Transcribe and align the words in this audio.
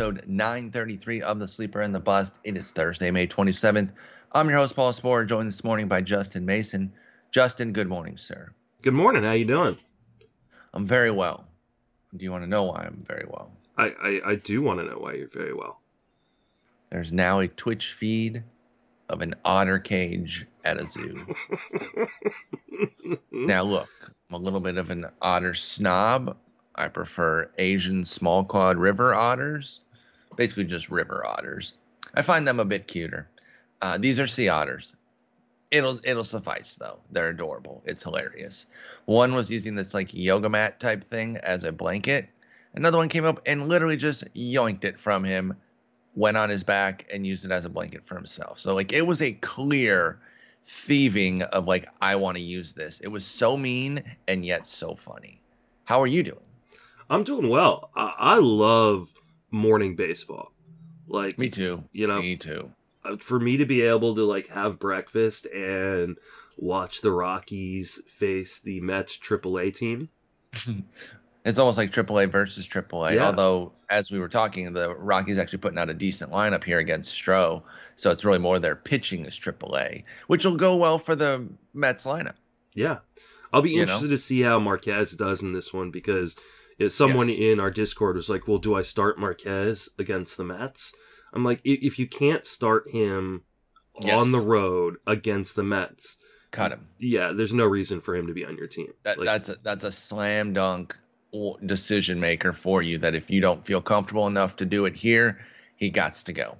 episode 0.00 0.26
933 0.26 1.20
of 1.20 1.38
The 1.38 1.46
Sleeper 1.46 1.82
and 1.82 1.94
the 1.94 2.00
Bust. 2.00 2.38
It 2.42 2.56
is 2.56 2.70
Thursday, 2.70 3.10
May 3.10 3.26
27th. 3.26 3.90
I'm 4.32 4.48
your 4.48 4.56
host, 4.56 4.74
Paul 4.74 4.94
Sporer, 4.94 5.26
joined 5.26 5.48
this 5.48 5.62
morning 5.62 5.88
by 5.88 6.00
Justin 6.00 6.46
Mason. 6.46 6.90
Justin, 7.32 7.74
good 7.74 7.86
morning, 7.86 8.16
sir. 8.16 8.50
Good 8.80 8.94
morning. 8.94 9.24
How 9.24 9.32
you 9.32 9.44
doing? 9.44 9.76
I'm 10.72 10.86
very 10.86 11.10
well. 11.10 11.46
Do 12.16 12.24
you 12.24 12.32
want 12.32 12.44
to 12.44 12.48
know 12.48 12.62
why 12.62 12.84
I'm 12.86 13.04
very 13.06 13.26
well? 13.28 13.52
I, 13.76 13.92
I, 14.02 14.20
I 14.30 14.34
do 14.36 14.62
want 14.62 14.80
to 14.80 14.86
know 14.86 14.96
why 14.96 15.12
you're 15.12 15.28
very 15.28 15.52
well. 15.52 15.82
There's 16.88 17.12
now 17.12 17.40
a 17.40 17.48
Twitch 17.48 17.92
feed 17.92 18.42
of 19.10 19.20
an 19.20 19.34
otter 19.44 19.78
cage 19.78 20.46
at 20.64 20.80
a 20.80 20.86
zoo. 20.86 21.26
now, 23.30 23.64
look, 23.64 23.90
I'm 24.30 24.36
a 24.36 24.38
little 24.38 24.60
bit 24.60 24.78
of 24.78 24.88
an 24.88 25.04
otter 25.20 25.52
snob. 25.52 26.38
I 26.74 26.88
prefer 26.88 27.50
Asian 27.58 28.06
small 28.06 28.44
clawed 28.44 28.78
river 28.78 29.14
otters, 29.14 29.80
basically 30.40 30.64
just 30.64 30.88
river 30.88 31.22
otters. 31.26 31.74
I 32.14 32.22
find 32.22 32.48
them 32.48 32.60
a 32.60 32.64
bit 32.64 32.86
cuter. 32.86 33.28
Uh, 33.82 33.98
these 33.98 34.18
are 34.18 34.26
sea 34.26 34.48
otters. 34.48 34.94
It'll 35.70 36.00
it'll 36.02 36.24
suffice 36.24 36.76
though. 36.76 36.98
They're 37.10 37.28
adorable. 37.28 37.82
It's 37.84 38.04
hilarious. 38.04 38.64
One 39.04 39.34
was 39.34 39.50
using 39.50 39.74
this 39.74 39.92
like 39.92 40.14
yoga 40.14 40.48
mat 40.48 40.80
type 40.80 41.04
thing 41.04 41.36
as 41.36 41.64
a 41.64 41.72
blanket. 41.72 42.30
Another 42.72 42.96
one 42.96 43.10
came 43.10 43.26
up 43.26 43.42
and 43.44 43.68
literally 43.68 43.98
just 43.98 44.32
yoinked 44.32 44.84
it 44.84 44.98
from 44.98 45.24
him, 45.24 45.58
went 46.14 46.38
on 46.38 46.48
his 46.48 46.64
back 46.64 47.06
and 47.12 47.26
used 47.26 47.44
it 47.44 47.50
as 47.50 47.66
a 47.66 47.68
blanket 47.68 48.06
for 48.06 48.14
himself. 48.14 48.60
So 48.60 48.74
like 48.74 48.94
it 48.94 49.06
was 49.06 49.20
a 49.20 49.32
clear 49.32 50.20
thieving 50.64 51.42
of 51.42 51.66
like 51.66 51.86
I 52.00 52.16
want 52.16 52.38
to 52.38 52.42
use 52.42 52.72
this. 52.72 52.98
It 53.00 53.08
was 53.08 53.26
so 53.26 53.58
mean 53.58 54.02
and 54.26 54.42
yet 54.42 54.66
so 54.66 54.94
funny. 54.94 55.42
How 55.84 56.00
are 56.00 56.06
you 56.06 56.22
doing? 56.22 56.40
I'm 57.10 57.24
doing 57.24 57.50
well. 57.50 57.90
I, 57.94 58.14
I 58.16 58.38
love 58.38 59.12
morning 59.50 59.96
baseball. 59.96 60.52
Like 61.06 61.38
Me 61.38 61.50
too. 61.50 61.84
You 61.92 62.06
know, 62.06 62.20
Me 62.20 62.36
too. 62.36 62.70
uh, 63.04 63.16
for 63.18 63.40
me 63.40 63.56
to 63.56 63.64
be 63.66 63.82
able 63.82 64.14
to 64.14 64.24
like 64.24 64.48
have 64.48 64.78
breakfast 64.78 65.46
and 65.46 66.16
watch 66.56 67.00
the 67.00 67.10
Rockies 67.10 68.00
face 68.06 68.58
the 68.60 68.80
Mets 68.80 69.18
AAA 69.18 69.74
team. 69.74 70.08
It's 71.42 71.58
almost 71.58 71.78
like 71.78 71.90
AAA 71.90 72.30
versus 72.30 72.68
AAA. 72.68 73.14
Yeah. 73.14 73.28
Although, 73.28 73.72
as 73.88 74.10
we 74.10 74.18
were 74.18 74.28
talking, 74.28 74.70
the 74.74 74.94
Rockies 74.94 75.38
actually 75.38 75.60
putting 75.60 75.78
out 75.78 75.88
a 75.88 75.94
decent 75.94 76.30
lineup 76.32 76.62
here 76.62 76.78
against 76.78 77.14
Stroh, 77.14 77.62
so 77.96 78.10
it's 78.10 78.26
really 78.26 78.38
more 78.38 78.58
their 78.58 78.76
pitching 78.76 79.24
is 79.24 79.38
AAA, 79.38 80.04
which 80.26 80.44
will 80.44 80.58
go 80.58 80.76
well 80.76 80.98
for 80.98 81.14
the 81.16 81.48
Mets 81.72 82.04
lineup. 82.04 82.34
Yeah, 82.74 82.98
I'll 83.54 83.62
be 83.62 83.70
You 83.70 83.76
know? 83.76 83.82
interested 83.84 84.08
to 84.10 84.18
see 84.18 84.42
how 84.42 84.58
Marquez 84.58 85.12
does 85.12 85.40
in 85.42 85.52
this 85.52 85.72
one 85.72 85.90
because 85.90 86.36
someone 86.88 87.28
Yes. 87.28 87.38
in 87.38 87.60
our 87.60 87.70
Discord 87.70 88.16
was 88.16 88.30
like, 88.30 88.48
"Well, 88.48 88.58
do 88.58 88.74
I 88.74 88.82
start 88.82 89.18
Marquez 89.18 89.88
against 89.98 90.36
the 90.36 90.44
Mets?" 90.44 90.92
I'm 91.32 91.44
like, 91.44 91.58
"I- 91.66 91.78
if 91.82 91.98
you 91.98 92.06
can't 92.06 92.46
start 92.46 92.90
him 92.90 93.42
Yes. 94.00 94.14
on 94.14 94.32
the 94.32 94.40
road 94.40 94.96
against 95.06 95.56
the 95.56 95.62
Mets, 95.62 96.16
Cut 96.50 96.72
him. 96.72 96.86
yeah, 96.98 97.32
there's 97.32 97.52
no 97.52 97.66
reason 97.66 98.00
for 98.00 98.16
him 98.16 98.26
to 98.28 98.32
be 98.32 98.44
on 98.44 98.56
your 98.56 98.66
team. 98.66 98.92
That 99.02 99.18
Like, 99.18 99.26
that's 99.26 99.48
a, 99.50 99.56
that's 99.62 99.84
a 99.84 99.92
slam 99.92 100.52
dunk 100.54 100.96
decision 101.64 102.18
maker 102.18 102.52
for 102.52 102.82
you. 102.82 102.98
That 102.98 103.14
if 103.14 103.30
you 103.30 103.40
don't 103.40 103.64
feel 103.64 103.80
comfortable 103.82 104.26
enough 104.26 104.56
to 104.56 104.64
do 104.64 104.84
it 104.86 104.94
here, 104.96 105.38
he 105.76 105.90
gots 105.90 106.24
to 106.24 106.32
go. 106.32 106.56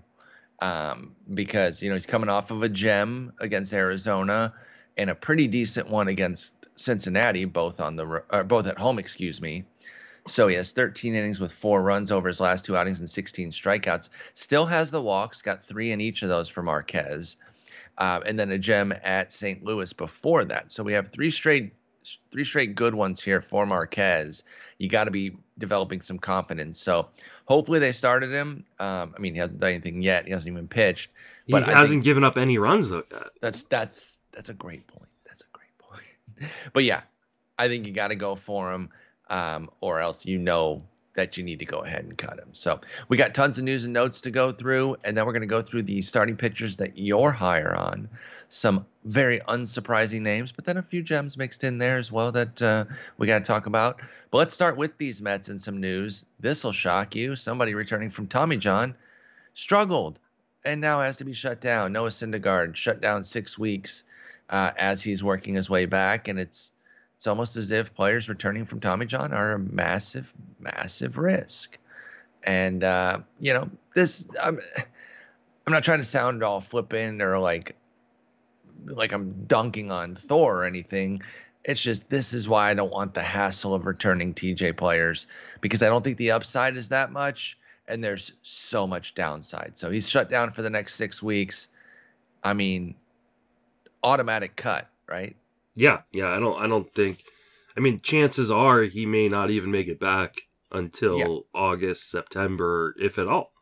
Um, 0.60 1.16
because 1.32 1.80
you 1.82 1.88
know 1.88 1.94
he's 1.94 2.04
coming 2.06 2.28
off 2.28 2.50
of 2.50 2.62
a 2.62 2.68
gem 2.68 3.32
against 3.40 3.72
Arizona 3.72 4.52
and 4.98 5.08
a 5.08 5.14
pretty 5.14 5.46
decent 5.48 5.88
one 5.88 6.06
against 6.08 6.52
Cincinnati, 6.76 7.46
both 7.46 7.80
on 7.80 7.96
the 7.96 8.22
both 8.46 8.66
at 8.66 8.78
home. 8.78 8.98
Excuse 8.98 9.40
me. 9.40 9.64
So 10.26 10.48
he 10.48 10.56
has 10.56 10.72
13 10.72 11.14
innings 11.14 11.40
with 11.40 11.52
four 11.52 11.82
runs 11.82 12.10
over 12.12 12.28
his 12.28 12.40
last 12.40 12.64
two 12.64 12.76
outings 12.76 13.00
and 13.00 13.08
16 13.08 13.50
strikeouts. 13.52 14.08
Still 14.34 14.66
has 14.66 14.90
the 14.90 15.00
walks, 15.02 15.42
got 15.42 15.62
three 15.62 15.90
in 15.92 16.00
each 16.00 16.22
of 16.22 16.28
those 16.28 16.48
for 16.48 16.62
Marquez, 16.62 17.36
uh, 17.98 18.20
and 18.26 18.38
then 18.38 18.50
a 18.50 18.58
gem 18.58 18.92
at 19.02 19.32
St. 19.32 19.64
Louis 19.64 19.92
before 19.92 20.44
that. 20.44 20.70
So 20.70 20.82
we 20.82 20.92
have 20.92 21.08
three 21.10 21.30
straight 21.30 21.72
three 22.32 22.44
straight 22.44 22.74
good 22.74 22.94
ones 22.94 23.22
here 23.22 23.40
for 23.40 23.66
Marquez. 23.66 24.42
You 24.78 24.88
got 24.88 25.04
to 25.04 25.10
be 25.10 25.36
developing 25.58 26.00
some 26.00 26.18
confidence. 26.18 26.80
So 26.80 27.08
hopefully 27.44 27.78
they 27.78 27.92
started 27.92 28.30
him. 28.32 28.64
Um, 28.78 29.14
I 29.16 29.20
mean, 29.20 29.34
he 29.34 29.40
hasn't 29.40 29.60
done 29.60 29.70
anything 29.70 30.00
yet. 30.00 30.24
He 30.26 30.32
hasn't 30.32 30.50
even 30.50 30.66
pitched. 30.66 31.10
he 31.46 31.52
but 31.52 31.64
I 31.64 31.72
hasn't 31.72 31.88
think- 31.96 32.04
given 32.04 32.24
up 32.24 32.38
any 32.38 32.58
runs 32.58 32.88
though. 32.90 33.04
That's 33.40 33.64
that's 33.64 34.18
that's 34.32 34.48
a 34.48 34.54
great 34.54 34.86
point. 34.86 35.08
That's 35.26 35.42
a 35.42 35.44
great 35.52 35.78
point. 35.78 36.50
But 36.72 36.84
yeah, 36.84 37.02
I 37.58 37.68
think 37.68 37.86
you 37.86 37.92
got 37.92 38.08
to 38.08 38.16
go 38.16 38.34
for 38.34 38.72
him, 38.72 38.88
um, 39.30 39.70
or 39.80 40.00
else 40.00 40.26
you 40.26 40.38
know 40.38 40.82
that 41.14 41.36
you 41.36 41.42
need 41.42 41.58
to 41.58 41.64
go 41.64 41.78
ahead 41.78 42.04
and 42.04 42.16
cut 42.16 42.38
him. 42.38 42.48
So 42.52 42.80
we 43.08 43.16
got 43.16 43.34
tons 43.34 43.58
of 43.58 43.64
news 43.64 43.84
and 43.84 43.92
notes 43.92 44.20
to 44.22 44.30
go 44.30 44.52
through, 44.52 44.96
and 45.04 45.16
then 45.16 45.26
we're 45.26 45.32
going 45.32 45.40
to 45.42 45.46
go 45.46 45.62
through 45.62 45.82
the 45.82 46.02
starting 46.02 46.36
pitchers 46.36 46.76
that 46.76 46.98
you're 46.98 47.32
higher 47.32 47.74
on. 47.74 48.08
Some 48.48 48.86
very 49.04 49.40
unsurprising 49.40 50.20
names, 50.22 50.52
but 50.52 50.64
then 50.64 50.76
a 50.76 50.82
few 50.82 51.02
gems 51.02 51.36
mixed 51.36 51.64
in 51.64 51.78
there 51.78 51.98
as 51.98 52.12
well 52.12 52.32
that 52.32 52.62
uh, 52.62 52.84
we 53.18 53.26
got 53.26 53.38
to 53.38 53.44
talk 53.44 53.66
about. 53.66 54.00
But 54.30 54.38
let's 54.38 54.54
start 54.54 54.76
with 54.76 54.98
these 54.98 55.20
Mets 55.20 55.48
and 55.48 55.60
some 55.60 55.80
news. 55.80 56.24
This 56.38 56.62
will 56.64 56.72
shock 56.72 57.16
you. 57.16 57.36
Somebody 57.36 57.74
returning 57.74 58.10
from 58.10 58.26
Tommy 58.26 58.56
John 58.56 58.94
struggled 59.54 60.18
and 60.64 60.80
now 60.80 61.00
has 61.00 61.16
to 61.18 61.24
be 61.24 61.32
shut 61.32 61.60
down. 61.60 61.92
Noah 61.92 62.10
Syndergaard 62.10 62.76
shut 62.76 63.00
down 63.00 63.24
six 63.24 63.58
weeks 63.58 64.04
uh, 64.48 64.70
as 64.76 65.02
he's 65.02 65.24
working 65.24 65.54
his 65.54 65.70
way 65.70 65.86
back, 65.86 66.28
and 66.28 66.38
it's 66.38 66.72
it's 67.20 67.26
almost 67.26 67.58
as 67.58 67.70
if 67.70 67.94
players 67.94 68.30
returning 68.30 68.64
from 68.64 68.80
Tommy 68.80 69.04
John 69.04 69.34
are 69.34 69.52
a 69.52 69.58
massive, 69.58 70.32
massive 70.58 71.18
risk. 71.18 71.76
And 72.44 72.82
uh, 72.82 73.18
you 73.38 73.52
know, 73.52 73.68
this 73.94 74.26
I'm 74.42 74.58
I'm 75.66 75.72
not 75.74 75.84
trying 75.84 75.98
to 75.98 76.04
sound 76.04 76.42
all 76.42 76.62
flippant 76.62 77.20
or 77.20 77.38
like 77.38 77.76
like 78.86 79.12
I'm 79.12 79.44
dunking 79.46 79.92
on 79.92 80.14
Thor 80.14 80.62
or 80.62 80.64
anything. 80.64 81.20
It's 81.62 81.82
just 81.82 82.08
this 82.08 82.32
is 82.32 82.48
why 82.48 82.70
I 82.70 82.74
don't 82.74 82.90
want 82.90 83.12
the 83.12 83.20
hassle 83.20 83.74
of 83.74 83.84
returning 83.84 84.32
TJ 84.32 84.78
players 84.78 85.26
because 85.60 85.82
I 85.82 85.90
don't 85.90 86.02
think 86.02 86.16
the 86.16 86.30
upside 86.30 86.78
is 86.78 86.88
that 86.88 87.12
much 87.12 87.58
and 87.86 88.02
there's 88.02 88.32
so 88.40 88.86
much 88.86 89.14
downside. 89.14 89.72
So 89.74 89.90
he's 89.90 90.08
shut 90.08 90.30
down 90.30 90.52
for 90.52 90.62
the 90.62 90.70
next 90.70 90.94
six 90.94 91.22
weeks. 91.22 91.68
I 92.42 92.54
mean, 92.54 92.94
automatic 94.02 94.56
cut, 94.56 94.88
right? 95.06 95.36
Yeah, 95.76 96.02
yeah. 96.12 96.28
I 96.28 96.40
don't. 96.40 96.60
I 96.60 96.66
don't 96.66 96.92
think. 96.94 97.22
I 97.76 97.80
mean, 97.80 98.00
chances 98.00 98.50
are 98.50 98.82
he 98.82 99.06
may 99.06 99.28
not 99.28 99.50
even 99.50 99.70
make 99.70 99.88
it 99.88 100.00
back 100.00 100.42
until 100.72 101.18
Yeah. 101.18 101.60
August, 101.60 102.10
September, 102.10 102.94
if 102.98 103.18
at 103.18 103.28
all. 103.28 103.52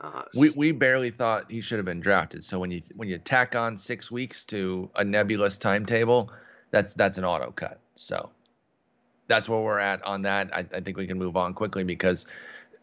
Uh, 0.00 0.22
We 0.34 0.50
we 0.50 0.72
barely 0.72 1.10
thought 1.10 1.50
he 1.50 1.60
should 1.60 1.78
have 1.78 1.86
been 1.86 2.00
drafted. 2.00 2.44
So 2.44 2.58
when 2.58 2.70
you 2.70 2.82
when 2.96 3.08
you 3.08 3.18
tack 3.18 3.54
on 3.54 3.76
six 3.76 4.10
weeks 4.10 4.44
to 4.46 4.90
a 4.96 5.04
nebulous 5.04 5.58
timetable, 5.58 6.32
that's 6.70 6.94
that's 6.94 7.18
an 7.18 7.24
auto 7.24 7.50
cut. 7.52 7.78
So 7.94 8.30
that's 9.28 9.48
where 9.48 9.60
we're 9.60 9.78
at 9.78 10.02
on 10.04 10.22
that. 10.22 10.54
I, 10.54 10.60
I 10.74 10.80
think 10.80 10.96
we 10.96 11.06
can 11.06 11.18
move 11.18 11.36
on 11.36 11.54
quickly 11.54 11.84
because 11.84 12.26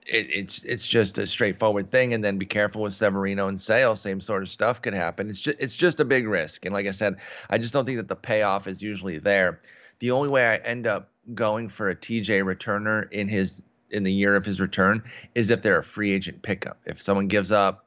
it, 0.08 0.28
it's 0.32 0.64
it's 0.64 0.88
just 0.88 1.18
a 1.18 1.28
straightforward 1.28 1.92
thing. 1.92 2.14
And 2.14 2.24
then 2.24 2.38
be 2.38 2.46
careful 2.46 2.82
with 2.82 2.96
Severino 2.96 3.48
and 3.48 3.60
Sale. 3.60 3.96
Same 3.96 4.20
sort 4.20 4.44
of 4.44 4.50
stuff 4.50 4.82
could 4.82 4.94
happen. 4.94 5.30
It's 5.30 5.42
just 5.42 5.58
it's 5.60 5.76
just 5.76 6.00
a 6.00 6.06
big 6.06 6.28
risk. 6.28 6.66
And 6.66 6.74
like 6.74 6.88
I 6.88 6.92
said, 6.92 7.18
I 7.50 7.58
just 7.58 7.74
don't 7.74 7.86
think 7.86 7.98
that 7.98 8.08
the 8.08 8.16
payoff 8.16 8.68
is 8.68 8.82
usually 8.82 9.18
there. 9.18 9.60
The 10.00 10.12
only 10.12 10.30
way 10.30 10.48
I 10.48 10.56
end 10.58 10.88
up 10.88 11.10
going 11.34 11.70
for 11.70 11.90
a 11.90 11.96
TJ 11.96 12.44
returner 12.44 13.12
in 13.12 13.28
his 13.28 13.62
in 13.90 14.04
the 14.04 14.12
year 14.12 14.36
of 14.36 14.46
his 14.46 14.60
return 14.60 15.04
is 15.36 15.50
if 15.50 15.62
they're 15.62 15.80
a 15.80 15.84
free 15.84 16.12
agent 16.12 16.42
pickup. 16.42 16.78
If 16.86 17.02
someone 17.02 17.28
gives 17.28 17.52
up, 17.52 17.86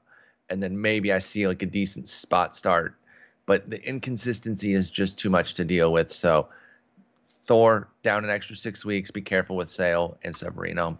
and 0.49 0.63
then 0.63 0.81
maybe 0.81 1.13
I 1.13 1.19
see 1.19 1.47
like 1.47 1.63
a 1.63 1.67
decent 1.67 2.09
spot 2.09 2.57
start, 2.57 2.97
but 3.47 3.69
the 3.69 3.83
inconsistency 3.83 4.75
is 4.75 4.91
just 4.91 5.19
too 5.19 5.31
much 5.31 5.55
to 5.55 5.65
deal 5.65 5.93
with. 5.93 6.13
So 6.13 6.49
Thor 7.47 7.89
down 8.03 8.25
an 8.25 8.31
extra 8.31 8.57
six 8.57 8.85
weeks. 8.85 9.11
Be 9.11 9.23
careful 9.23 9.57
with 9.57 9.69
Sale 9.69 10.19
and 10.23 10.35
Severino. 10.35 10.99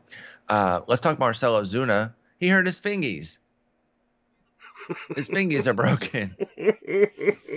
Uh, 0.51 0.81
let's 0.89 1.01
talk 1.01 1.19
Marcell 1.19 1.61
Ozuna. 1.63 2.13
He 2.39 2.49
hurt 2.49 2.67
his 2.67 2.81
fingies. 2.81 3.39
His 5.15 5.29
fingies 5.29 5.67
are 5.69 5.75
broken. 5.75 6.35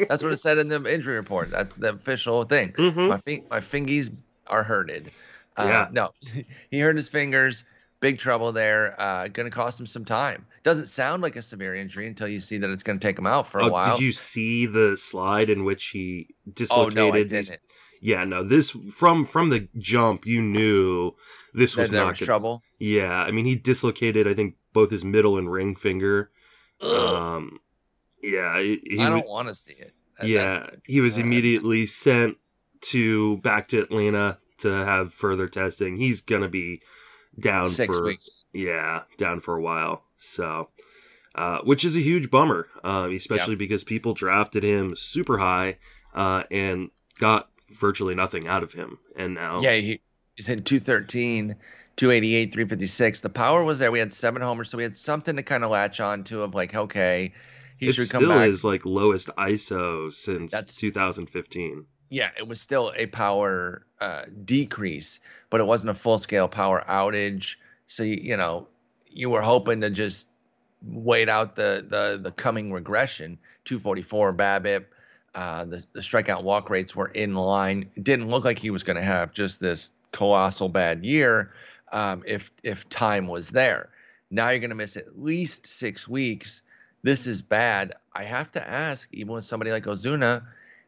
That's 0.08 0.22
what 0.22 0.32
it 0.32 0.38
said 0.38 0.60
in 0.60 0.68
the 0.68 0.84
injury 0.94 1.16
report. 1.16 1.50
That's 1.50 1.76
the 1.76 1.90
official 1.94 2.44
thing. 2.44 2.74
Mhm. 2.74 3.10
My 3.10 3.18
fin- 3.18 3.46
my 3.50 3.60
fingies 3.60 4.14
are 4.48 4.64
hurted. 4.64 5.10
Uh, 5.58 5.64
Yeah. 5.68 5.88
No, 5.92 6.12
he 6.70 6.80
hurt 6.80 6.96
his 6.96 7.10
fingers. 7.10 7.66
Big 8.02 8.20
trouble 8.20 8.52
there. 8.52 9.00
Uh, 9.02 9.28
going 9.30 9.50
to 9.50 9.56
cost 9.56 9.80
him 9.80 9.88
some 9.88 10.04
time. 10.06 10.46
Doesn't 10.64 10.88
sound 10.88 11.24
like 11.24 11.36
a 11.38 11.42
severe 11.42 11.74
injury 11.74 12.06
until 12.08 12.28
you 12.28 12.42
see 12.42 12.58
that 12.58 12.70
it's 12.70 12.84
going 12.84 13.00
to 13.00 13.08
take 13.08 13.18
him 13.18 13.26
out 13.26 13.48
for 13.48 13.60
a 13.60 13.66
Oh, 13.66 13.70
while. 13.70 13.96
did 13.98 14.04
you 14.04 14.12
see 14.12 14.66
the 14.66 14.96
slide 14.98 15.50
in 15.50 15.64
which 15.64 15.86
he 15.86 16.28
dislocated? 16.54 17.00
oh 17.00 17.08
no, 17.08 17.14
I 17.16 17.20
his- 17.24 17.32
didn't. 17.48 17.62
Yeah, 18.06 18.26
no. 18.26 18.44
This 18.44 18.72
from 18.92 19.24
from 19.24 19.48
the 19.50 19.70
jump, 19.78 20.26
you 20.26 20.42
knew 20.42 21.14
this 21.54 21.78
was 21.78 21.90
That 21.90 21.98
not 22.00 22.10
was 22.10 22.20
good. 22.20 22.26
trouble. 22.26 22.62
Yeah, 22.78 23.14
I 23.14 23.32
mean, 23.32 23.46
he 23.46 23.56
dislocated, 23.56 24.28
I 24.28 24.34
think, 24.34 24.56
both 24.74 24.92
his 24.92 25.06
middle 25.06 25.38
and 25.38 25.50
ring 25.50 25.78
finger. 25.78 26.30
Um, 26.82 27.60
yeah, 28.22 28.60
he, 28.60 28.82
he 28.84 29.00
I 29.00 29.10
don't 29.10 29.28
want 29.28 29.48
to 29.48 29.56
see 29.56 29.76
it. 29.76 29.94
That- 30.20 30.28
yeah, 30.28 30.68
he 30.86 31.00
was 31.00 31.18
immediately 31.18 31.86
sent 31.86 32.36
to 32.82 33.38
back 33.38 33.70
to 33.70 33.82
Atlanta 33.82 34.38
to 34.58 34.70
have 34.70 35.14
further 35.14 35.48
testing. 35.48 35.96
He's 35.96 36.20
gonna 36.20 36.50
be 36.50 36.82
down 37.40 37.70
Six 37.70 37.88
for 37.96 38.04
weeks. 38.04 38.44
yeah, 38.54 39.04
down 39.18 39.40
for 39.40 39.56
a 39.56 39.62
while. 39.62 40.04
So, 40.18 40.70
uh, 41.36 41.60
which 41.60 41.86
is 41.86 41.96
a 41.96 42.02
huge 42.02 42.30
bummer, 42.30 42.68
uh, 42.84 43.08
especially 43.16 43.56
because 43.56 43.86
people 43.86 44.14
drafted 44.14 44.64
him 44.66 44.94
super 44.98 45.38
high 45.38 45.78
uh, 46.14 46.44
and 46.52 46.90
got 47.18 47.50
virtually 47.80 48.16
nothing 48.16 48.48
out 48.48 48.64
of 48.64 48.74
him, 48.74 49.00
and 49.16 49.34
now 49.36 49.60
Yeah, 49.62 49.76
he, 49.76 50.02
he's 50.36 50.48
hitting 50.48 50.64
213, 50.64 51.56
288, 51.96 52.54
356. 52.54 53.20
The 53.22 53.30
power 53.30 53.64
was 53.64 53.80
there. 53.80 53.92
We 53.92 54.00
had 54.00 54.14
seven 54.14 54.42
homers, 54.42 54.70
so 54.70 54.78
we 54.78 54.84
had 54.84 54.98
something 54.98 55.36
to 55.36 55.44
kind 55.44 55.64
of 55.64 55.70
latch 55.72 56.00
on 56.00 56.24
to 56.26 56.42
of 56.42 56.54
like, 56.56 56.74
okay, 56.76 57.34
he 57.78 57.88
it 57.88 57.96
should 57.96 58.10
come 58.10 58.28
back. 58.28 58.50
is 58.50 58.64
like 58.64 58.86
lowest 58.86 59.30
ISO 59.38 60.14
since 60.14 60.52
That's- 60.52 60.76
2015. 60.76 61.86
yeah, 62.10 62.30
it 62.38 62.48
was 62.48 62.62
still 62.62 62.94
a 62.96 63.08
power 63.08 63.86
uh, 64.00 64.24
decrease, 64.46 65.20
but 65.50 65.60
it 65.62 65.66
wasn't 65.66 65.90
a 65.92 65.94
full 65.96 66.20
scale 66.20 66.48
power 66.48 66.84
outage. 66.88 67.56
So 67.88 68.04
you, 68.04 68.20
you 68.22 68.38
know, 68.38 68.68
you 69.08 69.30
were 69.30 69.42
hoping 69.42 69.82
to 69.82 69.90
just 69.90 70.28
wait 70.86 71.30
out 71.30 71.56
the 71.56 71.86
the 71.88 72.20
the 72.22 72.32
coming 72.32 72.72
regression. 72.72 73.38
244 73.66 74.34
BABIP, 74.34 74.86
uh, 75.36 75.66
the 75.66 75.84
the 75.94 76.00
strikeout 76.00 76.44
walk 76.44 76.70
rates 76.70 76.96
were 76.96 77.08
in 77.08 77.34
line. 77.34 77.90
It 77.96 78.04
didn't 78.04 78.30
look 78.30 78.46
like 78.46 78.60
he 78.60 78.70
was 78.70 78.84
going 78.84 78.98
to 78.98 79.04
have 79.04 79.34
just 79.34 79.60
this 79.60 79.92
colossal 80.12 80.70
bad 80.70 81.06
year 81.06 81.54
um, 81.92 82.24
if 82.26 82.52
if 82.64 82.88
time 82.90 83.28
was 83.28 83.50
there. 83.50 83.90
Now 84.30 84.50
you're 84.50 84.60
going 84.60 84.70
to 84.70 84.76
miss 84.76 84.98
at 84.98 85.22
least 85.22 85.68
six 85.68 86.08
weeks. 86.08 86.62
This 87.04 87.28
is 87.28 87.42
bad. 87.42 87.94
I 88.14 88.24
have 88.24 88.52
to 88.54 88.68
ask, 88.68 89.10
even 89.12 89.34
with 89.34 89.46
somebody 89.46 89.72
like 89.72 89.86
Ozuna, 89.86 90.44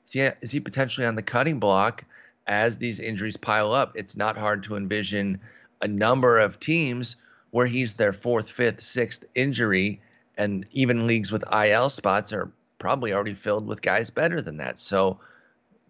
is 0.05 0.11
he, 0.11 0.21
is 0.41 0.51
he 0.51 0.59
potentially 0.59 1.05
on 1.05 1.15
the 1.15 1.21
cutting 1.21 1.59
block 1.59 2.05
as 2.47 2.77
these 2.77 2.99
injuries 2.99 3.37
pile 3.37 3.73
up? 3.73 3.95
It's 3.95 4.15
not 4.15 4.37
hard 4.37 4.63
to 4.63 4.77
envision 4.77 5.41
a 5.81 5.87
number 5.87 6.39
of 6.39 6.59
teams 6.59 7.17
where 7.51 7.67
he's 7.67 7.95
their 7.95 8.13
fourth, 8.13 8.49
fifth, 8.49 8.81
sixth 8.81 9.25
injury, 9.35 10.01
and 10.37 10.65
even 10.71 11.07
leagues 11.07 11.31
with 11.31 11.43
IL 11.53 11.89
spots 11.89 12.33
are 12.33 12.51
probably 12.79 13.13
already 13.13 13.33
filled 13.33 13.67
with 13.67 13.81
guys 13.81 14.09
better 14.09 14.41
than 14.41 14.57
that. 14.57 14.79
So, 14.79 15.19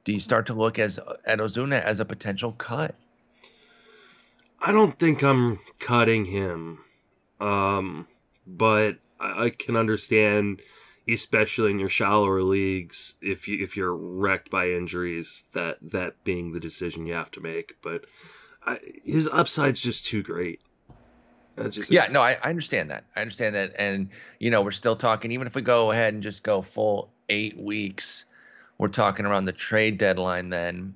do 0.03 0.11
you 0.11 0.19
start 0.19 0.45
to 0.47 0.53
look 0.53 0.77
as 0.79 0.99
at 1.25 1.39
Ozuna 1.39 1.81
as 1.81 1.99
a 1.99 2.05
potential 2.05 2.51
cut? 2.53 2.95
I 4.59 4.71
don't 4.71 4.97
think 4.97 5.23
I'm 5.23 5.59
cutting 5.79 6.25
him, 6.25 6.79
um, 7.39 8.07
but 8.47 8.97
I, 9.19 9.45
I 9.45 9.49
can 9.49 9.75
understand, 9.75 10.61
especially 11.07 11.71
in 11.71 11.79
your 11.79 11.89
shallower 11.89 12.41
leagues, 12.41 13.15
if 13.21 13.47
you 13.47 13.63
if 13.63 13.75
you're 13.75 13.95
wrecked 13.95 14.49
by 14.49 14.69
injuries, 14.69 15.43
that 15.53 15.77
that 15.81 16.23
being 16.23 16.51
the 16.51 16.59
decision 16.59 17.05
you 17.05 17.13
have 17.13 17.31
to 17.31 17.41
make. 17.41 17.75
But 17.81 18.05
I, 18.65 18.79
his 19.03 19.27
upside's 19.27 19.81
just 19.81 20.05
too 20.05 20.23
great. 20.23 20.61
That's 21.55 21.75
just 21.75 21.91
Yeah, 21.91 22.07
no, 22.11 22.21
I, 22.21 22.37
I 22.43 22.49
understand 22.49 22.89
that. 22.91 23.05
I 23.15 23.21
understand 23.21 23.55
that. 23.55 23.73
And, 23.77 24.09
you 24.39 24.51
know, 24.51 24.61
we're 24.61 24.71
still 24.71 24.95
talking, 24.95 25.31
even 25.31 25.47
if 25.47 25.55
we 25.55 25.61
go 25.61 25.91
ahead 25.91 26.13
and 26.13 26.21
just 26.21 26.43
go 26.43 26.61
full 26.61 27.09
eight 27.29 27.57
weeks, 27.57 28.25
we're 28.77 28.87
talking 28.89 29.25
around 29.25 29.45
the 29.45 29.53
trade 29.53 29.97
deadline 29.97 30.49
then 30.49 30.95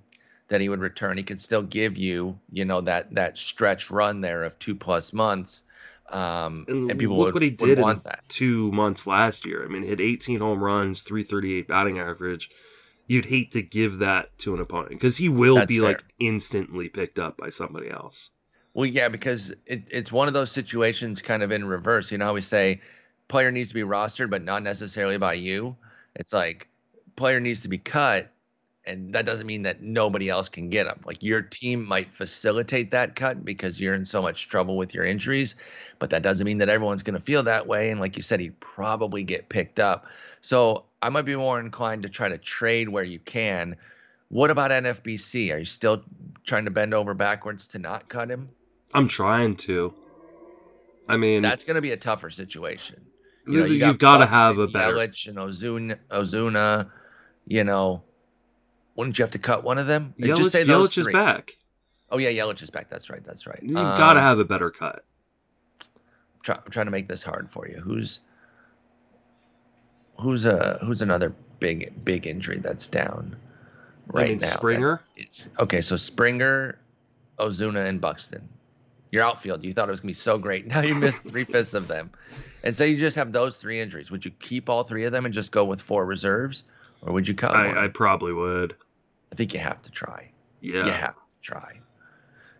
that 0.50 0.62
he 0.62 0.68
would 0.70 0.80
return. 0.80 1.18
He 1.18 1.24
could 1.24 1.42
still 1.42 1.62
give 1.62 1.98
you, 1.98 2.38
you 2.52 2.66
know, 2.66 2.82
that 2.82 3.14
that 3.16 3.38
stretch 3.38 3.90
run 3.90 4.22
there 4.22 4.44
of 4.44 4.58
two 4.60 4.76
plus 4.76 5.14
months. 5.14 5.64
Um, 6.10 6.66
And, 6.68 6.90
and, 6.92 7.00
people 7.00 7.18
look 7.18 7.26
would, 7.26 7.34
what 7.36 7.44
he 7.44 7.52
did 7.52 7.78
in 7.78 8.02
that. 8.04 8.22
two 8.28 8.72
months 8.72 9.06
last 9.06 9.46
year. 9.46 9.64
I 9.64 9.68
mean, 9.68 9.84
hit 9.84 10.02
18 10.02 10.40
home 10.40 10.64
runs, 10.64 11.02
338 11.02 11.68
batting 11.68 12.00
average. 12.00 12.50
You'd 13.06 13.26
hate 13.26 13.52
to 13.54 13.62
give 13.62 14.00
that 14.00 14.36
to 14.40 14.56
an 14.56 14.60
opponent 14.60 14.92
because 14.92 15.18
he 15.18 15.30
will 15.30 15.56
That's 15.56 15.68
be 15.68 15.80
fair. 15.80 15.90
like 15.90 16.04
instantly 16.20 16.90
picked 16.90 17.20
up 17.20 17.38
by 17.38 17.50
somebody 17.50 17.90
else. 17.90 18.32
Well, 18.74 18.86
yeah, 18.86 19.10
because 19.10 19.52
it, 19.66 19.84
it's 19.90 20.12
one 20.12 20.28
of 20.28 20.34
those 20.34 20.52
situations 20.52 21.22
kind 21.22 21.44
of 21.44 21.52
in 21.52 21.66
reverse. 21.66 22.12
You 22.12 22.18
know 22.18 22.26
how 22.26 22.34
we 22.34 22.42
say 22.42 22.82
player 23.28 23.52
needs 23.52 23.70
to 23.70 23.76
be 23.76 23.82
rostered, 23.82 24.30
but 24.30 24.44
not 24.44 24.64
necessarily 24.64 25.18
by 25.18 25.34
you. 25.34 25.76
It's 26.16 26.34
like 26.34 26.68
player 27.16 27.40
needs 27.40 27.62
to 27.62 27.68
be 27.68 27.78
cut, 27.78 28.32
and 28.86 29.14
that 29.14 29.26
doesn't 29.26 29.48
mean 29.48 29.64
that 29.64 29.82
nobody 29.82 30.30
else 30.30 30.50
can 30.50 30.70
get 30.70 30.88
him. 30.88 31.00
Like 31.06 31.24
your 31.24 31.42
team 31.42 31.86
might 31.88 32.14
facilitate 32.14 32.92
that 32.92 33.16
cut 33.16 33.44
because 33.44 33.80
you're 33.80 33.94
in 33.94 34.06
so 34.06 34.22
much 34.22 34.48
trouble 34.48 34.78
with 34.78 34.94
your 34.94 35.04
injuries, 35.04 35.56
but 35.98 36.12
that 36.12 36.22
doesn't 36.22 36.46
mean 36.46 36.60
that 36.60 36.70
everyone's 36.70 37.04
going 37.04 37.18
to 37.18 37.26
feel 37.26 37.44
that 37.44 37.68
way. 37.68 37.90
And 37.90 38.00
like 38.00 38.18
you 38.18 38.24
said, 38.24 38.40
he'd 38.40 38.60
probably 38.60 39.24
get 39.24 39.50
picked 39.50 39.80
up. 39.80 40.06
So 40.42 40.86
I 41.02 41.10
might 41.10 41.26
be 41.26 41.36
more 41.36 41.60
inclined 41.60 42.04
to 42.04 42.10
try 42.10 42.30
to 42.30 42.38
trade 42.38 42.90
where 42.90 43.04
you 43.04 43.20
can. 43.20 43.78
What 44.30 44.52
about 44.52 44.72
NFBC? 44.72 45.54
Are 45.54 45.60
you 45.60 45.66
still 45.66 46.04
trying 46.46 46.66
to 46.66 46.72
bend 46.72 46.94
over 46.94 47.14
backwards 47.14 47.68
to 47.70 47.80
not 47.80 48.10
cut 48.10 48.30
him? 48.30 48.50
I'm 48.94 49.08
trying 49.08 49.56
to. 49.58 49.94
I 51.08 51.18
mean, 51.18 51.42
that's 51.42 51.64
going 51.64 51.76
to 51.76 51.82
be 51.82 51.92
a 51.92 51.98
tougher 51.98 52.30
situation. 52.30 53.06
you 53.48 53.66
you 53.66 53.84
have 53.86 53.98
got 54.00 54.18
to 54.18 54.26
have 54.26 54.58
a 54.58 54.68
better. 54.68 54.94
Yelich 54.94 55.28
and 55.28 55.38
Ozuna, 55.38 55.98
Ozuna. 56.10 56.90
You 57.48 57.64
know, 57.64 58.04
wouldn't 58.96 59.18
you 59.18 59.24
have 59.24 59.32
to 59.32 59.40
cut 59.40 59.64
one 59.64 59.78
of 59.80 59.88
them? 59.88 60.14
Yelich, 60.20 60.38
Just 60.38 60.52
say 60.52 60.64
those 60.64 60.92
Yelich 60.92 60.98
is 61.00 61.04
three. 61.06 61.14
back. 61.14 61.58
Oh 62.12 62.18
yeah, 62.20 62.30
Yelich 62.30 62.62
is 62.62 62.70
back. 62.70 62.90
That's 62.90 63.10
right. 63.10 63.24
That's 63.24 63.48
right. 63.48 63.60
You've 63.62 63.74
got 63.74 64.14
to 64.14 64.20
Um, 64.20 64.26
have 64.26 64.40
a 64.40 64.46
better 64.46 64.70
cut. 64.70 65.04
Try, 66.44 66.56
I'm 66.64 66.72
trying 66.72 66.86
to 66.88 66.92
make 66.92 67.08
this 67.08 67.24
hard 67.24 67.50
for 67.50 67.68
you. 67.68 67.78
Who's 67.82 68.20
who's 70.20 70.46
a 70.46 70.80
who's 70.84 71.02
another 71.02 71.34
big 71.60 72.04
big 72.06 72.28
injury 72.28 72.60
that's 72.60 72.88
down 72.88 73.36
right 74.08 74.26
I 74.28 74.30
mean, 74.30 74.40
now? 74.40 74.48
Springer. 74.48 75.02
Okay. 75.60 75.82
So 75.82 75.96
Springer, 75.98 76.78
Ozuna, 77.40 77.88
and 77.88 78.00
Buxton. 78.00 78.48
Your 79.12 79.24
outfield. 79.24 79.64
You 79.64 79.74
thought 79.74 79.90
it 79.90 79.92
was 79.92 80.02
gonna 80.02 80.10
be 80.10 80.14
so 80.14 80.38
great. 80.38 80.68
Now 80.68 80.82
you 80.82 80.96
missed 80.96 81.24
three 81.24 81.46
fifths 81.46 81.74
of 81.74 81.88
them, 81.88 82.12
and 82.64 82.76
so 82.76 82.84
you 82.84 82.98
just 82.98 83.16
have 83.16 83.32
those 83.32 83.58
three 83.58 83.80
injuries. 83.80 84.12
Would 84.12 84.26
you 84.26 84.32
keep 84.32 84.70
all 84.70 84.84
three 84.84 85.06
of 85.06 85.12
them 85.12 85.26
and 85.26 85.34
just 85.34 85.52
go 85.52 85.66
with 85.66 85.82
four 85.82 86.06
reserves, 86.06 86.64
or 87.02 87.14
would 87.14 87.28
you 87.28 87.34
cut? 87.34 87.56
I, 87.56 87.86
I 87.86 87.88
probably 87.88 88.34
would. 88.34 88.76
I 89.32 89.36
think 89.36 89.54
you 89.54 89.60
have 89.60 89.82
to 89.84 89.92
try. 89.92 90.32
Yeah. 90.62 90.86
You 90.86 90.92
have 90.92 91.16
to 91.16 91.22
try. 91.42 91.80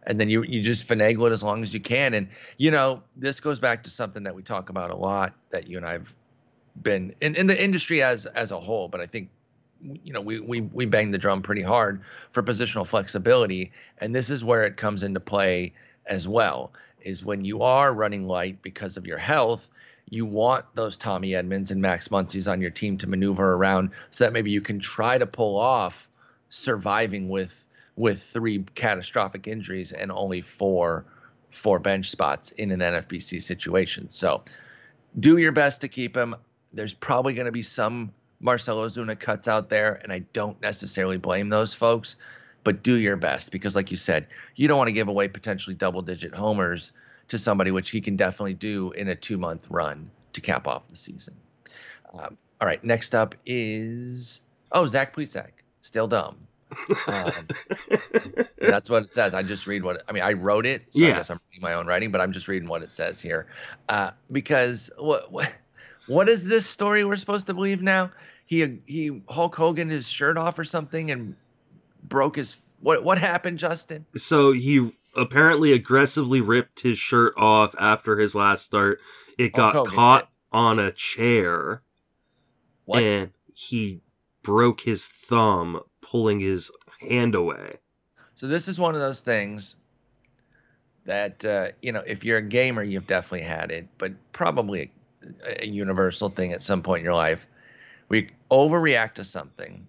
And 0.04 0.20
then 0.20 0.30
you 0.30 0.44
you 0.44 0.62
just 0.62 0.88
finagle 0.88 1.28
it 1.28 1.32
as 1.32 1.44
long 1.44 1.62
as 1.62 1.74
you 1.74 1.80
can. 1.80 2.14
And 2.14 2.30
you 2.58 2.72
know, 2.72 3.04
this 3.16 3.40
goes 3.40 3.60
back 3.60 3.84
to 3.84 3.90
something 3.90 4.24
that 4.24 4.34
we 4.34 4.42
talk 4.42 4.70
about 4.70 4.92
a 4.92 4.96
lot 4.96 5.34
that 5.52 5.68
you 5.68 5.78
and 5.78 5.86
I've 5.86 6.14
been 6.82 7.14
in, 7.22 7.36
in 7.36 7.48
the 7.48 7.64
industry 7.64 8.02
as 8.02 8.26
as 8.26 8.52
a 8.52 8.60
whole, 8.60 8.88
but 8.88 9.02
I 9.02 9.06
think 9.06 9.30
you 9.82 10.14
know, 10.14 10.22
we 10.22 10.40
we 10.40 10.62
we 10.62 10.86
bang 10.86 11.12
the 11.12 11.18
drum 11.18 11.42
pretty 11.42 11.62
hard 11.62 12.02
for 12.32 12.44
positional 12.44 12.88
flexibility. 12.88 13.72
And 14.00 14.16
this 14.16 14.30
is 14.30 14.44
where 14.44 14.66
it 14.66 14.78
comes 14.78 15.04
into 15.04 15.20
play 15.20 15.74
as 16.10 16.28
well, 16.28 16.74
is 17.02 17.24
when 17.24 17.46
you 17.46 17.62
are 17.62 17.94
running 17.94 18.28
light 18.28 18.62
because 18.62 18.98
of 18.98 19.08
your 19.08 19.18
health, 19.18 19.70
you 20.10 20.26
want 20.26 20.66
those 20.76 20.98
Tommy 20.98 21.30
Edmans 21.30 21.72
and 21.72 21.82
Max 21.82 22.10
Muncy's 22.10 22.48
on 22.48 22.62
your 22.62 22.72
team 22.72 22.98
to 22.98 23.08
maneuver 23.08 23.54
around 23.54 23.92
so 24.12 24.24
that 24.24 24.34
maybe 24.34 24.52
you 24.52 24.62
can 24.62 24.80
try 24.80 25.18
to 25.18 25.26
pull 25.26 25.58
off 25.58 26.10
surviving 26.50 27.30
with 27.30 27.66
with 27.96 28.22
three 28.22 28.64
catastrophic 28.76 29.48
injuries 29.48 29.92
and 29.92 30.12
only 30.12 30.42
four 30.42 31.06
four 31.52 31.80
bench 31.80 32.10
spots 32.10 32.52
in 32.52 32.72
an 32.72 32.80
NFBC 32.80 33.42
situation. 33.42 34.10
So 34.10 34.44
do 35.20 35.38
your 35.38 35.52
best 35.52 35.82
to 35.82 35.88
keep 35.88 36.16
him. 36.16 36.36
There's 36.74 36.94
probably 36.94 37.34
going 37.34 37.48
to 37.48 37.52
be 37.52 37.62
some 37.62 38.12
Marcell 38.40 38.78
Ozuna 38.78 39.20
cuts 39.20 39.48
out 39.48 39.70
there, 39.70 40.00
and 40.04 40.14
I 40.14 40.20
don't 40.34 40.60
necessarily 40.62 41.18
blame 41.18 41.50
those 41.50 41.74
folks, 41.74 42.16
but 42.64 42.84
do 42.84 42.96
your 42.96 43.16
best 43.16 43.52
because, 43.52 43.76
like 43.76 43.92
you 43.92 43.98
said, 43.98 44.28
you 44.56 44.68
don't 44.68 44.78
want 44.78 44.88
to 44.90 44.94
give 44.94 45.08
away 45.08 45.28
potentially 45.28 45.76
double 45.76 46.02
digit 46.02 46.34
homers 46.34 46.92
to 47.30 47.38
somebody, 47.38 47.72
which 47.72 47.90
he 47.92 48.02
can 48.02 48.16
definitely 48.16 48.54
do 48.54 48.92
in 48.92 49.08
a 49.08 49.16
two 49.16 49.38
month 49.38 49.68
run 49.70 50.10
to 50.34 50.42
cap 50.42 50.68
off 50.68 50.88
the 50.90 50.96
season. 50.96 51.36
Um, 52.14 52.38
all 52.62 52.68
right, 52.68 52.84
next 52.84 53.16
up 53.16 53.36
is 53.46 54.42
oh 54.72 54.88
Zach 54.88 55.16
Plesac, 55.16 55.52
still 55.82 56.08
dumb. 56.08 56.38
Um, 57.08 57.48
that's 58.60 58.90
what 58.90 59.04
it 59.04 59.10
says. 59.10 59.34
I 59.34 59.44
just 59.44 59.66
read 59.68 59.84
what 59.84 60.04
I 60.08 60.12
mean. 60.12 60.24
I 60.24 60.34
wrote 60.34 60.66
it, 60.66 60.84
so 60.90 61.00
I 61.00 61.08
Yeah. 61.08 61.18
guess 61.18 61.30
I'm 61.30 61.40
reading 61.52 61.62
my 61.62 61.74
own 61.74 61.88
writing, 61.88 62.12
but 62.12 62.22
I'm 62.22 62.34
just 62.34 62.48
reading 62.48 62.68
what 62.68 62.84
it 62.84 62.92
says 62.92 63.22
here. 63.22 63.48
Uh, 63.88 64.12
because 64.32 64.90
what 64.98 65.32
what 65.32 65.52
what 66.08 66.28
is 66.30 66.48
this 66.48 66.66
story 66.66 67.06
we're 67.06 67.16
supposed 67.16 67.48
to 67.48 67.54
believe 67.54 67.82
now? 67.82 68.12
He 68.46 68.80
he 68.86 69.22
Hulk 69.30 69.56
Hogan 69.56 69.90
his 69.90 70.08
shirt 70.08 70.38
off 70.38 70.58
or 70.60 70.66
something 70.66 71.12
and 71.12 71.36
broke 72.04 72.36
his 72.36 72.56
what 72.82 73.04
what 73.04 73.18
happened, 73.18 73.60
Justin? 73.60 74.06
So 74.16 74.52
he 74.54 74.92
apparently 75.16 75.74
aggressively 75.74 76.42
ripped 76.42 76.82
his 76.82 76.98
shirt 76.98 77.34
off 77.38 77.76
after 77.80 78.18
his 78.20 78.36
last 78.36 78.66
start. 78.66 79.00
It 79.38 79.54
got 79.54 79.74
Hulk 79.74 79.88
Hogan 79.88 79.96
caught 79.96 80.30
on 80.52 80.80
a 80.80 80.92
chair 80.92 81.82
What? 82.86 83.04
and 83.04 83.32
he 83.54 84.02
broke 84.44 84.82
his 84.82 85.08
thumb 85.08 85.82
pulling 86.02 86.40
his 86.40 86.72
hand 87.02 87.36
away. 87.36 87.78
So 88.36 88.48
this 88.48 88.68
is 88.68 88.80
one 88.80 88.96
of 88.96 89.02
those 89.02 89.20
things 89.20 89.76
that 91.06 91.44
uh, 91.44 91.70
you 91.82 91.92
know, 91.92 92.04
if 92.06 92.24
you're 92.24 92.38
a 92.38 92.42
gamer, 92.42 92.84
you've 92.84 93.08
definitely 93.08 93.42
had 93.42 93.72
it, 93.72 93.88
but 93.98 94.14
probably 94.32 94.92
a, 95.46 95.64
a 95.64 95.68
universal 95.68 96.30
thing 96.30 96.54
at 96.54 96.62
some 96.62 96.82
point 96.82 97.00
in 97.00 97.06
your 97.06 97.16
life. 97.16 97.46
We 98.10 98.30
overreact 98.50 99.16
to 99.16 99.24
something, 99.24 99.86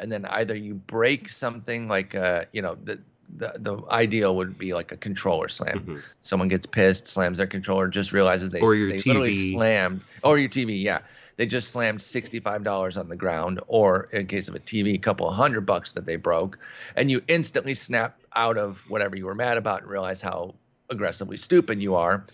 and 0.00 0.10
then 0.10 0.24
either 0.26 0.56
you 0.56 0.74
break 0.74 1.28
something 1.28 1.88
like 1.88 2.14
uh, 2.14 2.44
you 2.52 2.62
know, 2.62 2.76
the 2.84 2.98
the 3.36 3.52
the 3.58 3.82
ideal 3.90 4.36
would 4.36 4.56
be 4.58 4.72
like 4.74 4.92
a 4.92 4.96
controller 4.96 5.48
slam. 5.48 5.80
Mhm. 5.80 6.02
Someone 6.20 6.48
gets 6.48 6.66
pissed, 6.66 7.06
slams 7.06 7.38
their 7.38 7.46
controller, 7.46 7.88
just 7.88 8.12
realizes 8.12 8.50
they, 8.50 8.60
Or 8.60 8.74
your 8.74 8.90
they 8.90 8.98
literally 8.98 9.32
slammed, 9.52 10.04
or 10.22 10.38
your 10.38 10.48
TV, 10.48 10.82
yeah. 10.82 11.00
They 11.36 11.44
just 11.44 11.68
slammed 11.68 12.00
$65 12.00 12.96
on 12.96 13.10
the 13.10 13.16
ground, 13.16 13.60
or 13.66 14.08
in 14.12 14.26
case 14.26 14.48
of 14.48 14.54
a 14.54 14.58
TV, 14.58 14.94
a 14.94 14.98
couple 14.98 15.28
of 15.28 15.34
hundred 15.34 15.66
bucks 15.66 15.92
that 15.92 16.06
they 16.06 16.16
broke, 16.16 16.58
and 16.94 17.10
you 17.10 17.20
instantly 17.28 17.74
snap 17.74 18.18
out 18.34 18.56
of 18.56 18.82
whatever 18.88 19.16
you 19.16 19.26
were 19.26 19.34
mad 19.34 19.58
about 19.58 19.82
and 19.82 19.90
realize 19.90 20.22
how 20.22 20.54
aggressively 20.88 21.36
stupid 21.36 21.82
you 21.82 21.94
are. 21.94 22.24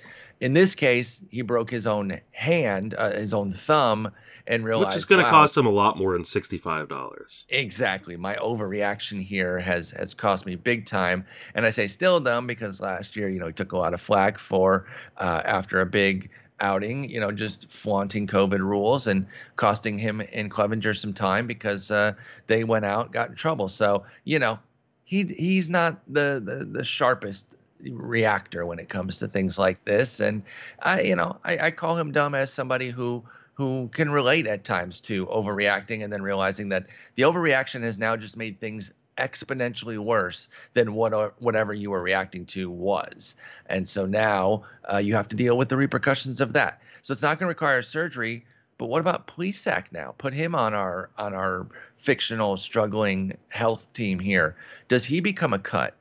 In 0.43 0.55
this 0.55 0.75
case, 0.75 1.23
he 1.31 1.43
broke 1.43 1.71
his 1.71 1.87
own 1.87 2.21
hand, 2.33 2.95
uh, 2.99 3.13
his 3.13 3.33
own 3.33 3.53
thumb, 3.53 4.11
and 4.49 4.65
realized 4.65 4.89
Which 4.89 4.97
is 4.97 5.05
going 5.05 5.21
to 5.21 5.25
wow, 5.25 5.31
cost 5.31 5.57
him 5.57 5.67
a 5.67 5.71
lot 5.71 5.97
more 5.97 6.15
than 6.15 6.25
sixty-five 6.25 6.89
dollars. 6.89 7.47
Exactly. 7.49 8.17
My 8.17 8.35
overreaction 8.35 9.23
here 9.23 9.61
has 9.61 9.91
has 9.91 10.15
cost 10.15 10.45
me 10.45 10.57
big 10.57 10.85
time, 10.85 11.25
and 11.55 11.65
I 11.65 11.71
say 11.71 11.87
still 11.87 12.19
dumb 12.19 12.49
because 12.49 12.81
last 12.81 13.15
year, 13.15 13.29
you 13.29 13.39
know, 13.39 13.47
he 13.47 13.53
took 13.53 13.71
a 13.71 13.79
lot 13.79 13.95
of 13.95 14.01
flack 14.01 14.37
for 14.37 14.87
uh, 15.19 15.43
after 15.45 15.81
a 15.81 15.87
big 15.87 16.29
outing, 16.59 17.09
you 17.09 17.21
know, 17.21 17.31
just 17.31 17.71
flaunting 17.71 18.27
COVID 18.27 18.59
rules 18.59 19.07
and 19.07 19.25
costing 19.55 19.97
him 19.97 20.21
and 20.33 20.51
Clevinger 20.51 20.97
some 20.99 21.15
time 21.15 21.47
because 21.47 21.93
uh, 21.93 22.15
they 22.49 22.65
went 22.65 22.85
out, 22.85 23.13
got 23.13 23.29
in 23.29 23.37
trouble. 23.37 23.69
So 23.69 24.03
you 24.25 24.41
know, 24.41 24.59
he 25.05 25.23
he's 25.23 25.69
not 25.69 26.03
the 26.13 26.43
the, 26.45 26.65
the 26.65 26.83
sharpest 26.83 27.55
reactor 27.91 28.67
when 28.67 28.79
it 28.79 28.89
comes 28.89 29.17
to 29.19 29.29
things 29.29 29.59
like 29.59 29.85
this, 29.85 30.21
and 30.21 30.43
I 30.81 31.03
you 31.03 31.17
know 31.17 31.39
I, 31.45 31.59
I 31.59 31.71
call 31.71 31.97
him 31.97 32.13
dumb 32.13 32.35
as 32.35 32.53
somebody 32.53 32.91
who 32.91 33.25
who 33.55 33.89
can 33.89 34.11
relate 34.11 34.47
at 34.47 34.65
times 34.65 35.01
to 35.03 35.27
overreacting 35.27 36.03
and 36.03 36.13
then 36.13 36.23
realizing 36.23 36.71
that 36.71 36.87
the 37.17 37.23
overreaction 37.23 37.83
has 37.83 37.99
now 37.99 38.17
just 38.17 38.37
made 38.37 38.59
things 38.59 38.93
exponentially 39.19 39.99
worse 39.99 40.49
than 40.75 40.95
what 40.95 41.41
whatever 41.41 41.75
you 41.75 41.91
were 41.91 42.03
reacting 42.03 42.47
to 42.47 42.71
was. 42.71 43.35
And 43.67 43.89
so 43.89 44.07
now 44.07 44.65
uh, 44.91 44.99
you 44.99 45.15
have 45.15 45.29
to 45.29 45.37
deal 45.37 45.59
with 45.59 45.69
the 45.69 45.77
repercussions 45.77 46.41
of 46.41 46.55
that. 46.55 46.81
So 47.03 47.13
it's 47.13 47.23
not 47.23 47.39
going 47.39 47.47
to 47.47 47.55
require 47.55 47.83
surgery. 47.83 48.45
But 48.79 48.89
what 48.89 49.01
about 49.01 49.27
Plesac 49.27 49.93
now? 49.93 50.15
Put 50.19 50.33
him 50.33 50.55
on 50.55 50.75
our 50.75 51.11
on 51.19 51.35
our 51.35 51.67
fictional 51.97 52.57
struggling 52.57 53.37
health 53.49 53.93
team 53.93 54.19
here. 54.19 54.57
Does 54.89 55.05
he 55.05 55.21
become 55.21 55.53
a 55.53 55.59
cut? 55.59 55.95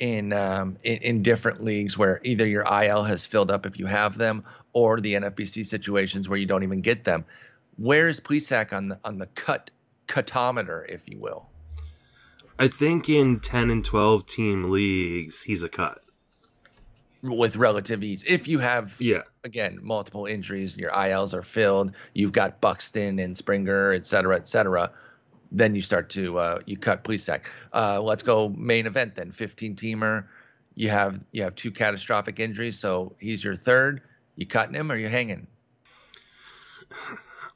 In, 0.00 0.32
um, 0.32 0.76
in 0.82 0.96
in 0.98 1.22
different 1.22 1.62
leagues 1.62 1.96
where 1.96 2.20
either 2.24 2.46
your 2.46 2.64
IL 2.64 3.04
has 3.04 3.24
filled 3.24 3.50
up 3.50 3.66
if 3.66 3.78
you 3.78 3.86
have 3.86 4.18
them, 4.18 4.42
or 4.72 5.00
the 5.00 5.14
NFBC 5.14 5.66
situations 5.66 6.28
where 6.28 6.38
you 6.38 6.46
don't 6.46 6.62
even 6.62 6.80
get 6.80 7.04
them. 7.04 7.24
Where 7.76 8.08
is 8.08 8.18
Plesac 8.18 8.72
on 8.72 8.88
the 8.88 8.98
on 9.04 9.18
the 9.18 9.26
cut 9.26 9.70
cutometer, 10.08 10.88
if 10.88 11.08
you 11.08 11.18
will? 11.18 11.46
I 12.58 12.68
think 12.68 13.08
in 13.08 13.40
ten 13.40 13.70
and 13.70 13.84
twelve 13.84 14.26
team 14.26 14.70
leagues, 14.70 15.44
he's 15.44 15.62
a 15.62 15.68
cut. 15.68 16.02
With 17.22 17.56
relative 17.56 18.02
ease, 18.02 18.24
if 18.26 18.48
you 18.48 18.58
have 18.60 18.94
Yeah, 18.98 19.22
again 19.44 19.78
multiple 19.82 20.24
injuries, 20.24 20.76
your 20.78 20.90
ILs 20.90 21.34
are 21.34 21.42
filled, 21.42 21.92
you've 22.14 22.32
got 22.32 22.62
Buxton 22.62 23.18
and 23.18 23.36
Springer, 23.36 23.92
et 23.92 24.06
cetera, 24.06 24.36
et 24.36 24.48
cetera. 24.48 24.90
Then 25.52 25.74
you 25.74 25.82
start 25.82 26.10
to 26.10 26.38
uh, 26.38 26.60
you 26.66 26.76
cut 26.76 27.04
Plesac. 27.04 27.42
Uh, 27.72 28.00
let's 28.00 28.22
go 28.22 28.48
main 28.50 28.86
event 28.86 29.16
then. 29.16 29.32
15 29.32 29.76
teamer. 29.76 30.26
You 30.74 30.90
have 30.90 31.20
you 31.32 31.42
have 31.42 31.54
two 31.56 31.70
catastrophic 31.70 32.38
injuries, 32.38 32.78
so 32.78 33.16
he's 33.18 33.42
your 33.42 33.56
third. 33.56 34.02
You 34.36 34.46
cutting 34.46 34.74
him 34.74 34.90
or 34.90 34.96
you 34.96 35.08
hanging? 35.08 35.46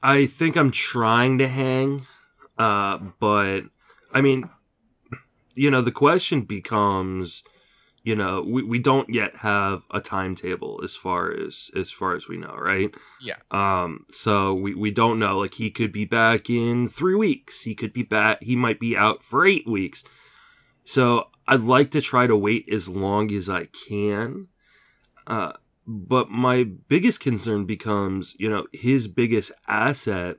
I 0.03 0.27
think 0.27 0.57
I'm 0.57 0.71
trying 0.71 1.39
to 1.39 1.49
hang, 1.49 2.07
uh, 2.59 2.99
but 3.19 3.63
I 4.13 4.21
mean, 4.21 4.51
you 5.55 5.71
know, 5.71 5.81
the 5.81 5.93
question 5.93 6.43
becomes, 6.43 7.43
you 8.05 8.15
know, 8.15 8.43
we, 8.47 8.63
we 8.63 8.79
don't 8.79 9.09
yet 9.09 9.37
have 9.37 9.85
a 9.91 9.99
timetable 9.99 10.83
as 10.85 10.95
far 10.95 11.33
as 11.33 11.71
as 11.75 11.91
far 11.91 12.15
as 12.15 12.29
we 12.29 12.37
know, 12.37 12.55
right? 12.55 12.95
Yeah. 13.21 13.37
Um. 13.51 14.05
So 14.11 14.53
we 14.53 14.75
we 14.75 14.91
don't 14.91 15.19
know. 15.19 15.39
Like 15.39 15.55
he 15.55 15.71
could 15.71 15.91
be 15.91 16.05
back 16.05 16.51
in 16.51 16.89
three 16.89 17.15
weeks. 17.15 17.63
He 17.63 17.75
could 17.75 17.95
be 17.95 18.03
back. 18.03 18.43
He 18.43 18.57
might 18.57 18.79
be 18.79 18.95
out 18.95 19.23
for 19.23 19.47
eight 19.47 19.67
weeks. 19.67 20.05
So 20.85 21.31
I'd 21.49 21.63
like 21.63 21.91
to 21.93 22.03
try 22.03 22.27
to 22.27 22.37
wait 22.37 22.69
as 22.71 22.91
long 22.91 23.33
as 23.33 23.49
I 23.49 23.65
can. 23.89 24.49
Uh, 25.27 25.53
but 25.87 26.29
my 26.29 26.65
biggest 26.65 27.21
concern 27.21 27.65
becomes, 27.65 28.37
you 28.39 28.51
know, 28.51 28.67
his 28.73 29.09
biggest 29.09 29.51
asset 29.67 30.37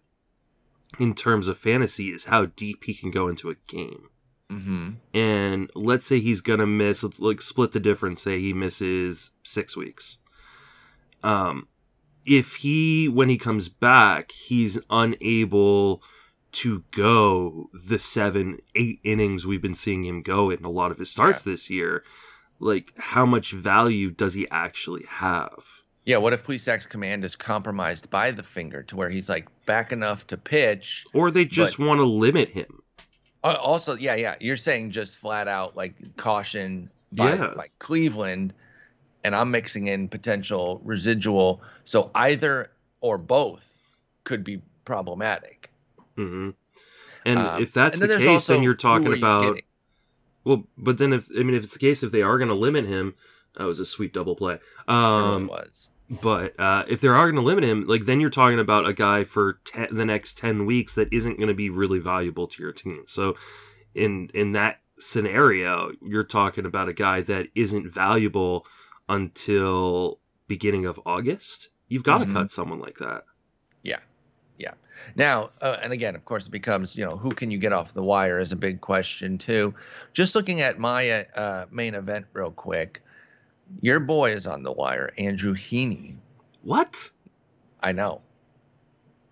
in 1.00 1.15
terms 1.15 1.48
of 1.48 1.57
fantasy 1.57 2.10
is 2.10 2.25
how 2.25 2.45
deep 2.45 2.84
he 2.84 2.93
can 2.93 3.10
go 3.10 3.27
into 3.27 3.50
a 3.50 3.55
game. 3.67 4.10
Mm-hmm. 4.51 4.89
And 5.13 5.71
let's 5.75 6.05
say 6.05 6.19
he's 6.19 6.41
gonna 6.41 6.67
miss. 6.67 7.03
Let's 7.03 7.19
like 7.19 7.41
split 7.41 7.71
the 7.71 7.79
difference. 7.79 8.21
Say 8.21 8.39
he 8.39 8.53
misses 8.53 9.31
six 9.43 9.75
weeks. 9.75 10.19
Um, 11.23 11.67
if 12.25 12.57
he 12.57 13.07
when 13.09 13.29
he 13.29 13.37
comes 13.37 13.69
back, 13.69 14.31
he's 14.31 14.77
unable 14.89 16.03
to 16.53 16.83
go 16.91 17.69
the 17.73 17.99
seven, 17.99 18.59
eight 18.75 18.99
innings 19.03 19.45
we've 19.45 19.61
been 19.61 19.75
seeing 19.75 20.05
him 20.05 20.21
go 20.21 20.49
in 20.49 20.63
a 20.63 20.69
lot 20.69 20.91
of 20.91 20.99
his 20.99 21.11
starts 21.11 21.41
this 21.41 21.69
year. 21.69 22.03
Like, 22.59 22.93
how 22.97 23.25
much 23.25 23.51
value 23.51 24.09
does 24.09 24.35
he 24.35 24.47
actually 24.49 25.05
have? 25.09 25.81
Yeah. 26.05 26.17
What 26.17 26.33
if 26.33 26.45
Plesac's 26.45 26.85
command 26.85 27.25
is 27.25 27.35
compromised 27.35 28.09
by 28.09 28.31
the 28.31 28.43
finger 28.43 28.83
to 28.83 28.95
where 28.95 29.09
he's 29.09 29.27
like 29.27 29.49
back 29.65 29.91
enough 29.91 30.27
to 30.27 30.37
pitch? 30.37 31.03
Or 31.13 31.31
they 31.31 31.45
just 31.45 31.77
want 31.77 31.99
to 31.99 32.05
limit 32.05 32.51
him. 32.51 32.83
Uh, 33.45 33.57
also, 33.61 33.95
yeah, 33.95 34.15
yeah. 34.15 34.35
You're 34.39 34.57
saying 34.57 34.89
just 34.89 35.17
flat 35.17 35.47
out 35.47 35.77
like 35.77 35.93
caution 36.17 36.89
by, 37.11 37.35
Yeah. 37.35 37.53
by 37.55 37.69
Cleveland, 37.77 38.53
and 39.23 39.35
I'm 39.35 39.51
mixing 39.51 39.85
in 39.87 40.09
potential 40.09 40.81
residual. 40.83 41.61
So 41.85 42.09
either 42.15 42.71
or 43.01 43.19
both 43.19 43.71
could 44.23 44.43
be 44.43 44.61
problematic. 44.83 45.71
Mm-hmm. 46.17 46.49
And 47.25 47.39
Um, 47.39 47.61
if 47.61 47.71
that's 47.71 48.01
and 48.01 48.09
the 48.09 48.17
case, 48.17 48.47
then 48.47 48.63
you're 48.63 48.73
talking 48.73 49.07
you 49.07 49.15
about? 49.15 49.59
Well, 50.43 50.63
but 50.77 50.97
then 50.97 51.13
if 51.13 51.27
I 51.37 51.43
mean 51.43 51.55
if 51.55 51.63
it's 51.63 51.73
the 51.73 51.79
case 51.79 52.03
if 52.03 52.11
they 52.11 52.21
are 52.21 52.37
going 52.37 52.49
to 52.49 52.55
limit 52.55 52.85
him, 52.85 53.15
that 53.57 53.65
was 53.65 53.79
a 53.79 53.85
sweet 53.85 54.13
double 54.13 54.35
play. 54.35 54.59
Um, 54.87 55.47
was. 55.47 55.89
But 56.09 56.59
uh, 56.59 56.83
if 56.88 57.01
they 57.01 57.07
are 57.07 57.25
going 57.31 57.35
to 57.35 57.41
limit 57.41 57.63
him, 57.63 57.85
like 57.88 58.05
then 58.05 58.19
you're 58.21 58.29
talking 58.29 58.59
about 58.59 58.88
a 58.88 58.93
guy 58.93 59.24
for 59.24 59.59
te- 59.65 59.88
the 59.91 60.05
next 60.05 60.38
ten 60.38 60.65
weeks 60.65 60.95
that 60.95 61.12
isn't 61.12 61.38
going 61.38 61.47
to 61.50 61.53
be 61.55 61.69
really 61.69 62.00
valuable 62.00 62.47
to 62.47 62.62
your 62.63 62.71
team. 62.71 63.03
So 63.07 63.35
in 63.93 64.29
in 64.33 64.51
that 64.53 64.81
scenario, 65.00 65.91
you're 66.01 66.24
talking 66.24 66.65
about 66.65 66.88
a 66.89 66.93
guy 66.93 67.21
that 67.21 67.47
isn't 67.55 67.91
valuable 67.91 68.65
until 69.09 70.19
beginning 70.47 70.85
of 70.85 71.00
August. 71.05 71.69
You've 71.88 72.03
got 72.03 72.19
to 72.19 72.25
Mhm. 72.25 72.33
cut 72.33 72.51
someone 72.51 72.79
like 72.79 72.97
that. 73.00 73.24
Yeah, 73.83 74.00
yeah. 74.57 74.74
Now, 75.15 75.51
uh, 75.62 75.77
and 75.81 75.91
again, 75.93 76.15
of 76.15 76.25
course, 76.25 76.47
it 76.47 76.51
becomes 76.51 76.95
you 76.95 77.03
know 77.05 77.17
who 77.17 77.31
can 77.31 77.51
you 77.51 77.57
get 77.57 77.74
off 77.74 77.93
the 77.93 78.03
wire 78.03 78.39
is 78.39 78.51
a 78.51 78.55
big 78.55 78.81
question 78.81 79.38
too. 79.38 79.74
Just 80.13 80.35
looking 80.35 80.62
at 80.62 80.79
my 80.79 81.25
uh, 81.35 81.65
main 81.71 81.95
event 81.95 82.25
real 82.33 82.51
quick, 82.51 83.01
your 83.81 84.00
boy 84.00 84.31
is 84.31 84.48
on 84.48 84.63
the 84.63 84.72
wire, 84.72 85.12
Andrew 85.17 85.53
Heaney. 85.53 86.15
What? 86.63 87.10
I 87.81 87.91
know. 87.91 88.22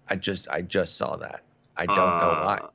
I 0.09 0.15
just 0.15 0.47
I 0.49 0.61
just 0.61 0.97
saw 0.97 1.15
that. 1.17 1.43
I 1.77 1.85
don't 1.85 1.95
know 1.97 2.41
why. 2.45 2.59
Uh, 2.61 2.67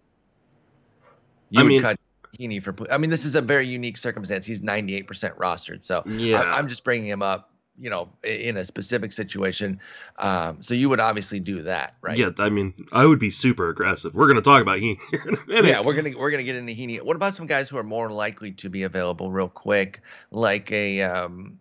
You 1.51 1.61
I 1.61 1.63
would 1.63 1.69
mean- 1.69 1.83
cut 1.83 1.99
Heaney 2.39 2.63
for. 2.63 2.75
I 2.93 2.99
mean, 2.99 3.11
this 3.11 3.25
is 3.25 3.35
a 3.37 3.41
very 3.41 3.67
unique 3.67 3.97
circumstance. 3.97 4.45
He's 4.47 4.61
98% 4.61 5.07
rostered, 5.37 5.83
so 5.85 6.03
Yeah. 6.07 6.41
I, 6.41 6.59
I'm 6.59 6.69
just 6.69 6.85
bringing 6.85 7.09
him 7.09 7.23
up. 7.23 7.51
You 7.81 7.91
know, 7.91 8.09
in 8.25 8.57
a 8.57 8.65
specific 8.65 9.13
situation. 9.13 9.81
Um, 10.19 10.63
so 10.63 10.75
you 10.75 10.89
would 10.89 11.01
obviously 11.01 11.41
do 11.41 11.63
that, 11.63 11.95
right? 12.01 12.19
Yeah, 12.19 12.31
I 12.39 12.49
mean, 12.49 12.75
I 12.93 13.07
would 13.07 13.19
be 13.19 13.31
super 13.31 13.69
aggressive. 13.69 14.15
We're 14.15 14.27
going 14.27 14.37
to 14.37 14.43
talk 14.43 14.61
about 14.61 14.79
Heaney 14.79 14.99
here 15.11 15.25
in 15.27 15.35
a 15.35 15.47
minute. 15.47 15.65
Yeah, 15.67 15.81
we're 15.81 15.95
gonna 15.95 16.17
we're 16.19 16.31
gonna 16.31 16.43
get 16.43 16.57
into 16.57 16.73
Heaney. 16.73 17.01
What 17.01 17.17
about 17.17 17.35
some 17.35 17.47
guys 17.47 17.69
who 17.69 17.79
are 17.79 17.85
more 17.85 18.11
likely 18.11 18.53
to 18.53 18.69
be 18.69 18.83
available 18.83 19.31
real 19.31 19.49
quick, 19.49 20.03
like 20.31 20.73
a 20.73 21.03
um, 21.03 21.61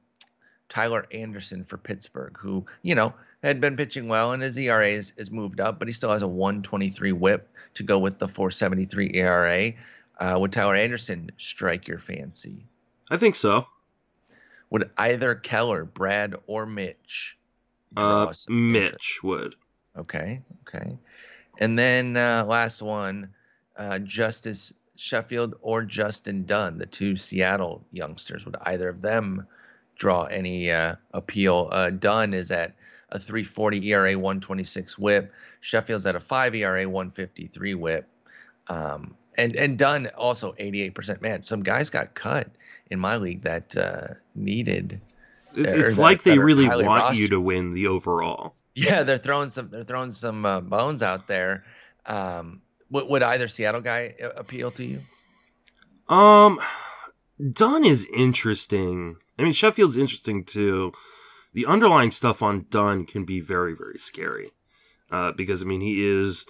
Tyler 0.69 1.05
Anderson 1.11 1.63
for 1.63 1.77
Pittsburgh, 1.77 2.37
who 2.39 2.65
you 2.81 2.95
know 2.95 3.13
had 3.43 3.61
been 3.61 3.77
pitching 3.77 4.07
well 4.07 4.31
and 4.31 4.41
his 4.41 4.57
ERA 4.57 4.87
is, 4.87 5.13
is 5.17 5.31
moved 5.31 5.59
up, 5.59 5.79
but 5.79 5.87
he 5.87 5.93
still 5.93 6.11
has 6.11 6.21
a 6.21 6.27
123 6.27 7.11
WHIP 7.11 7.49
to 7.75 7.83
go 7.83 7.99
with 7.99 8.19
the 8.19 8.27
473 8.27 9.11
ERA. 9.13 9.71
Uh, 10.19 10.37
would 10.39 10.51
Tyler 10.51 10.75
Anderson 10.75 11.29
strike 11.37 11.87
your 11.87 11.99
fancy? 11.99 12.65
I 13.09 13.17
think 13.17 13.35
so. 13.35 13.67
Would 14.69 14.89
either 14.97 15.35
Keller, 15.35 15.85
Brad, 15.85 16.35
or 16.45 16.65
Mitch? 16.65 17.37
draw 17.95 18.23
Uh, 18.23 18.33
some 18.33 18.75
interest? 18.75 18.93
Mitch 18.93 19.19
would. 19.23 19.55
Okay, 19.97 20.41
okay. 20.67 20.97
And 21.59 21.77
then 21.77 22.17
uh, 22.17 22.45
last 22.45 22.81
one, 22.81 23.33
uh, 23.77 23.99
Justus 23.99 24.73
Sheffield 24.95 25.55
or 25.61 25.83
Justin 25.83 26.45
Dunn, 26.45 26.77
the 26.77 26.85
two 26.85 27.15
Seattle 27.15 27.85
youngsters. 27.91 28.45
Would 28.45 28.57
either 28.61 28.89
of 28.89 29.01
them 29.01 29.47
draw 29.95 30.23
any 30.23 30.71
uh, 30.71 30.95
appeal? 31.13 31.69
Uh, 31.71 31.89
Dunn 31.89 32.33
is 32.33 32.51
at 32.51 32.75
a 33.09 33.19
340 33.19 33.87
ERA, 33.87 34.13
126 34.13 34.97
whip. 34.97 35.33
Sheffield's 35.61 36.05
at 36.05 36.15
a 36.15 36.19
5 36.19 36.55
ERA, 36.55 36.87
153 36.87 37.73
whip. 37.75 38.07
Um, 38.67 39.15
and 39.37 39.55
and 39.55 39.77
Dunn 39.77 40.07
also 40.17 40.53
88%. 40.53 41.21
Man, 41.21 41.43
some 41.43 41.63
guys 41.63 41.89
got 41.89 42.13
cut 42.13 42.49
in 42.89 42.99
my 42.99 43.17
league 43.17 43.43
that 43.43 43.75
uh, 43.77 44.15
needed. 44.35 45.01
It's 45.55 45.95
that, 45.95 46.01
like 46.01 46.23
they 46.23 46.37
really 46.37 46.67
want 46.67 47.17
you 47.17 47.27
to 47.29 47.39
win 47.39 47.73
the 47.73 47.87
overall. 47.87 48.55
Yeah, 48.75 49.03
they're 49.03 49.17
throwing 49.17 49.49
some 49.49 49.69
they're 49.69 49.83
throwing 49.83 50.11
some 50.11 50.45
uh, 50.45 50.61
bones 50.61 51.01
out 51.01 51.27
there. 51.27 51.63
Um, 52.05 52.61
would, 52.89 53.07
would 53.07 53.23
either 53.23 53.47
Seattle 53.47 53.81
guy 53.81 54.13
appeal 54.35 54.71
to 54.71 54.83
you? 54.83 55.01
Um, 56.13 56.59
Dunn 57.51 57.85
is 57.85 58.07
interesting. 58.13 59.17
I 59.37 59.43
mean, 59.43 59.53
Sheffield's 59.53 59.97
interesting 59.97 60.43
too. 60.43 60.93
The 61.53 61.65
underlying 61.65 62.11
stuff 62.11 62.41
on 62.41 62.65
Dunn 62.69 63.05
can 63.05 63.25
be 63.25 63.39
very, 63.39 63.73
very 63.73 63.97
scary. 63.97 64.51
Uh, 65.09 65.31
because 65.31 65.61
I 65.61 65.65
mean, 65.65 65.81
he 65.81 66.05
is, 66.05 66.45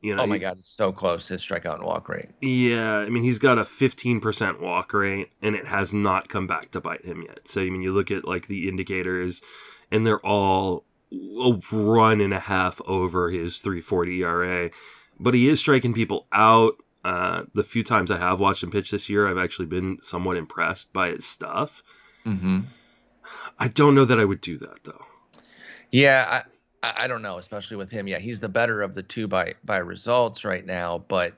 you 0.00 0.14
know. 0.14 0.22
Oh 0.22 0.26
my 0.26 0.36
he, 0.36 0.40
God, 0.40 0.58
it's 0.58 0.68
so 0.68 0.92
close 0.92 1.28
his 1.28 1.42
strikeout 1.42 1.76
and 1.76 1.84
walk 1.84 2.08
rate. 2.08 2.28
Yeah, 2.40 2.98
I 2.98 3.08
mean, 3.08 3.22
he's 3.22 3.38
got 3.38 3.58
a 3.58 3.62
15% 3.62 4.60
walk 4.60 4.92
rate, 4.92 5.30
and 5.42 5.54
it 5.54 5.66
has 5.66 5.92
not 5.92 6.28
come 6.28 6.46
back 6.46 6.70
to 6.72 6.80
bite 6.80 7.04
him 7.04 7.24
yet. 7.26 7.48
So 7.48 7.60
I 7.60 7.70
mean, 7.70 7.82
you 7.82 7.92
look 7.92 8.10
at 8.10 8.26
like 8.26 8.46
the 8.46 8.68
indicators, 8.68 9.42
and 9.90 10.06
they're 10.06 10.24
all 10.24 10.84
a 11.12 11.58
run 11.72 12.20
and 12.20 12.34
a 12.34 12.40
half 12.40 12.80
over 12.86 13.30
his 13.30 13.58
340 13.58 14.22
ERA. 14.22 14.70
But 15.18 15.34
he 15.34 15.48
is 15.48 15.60
striking 15.60 15.94
people 15.94 16.26
out. 16.32 16.74
Uh, 17.04 17.44
the 17.54 17.62
few 17.62 17.82
times 17.82 18.10
I 18.10 18.18
have 18.18 18.40
watched 18.40 18.62
him 18.62 18.70
pitch 18.70 18.90
this 18.90 19.08
year, 19.08 19.26
I've 19.28 19.38
actually 19.38 19.66
been 19.66 19.98
somewhat 20.02 20.36
impressed 20.36 20.92
by 20.92 21.10
his 21.10 21.24
stuff. 21.24 21.82
Mm-hmm. 22.26 22.60
I 23.58 23.68
don't 23.68 23.94
know 23.94 24.04
that 24.04 24.20
I 24.20 24.24
would 24.24 24.40
do 24.40 24.58
that 24.58 24.84
though. 24.84 25.06
Yeah, 25.90 26.26
I, 26.30 26.42
I 26.82 27.06
don't 27.06 27.22
know, 27.22 27.38
especially 27.38 27.76
with 27.76 27.90
him. 27.90 28.06
Yeah, 28.06 28.18
he's 28.18 28.40
the 28.40 28.48
better 28.48 28.82
of 28.82 28.94
the 28.94 29.02
two 29.02 29.26
by 29.26 29.54
by 29.64 29.78
results 29.78 30.44
right 30.44 30.64
now, 30.64 30.98
but 31.08 31.34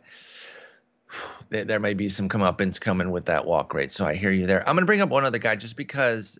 there 1.48 1.80
may 1.80 1.94
be 1.94 2.08
some 2.08 2.28
comeuppance 2.28 2.80
coming 2.80 3.10
with 3.10 3.26
that 3.26 3.46
walk 3.46 3.74
rate. 3.74 3.92
So 3.92 4.06
I 4.06 4.14
hear 4.14 4.30
you 4.30 4.46
there. 4.46 4.60
I'm 4.68 4.74
going 4.74 4.82
to 4.82 4.86
bring 4.86 5.00
up 5.00 5.08
one 5.08 5.24
other 5.24 5.38
guy 5.38 5.56
just 5.56 5.76
because 5.76 6.38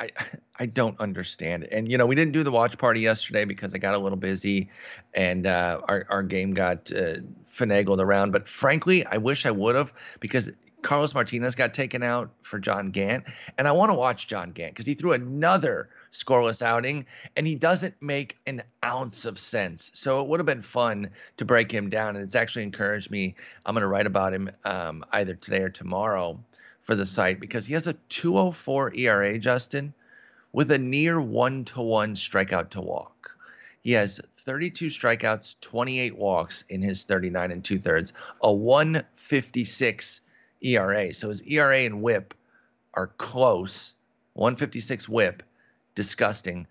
I 0.00 0.10
I 0.60 0.66
don't 0.66 0.98
understand 1.00 1.64
it. 1.64 1.70
And 1.72 1.90
you 1.90 1.98
know, 1.98 2.06
we 2.06 2.14
didn't 2.14 2.32
do 2.32 2.42
the 2.42 2.50
watch 2.50 2.76
party 2.78 3.00
yesterday 3.00 3.44
because 3.44 3.74
I 3.74 3.78
got 3.78 3.94
a 3.94 3.98
little 3.98 4.18
busy, 4.18 4.70
and 5.14 5.46
uh, 5.46 5.80
our 5.88 6.06
our 6.08 6.22
game 6.22 6.54
got 6.54 6.90
uh, 6.92 7.16
finagled 7.50 8.00
around. 8.00 8.32
But 8.32 8.48
frankly, 8.48 9.04
I 9.06 9.16
wish 9.16 9.46
I 9.46 9.50
would 9.50 9.74
have 9.74 9.92
because 10.20 10.50
Carlos 10.82 11.14
Martinez 11.14 11.54
got 11.54 11.74
taken 11.74 12.02
out 12.02 12.30
for 12.42 12.58
John 12.58 12.90
Gant, 12.90 13.24
and 13.56 13.66
I 13.66 13.72
want 13.72 13.90
to 13.90 13.94
watch 13.94 14.28
John 14.28 14.52
Gant 14.52 14.74
because 14.74 14.86
he 14.86 14.94
threw 14.94 15.12
another 15.12 15.90
scoreless 16.12 16.62
outing, 16.62 17.06
and 17.36 17.46
he 17.46 17.54
doesn't 17.54 17.94
make 18.00 18.36
an 18.46 18.62
ounce 18.84 19.24
of 19.24 19.38
sense. 19.38 19.90
So 19.94 20.20
it 20.20 20.28
would 20.28 20.40
have 20.40 20.46
been 20.46 20.62
fun 20.62 21.10
to 21.36 21.44
break 21.44 21.70
him 21.70 21.90
down, 21.90 22.16
and 22.16 22.24
it's 22.24 22.34
actually 22.34 22.64
encouraged 22.64 23.10
me. 23.10 23.34
I'm 23.64 23.74
going 23.74 23.82
to 23.82 23.88
write 23.88 24.06
about 24.06 24.34
him 24.34 24.50
um, 24.64 25.04
either 25.12 25.34
today 25.34 25.62
or 25.62 25.68
tomorrow 25.68 26.38
for 26.82 26.94
the 26.94 27.06
site 27.06 27.40
because 27.40 27.66
he 27.66 27.74
has 27.74 27.86
a 27.86 27.92
204 27.92 28.94
ERA, 28.94 29.38
Justin, 29.38 29.92
with 30.52 30.70
a 30.70 30.78
near 30.78 31.20
one 31.20 31.64
to 31.66 31.82
one 31.82 32.14
strikeout 32.14 32.70
to 32.70 32.80
walk. 32.80 33.36
He 33.82 33.92
has 33.92 34.20
32 34.36 34.86
strikeouts, 34.86 35.60
28 35.60 36.16
walks 36.16 36.64
in 36.68 36.82
his 36.82 37.04
39 37.04 37.50
and 37.50 37.64
two 37.64 37.78
thirds, 37.78 38.12
a 38.42 38.52
156 38.52 40.20
ERA. 40.62 41.14
So 41.14 41.28
his 41.28 41.42
ERA 41.42 41.80
and 41.80 42.02
WHIP 42.02 42.34
are 42.94 43.08
close. 43.18 43.94
156 44.34 45.08
WHIP, 45.08 45.42
disgusting. 45.98 46.64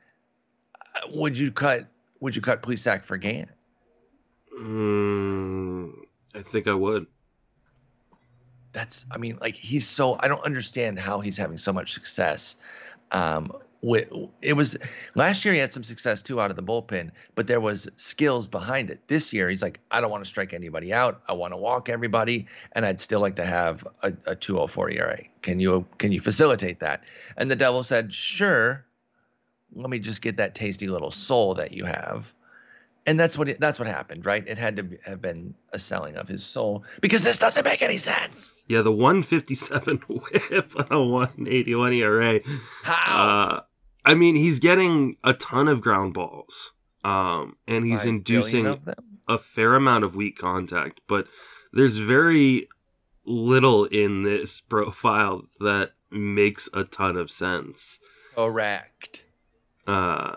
Uh, 0.96 1.08
would 1.12 1.38
you 1.38 1.52
cut? 1.52 1.88
Would 2.22 2.34
you 2.34 2.42
cut 2.42 2.64
Plesac 2.64 3.04
for 3.04 3.18
Gant? 3.18 3.50
Mm, 4.58 5.92
I 6.34 6.42
think 6.42 6.68
I 6.68 6.74
would 6.74 7.08
that's 8.78 9.06
I 9.12 9.18
mean 9.18 9.40
like 9.42 9.56
he's 9.56 9.88
so 9.88 10.18
I 10.20 10.28
don't 10.28 10.44
understand 10.44 11.00
how 11.00 11.20
he's 11.20 11.36
having 11.36 11.58
so 11.58 11.74
much 11.74 11.94
success. 11.94 12.56
Um, 13.12 13.52
it 14.42 14.54
was 14.54 14.76
last 15.16 15.46
year 15.46 15.54
he 15.54 15.60
had 15.60 15.72
some 15.72 15.84
success 15.84 16.22
too 16.22 16.42
out 16.42 16.50
of 16.50 16.58
the 16.58 16.64
bullpen, 16.64 17.12
but 17.36 17.48
there 17.48 17.60
was 17.60 17.88
skills 17.96 18.48
behind 18.48 18.90
it. 18.90 19.08
This 19.08 19.32
year 19.32 19.50
he's 19.50 19.62
like, 19.62 19.80
I 19.92 20.02
don't 20.02 20.10
want 20.12 20.24
to 20.24 20.30
strike 20.30 20.54
anybody 20.54 20.94
out. 20.94 21.22
I 21.28 21.34
want 21.34 21.54
to 21.54 21.58
walk 21.58 21.88
everybody, 21.88 22.48
and 22.74 22.86
I'd 22.86 23.00
still 23.00 23.20
like 23.20 23.36
to 23.36 23.46
have 23.46 23.88
a, 24.04 24.14
a 24.26 24.36
204 24.36 24.92
ERA. 24.92 25.20
Can 25.42 25.60
you 25.60 25.86
can 25.98 26.12
you 26.12 26.20
facilitate 26.20 26.80
that? 26.80 27.04
And 27.38 27.50
the 27.50 27.56
devil 27.56 27.84
said, 27.84 28.14
Sure. 28.14 28.84
Let 29.74 29.90
me 29.90 30.00
just 30.00 30.22
get 30.22 30.38
that 30.38 30.56
tasty 30.56 30.88
little 30.88 31.12
soul 31.12 31.56
that 31.56 31.72
you 31.72 31.86
have 31.86 32.32
and 33.08 33.18
that's 33.18 33.38
what 33.38 33.48
it, 33.48 33.60
that's 33.60 33.80
what 33.80 33.88
happened, 33.88 34.26
right? 34.26 34.46
It 34.46 34.58
had 34.58 34.76
to 34.78 35.00
have 35.06 35.22
been 35.22 35.56
a 35.72 35.80
selling 35.80 36.18
of 36.18 36.28
his 36.28 36.46
soul 36.46 36.84
because 37.02 37.24
this 37.24 37.40
doesn't 37.40 37.64
make 37.64 37.82
any 37.82 37.98
sense. 37.98 38.54
Yeah, 38.68 38.82
the 38.82 38.92
157 38.92 39.98
whip 40.08 40.76
on 40.78 40.88
a 40.92 41.04
181 41.04 41.94
ERA. 41.94 42.42
How? 42.84 43.18
Uh, 43.18 43.62
I 44.06 44.14
mean, 44.14 44.36
he's 44.36 44.60
getting 44.60 45.16
a 45.24 45.34
ton 45.34 45.70
of 45.70 45.82
ground 45.82 46.14
balls, 46.14 46.74
um, 47.04 47.56
and 47.66 47.86
he's 47.86 48.02
Five 48.02 48.10
inducing 48.10 48.78
a 49.28 49.38
fair 49.38 49.76
amount 49.76 50.04
of 50.04 50.16
weak 50.16 50.38
contact. 50.38 51.00
But 51.08 51.28
there's 51.72 51.98
very 51.98 52.68
little 53.26 53.86
in 53.86 54.24
this 54.24 54.60
profile 54.70 55.44
that 55.62 55.92
makes 56.12 56.70
a 56.74 56.84
ton 56.84 57.16
of 57.16 57.32
sense. 57.32 58.00
Correct. 58.36 59.24
Uh, 59.88 60.36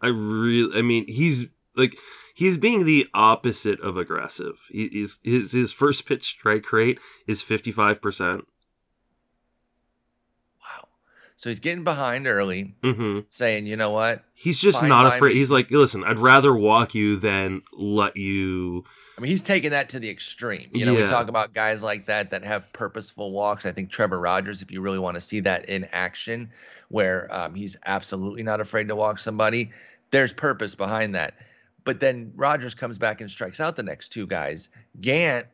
I 0.00 0.08
really, 0.08 0.78
I 0.78 0.82
mean, 0.82 1.06
he's 1.06 1.46
like 1.76 1.96
he's 2.34 2.58
being 2.58 2.84
the 2.84 3.06
opposite 3.14 3.80
of 3.80 3.96
aggressive. 3.96 4.66
He, 4.70 4.88
he's 4.88 5.18
his 5.22 5.52
his 5.52 5.72
first 5.72 6.06
pitch 6.06 6.24
strike 6.24 6.72
rate 6.72 6.98
is 7.26 7.42
fifty 7.42 7.70
five 7.70 8.02
percent. 8.02 8.40
Wow! 8.40 8.51
So 11.42 11.50
he's 11.50 11.58
getting 11.58 11.82
behind 11.82 12.28
early, 12.28 12.76
mm-hmm. 12.84 13.22
saying, 13.26 13.66
"You 13.66 13.76
know 13.76 13.90
what?" 13.90 14.22
He's 14.32 14.60
just 14.60 14.78
Fine 14.78 14.90
not 14.90 15.06
afraid. 15.06 15.30
Me. 15.30 15.40
He's 15.40 15.50
like, 15.50 15.72
"Listen, 15.72 16.04
I'd 16.04 16.20
rather 16.20 16.54
walk 16.54 16.94
you 16.94 17.16
than 17.16 17.62
let 17.72 18.16
you." 18.16 18.84
I 19.18 19.20
mean, 19.20 19.28
he's 19.28 19.42
taking 19.42 19.72
that 19.72 19.88
to 19.88 19.98
the 19.98 20.08
extreme. 20.08 20.70
You 20.72 20.86
know, 20.86 20.92
yeah. 20.92 21.00
we 21.00 21.06
talk 21.08 21.26
about 21.26 21.52
guys 21.52 21.82
like 21.82 22.06
that 22.06 22.30
that 22.30 22.44
have 22.44 22.72
purposeful 22.72 23.32
walks. 23.32 23.66
I 23.66 23.72
think 23.72 23.90
Trevor 23.90 24.20
Rogers, 24.20 24.62
if 24.62 24.70
you 24.70 24.80
really 24.82 25.00
want 25.00 25.16
to 25.16 25.20
see 25.20 25.40
that 25.40 25.68
in 25.68 25.88
action, 25.90 26.48
where 26.90 27.26
um, 27.34 27.56
he's 27.56 27.76
absolutely 27.86 28.44
not 28.44 28.60
afraid 28.60 28.86
to 28.86 28.94
walk 28.94 29.18
somebody 29.18 29.72
there's 30.12 30.32
purpose 30.32 30.76
behind 30.76 31.16
that. 31.16 31.34
But 31.82 31.98
then 31.98 32.32
Rogers 32.36 32.76
comes 32.76 32.98
back 32.98 33.20
and 33.20 33.28
strikes 33.28 33.58
out 33.58 33.74
the 33.74 33.82
next 33.82 34.10
two 34.10 34.28
guys. 34.28 34.68
Gant 35.00 35.46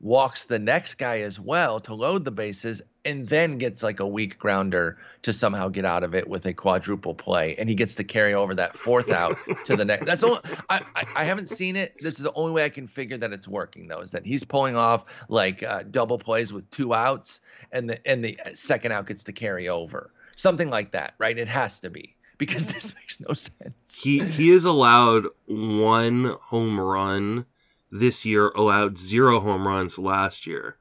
walks 0.00 0.44
the 0.44 0.58
next 0.58 0.96
guy 0.96 1.20
as 1.20 1.40
well 1.40 1.80
to 1.80 1.94
load 1.94 2.24
the 2.24 2.30
bases 2.30 2.82
and 3.04 3.28
then 3.28 3.58
gets 3.58 3.82
like 3.82 4.00
a 4.00 4.06
weak 4.06 4.38
grounder 4.38 4.98
to 5.22 5.32
somehow 5.32 5.68
get 5.68 5.84
out 5.84 6.02
of 6.02 6.14
it 6.14 6.28
with 6.28 6.46
a 6.46 6.52
quadruple 6.52 7.14
play. 7.14 7.54
And 7.58 7.68
he 7.68 7.74
gets 7.74 7.94
to 7.96 8.04
carry 8.04 8.34
over 8.34 8.54
that 8.54 8.76
fourth 8.76 9.10
out 9.10 9.36
to 9.64 9.76
the 9.76 9.84
next. 9.84 10.06
That's 10.06 10.22
all 10.22 10.40
I, 10.68 10.80
I, 10.96 11.04
I 11.16 11.24
haven't 11.24 11.48
seen 11.48 11.76
it. 11.76 11.94
This 12.00 12.16
is 12.16 12.24
the 12.24 12.32
only 12.34 12.52
way 12.52 12.64
i 12.64 12.68
can 12.68 12.86
figure 12.86 13.18
that 13.18 13.32
it's 13.32 13.48
working 13.48 13.88
though 13.88 14.00
is 14.00 14.10
that 14.12 14.26
he's 14.26 14.44
pulling 14.44 14.76
off 14.76 15.04
like 15.28 15.62
uh, 15.62 15.84
double 15.90 16.18
plays 16.18 16.52
with 16.52 16.68
two 16.70 16.94
outs 16.94 17.40
and 17.72 17.88
the 17.88 18.06
and 18.06 18.24
the 18.24 18.38
second 18.54 18.92
out 18.92 19.06
gets 19.06 19.24
to 19.24 19.32
carry 19.32 19.68
over. 19.68 20.12
Something 20.36 20.70
like 20.70 20.92
that 20.92 21.14
right? 21.18 21.38
It 21.38 21.48
has 21.48 21.80
to 21.80 21.90
be 21.90 22.16
because 22.38 22.66
this 22.66 22.94
makes 22.94 23.20
no 23.20 23.34
sense. 23.34 24.02
He 24.02 24.24
he 24.24 24.50
is 24.50 24.64
allowed 24.64 25.26
one 25.46 26.36
home 26.40 26.80
run 26.80 27.46
this 27.94 28.24
year, 28.24 28.48
allowed 28.48 28.98
zero 28.98 29.38
home 29.38 29.68
runs 29.68 29.98
last 29.98 30.48
year. 30.48 30.76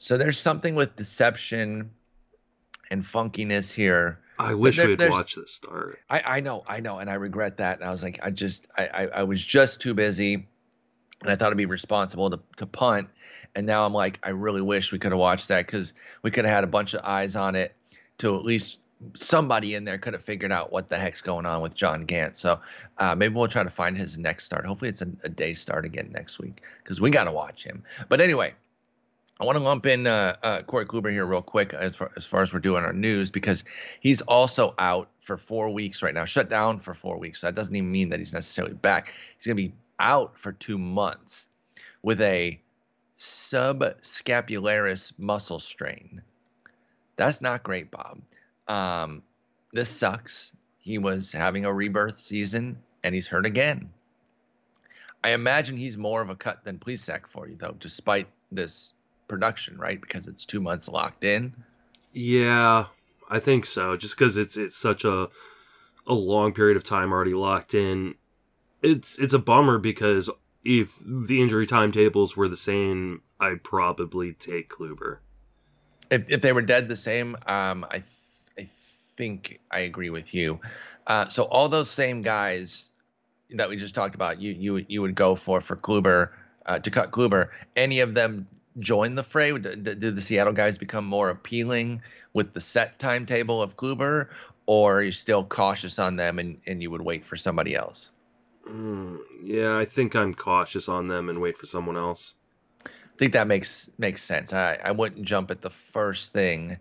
So 0.00 0.18
there's 0.18 0.38
something 0.38 0.74
with 0.74 0.96
deception 0.96 1.92
and 2.90 3.04
funkiness 3.04 3.72
here. 3.72 4.18
I 4.36 4.54
wish 4.54 4.76
there, 4.76 4.88
we'd 4.88 5.08
watch 5.08 5.36
this 5.36 5.54
start. 5.54 6.00
I, 6.10 6.22
I 6.24 6.40
know, 6.40 6.64
I 6.66 6.80
know, 6.80 6.98
and 6.98 7.08
I 7.08 7.14
regret 7.14 7.58
that. 7.58 7.78
And 7.78 7.88
I 7.88 7.92
was 7.92 8.02
like, 8.02 8.18
I 8.22 8.30
just, 8.30 8.66
I, 8.76 8.86
I, 8.86 9.06
I 9.06 9.22
was 9.22 9.42
just 9.42 9.80
too 9.80 9.94
busy, 9.94 10.48
and 11.22 11.30
I 11.30 11.36
thought 11.36 11.46
it'd 11.46 11.56
be 11.56 11.66
responsible 11.66 12.30
to, 12.30 12.40
to 12.56 12.66
punt. 12.66 13.08
And 13.54 13.66
now 13.66 13.86
I'm 13.86 13.94
like, 13.94 14.18
I 14.22 14.30
really 14.30 14.60
wish 14.60 14.90
we 14.90 14.98
could 14.98 15.12
have 15.12 15.20
watched 15.20 15.48
that 15.48 15.66
because 15.66 15.92
we 16.22 16.32
could 16.32 16.44
have 16.44 16.54
had 16.54 16.64
a 16.64 16.68
bunch 16.68 16.94
of 16.94 17.04
eyes 17.04 17.36
on 17.36 17.54
it 17.54 17.74
to 18.18 18.36
at 18.36 18.44
least 18.44 18.80
somebody 19.14 19.74
in 19.74 19.84
there 19.84 19.98
could 19.98 20.12
have 20.12 20.22
figured 20.22 20.52
out 20.52 20.72
what 20.72 20.88
the 20.88 20.96
heck's 20.96 21.22
going 21.22 21.46
on 21.46 21.62
with 21.62 21.74
John 21.74 22.02
Gant. 22.02 22.36
So 22.36 22.60
uh, 22.98 23.14
maybe 23.14 23.34
we'll 23.34 23.48
try 23.48 23.62
to 23.62 23.70
find 23.70 23.96
his 23.96 24.18
next 24.18 24.44
start. 24.44 24.66
Hopefully, 24.66 24.90
it's 24.90 25.02
a, 25.02 25.08
a 25.24 25.28
day 25.28 25.54
start 25.54 25.84
again 25.84 26.10
next 26.12 26.38
week 26.38 26.62
because 26.82 27.00
we 27.00 27.10
got 27.10 27.24
to 27.24 27.32
watch 27.32 27.64
him. 27.64 27.84
But 28.08 28.20
anyway, 28.20 28.54
I 29.40 29.44
want 29.44 29.56
to 29.56 29.62
lump 29.62 29.86
in 29.86 30.06
uh, 30.06 30.34
uh, 30.42 30.62
Corey 30.62 30.84
Kluber 30.84 31.12
here 31.12 31.24
real 31.24 31.42
quick 31.42 31.72
as 31.72 31.94
far, 31.94 32.10
as 32.16 32.24
far 32.24 32.42
as 32.42 32.52
we're 32.52 32.58
doing 32.58 32.84
our 32.84 32.92
news 32.92 33.30
because 33.30 33.62
he's 34.00 34.20
also 34.22 34.74
out 34.78 35.10
for 35.20 35.36
four 35.36 35.70
weeks 35.70 36.02
right 36.02 36.14
now, 36.14 36.24
shut 36.24 36.48
down 36.48 36.80
for 36.80 36.92
four 36.92 37.18
weeks. 37.18 37.40
So 37.40 37.46
that 37.46 37.54
doesn't 37.54 37.74
even 37.74 37.92
mean 37.92 38.08
that 38.08 38.18
he's 38.18 38.32
necessarily 38.32 38.74
back. 38.74 39.14
He's 39.36 39.46
going 39.46 39.56
to 39.56 39.62
be 39.62 39.74
out 40.00 40.36
for 40.36 40.52
two 40.52 40.78
months 40.78 41.46
with 42.02 42.20
a 42.20 42.60
subscapularis 43.18 45.12
muscle 45.18 45.60
strain. 45.60 46.22
That's 47.16 47.40
not 47.40 47.62
great, 47.62 47.90
Bob. 47.90 48.20
Um, 48.68 49.22
this 49.72 49.88
sucks. 49.88 50.52
He 50.78 50.98
was 50.98 51.32
having 51.32 51.64
a 51.64 51.72
rebirth 51.72 52.18
season 52.18 52.78
and 53.02 53.14
he's 53.14 53.26
hurt 53.26 53.46
again. 53.46 53.90
I 55.24 55.30
imagine 55.30 55.76
he's 55.76 55.96
more 55.96 56.22
of 56.22 56.30
a 56.30 56.36
cut 56.36 56.64
than 56.64 56.78
Plesac 56.78 57.26
for 57.28 57.48
you, 57.48 57.56
though, 57.56 57.74
despite 57.78 58.28
this 58.52 58.92
production, 59.26 59.76
right? 59.76 60.00
Because 60.00 60.26
it's 60.26 60.44
two 60.46 60.60
months 60.60 60.88
locked 60.88 61.24
in. 61.24 61.52
Yeah, 62.12 62.86
I 63.28 63.38
think 63.40 63.66
so. 63.66 63.96
Just 63.96 64.16
because 64.16 64.36
it's 64.36 64.56
it's 64.56 64.76
such 64.76 65.04
a 65.04 65.28
a 66.06 66.14
long 66.14 66.52
period 66.52 66.76
of 66.76 66.84
time 66.84 67.12
already 67.12 67.34
locked 67.34 67.74
in. 67.74 68.14
It's 68.82 69.18
it's 69.18 69.34
a 69.34 69.38
bummer 69.38 69.78
because 69.78 70.30
if 70.64 70.98
the 71.04 71.42
injury 71.42 71.66
timetables 71.66 72.36
were 72.36 72.48
the 72.48 72.56
same, 72.56 73.22
I'd 73.40 73.64
probably 73.64 74.32
take 74.32 74.68
Kluber. 74.68 75.18
If, 76.10 76.30
if 76.30 76.40
they 76.40 76.52
were 76.52 76.62
dead 76.62 76.88
the 76.88 76.96
same, 76.96 77.36
um, 77.46 77.84
I 77.90 78.02
think 79.18 79.60
I 79.70 79.80
agree 79.80 80.10
with 80.10 80.32
you. 80.32 80.60
Uh, 81.06 81.28
so 81.28 81.42
all 81.44 81.68
those 81.68 81.90
same 81.90 82.22
guys 82.22 82.88
that 83.50 83.68
we 83.68 83.76
just 83.76 83.94
talked 83.94 84.14
about, 84.14 84.40
you 84.40 84.52
you 84.52 84.86
you 84.88 85.02
would 85.02 85.14
go 85.14 85.34
for 85.34 85.60
for 85.60 85.76
Kluber 85.76 86.30
uh, 86.64 86.78
to 86.78 86.90
cut 86.90 87.10
Kluber. 87.10 87.50
Any 87.76 88.00
of 88.00 88.14
them 88.14 88.46
join 88.78 89.16
the 89.16 89.24
fray? 89.24 89.58
Did, 89.58 89.82
did 89.82 90.16
the 90.16 90.22
Seattle 90.22 90.52
guys 90.52 90.78
become 90.78 91.04
more 91.04 91.30
appealing 91.30 92.00
with 92.32 92.54
the 92.54 92.60
set 92.60 92.98
timetable 92.98 93.60
of 93.60 93.76
Kluber, 93.76 94.28
or 94.66 94.98
are 94.98 95.02
you 95.02 95.12
still 95.12 95.44
cautious 95.44 95.98
on 95.98 96.16
them 96.16 96.38
and, 96.38 96.60
and 96.66 96.80
you 96.80 96.90
would 96.90 97.02
wait 97.02 97.24
for 97.24 97.36
somebody 97.36 97.74
else? 97.74 98.12
Mm, 98.68 99.18
yeah, 99.42 99.76
I 99.76 99.84
think 99.84 100.14
I'm 100.14 100.34
cautious 100.34 100.88
on 100.88 101.08
them 101.08 101.28
and 101.28 101.40
wait 101.40 101.56
for 101.58 101.66
someone 101.66 101.96
else. 101.96 102.34
I 102.86 103.16
think 103.18 103.32
that 103.32 103.48
makes 103.48 103.90
makes 103.98 104.22
sense. 104.22 104.52
I, 104.52 104.78
I 104.84 104.92
wouldn't 104.92 105.24
jump 105.24 105.50
at 105.50 105.62
the 105.62 105.70
first 105.70 106.32
thing. 106.32 106.78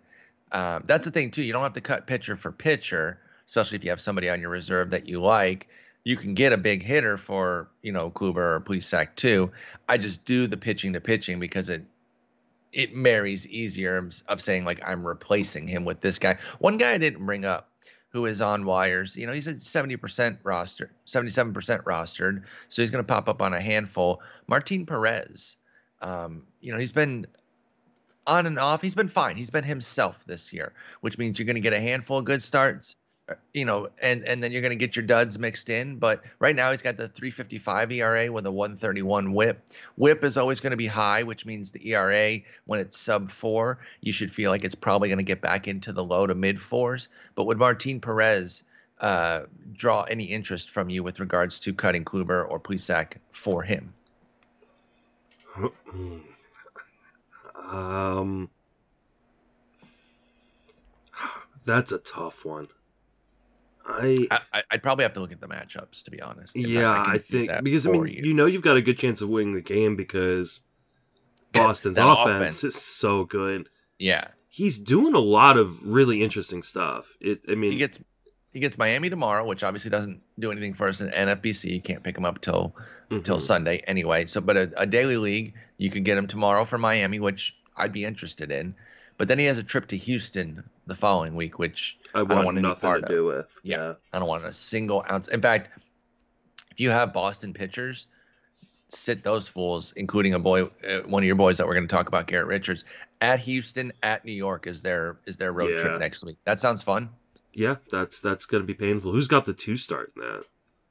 Um, 0.51 0.83
that's 0.87 1.05
the 1.05 1.11
thing 1.11 1.31
too. 1.31 1.43
You 1.43 1.53
don't 1.53 1.63
have 1.63 1.73
to 1.73 1.81
cut 1.81 2.07
pitcher 2.07 2.35
for 2.35 2.51
pitcher, 2.51 3.19
especially 3.47 3.77
if 3.77 3.83
you 3.83 3.89
have 3.89 4.01
somebody 4.01 4.29
on 4.29 4.41
your 4.41 4.49
reserve 4.49 4.91
that 4.91 5.07
you 5.07 5.21
like. 5.21 5.67
You 6.03 6.15
can 6.15 6.33
get 6.33 6.53
a 6.53 6.57
big 6.57 6.83
hitter 6.83 7.17
for 7.17 7.69
you 7.81 7.91
know 7.91 8.09
Kluber 8.09 8.37
or 8.37 8.61
Plesac 8.61 9.15
too. 9.15 9.51
I 9.89 9.97
just 9.97 10.23
do 10.25 10.47
the 10.47 10.57
pitching 10.57 10.93
to 10.93 11.01
pitching 11.01 11.39
because 11.39 11.69
it 11.69 11.83
it 12.71 12.95
marries 12.95 13.47
easier 13.47 14.09
of 14.27 14.41
saying 14.41 14.63
like 14.65 14.81
I'm 14.85 15.05
replacing 15.05 15.67
him 15.67 15.83
with 15.83 16.01
this 16.01 16.19
guy. 16.19 16.37
One 16.59 16.77
guy 16.77 16.93
I 16.93 16.97
didn't 16.97 17.25
bring 17.25 17.43
up 17.43 17.69
who 18.09 18.25
is 18.25 18.41
on 18.41 18.65
wires. 18.65 19.15
You 19.15 19.27
know, 19.27 19.33
he's 19.33 19.47
at 19.47 19.57
70% 19.57 20.39
roster, 20.43 20.91
77% 21.05 21.53
rostered. 21.83 22.43
So 22.69 22.81
he's 22.81 22.91
going 22.91 23.03
to 23.03 23.07
pop 23.07 23.27
up 23.27 23.41
on 23.41 23.53
a 23.53 23.61
handful. 23.61 24.21
Martin 24.47 24.85
Perez, 24.85 25.55
um, 26.01 26.43
you 26.61 26.71
know, 26.71 26.79
he's 26.79 26.91
been 26.91 27.27
on 28.27 28.45
and 28.45 28.59
off. 28.59 28.81
He's 28.81 28.95
been 28.95 29.07
fine. 29.07 29.37
He's 29.37 29.49
been 29.49 29.63
himself 29.63 30.23
this 30.25 30.53
year, 30.53 30.73
which 31.01 31.17
means 31.17 31.39
you're 31.39 31.47
going 31.47 31.55
to 31.55 31.61
get 31.61 31.73
a 31.73 31.79
handful 31.79 32.19
of 32.19 32.25
good 32.25 32.43
starts 32.43 32.95
you 33.53 33.65
know, 33.65 33.89
and 34.01 34.23
and 34.23 34.41
then 34.41 34.51
you're 34.51 34.61
going 34.61 34.77
to 34.77 34.77
get 34.77 34.95
your 34.95 35.05
duds 35.05 35.37
mixed 35.37 35.69
in. 35.69 35.97
But 35.97 36.23
right 36.39 36.55
now 36.55 36.71
he's 36.71 36.81
got 36.81 36.97
the 36.97 37.09
3.55 37.09 37.93
ERA 37.93 38.31
with 38.31 38.45
a 38.45 38.51
131 38.51 39.33
WHIP. 39.33 39.69
WHIP 39.95 40.23
is 40.23 40.37
always 40.37 40.59
going 40.59 40.71
to 40.71 40.77
be 40.77 40.87
high, 40.87 41.23
which 41.23 41.45
means 41.45 41.71
the 41.71 41.89
ERA 41.89 42.37
when 42.65 42.79
it's 42.79 42.97
sub 42.97 43.29
four, 43.29 43.79
you 44.01 44.11
should 44.11 44.31
feel 44.31 44.51
like 44.51 44.63
it's 44.63 44.75
probably 44.75 45.09
going 45.09 45.17
to 45.17 45.23
get 45.23 45.41
back 45.41 45.67
into 45.67 45.91
the 45.91 46.03
low 46.03 46.25
to 46.25 46.35
mid 46.35 46.61
fours. 46.61 47.09
But 47.35 47.47
would 47.47 47.57
Martin 47.57 47.99
Perez 47.99 48.63
uh, 49.01 49.41
draw 49.73 50.03
any 50.03 50.25
interest 50.25 50.69
from 50.69 50.89
you 50.89 51.03
with 51.03 51.19
regards 51.19 51.59
to 51.61 51.73
cutting 51.73 52.05
Kluber 52.05 52.49
or 52.49 52.59
Plesac 52.59 53.13
for 53.31 53.61
him? 53.61 53.93
Um, 57.69 58.49
that's 61.65 61.91
a 61.91 61.99
tough 61.99 62.45
one. 62.45 62.67
I, 63.89 64.27
I 64.51 64.63
would 64.73 64.83
probably 64.83 65.03
have 65.03 65.13
to 65.13 65.21
look 65.21 65.31
at 65.31 65.39
the 65.39 65.47
matchups 65.47 66.03
to 66.03 66.11
be 66.11 66.21
honest. 66.21 66.55
Yeah, 66.55 66.91
I, 66.91 67.13
I 67.13 67.17
think 67.19 67.51
because 67.63 67.87
I 67.87 67.91
mean 67.91 68.07
you. 68.07 68.23
you. 68.25 68.33
know 68.33 68.45
you've 68.45 68.61
got 68.61 68.75
a 68.75 68.81
good 68.81 68.97
chance 68.97 69.21
of 69.21 69.29
winning 69.29 69.53
the 69.53 69.61
game 69.61 69.95
because 69.95 70.61
Boston's 71.53 71.97
offense, 71.97 72.19
offense, 72.19 72.63
is 72.65 72.75
so 72.75 73.23
good. 73.23 73.69
Yeah, 73.97 74.27
he's 74.49 74.77
doing 74.77 75.13
a 75.13 75.19
lot 75.19 75.57
of 75.57 75.85
really 75.85 76.21
interesting 76.21 76.63
stuff. 76.63 77.15
It 77.21 77.41
I 77.49 77.55
mean 77.55 77.71
he 77.71 77.77
gets 77.77 77.99
he 78.51 78.59
gets 78.59 78.77
Miami 78.77 79.09
tomorrow, 79.09 79.45
which 79.45 79.63
obviously 79.63 79.91
doesn't 79.91 80.21
do 80.39 80.51
anything 80.51 80.73
for 80.73 80.87
us 80.87 80.99
in 80.99 81.09
NFBC. 81.09 81.71
You 81.71 81.81
can't 81.81 82.03
pick 82.03 82.17
him 82.17 82.25
up 82.25 82.41
till 82.41 82.75
mm-hmm. 83.09 83.23
till 83.23 83.39
Sunday 83.39 83.77
anyway. 83.87 84.25
So, 84.25 84.41
but 84.41 84.57
a, 84.57 84.71
a 84.77 84.85
daily 84.85 85.17
league, 85.17 85.53
you 85.77 85.89
could 85.89 86.03
get 86.03 86.17
him 86.17 86.27
tomorrow 86.27 86.65
for 86.65 86.77
Miami, 86.77 87.19
which 87.19 87.55
I'd 87.77 87.93
be 87.93 88.05
interested 88.05 88.51
in. 88.51 88.75
But 89.17 89.27
then 89.27 89.39
he 89.39 89.45
has 89.45 89.57
a 89.57 89.63
trip 89.63 89.87
to 89.87 89.97
Houston 89.97 90.63
the 90.85 90.95
following 90.95 91.35
week, 91.35 91.57
which 91.57 91.97
I, 92.13 92.21
want 92.21 92.31
I 92.31 92.35
don't 92.35 92.45
want 92.45 92.57
nothing 92.59 92.93
to 92.93 93.01
do 93.01 93.25
with. 93.25 93.59
Yeah, 93.63 93.77
yeah, 93.77 93.93
I 94.13 94.19
don't 94.19 94.27
want 94.27 94.45
a 94.45 94.53
single 94.53 95.03
ounce. 95.09 95.27
In 95.27 95.41
fact, 95.41 95.69
if 96.71 96.79
you 96.79 96.91
have 96.91 97.13
Boston 97.13 97.51
pitchers, 97.53 98.07
sit 98.89 99.23
those 99.23 99.47
fools, 99.47 99.91
including 99.95 100.35
a 100.35 100.39
boy, 100.39 100.63
uh, 100.63 100.99
one 101.05 101.23
of 101.23 101.27
your 101.27 101.35
boys 101.35 101.57
that 101.57 101.65
we're 101.65 101.73
going 101.73 101.87
to 101.87 101.93
talk 101.93 102.07
about, 102.07 102.27
Garrett 102.27 102.47
Richards, 102.47 102.83
at 103.21 103.39
Houston, 103.39 103.91
at 104.03 104.23
New 104.23 104.33
York 104.33 104.67
is 104.67 104.83
their 104.83 105.17
is 105.25 105.37
their 105.37 105.51
road 105.51 105.71
yeah. 105.71 105.81
trip 105.81 105.99
next 105.99 106.23
week. 106.23 106.37
That 106.45 106.61
sounds 106.61 106.83
fun. 106.83 107.09
Yeah, 107.53 107.77
that's 107.89 108.19
that's 108.19 108.45
going 108.45 108.61
to 108.61 108.67
be 108.67 108.75
painful. 108.75 109.11
Who's 109.11 109.27
got 109.27 109.45
the 109.45 109.53
two 109.53 109.77
start 109.77 110.13
in 110.15 110.21
that? 110.21 110.45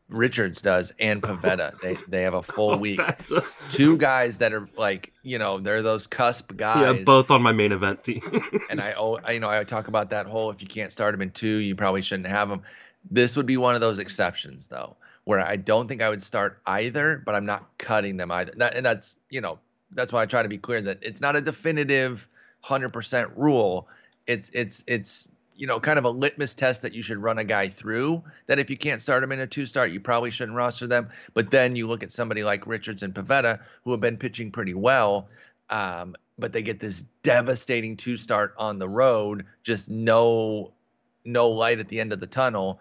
Richards 0.08 0.60
does 0.60 0.92
and 0.98 1.22
Pivetta. 1.22 1.80
they 1.80 1.96
they 2.08 2.22
have 2.22 2.34
a 2.34 2.42
full 2.42 2.72
oh, 2.72 2.76
week. 2.76 3.00
A... 3.00 3.16
Two 3.70 3.96
guys 3.96 4.38
that 4.38 4.52
are 4.52 4.68
like 4.76 5.12
you 5.22 5.38
know 5.38 5.58
they're 5.58 5.82
those 5.82 6.06
cusp 6.06 6.56
guys. 6.56 6.96
Yeah, 6.96 7.04
both 7.04 7.30
on 7.30 7.42
my 7.42 7.52
main 7.52 7.72
event 7.72 8.04
team. 8.04 8.22
and 8.70 8.80
I, 8.80 8.92
I 9.24 9.32
you 9.32 9.40
know 9.40 9.50
I 9.50 9.64
talk 9.64 9.88
about 9.88 10.10
that 10.10 10.26
whole 10.26 10.50
if 10.50 10.62
you 10.62 10.68
can't 10.68 10.92
start 10.92 11.12
them 11.12 11.22
in 11.22 11.30
two, 11.30 11.56
you 11.56 11.74
probably 11.74 12.02
shouldn't 12.02 12.28
have 12.28 12.48
them. 12.48 12.62
This 13.10 13.36
would 13.36 13.46
be 13.46 13.56
one 13.56 13.74
of 13.74 13.80
those 13.80 13.98
exceptions 13.98 14.68
though, 14.68 14.96
where 15.24 15.40
I 15.40 15.56
don't 15.56 15.88
think 15.88 16.02
I 16.02 16.08
would 16.08 16.22
start 16.22 16.60
either, 16.66 17.22
but 17.24 17.34
I'm 17.34 17.46
not 17.46 17.66
cutting 17.78 18.16
them 18.16 18.30
either. 18.30 18.52
That, 18.56 18.76
and 18.76 18.86
that's 18.86 19.18
you 19.30 19.40
know 19.40 19.58
that's 19.92 20.12
why 20.12 20.22
I 20.22 20.26
try 20.26 20.42
to 20.42 20.48
be 20.48 20.58
clear 20.58 20.80
that 20.82 20.98
it's 21.02 21.20
not 21.20 21.36
a 21.36 21.40
definitive 21.40 22.28
hundred 22.60 22.92
percent 22.92 23.30
rule. 23.36 23.88
It's 24.26 24.50
it's 24.52 24.84
it's 24.86 25.28
you 25.56 25.66
know, 25.66 25.80
kind 25.80 25.98
of 25.98 26.04
a 26.04 26.10
litmus 26.10 26.54
test 26.54 26.82
that 26.82 26.94
you 26.94 27.02
should 27.02 27.18
run 27.18 27.38
a 27.38 27.44
guy 27.44 27.68
through. 27.68 28.22
That 28.46 28.58
if 28.58 28.70
you 28.70 28.76
can't 28.76 29.02
start 29.02 29.22
him 29.22 29.32
in 29.32 29.40
a 29.40 29.46
two 29.46 29.66
start, 29.66 29.90
you 29.90 30.00
probably 30.00 30.30
shouldn't 30.30 30.56
roster 30.56 30.86
them. 30.86 31.08
But 31.34 31.50
then 31.50 31.76
you 31.76 31.86
look 31.86 32.02
at 32.02 32.12
somebody 32.12 32.44
like 32.44 32.66
Richards 32.66 33.02
and 33.02 33.14
Pivetta, 33.14 33.60
who 33.84 33.90
have 33.92 34.00
been 34.00 34.16
pitching 34.16 34.50
pretty 34.52 34.74
well, 34.74 35.28
um, 35.70 36.16
but 36.38 36.52
they 36.52 36.62
get 36.62 36.80
this 36.80 37.04
devastating 37.22 37.96
two 37.96 38.16
start 38.16 38.54
on 38.58 38.78
the 38.78 38.88
road, 38.88 39.46
just 39.62 39.90
no 39.90 40.72
no 41.24 41.48
light 41.48 41.80
at 41.80 41.88
the 41.88 42.00
end 42.00 42.12
of 42.12 42.20
the 42.20 42.26
tunnel. 42.26 42.80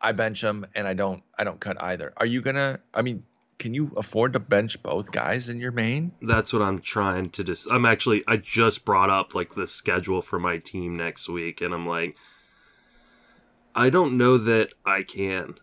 I 0.00 0.12
bench 0.12 0.40
them 0.40 0.66
and 0.74 0.86
I 0.86 0.94
don't 0.94 1.22
I 1.38 1.44
don't 1.44 1.60
cut 1.60 1.82
either. 1.82 2.12
Are 2.16 2.26
you 2.26 2.40
gonna? 2.40 2.80
I 2.94 3.02
mean, 3.02 3.24
can 3.58 3.74
you 3.74 3.90
afford 3.96 4.32
to 4.34 4.40
bench 4.40 4.80
both 4.82 5.10
guys 5.10 5.48
in 5.48 5.58
your 5.60 5.72
main? 5.72 6.12
That's 6.22 6.52
what 6.52 6.62
I'm 6.62 6.80
trying 6.80 7.30
to 7.30 7.44
just. 7.44 7.70
I'm 7.70 7.84
actually. 7.84 8.22
I 8.26 8.36
just 8.36 8.84
brought 8.84 9.10
up 9.10 9.34
like 9.34 9.54
the 9.54 9.66
schedule 9.66 10.22
for 10.22 10.38
my 10.38 10.58
team 10.58 10.96
next 10.96 11.28
week, 11.28 11.60
and 11.60 11.74
I'm 11.74 11.86
like, 11.86 12.16
I 13.74 13.90
don't 13.90 14.16
know 14.16 14.38
that 14.38 14.72
I 14.84 15.02
can. 15.02 15.54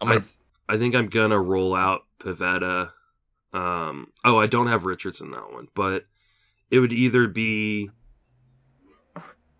Gonna... 0.00 0.14
I 0.14 0.18
th- 0.18 0.36
I 0.68 0.78
think 0.78 0.94
I'm 0.94 1.08
gonna 1.08 1.40
roll 1.40 1.74
out 1.74 2.04
Pivetta. 2.18 2.92
Um. 3.52 4.12
Oh, 4.24 4.38
I 4.38 4.46
don't 4.46 4.68
have 4.68 4.84
Richards 4.84 5.20
in 5.20 5.30
that 5.30 5.52
one, 5.52 5.68
but 5.74 6.04
it 6.70 6.78
would 6.78 6.92
either 6.92 7.26
be. 7.26 7.90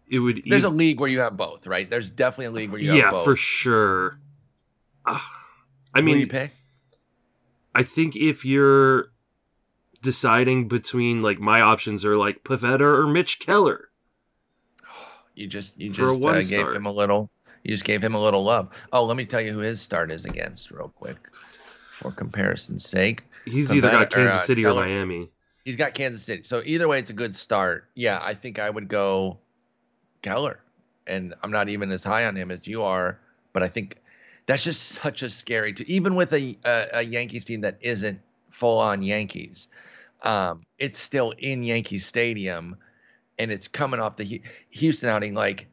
It 0.08 0.18
would. 0.18 0.42
There's 0.44 0.64
a 0.64 0.70
league 0.70 1.00
where 1.00 1.08
you 1.08 1.20
have 1.20 1.36
both, 1.36 1.66
right? 1.66 1.88
There's 1.88 2.10
definitely 2.10 2.46
a 2.46 2.50
league 2.50 2.70
where 2.70 2.80
you 2.80 2.92
yeah, 2.92 3.04
have 3.04 3.12
both. 3.12 3.24
for 3.24 3.36
sure. 3.36 4.18
Uh, 5.06 5.18
I 5.94 6.02
mean, 6.02 6.18
you 6.18 6.26
pick? 6.26 6.52
I 7.74 7.82
think 7.82 8.16
if 8.16 8.44
you're 8.44 9.10
deciding 10.02 10.68
between 10.68 11.22
like 11.22 11.38
my 11.38 11.60
options 11.60 12.04
are 12.04 12.16
like 12.16 12.44
Pivetta 12.44 12.80
or 12.80 13.06
Mitch 13.06 13.38
Keller. 13.38 13.88
You 15.34 15.46
just 15.46 15.80
you 15.80 15.90
just 15.90 16.22
uh, 16.22 16.42
gave 16.42 16.68
him 16.74 16.86
a 16.86 16.92
little 16.92 17.30
you 17.62 17.70
just 17.72 17.84
gave 17.84 18.02
him 18.02 18.14
a 18.14 18.20
little 18.20 18.42
love. 18.42 18.70
Oh, 18.92 19.04
let 19.04 19.16
me 19.16 19.24
tell 19.24 19.40
you 19.40 19.52
who 19.52 19.58
his 19.58 19.80
start 19.80 20.10
is 20.10 20.24
against 20.24 20.70
real 20.70 20.88
quick 20.88 21.16
for 21.92 22.10
comparison's 22.10 22.86
sake. 22.86 23.24
He's 23.44 23.70
Pivetta, 23.70 23.76
either 23.76 23.90
got 23.90 24.10
Kansas 24.10 24.34
or, 24.34 24.42
uh, 24.42 24.46
City 24.46 24.62
Keller, 24.62 24.82
or 24.82 24.86
Miami. 24.86 25.30
He's 25.64 25.76
got 25.76 25.94
Kansas 25.94 26.22
City. 26.22 26.42
So 26.42 26.62
either 26.64 26.88
way 26.88 26.98
it's 26.98 27.10
a 27.10 27.14
good 27.14 27.36
start. 27.36 27.88
Yeah, 27.94 28.18
I 28.22 28.34
think 28.34 28.58
I 28.58 28.68
would 28.70 28.88
go 28.88 29.38
Keller. 30.22 30.60
And 31.06 31.34
I'm 31.42 31.50
not 31.50 31.68
even 31.68 31.90
as 31.90 32.04
high 32.04 32.26
on 32.26 32.36
him 32.36 32.50
as 32.50 32.66
you 32.66 32.82
are, 32.82 33.18
but 33.52 33.62
I 33.62 33.68
think 33.68 33.96
that's 34.46 34.64
just 34.64 34.82
such 34.82 35.22
a 35.22 35.30
scary 35.30 35.72
to 35.74 35.90
even 35.90 36.14
with 36.14 36.32
a, 36.32 36.56
a, 36.64 36.86
a 36.94 37.02
Yankees 37.02 37.44
team 37.44 37.60
that 37.62 37.78
isn't 37.80 38.20
full 38.50 38.78
on 38.78 39.02
Yankees. 39.02 39.68
Um, 40.22 40.62
it's 40.78 40.98
still 40.98 41.32
in 41.38 41.62
Yankee 41.62 41.98
Stadium, 41.98 42.76
and 43.38 43.50
it's 43.50 43.68
coming 43.68 44.00
off 44.00 44.16
the 44.16 44.42
Houston 44.70 45.08
outing. 45.08 45.34
Like, 45.34 45.66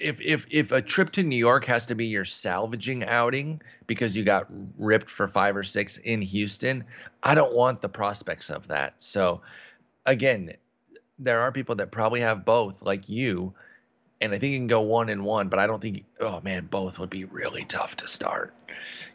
if 0.00 0.20
if 0.20 0.46
if 0.50 0.72
a 0.72 0.80
trip 0.80 1.10
to 1.12 1.22
New 1.22 1.36
York 1.36 1.64
has 1.64 1.84
to 1.86 1.94
be 1.94 2.06
your 2.06 2.24
salvaging 2.24 3.04
outing 3.04 3.60
because 3.86 4.14
you 4.14 4.24
got 4.24 4.46
ripped 4.78 5.10
for 5.10 5.26
five 5.26 5.56
or 5.56 5.64
six 5.64 5.98
in 5.98 6.22
Houston, 6.22 6.84
I 7.22 7.34
don't 7.34 7.54
want 7.54 7.82
the 7.82 7.88
prospects 7.88 8.50
of 8.50 8.68
that. 8.68 8.94
So, 8.98 9.42
again, 10.06 10.52
there 11.18 11.40
are 11.40 11.52
people 11.52 11.74
that 11.76 11.90
probably 11.90 12.20
have 12.20 12.44
both, 12.44 12.82
like 12.82 13.08
you, 13.08 13.52
and 14.20 14.32
I 14.32 14.38
think 14.38 14.52
you 14.52 14.58
can 14.58 14.66
go 14.66 14.80
one 14.80 15.08
and 15.08 15.24
one, 15.24 15.48
but 15.48 15.58
I 15.58 15.66
don't 15.66 15.80
think. 15.82 16.04
Oh 16.20 16.40
man, 16.42 16.66
both 16.70 16.98
would 16.98 17.10
be 17.10 17.24
really 17.24 17.64
tough 17.64 17.96
to 17.96 18.08
start. 18.08 18.54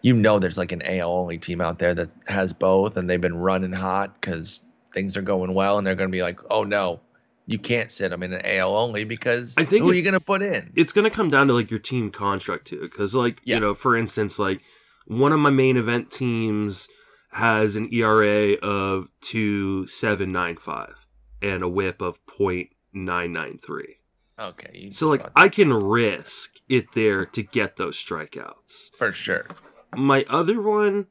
You 0.01 0.13
know, 0.13 0.39
there's 0.39 0.57
like 0.57 0.71
an 0.71 0.81
AL 0.83 1.11
only 1.11 1.37
team 1.37 1.61
out 1.61 1.79
there 1.79 1.93
that 1.95 2.09
has 2.27 2.53
both, 2.53 2.95
and 2.97 3.09
they've 3.09 3.19
been 3.21 3.37
running 3.37 3.73
hot 3.73 4.19
because 4.19 4.63
things 4.93 5.17
are 5.17 5.21
going 5.21 5.53
well, 5.53 5.77
and 5.77 5.85
they're 5.85 5.95
going 5.95 6.09
to 6.09 6.15
be 6.15 6.21
like, 6.21 6.39
oh 6.49 6.63
no, 6.63 6.99
you 7.45 7.57
can't 7.59 7.91
sit 7.91 8.09
them 8.09 8.23
in 8.23 8.33
an 8.33 8.41
AL 8.45 8.75
only 8.77 9.03
because 9.03 9.55
I 9.57 9.65
think 9.65 9.83
who 9.83 9.89
it- 9.89 9.93
are 9.93 9.95
you 9.95 10.03
going 10.03 10.13
to 10.13 10.19
put 10.19 10.41
in? 10.41 10.71
It's 10.75 10.91
going 10.93 11.09
to 11.09 11.15
come 11.15 11.29
down 11.29 11.47
to 11.47 11.53
like 11.53 11.69
your 11.71 11.79
team 11.79 12.11
construct 12.11 12.67
too, 12.67 12.81
because 12.81 13.13
like 13.15 13.39
Yeah. 13.43 13.55
you 13.55 13.61
know, 13.61 13.73
for 13.73 13.95
instance, 13.97 14.37
like 14.39 14.61
one 15.07 15.31
of 15.33 15.39
my 15.39 15.49
main 15.49 15.75
event 15.77 16.11
teams 16.11 16.87
has 17.33 17.75
an 17.75 17.89
ERA 17.93 18.53
of 18.61 19.07
two 19.21 19.85
seven 19.87 20.31
nine 20.31 20.57
five 20.57 21.05
and 21.41 21.61
a 21.63 21.67
WHIP 21.67 22.01
of 22.01 22.25
point 22.25 22.69
nine 22.93 23.31
nine 23.33 23.57
three. 23.57 23.97
Okay, 24.39 24.89
So 24.91 25.09
like 25.09 25.25
I 25.35 25.49
can 25.49 25.73
risk 25.73 26.59
it 26.69 26.93
there 26.93 27.25
to 27.25 27.43
get 27.43 27.75
those 27.75 27.97
strikeouts. 27.97 28.91
for 28.97 29.11
sure. 29.11 29.47
My 29.95 30.23
other 30.29 30.61
one, 30.61 31.07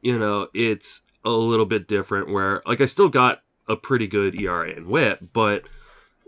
you 0.00 0.18
know, 0.18 0.48
it's 0.54 1.02
a 1.24 1.30
little 1.30 1.66
bit 1.66 1.88
different 1.88 2.30
where 2.30 2.62
like 2.66 2.80
I 2.80 2.86
still 2.86 3.08
got 3.08 3.42
a 3.68 3.74
pretty 3.76 4.06
good 4.06 4.40
ERA 4.40 4.70
and 4.70 4.86
whip, 4.86 5.30
but 5.32 5.64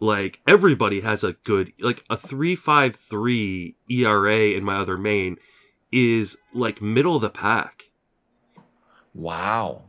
like 0.00 0.40
everybody 0.46 1.02
has 1.02 1.22
a 1.22 1.34
good 1.44 1.72
like 1.78 2.04
a 2.10 2.16
353 2.16 3.76
ERA 3.88 4.38
in 4.38 4.64
my 4.64 4.76
other 4.76 4.96
main 4.96 5.36
is 5.92 6.36
like 6.52 6.80
middle 6.82 7.16
of 7.16 7.22
the 7.22 7.30
pack. 7.30 7.90
Wow. 9.14 9.82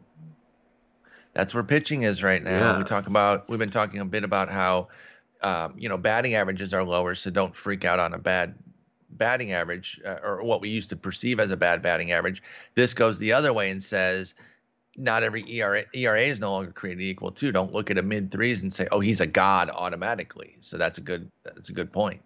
That's 1.34 1.54
where 1.54 1.64
pitching 1.64 2.02
is 2.04 2.22
right 2.24 2.44
now. 2.44 2.74
Yeah. 2.74 2.78
We 2.78 2.84
talk 2.84 3.08
about 3.08 3.50
we've 3.50 3.60
been 3.60 3.72
talking 3.72 4.00
a 4.00 4.06
bit 4.06 4.24
about 4.24 4.50
how 4.50 4.90
um, 5.42 5.74
you 5.78 5.90
know 5.90 5.98
batting 5.98 6.36
averages 6.36 6.74
are 6.74 6.84
lower, 6.84 7.16
so 7.16 7.30
don't 7.30 7.56
freak 7.56 7.86
out 7.86 8.00
on 8.00 8.14
a 8.14 8.20
bad 8.20 8.56
batting 9.10 9.52
average 9.52 10.00
uh, 10.06 10.18
or 10.24 10.44
what 10.44 10.62
we 10.62 10.70
used 10.70 10.90
to 10.90 10.96
perceive 10.96 11.40
as 11.40 11.52
a 11.52 11.58
bad 11.58 11.82
batting 11.82 12.12
average. 12.12 12.42
This 12.76 12.94
goes 12.94 13.20
the 13.20 13.34
other 13.34 13.54
way 13.54 13.70
and 13.70 13.84
says 13.84 14.34
not 14.98 15.24
every 15.24 15.50
ERA, 15.50 15.86
ERA 15.94 16.22
is 16.22 16.40
no 16.40 16.52
longer 16.52 16.72
created 16.72 17.04
equal 17.04 17.32
too. 17.32 17.52
Don't 17.52 17.74
look 17.74 17.92
at 17.92 17.98
a 17.98 18.02
mid 18.02 18.32
threes 18.32 18.62
and 18.62 18.74
say, 18.74 18.88
"Oh, 18.92 19.00
he's 19.00 19.22
a 19.22 19.28
god 19.28 19.70
automatically." 19.70 20.58
So 20.62 20.78
that's 20.78 20.98
a 20.98 21.02
good 21.02 21.30
that's 21.44 21.70
a 21.70 21.74
good 21.74 21.92
point. 21.92 22.22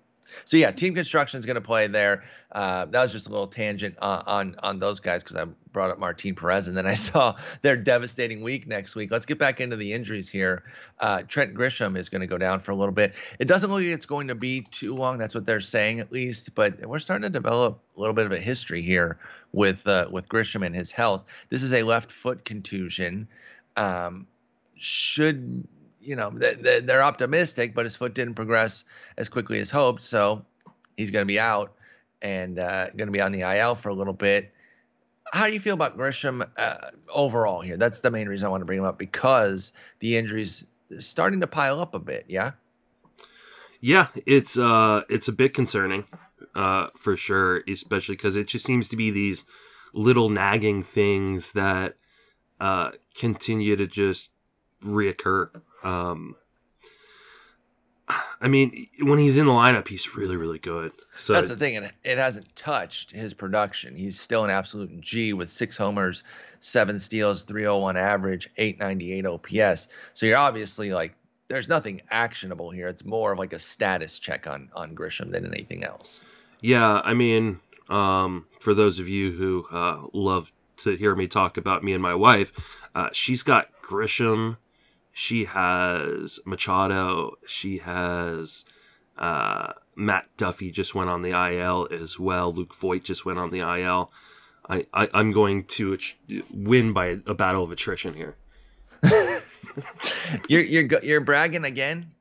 So 0.45 0.57
yeah, 0.57 0.71
team 0.71 0.95
construction 0.95 1.39
is 1.39 1.45
going 1.45 1.55
to 1.55 1.61
play 1.61 1.87
there. 1.87 2.23
Uh, 2.51 2.85
that 2.85 3.01
was 3.01 3.11
just 3.11 3.27
a 3.27 3.29
little 3.29 3.47
tangent 3.47 3.97
on 3.99 4.23
on, 4.25 4.55
on 4.63 4.77
those 4.79 4.99
guys 4.99 5.23
because 5.23 5.37
I 5.37 5.45
brought 5.71 5.91
up 5.91 5.99
Martin 5.99 6.35
Perez, 6.35 6.67
and 6.67 6.75
then 6.75 6.87
I 6.87 6.93
saw 6.95 7.37
their 7.61 7.75
devastating 7.75 8.41
week 8.41 8.67
next 8.67 8.95
week. 8.95 9.11
Let's 9.11 9.25
get 9.25 9.37
back 9.37 9.61
into 9.61 9.75
the 9.75 9.93
injuries 9.93 10.29
here. 10.29 10.63
Uh, 10.99 11.23
Trent 11.23 11.53
Grisham 11.53 11.97
is 11.97 12.09
going 12.09 12.21
to 12.21 12.27
go 12.27 12.37
down 12.37 12.59
for 12.59 12.71
a 12.71 12.75
little 12.75 12.93
bit. 12.93 13.13
It 13.39 13.45
doesn't 13.45 13.69
look 13.69 13.79
like 13.79 13.87
it's 13.87 14.05
going 14.05 14.27
to 14.29 14.35
be 14.35 14.61
too 14.71 14.95
long. 14.95 15.17
That's 15.17 15.35
what 15.35 15.45
they're 15.45 15.61
saying 15.61 15.99
at 15.99 16.11
least. 16.11 16.55
But 16.55 16.85
we're 16.85 16.99
starting 16.99 17.23
to 17.23 17.29
develop 17.29 17.81
a 17.95 17.99
little 17.99 18.15
bit 18.15 18.25
of 18.25 18.31
a 18.31 18.39
history 18.39 18.81
here 18.81 19.19
with 19.51 19.85
uh, 19.87 20.07
with 20.09 20.27
Grisham 20.29 20.65
and 20.65 20.75
his 20.75 20.91
health. 20.91 21.23
This 21.49 21.61
is 21.61 21.73
a 21.73 21.83
left 21.83 22.11
foot 22.11 22.45
contusion. 22.45 23.27
Um, 23.75 24.27
should 24.77 25.67
you 26.05 26.15
know 26.15 26.31
th- 26.31 26.61
th- 26.61 26.83
they're 26.83 27.03
optimistic, 27.03 27.73
but 27.73 27.85
his 27.85 27.95
foot 27.95 28.13
didn't 28.13 28.35
progress 28.35 28.83
as 29.17 29.29
quickly 29.29 29.59
as 29.59 29.69
hoped, 29.69 30.03
so 30.03 30.45
he's 30.95 31.11
going 31.11 31.23
to 31.23 31.27
be 31.27 31.39
out 31.39 31.73
and 32.21 32.59
uh, 32.59 32.87
going 32.89 33.07
to 33.07 33.11
be 33.11 33.21
on 33.21 33.31
the 33.31 33.41
IL 33.41 33.75
for 33.75 33.89
a 33.89 33.93
little 33.93 34.13
bit. 34.13 34.51
How 35.31 35.47
do 35.47 35.53
you 35.53 35.59
feel 35.59 35.73
about 35.73 35.97
Grisham 35.97 36.47
uh, 36.57 36.77
overall 37.09 37.61
here? 37.61 37.77
That's 37.77 37.99
the 37.99 38.11
main 38.11 38.29
reason 38.29 38.45
I 38.45 38.49
want 38.49 38.61
to 38.61 38.65
bring 38.65 38.79
him 38.79 38.85
up 38.85 38.97
because 38.97 39.73
the 39.99 40.17
injuries 40.17 40.65
starting 40.99 41.41
to 41.41 41.47
pile 41.47 41.79
up 41.79 41.93
a 41.93 41.99
bit. 41.99 42.25
Yeah. 42.27 42.51
Yeah, 43.81 44.07
it's 44.25 44.57
uh 44.57 45.01
it's 45.09 45.27
a 45.27 45.33
bit 45.33 45.53
concerning, 45.53 46.05
uh, 46.55 46.87
for 46.95 47.15
sure, 47.15 47.61
especially 47.67 48.15
because 48.15 48.35
it 48.35 48.47
just 48.47 48.65
seems 48.65 48.87
to 48.87 48.95
be 48.95 49.11
these 49.11 49.45
little 49.93 50.29
nagging 50.29 50.81
things 50.81 51.51
that 51.51 51.95
uh 52.59 52.91
continue 53.15 53.75
to 53.75 53.85
just 53.85 54.31
reoccur. 54.83 55.61
Um 55.85 56.35
I 58.39 58.47
mean, 58.47 58.87
when 59.01 59.17
he's 59.17 59.37
in 59.37 59.45
the 59.45 59.51
lineup, 59.51 59.87
he's 59.87 60.15
really, 60.15 60.35
really 60.35 60.59
good. 60.59 60.91
So 61.15 61.33
That's 61.33 61.47
the 61.47 61.57
thing, 61.57 61.77
and 61.77 61.89
it 62.03 62.17
hasn't 62.17 62.55
touched 62.55 63.11
his 63.11 63.33
production. 63.33 63.95
He's 63.95 64.19
still 64.19 64.43
an 64.43 64.51
absolute 64.51 65.01
G 65.01 65.33
with 65.33 65.49
six 65.49 65.75
homers, 65.75 66.23
seven 66.59 66.99
steals, 66.99 67.43
301 67.43 67.97
average, 67.97 68.49
898 68.57 69.25
OPS. 69.25 69.87
So 70.13 70.25
you're 70.27 70.37
obviously 70.37 70.91
like, 70.91 71.15
there's 71.47 71.67
nothing 71.67 72.01
actionable 72.11 72.69
here. 72.69 72.87
It's 72.87 73.03
more 73.03 73.31
of 73.31 73.39
like 73.39 73.53
a 73.53 73.59
status 73.59 74.19
check 74.19 74.45
on 74.45 74.69
on 74.75 74.95
Grisham 74.95 75.31
than 75.31 75.45
anything 75.45 75.83
else. 75.83 76.23
Yeah, 76.61 77.01
I 77.03 77.13
mean, 77.13 77.59
um, 77.89 78.45
for 78.59 78.73
those 78.73 78.99
of 78.99 79.07
you 79.09 79.31
who 79.31 79.65
uh, 79.71 80.07
love 80.13 80.51
to 80.77 80.95
hear 80.95 81.15
me 81.15 81.27
talk 81.27 81.57
about 81.57 81.83
me 81.83 81.93
and 81.93 82.03
my 82.03 82.15
wife, 82.15 82.51
uh, 82.93 83.09
she's 83.13 83.43
got 83.43 83.69
Grisham, 83.81 84.57
she 85.17 85.45
has 85.45 86.41
Machado, 86.45 87.37
she 87.47 87.77
has 87.77 88.65
uh, 89.17 89.71
Matt 89.95 90.27
Duffy 90.35 90.71
just 90.71 90.93
went 90.93 91.09
on 91.09 91.21
the 91.21 91.29
IL 91.29 91.87
as 91.89 92.19
well. 92.19 92.51
Luke 92.51 92.75
Voit 92.75 93.05
just 93.05 93.25
went 93.25 93.39
on 93.39 93.49
the 93.49 93.59
IL. 93.59 94.11
I, 94.69 94.85
I 94.93 95.07
I'm 95.13 95.31
going 95.31 95.63
to 95.65 95.97
win 96.53 96.91
by 96.91 97.19
a 97.25 97.33
battle 97.33 97.63
of 97.63 97.71
attrition 97.71 98.13
here. 98.13 98.35
You're 100.49 100.63
you're 100.63 100.99
you're 101.03 101.21
bragging 101.21 101.63
again 101.65 102.11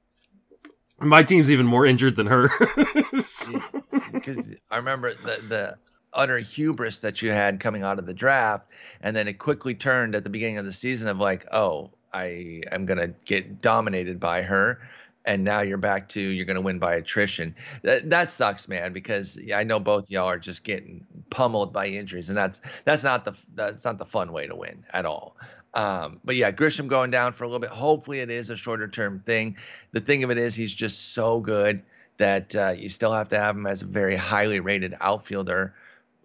My 0.99 1.23
team's 1.23 1.51
even 1.51 1.67
more 1.67 1.85
injured 1.87 2.15
than 2.17 2.27
her. 2.29 2.51
because 3.13 4.55
I 4.71 4.77
remember 4.77 5.15
the 5.15 5.41
the 5.49 5.77
utter 6.13 6.39
hubris 6.39 7.01
that 7.01 7.23
you 7.23 7.33
had 7.33 7.59
coming 7.59 7.83
out 7.83 7.99
of 7.99 8.07
the 8.07 8.15
draft, 8.15 8.69
and 9.01 9.17
then 9.17 9.27
it 9.27 9.35
quickly 9.39 9.75
turned 9.75 10.15
at 10.15 10.23
the 10.23 10.31
beginning 10.31 10.59
of 10.59 10.65
the 10.65 10.73
season 10.73 11.09
of 11.09 11.19
like, 11.19 11.45
oh, 11.53 11.91
I 12.15 12.63
am 12.73 12.87
gonna 12.87 13.09
get 13.25 13.61
dominated 13.61 14.21
by 14.21 14.43
her, 14.43 14.81
and 15.25 15.43
now 15.43 15.61
you're 15.63 15.79
back 15.79 16.09
to 16.11 16.21
you're 16.21 16.47
gonna 16.47 16.61
win 16.61 16.79
by 16.79 16.95
attrition. 16.95 17.55
That 17.83 18.09
that 18.11 18.31
sucks, 18.31 18.69
man, 18.69 18.93
because 18.93 19.39
I 19.55 19.65
know 19.65 19.81
both 19.81 20.11
y'all 20.11 20.29
are 20.29 20.39
just 20.39 20.65
getting 20.65 21.05
pummeled 21.31 21.73
by 21.73 21.89
injuries, 21.89 22.29
and 22.29 22.39
that's 22.39 22.61
that's 22.85 23.03
not 23.03 23.25
the 23.25 23.35
that's 23.55 23.85
not 23.85 23.99
the 23.99 24.07
fun 24.07 24.33
way 24.33 24.47
to 24.47 24.55
win 24.55 24.85
at 24.93 25.05
all. 25.05 25.37
Um, 25.75 26.21
but 26.25 26.37
yeah, 26.37 26.53
Grisham 26.53 26.87
going 26.87 27.11
down 27.11 27.33
for 27.33 27.45
a 27.45 27.49
little 27.49 27.61
bit. 27.61 27.71
Hopefully, 27.71 28.21
it 28.21 28.31
is 28.31 28.49
a 28.49 28.57
shorter 28.57 28.87
term 28.87 29.21
thing. 29.27 29.57
The 29.93 30.01
thing 30.01 30.23
of 30.23 30.31
it 30.31 30.39
is, 30.39 30.55
he's 30.55 30.73
just 30.73 31.15
so 31.15 31.41
good 31.41 31.83
that 32.19 32.55
uh, 32.55 32.75
you 32.77 32.89
still 32.89 33.13
have 33.13 33.29
to 33.31 33.39
have 33.39 33.57
him 33.57 33.67
as 33.67 33.83
a 33.83 33.87
very 33.87 34.15
highly 34.15 34.61
rated 34.61 34.95
outfielder. 35.01 35.75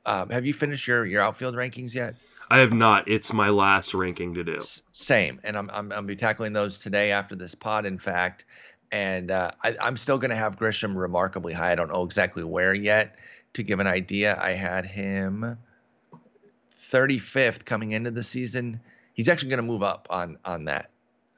Um, 0.05 0.29
have 0.29 0.45
you 0.45 0.53
finished 0.53 0.87
your 0.87 1.05
your 1.05 1.21
outfield 1.21 1.55
rankings 1.55 1.93
yet? 1.95 2.15
I 2.49 2.59
have 2.59 2.73
not. 2.73 3.07
It's 3.07 3.31
my 3.31 3.49
last 3.49 3.93
ranking 3.93 4.33
to 4.33 4.43
do. 4.43 4.55
S- 4.55 4.81
same, 4.91 5.39
and 5.43 5.57
I'm 5.57 5.69
I'm 5.71 5.91
I'm 5.91 6.05
be 6.05 6.15
tackling 6.15 6.53
those 6.53 6.79
today 6.79 7.11
after 7.11 7.35
this 7.35 7.53
pod. 7.55 7.85
In 7.85 7.97
fact, 7.99 8.45
and 8.91 9.31
uh, 9.31 9.51
I, 9.63 9.75
I'm 9.79 9.97
still 9.97 10.17
going 10.17 10.31
to 10.31 10.35
have 10.35 10.57
Grisham 10.57 10.95
remarkably 10.95 11.53
high. 11.53 11.71
I 11.71 11.75
don't 11.75 11.91
know 11.91 12.03
exactly 12.03 12.43
where 12.43 12.73
yet. 12.73 13.15
To 13.53 13.63
give 13.63 13.79
an 13.79 13.87
idea, 13.87 14.37
I 14.39 14.51
had 14.51 14.85
him 14.85 15.57
35th 16.83 17.65
coming 17.65 17.91
into 17.91 18.11
the 18.11 18.21
season. 18.21 18.79
He's 19.13 19.27
actually 19.27 19.49
going 19.49 19.57
to 19.57 19.63
move 19.63 19.83
up 19.83 20.07
on 20.09 20.37
on 20.45 20.65
that. 20.65 20.89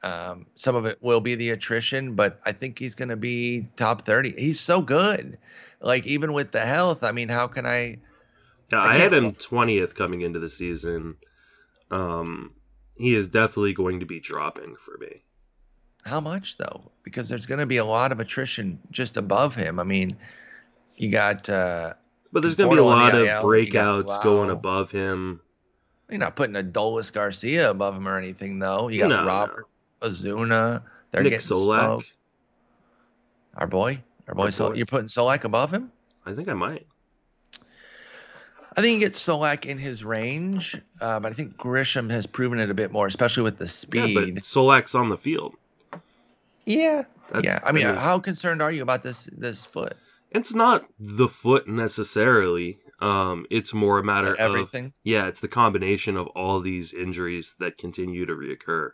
Um, 0.02 0.46
some 0.56 0.74
of 0.74 0.84
it 0.84 0.98
will 1.00 1.20
be 1.20 1.36
the 1.36 1.50
attrition, 1.50 2.14
but 2.14 2.40
I 2.44 2.52
think 2.52 2.78
he's 2.78 2.94
going 2.94 3.10
to 3.10 3.16
be 3.16 3.68
top 3.76 4.04
30. 4.04 4.34
He's 4.36 4.58
so 4.58 4.82
good. 4.82 5.38
Like 5.80 6.06
even 6.06 6.32
with 6.32 6.52
the 6.52 6.60
health, 6.60 7.04
I 7.04 7.12
mean, 7.12 7.28
how 7.28 7.46
can 7.46 7.66
I? 7.66 7.98
Yeah, 8.72 8.80
I 8.80 8.94
I, 8.94 8.98
had 8.98 9.12
him 9.12 9.32
twentieth 9.32 9.94
coming 9.94 10.22
into 10.22 10.38
the 10.38 10.48
season. 10.48 11.16
Um, 11.90 12.54
he 12.96 13.14
is 13.14 13.28
definitely 13.28 13.74
going 13.74 14.00
to 14.00 14.06
be 14.06 14.18
dropping 14.20 14.76
for 14.76 14.96
me. 14.98 15.24
How 16.04 16.20
much 16.20 16.56
though? 16.56 16.90
Because 17.02 17.28
there's 17.28 17.46
going 17.46 17.60
to 17.60 17.66
be 17.66 17.76
a 17.76 17.84
lot 17.84 18.12
of 18.12 18.20
attrition 18.20 18.78
just 18.90 19.16
above 19.16 19.54
him. 19.54 19.78
I 19.78 19.84
mean, 19.84 20.16
you 20.96 21.10
got 21.10 21.48
uh, 21.48 21.94
But 22.32 22.42
there's 22.42 22.54
going 22.54 22.70
to 22.70 22.76
be 22.76 22.80
a 22.80 22.84
lot 22.84 23.14
of 23.14 23.20
IL, 23.20 23.20
you 23.20 23.26
got 23.26 23.44
breakouts 23.44 24.22
going 24.22 24.50
above 24.50 24.90
him. 24.90 25.40
you're 26.10 26.18
not 26.18 26.34
putting 26.34 26.56
Adolis 26.56 27.12
Garcia 27.12 27.70
above 27.70 27.96
him 27.96 28.08
or 28.08 28.18
anything 28.18 28.58
though. 28.58 28.88
You 28.88 29.00
got 29.00 29.08
No, 29.08 29.24
Robert 29.26 29.66
Ozuna. 30.00 30.82
They're 31.10 31.22
Nick 31.22 31.32
getting 31.32 31.46
Solak. 31.56 31.80
smoked. 31.80 32.12
Our 33.56 33.66
boy, 33.66 34.02
our 34.28 34.34
boy. 34.34 34.44
Our 34.44 34.50
Sol- 34.50 34.70
boy. 34.70 34.76
you're 34.76 34.86
putting 34.86 35.08
Solak 35.08 35.44
above 35.44 35.70
him. 35.72 35.92
I 36.24 36.32
think 36.32 36.48
I 36.48 36.54
might. 36.54 36.86
I 38.76 38.80
think 38.80 38.94
you 39.00 39.06
get 39.06 39.12
Solak 39.14 39.66
in 39.66 39.78
his 39.78 40.04
range, 40.04 40.80
uh, 41.00 41.20
but 41.20 41.30
I 41.32 41.34
think 41.34 41.56
Grisham 41.56 42.10
has 42.10 42.26
proven 42.26 42.58
it 42.58 42.70
a 42.70 42.74
bit 42.74 42.90
more, 42.90 43.06
especially 43.06 43.42
with 43.42 43.58
the 43.58 43.64
Yeah, 43.64 43.68
speed. 43.68 44.34
but 44.36 44.44
Solak's 44.44 44.94
on 44.94 45.08
the 45.08 45.16
field. 45.18 45.54
Yeah, 46.64 47.04
That's, 47.30 47.44
yeah. 47.44 47.58
I 47.64 47.72
mean, 47.72 47.84
how 47.84 48.18
concerned 48.18 48.62
are 48.62 48.70
you 48.72 48.82
about 48.82 49.02
this 49.02 49.28
this 49.36 49.64
foot? 49.66 49.94
it's 50.30 50.54
not 50.54 50.86
the 50.98 51.28
foot 51.28 51.68
necessarily. 51.68 52.78
Um, 53.00 53.44
it's 53.50 53.74
more 53.74 53.98
a 53.98 54.04
matter 54.04 54.32
of 54.32 54.38
Everything. 54.38 54.92
yeah, 55.02 55.26
it's 55.26 55.40
the 55.40 55.48
combination 55.48 56.16
of 56.16 56.28
all 56.28 56.60
these 56.60 56.94
injuries 56.94 57.54
that 57.58 57.76
continue 57.76 58.24
to 58.26 58.32
reoccur. 58.32 58.92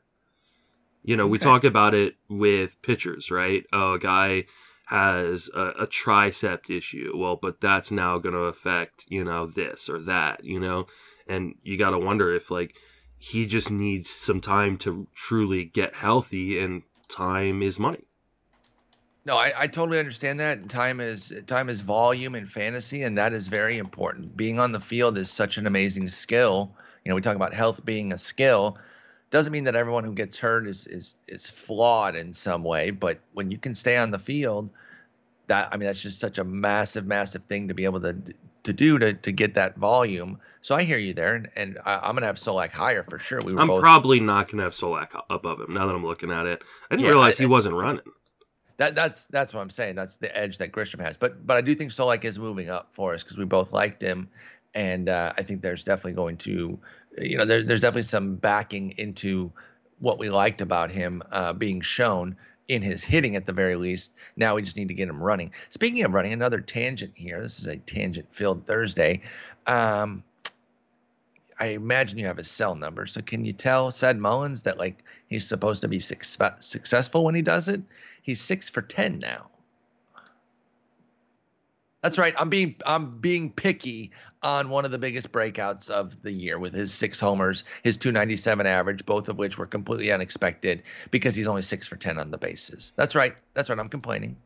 You 1.05 1.17
know, 1.17 1.27
we 1.27 1.38
talk 1.38 1.62
about 1.64 1.95
it 1.95 2.17
with 2.29 2.81
pitchers, 2.83 3.31
right? 3.31 3.64
Oh, 3.73 3.93
a 3.95 3.99
guy 3.99 4.45
has 4.88 5.51
a, 5.55 5.68
a 5.81 5.87
tricep 5.87 6.70
issue. 6.70 7.12
Well, 7.14 7.38
but 7.40 7.61
that's 7.61 7.90
now 7.90 8.18
going 8.18 8.35
to 8.35 8.40
affect, 8.40 9.05
you 9.09 9.24
know, 9.24 9.46
this 9.46 9.88
or 9.88 9.98
that, 10.01 10.44
you 10.44 10.59
know? 10.59 10.87
And 11.27 11.57
you 11.62 11.77
got 11.77 11.90
to 11.90 11.98
wonder 11.98 12.35
if, 12.35 12.51
like, 12.51 12.74
he 13.18 13.46
just 13.46 13.70
needs 13.70 14.09
some 14.09 14.40
time 14.40 14.79
to 14.79 15.09
truly 15.14 15.64
get 15.64 15.94
healthy, 15.96 16.59
and 16.59 16.83
time 17.09 17.62
is 17.62 17.79
money. 17.79 18.05
No, 19.24 19.37
I, 19.37 19.53
I 19.59 19.66
totally 19.66 19.98
understand 19.98 20.40
that. 20.40 20.68
Time 20.70 21.01
is 21.01 21.35
time 21.46 21.68
is 21.68 21.83
volume 21.83 22.35
in 22.35 22.46
fantasy, 22.46 23.03
and 23.03 23.18
that 23.18 23.35
is 23.35 23.48
very 23.48 23.77
important. 23.77 24.37
Being 24.37 24.59
on 24.59 24.72
the 24.72 24.81
field 24.81 25.18
is 25.18 25.29
such 25.29 25.59
an 25.59 25.66
amazing 25.66 26.09
skill. 26.09 26.72
You 27.05 27.11
know, 27.11 27.16
we 27.16 27.20
talk 27.20 27.37
about 27.37 27.53
health 27.53 27.85
being 27.85 28.12
a 28.12 28.18
skill. 28.18 28.79
Doesn't 29.31 29.53
mean 29.53 29.64
that 29.64 29.77
everyone 29.77 30.05
who 30.05 30.12
gets 30.12 30.38
hurt 30.38 30.67
is 30.67 30.87
is 30.87 31.17
is 31.27 31.49
flawed 31.49 32.17
in 32.17 32.33
some 32.33 32.64
way, 32.64 32.91
but 32.91 33.19
when 33.35 33.51
you 33.51 33.59
can 33.59 33.75
stay 33.75 33.97
on 33.97 34.11
the 34.11 34.19
field, 34.19 34.71
that 35.49 35.69
I 35.73 35.77
mean 35.77 35.87
that's 35.87 36.01
just 36.01 36.21
such 36.21 36.38
a 36.38 36.45
massive, 36.45 37.07
massive 37.07 37.43
thing 37.45 37.69
to 37.69 37.75
be 37.75 37.85
able 37.85 38.01
to 38.01 38.17
to 38.64 38.73
do 38.73 38.99
to 38.99 39.12
to 39.12 39.33
get 39.33 39.55
that 39.55 39.77
volume. 39.77 40.38
So 40.62 40.75
I 40.75 40.83
hear 40.83 40.99
you 40.99 41.14
there, 41.14 41.35
and, 41.35 41.49
and 41.57 41.79
I, 41.85 42.09
am 42.09 42.14
gonna 42.14 42.27
have 42.27 42.37
Solak 42.37 42.71
higher 42.71 43.03
for 43.03 43.19
sure. 43.19 43.41
We 43.43 43.55
were 43.55 43.61
I'm 43.61 43.69
both... 43.69 43.81
probably 43.81 44.21
not 44.21 44.51
gonna 44.51 44.62
have 44.64 44.73
Solak 44.73 45.21
above 45.31 45.61
him 45.61 45.73
now 45.73 45.87
that 45.87 45.95
I'm 45.95 46.05
looking 46.05 46.31
at 46.31 46.47
it. 46.47 46.62
I 46.91 46.95
didn't 46.95 47.05
yeah, 47.05 47.12
realize 47.12 47.38
I, 47.38 47.45
he 47.45 47.47
wasn't 47.47 47.75
running. 47.75 48.03
That 48.79 48.95
that's 48.95 49.27
that's 49.27 49.53
what 49.53 49.61
I'm 49.61 49.71
saying. 49.71 49.95
That's 49.95 50.17
the 50.17 50.35
edge 50.37 50.59
that 50.59 50.73
Grisham 50.73 51.01
has. 51.01 51.17
But 51.17 51.47
but 51.47 51.57
I 51.57 51.61
do 51.61 51.75
think 51.75 51.93
Solak 51.93 52.25
is 52.25 52.38
moving 52.38 52.71
up 52.71 52.88
for 52.93 53.14
us 53.14 53.23
because 53.23 53.37
we 53.37 53.45
both 53.45 53.73
liked 53.73 54.03
him, 54.03 54.29
and 54.75 55.09
uh, 55.09 55.33
I 55.37 55.43
think 55.43 55.62
there's 55.62 55.85
definitely 55.85 56.12
going 56.12 56.37
to, 56.38 56.79
you 57.21 57.37
know, 57.37 57.45
there, 57.45 57.63
there's 57.63 57.81
definitely 57.81 58.03
some 58.03 58.37
backing 58.37 58.95
into 58.99 59.53
what 59.99 60.19
we 60.19 60.31
liked 60.31 60.61
about 60.61 60.91
him 60.91 61.23
uh, 61.33 61.53
being 61.53 61.81
shown 61.81 62.37
in 62.69 62.83
his 62.83 63.03
hitting 63.03 63.35
at 63.35 63.47
the 63.47 63.53
very 63.53 63.77
least. 63.77 64.13
Now 64.37 64.55
we 64.55 64.63
just 64.63 64.77
need 64.77 64.89
to 64.89 64.95
get 64.95 65.09
him 65.09 65.23
running. 65.23 65.53
Speaking 65.71 66.05
of 66.05 66.13
running, 66.13 66.33
another 66.33 66.61
tangent 66.61 67.13
here. 67.15 67.41
This 67.41 67.61
is 67.61 67.67
a 67.67 67.77
tangent 67.77 68.33
filled 68.33 68.67
Thursday. 68.67 69.23
Um, 69.67 70.23
I 71.59 71.69
imagine 71.69 72.19
you 72.19 72.27
have 72.27 72.37
his 72.37 72.51
cell 72.51 72.75
number. 72.75 73.07
So 73.07 73.21
can 73.21 73.45
you 73.45 73.53
tell 73.53 73.91
Ced 73.91 74.19
Mullins 74.19 74.63
that 74.63 74.79
like 74.79 75.03
he's 75.27 75.49
supposed 75.49 75.83
to 75.83 75.89
be 75.89 75.99
successful 75.99 77.25
when 77.25 77.35
he 77.35 77.43
does 77.43 77.69
it? 77.69 77.81
He's 78.23 78.41
six 78.41 78.69
for 78.69 78.83
ten 78.83 79.19
now. 79.19 79.51
That's 82.03 82.17
right. 82.17 82.35
I'm 82.39 82.49
being 82.49 82.77
I'm 82.87 83.19
being 83.19 83.51
picky 83.51 84.13
on 84.43 84.69
one 84.69 84.85
of 84.85 84.93
the 84.93 84.99
biggest 84.99 85.33
breakouts 85.33 85.91
of 85.91 86.23
the 86.23 86.31
year 86.31 86.59
with 86.59 86.73
his 86.73 86.95
six 86.95 87.19
homers, 87.19 87.65
his 87.83 87.97
297 87.97 88.67
average, 88.67 89.05
both 89.05 89.29
of 89.29 89.37
which 89.37 89.59
were 89.59 89.67
completely 89.67 90.13
unexpected 90.13 90.83
because 91.11 91.35
he's 91.35 91.49
only 91.49 91.63
six 91.63 91.89
for 91.89 91.97
ten 91.97 92.19
on 92.19 92.31
the 92.31 92.39
bases. 92.39 92.93
That's 92.97 93.15
right. 93.15 93.35
That's 93.55 93.69
right. 93.69 93.79
I'm 93.79 93.89
complaining. 93.89 94.37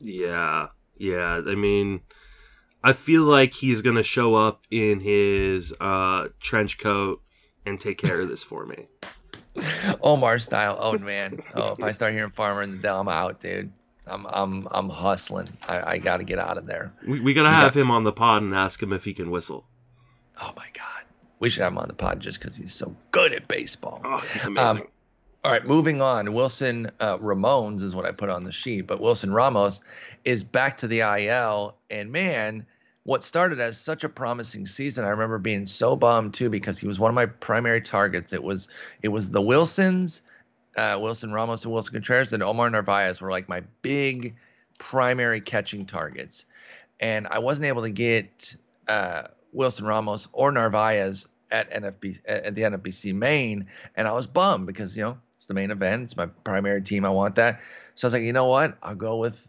Yeah, 0.00 0.68
yeah. 0.96 1.42
I 1.46 1.54
mean, 1.54 2.00
I 2.82 2.94
feel 2.94 3.24
like 3.24 3.52
he's 3.52 3.82
gonna 3.82 4.02
show 4.02 4.34
up 4.34 4.62
in 4.70 5.00
his 5.00 5.74
uh, 5.80 6.28
trench 6.40 6.78
coat 6.78 7.20
and 7.66 7.78
take 7.78 7.98
care 7.98 8.20
of 8.20 8.28
this 8.30 8.42
for 8.42 8.64
me. 8.64 8.86
Omar 10.00 10.38
style. 10.38 10.78
Oh 10.80 10.98
man. 10.98 11.38
Oh, 11.54 11.74
if 11.78 11.84
I 11.84 11.92
start 11.92 12.14
hearing 12.14 12.30
Farmer 12.30 12.62
in 12.62 12.72
the 12.72 12.78
Dell, 12.78 13.00
I'm 13.00 13.08
out, 13.08 13.40
dude. 13.42 13.70
I'm 14.06 14.26
I'm 14.26 14.68
I'm 14.70 14.88
hustling. 14.88 15.48
I, 15.68 15.92
I 15.92 15.98
got 15.98 16.18
to 16.18 16.24
get 16.24 16.38
out 16.38 16.58
of 16.58 16.66
there. 16.66 16.92
We, 17.06 17.20
we 17.20 17.34
gotta 17.34 17.50
have 17.50 17.74
got... 17.74 17.80
him 17.80 17.90
on 17.90 18.04
the 18.04 18.12
pod 18.12 18.42
and 18.42 18.54
ask 18.54 18.82
him 18.82 18.92
if 18.92 19.04
he 19.04 19.14
can 19.14 19.30
whistle. 19.30 19.66
Oh 20.40 20.52
my 20.56 20.66
god, 20.74 21.04
we 21.38 21.50
should 21.50 21.62
have 21.62 21.72
him 21.72 21.78
on 21.78 21.88
the 21.88 21.94
pod 21.94 22.20
just 22.20 22.40
because 22.40 22.56
he's 22.56 22.74
so 22.74 22.94
good 23.10 23.32
at 23.32 23.48
baseball. 23.48 24.00
Oh, 24.04 24.18
he's 24.32 24.44
amazing. 24.44 24.82
Um, 24.82 24.88
all 25.44 25.52
right, 25.52 25.66
moving 25.66 26.00
on. 26.00 26.32
Wilson 26.32 26.90
uh, 27.00 27.18
Ramones 27.18 27.82
is 27.82 27.94
what 27.94 28.06
I 28.06 28.12
put 28.12 28.30
on 28.30 28.44
the 28.44 28.52
sheet, 28.52 28.82
but 28.82 29.00
Wilson 29.00 29.32
Ramos 29.32 29.80
is 30.24 30.42
back 30.42 30.78
to 30.78 30.86
the 30.86 31.00
IL, 31.00 31.76
and 31.90 32.10
man, 32.10 32.66
what 33.04 33.22
started 33.22 33.60
as 33.60 33.78
such 33.78 34.04
a 34.04 34.08
promising 34.08 34.66
season. 34.66 35.04
I 35.04 35.08
remember 35.08 35.38
being 35.38 35.66
so 35.66 35.96
bummed 35.96 36.34
too 36.34 36.48
because 36.48 36.78
he 36.78 36.86
was 36.86 36.98
one 36.98 37.10
of 37.10 37.14
my 37.14 37.26
primary 37.26 37.82
targets. 37.82 38.32
It 38.32 38.42
was 38.42 38.68
it 39.02 39.08
was 39.08 39.30
the 39.30 39.42
Wilsons, 39.42 40.22
uh, 40.76 40.98
Wilson 41.00 41.32
Ramos 41.32 41.64
and 41.64 41.72
Willson 41.72 41.92
Contreras, 41.92 42.32
and 42.32 42.42
Omar 42.42 42.70
Narvaez 42.70 43.20
were 43.20 43.30
like 43.30 43.48
my 43.48 43.62
big 43.82 44.36
primary 44.78 45.40
catching 45.40 45.86
targets, 45.86 46.46
and 47.00 47.26
I 47.26 47.38
wasn't 47.38 47.66
able 47.66 47.82
to 47.82 47.90
get 47.90 48.56
uh, 48.88 49.24
Wilson 49.52 49.86
Ramos 49.86 50.28
or 50.32 50.52
Narvaez 50.52 51.26
at 51.50 51.70
NFB 51.70 52.20
at 52.26 52.54
the 52.54 52.62
NFBC 52.62 53.14
main, 53.14 53.66
and 53.96 54.08
I 54.08 54.12
was 54.12 54.26
bummed 54.26 54.66
because 54.66 54.96
you 54.96 55.02
know 55.02 55.18
it's 55.36 55.46
the 55.46 55.54
main 55.54 55.70
event, 55.70 56.04
it's 56.04 56.16
my 56.16 56.26
primary 56.26 56.82
team, 56.82 57.04
I 57.04 57.10
want 57.10 57.36
that. 57.36 57.60
So 57.94 58.06
I 58.06 58.08
was 58.08 58.14
like, 58.14 58.22
you 58.22 58.32
know 58.32 58.46
what, 58.46 58.76
I'll 58.82 58.94
go 58.94 59.18
with 59.18 59.46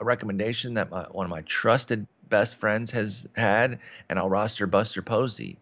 a 0.00 0.04
recommendation 0.04 0.74
that 0.74 0.90
my, 0.90 1.04
one 1.04 1.24
of 1.24 1.30
my 1.30 1.42
trusted 1.42 2.06
best 2.28 2.56
friends 2.56 2.90
has 2.90 3.26
had, 3.34 3.78
and 4.08 4.18
I'll 4.18 4.28
roster 4.28 4.66
Buster 4.66 5.02
Posey. 5.02 5.58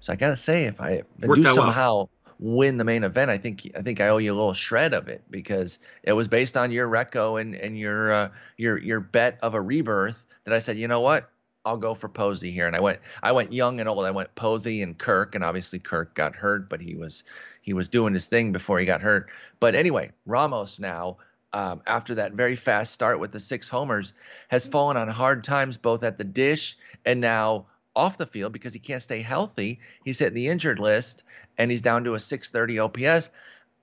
So 0.00 0.12
I 0.12 0.16
gotta 0.16 0.36
say, 0.36 0.64
if 0.64 0.80
I, 0.80 1.02
I 1.22 1.26
do 1.34 1.42
somehow 1.42 1.94
well. 1.94 2.10
Win 2.38 2.78
the 2.78 2.84
main 2.84 3.04
event, 3.04 3.30
I 3.30 3.38
think 3.38 3.70
I 3.76 3.82
think 3.82 4.00
I 4.00 4.08
owe 4.08 4.18
you 4.18 4.32
a 4.32 4.34
little 4.34 4.54
shred 4.54 4.94
of 4.94 5.08
it 5.08 5.22
because 5.30 5.78
it 6.02 6.12
was 6.12 6.28
based 6.28 6.56
on 6.56 6.72
your 6.72 6.88
reco 6.88 7.40
and 7.40 7.54
and 7.54 7.78
your 7.78 8.12
uh, 8.12 8.28
your 8.56 8.78
your 8.78 9.00
bet 9.00 9.38
of 9.42 9.54
a 9.54 9.60
rebirth 9.60 10.24
that 10.44 10.54
I 10.54 10.58
said, 10.58 10.76
you 10.76 10.88
know 10.88 11.00
what, 11.00 11.30
I'll 11.64 11.76
go 11.76 11.94
for 11.94 12.08
Posey 12.08 12.50
here, 12.50 12.66
and 12.66 12.76
I 12.76 12.80
went 12.80 13.00
I 13.22 13.32
went 13.32 13.52
young 13.52 13.80
and 13.80 13.88
old. 13.88 14.04
I 14.04 14.10
went 14.10 14.34
Posey 14.34 14.82
and 14.82 14.96
Kirk, 14.96 15.34
and 15.34 15.42
obviously 15.42 15.78
Kirk 15.78 16.14
got 16.14 16.34
hurt, 16.34 16.68
but 16.68 16.80
he 16.80 16.94
was 16.94 17.24
he 17.62 17.72
was 17.72 17.88
doing 17.88 18.14
his 18.14 18.26
thing 18.26 18.52
before 18.52 18.78
he 18.78 18.86
got 18.86 19.00
hurt. 19.00 19.30
But 19.60 19.74
anyway, 19.74 20.10
Ramos 20.26 20.78
now 20.78 21.18
um, 21.54 21.82
after 21.86 22.16
that 22.16 22.32
very 22.32 22.56
fast 22.56 22.92
start 22.92 23.20
with 23.20 23.30
the 23.30 23.40
six 23.40 23.68
homers, 23.68 24.12
has 24.48 24.66
fallen 24.66 24.96
on 24.96 25.08
hard 25.08 25.44
times 25.44 25.76
both 25.76 26.02
at 26.02 26.18
the 26.18 26.24
dish 26.24 26.76
and 27.06 27.20
now 27.20 27.66
off 27.96 28.18
the 28.18 28.26
field 28.26 28.52
because 28.52 28.72
he 28.72 28.78
can't 28.78 29.02
stay 29.02 29.22
healthy. 29.22 29.80
He's 30.04 30.18
hit 30.18 30.34
the 30.34 30.48
injured 30.48 30.78
list 30.78 31.22
and 31.58 31.70
he's 31.70 31.82
down 31.82 32.04
to 32.04 32.14
a 32.14 32.20
630 32.20 32.78
OPS. 32.78 33.30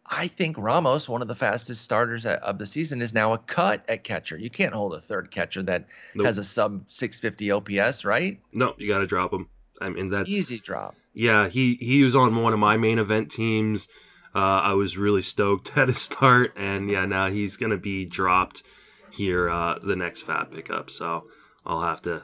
I 0.06 0.28
think 0.28 0.58
Ramos, 0.58 1.08
one 1.08 1.22
of 1.22 1.30
the 1.30 1.36
fastest 1.36 1.84
starters 1.84 2.26
of 2.26 2.58
the 2.58 2.68
season, 2.68 3.02
is 3.02 3.14
now 3.14 3.32
a 3.34 3.38
cut 3.38 3.86
at 3.88 4.04
catcher. 4.04 4.38
You 4.38 4.50
can't 4.50 4.74
hold 4.74 4.94
a 4.94 5.00
third 5.00 5.32
catcher 5.32 5.64
that 5.64 5.86
nope. 6.16 6.26
has 6.26 6.38
a 6.38 6.44
sub 6.44 6.84
650 6.90 7.52
OPS, 7.52 8.04
right? 8.04 8.40
No, 8.52 8.74
you 8.78 8.90
got 8.90 9.00
to 9.00 9.06
drop 9.06 9.32
him. 9.32 9.48
I 9.80 9.90
mean, 9.90 10.10
that's 10.10 10.30
easy 10.30 10.60
drop. 10.60 10.96
Yeah, 11.14 11.48
he 11.48 11.76
he 11.76 12.04
was 12.04 12.16
on 12.16 12.36
one 12.42 12.54
of 12.54 12.60
my 12.60 12.78
main 12.78 13.00
event 13.00 13.32
teams. 13.32 13.88
Uh, 14.34 14.40
I 14.40 14.74
was 14.74 14.98
really 14.98 15.22
stoked 15.22 15.78
at 15.78 15.88
his 15.88 16.02
start, 16.02 16.54
and 16.56 16.90
yeah, 16.90 17.06
now 17.06 17.30
he's 17.30 17.58
gonna 17.58 17.78
be 17.78 18.06
dropped 18.06 18.64
here 19.12 19.50
uh, 19.50 19.80
the 19.80 19.96
next 19.96 20.24
fat 20.24 20.52
pickup. 20.52 20.90
So 20.90 21.26
I'll 21.66 21.82
have 21.82 22.02
to 22.04 22.24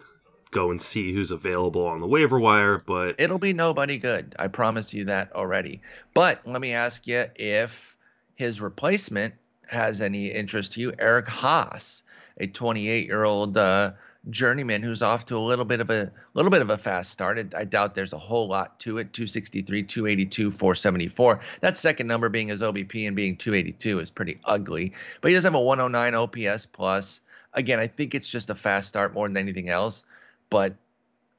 go 0.52 0.72
and 0.72 0.82
see 0.82 1.14
who's 1.14 1.32
available 1.32 1.86
on 1.86 2.00
the 2.00 2.08
waiver 2.08 2.40
wire. 2.40 2.80
But 2.86 3.16
it'll 3.20 3.40
be 3.40 3.54
nobody 3.54 3.98
good. 3.98 4.36
I 4.40 4.48
promise 4.48 4.94
you 4.94 5.06
that 5.06 5.34
already. 5.34 5.82
But 6.14 6.42
let 6.46 6.62
me 6.62 6.74
ask 6.74 7.08
you 7.08 7.26
if 7.36 7.96
his 8.36 8.62
replacement 8.62 9.34
has 9.68 10.02
any 10.02 10.28
interest 10.28 10.74
to 10.74 10.82
you, 10.82 10.94
Eric 10.98 11.26
Haase, 11.26 12.04
a 12.38 12.48
28 12.48 13.06
year 13.06 13.24
old 13.24 13.58
uh, 13.58 13.92
journeyman 14.30 14.82
who's 14.82 15.02
off 15.02 15.26
to 15.26 15.38
a 15.38 15.40
little 15.40 15.66
bit 15.66 15.80
of 15.80 15.90
a 15.90 16.12
little 16.34 16.52
bit 16.52 16.62
of 16.62 16.70
a 16.70 16.78
fast 16.78 17.12
start. 17.12 17.54
I 17.56 17.66
doubt 17.66 17.96
there's 17.96 18.14
a 18.14 18.18
whole 18.18 18.48
lot 18.48 18.80
to 18.82 18.98
it. 18.98 19.14
263, 19.14 19.84
282, 19.84 20.52
474. 20.52 21.40
That 21.62 21.78
second 21.78 22.08
number 22.08 22.30
being 22.30 22.50
his 22.50 22.62
OBP 22.62 23.08
and 23.08 23.16
being 23.16 23.38
282 23.38 24.00
is 24.00 24.12
pretty 24.12 24.40
ugly. 24.46 24.94
But 25.22 25.30
he 25.30 25.36
does 25.36 25.44
have 25.44 25.56
a 25.56 25.62
109 25.62 26.16
OPS 26.16 26.66
plus. 26.66 27.22
Again, 27.54 27.80
I 27.80 27.88
think 27.88 28.14
it's 28.14 28.30
just 28.30 28.50
a 28.50 28.56
fast 28.56 28.88
start 28.88 29.14
more 29.14 29.28
than 29.28 29.38
anything 29.38 29.70
else. 29.70 30.04
But 30.50 30.76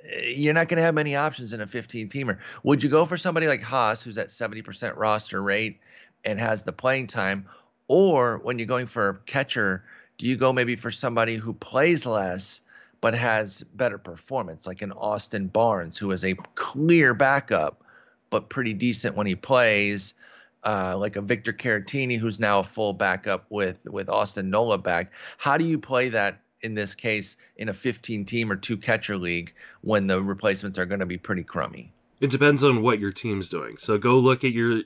eh, 0.04 0.32
you're 0.36 0.54
not 0.54 0.68
going 0.68 0.78
to 0.78 0.84
have 0.84 0.94
many 0.94 1.16
options 1.16 1.52
in 1.52 1.60
a 1.60 1.66
15 1.66 2.08
teamer. 2.08 2.38
Would 2.62 2.82
you 2.82 2.88
go 2.88 3.04
for 3.04 3.16
somebody 3.16 3.46
like 3.46 3.62
Haase, 3.62 4.02
who's 4.02 4.18
at 4.18 4.28
70% 4.28 4.96
roster 4.96 5.42
rate 5.42 5.80
and 6.24 6.38
has 6.38 6.62
the 6.62 6.72
playing 6.72 7.06
time? 7.06 7.46
Or 7.88 8.38
when 8.38 8.58
you're 8.58 8.66
going 8.66 8.86
for 8.86 9.08
a 9.08 9.18
catcher, 9.18 9.84
do 10.18 10.26
you 10.26 10.36
go 10.36 10.52
maybe 10.52 10.76
for 10.76 10.90
somebody 10.90 11.36
who 11.36 11.52
plays 11.52 12.04
less 12.04 12.60
but 13.00 13.14
has 13.14 13.62
better 13.74 13.98
performance, 13.98 14.66
like 14.66 14.82
an 14.82 14.92
Austin 14.92 15.46
Barnes, 15.46 15.96
who 15.96 16.10
is 16.10 16.24
a 16.24 16.34
clear 16.54 17.14
backup, 17.14 17.84
but 18.30 18.48
pretty 18.48 18.74
decent 18.74 19.16
when 19.16 19.26
he 19.26 19.34
plays. 19.34 20.14
Uh, 20.64 20.96
like 20.98 21.14
a 21.14 21.22
Victor 21.22 21.52
Caratini, 21.52 22.18
who's 22.18 22.40
now 22.40 22.58
a 22.58 22.64
full 22.64 22.92
backup 22.92 23.46
with 23.48 23.78
with 23.84 24.08
Austin 24.08 24.50
Nola 24.50 24.76
back. 24.76 25.12
How 25.38 25.56
do 25.56 25.64
you 25.64 25.78
play 25.78 26.08
that 26.08 26.40
in 26.62 26.74
this 26.74 26.94
case 26.94 27.36
in 27.56 27.68
a 27.68 27.74
15 27.74 28.24
team 28.24 28.50
or 28.50 28.56
two 28.56 28.76
catcher 28.76 29.16
league 29.16 29.54
when 29.82 30.06
the 30.06 30.22
replacements 30.22 30.78
are 30.78 30.86
going 30.86 31.00
to 31.00 31.06
be 31.06 31.18
pretty 31.18 31.42
crummy? 31.42 31.92
It 32.20 32.30
depends 32.30 32.64
on 32.64 32.82
what 32.82 32.98
your 32.98 33.12
team's 33.12 33.48
doing. 33.48 33.76
So 33.78 33.96
go 33.96 34.18
look 34.18 34.42
at 34.42 34.52
your. 34.52 34.82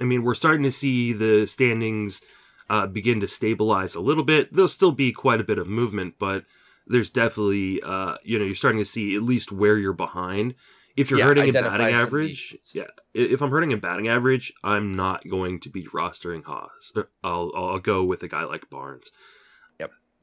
I 0.00 0.04
mean, 0.04 0.24
we're 0.24 0.34
starting 0.34 0.64
to 0.64 0.72
see 0.72 1.12
the 1.12 1.46
standings 1.46 2.20
uh, 2.68 2.86
begin 2.86 3.20
to 3.20 3.28
stabilize 3.28 3.94
a 3.94 4.00
little 4.00 4.24
bit. 4.24 4.52
There'll 4.52 4.68
still 4.68 4.92
be 4.92 5.12
quite 5.12 5.40
a 5.40 5.44
bit 5.44 5.58
of 5.58 5.68
movement, 5.68 6.14
but 6.18 6.44
there's 6.86 7.10
definitely 7.10 7.80
uh, 7.82 8.16
you 8.22 8.38
know 8.38 8.44
you're 8.44 8.54
starting 8.54 8.80
to 8.80 8.84
see 8.84 9.14
at 9.14 9.22
least 9.22 9.52
where 9.52 9.78
you're 9.78 9.92
behind. 9.92 10.54
If 10.96 11.10
you're 11.10 11.18
yeah, 11.18 11.26
hurting 11.26 11.48
in 11.48 11.52
batting 11.52 11.94
average, 11.94 12.56
yeah. 12.72 12.84
If 13.12 13.42
I'm 13.42 13.50
hurting 13.50 13.72
in 13.72 13.80
batting 13.80 14.08
average, 14.08 14.52
I'm 14.62 14.92
not 14.92 15.28
going 15.28 15.60
to 15.60 15.68
be 15.68 15.84
rostering 15.86 16.42
Haase. 16.42 17.06
I'll 17.22 17.52
I'll 17.54 17.78
go 17.78 18.04
with 18.04 18.22
a 18.22 18.28
guy 18.28 18.44
like 18.44 18.70
Barnes. 18.70 19.10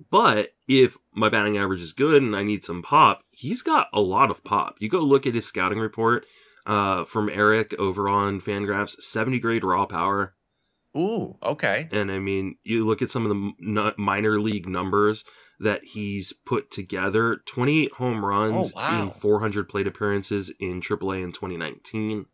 But 0.09 0.49
if 0.67 0.97
my 1.13 1.29
batting 1.29 1.57
average 1.57 1.81
is 1.81 1.93
good 1.93 2.21
and 2.21 2.35
I 2.35 2.43
need 2.43 2.63
some 2.63 2.81
pop, 2.81 3.23
he's 3.31 3.61
got 3.61 3.87
a 3.93 4.01
lot 4.01 4.31
of 4.31 4.43
pop. 4.43 4.75
You 4.79 4.89
go 4.89 4.99
look 4.99 5.27
at 5.27 5.35
his 5.35 5.45
scouting 5.45 5.79
report 5.79 6.25
uh, 6.65 7.03
from 7.05 7.29
Eric 7.29 7.73
over 7.77 8.07
on 8.07 8.41
Fangraphs, 8.41 9.01
70 9.01 9.39
grade 9.39 9.63
raw 9.63 9.85
power. 9.85 10.35
Ooh, 10.97 11.37
okay. 11.41 11.87
And 11.91 12.11
I 12.11 12.19
mean, 12.19 12.57
you 12.63 12.85
look 12.85 13.01
at 13.01 13.09
some 13.09 13.25
of 13.25 13.29
the 13.29 13.93
minor 13.97 14.39
league 14.41 14.67
numbers 14.67 15.23
that 15.59 15.83
he's 15.83 16.33
put 16.33 16.71
together 16.71 17.37
28 17.45 17.93
home 17.93 18.25
runs 18.25 18.73
oh, 18.75 18.79
wow. 18.79 19.03
in 19.03 19.11
400 19.11 19.69
plate 19.69 19.87
appearances 19.87 20.51
in 20.59 20.81
AAA 20.81 21.23
in 21.23 21.31
2019. 21.31 22.25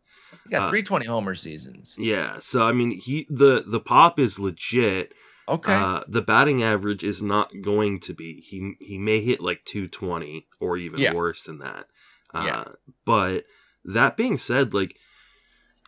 He 0.44 0.50
got 0.50 0.64
uh, 0.64 0.68
320 0.68 1.06
homer 1.06 1.34
seasons. 1.34 1.94
Yeah, 1.98 2.38
so 2.40 2.66
I 2.66 2.72
mean, 2.72 2.98
he 2.98 3.26
the 3.28 3.64
the 3.66 3.80
pop 3.80 4.18
is 4.18 4.38
legit. 4.38 5.12
Okay. 5.48 5.74
Uh, 5.74 6.02
the 6.06 6.22
batting 6.22 6.62
average 6.62 7.04
is 7.04 7.22
not 7.22 7.50
going 7.62 8.00
to 8.00 8.14
be. 8.14 8.40
He 8.40 8.74
he 8.80 8.98
may 8.98 9.20
hit 9.20 9.40
like 9.40 9.64
220 9.64 10.46
or 10.60 10.76
even 10.76 11.00
yeah. 11.00 11.14
worse 11.14 11.44
than 11.44 11.58
that. 11.58 11.86
Uh, 12.32 12.42
yeah. 12.44 12.64
But 13.04 13.44
that 13.84 14.16
being 14.16 14.38
said, 14.38 14.74
like 14.74 14.96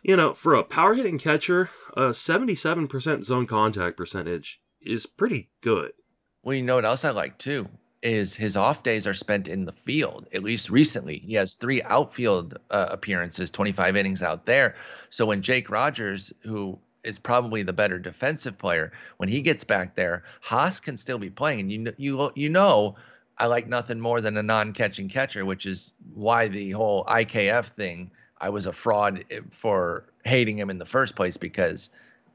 you 0.03 0.15
know, 0.15 0.33
for 0.33 0.55
a 0.55 0.63
power 0.63 0.95
hitting 0.95 1.19
catcher, 1.19 1.69
a 1.95 2.09
77% 2.09 3.23
zone 3.23 3.45
contact 3.45 3.97
percentage 3.97 4.59
is 4.81 5.05
pretty 5.05 5.51
good. 5.61 5.91
Well, 6.41 6.55
you 6.55 6.63
know 6.63 6.75
what 6.75 6.85
else 6.85 7.05
I 7.05 7.11
like 7.11 7.37
too 7.37 7.69
is 8.01 8.35
his 8.35 8.57
off 8.57 8.83
days 8.83 9.05
are 9.05 9.13
spent 9.13 9.47
in 9.47 9.65
the 9.65 9.71
field. 9.71 10.27
At 10.33 10.43
least 10.43 10.69
recently, 10.69 11.17
he 11.17 11.35
has 11.35 11.53
three 11.53 11.81
outfield 11.83 12.57
uh, 12.69 12.87
appearances, 12.89 13.51
25 13.51 13.95
innings 13.95 14.21
out 14.21 14.45
there. 14.45 14.75
So 15.09 15.25
when 15.27 15.41
Jake 15.41 15.69
Rogers, 15.69 16.33
who 16.41 16.79
is 17.03 17.19
probably 17.19 17.63
the 17.63 17.73
better 17.73 17.99
defensive 17.99 18.57
player, 18.57 18.91
when 19.17 19.29
he 19.29 19.41
gets 19.41 19.63
back 19.63 19.95
there, 19.95 20.23
Haase 20.45 20.81
can 20.81 20.97
still 20.97 21.17
be 21.17 21.29
playing. 21.29 21.71
And 21.71 21.71
you 21.71 21.93
you 21.97 22.31
you 22.35 22.49
know, 22.49 22.95
I 23.37 23.47
like 23.47 23.67
nothing 23.67 23.99
more 23.99 24.21
than 24.21 24.37
a 24.37 24.43
non-catching 24.43 25.09
catcher, 25.09 25.45
which 25.45 25.65
is 25.65 25.91
why 26.13 26.47
the 26.47 26.71
whole 26.71 27.03
IKF 27.05 27.65
thing. 27.65 28.11
I 28.39 28.49
was 28.49 28.65
a 28.65 28.73
fraud 28.73 29.23
eh, 29.29 29.41
for 29.51 30.05
hating 30.25 30.57
him 30.57 30.69
in 30.69 30.79
the 30.79 30.85
first 30.85 31.15
place 31.15 31.37
because, 31.37 31.89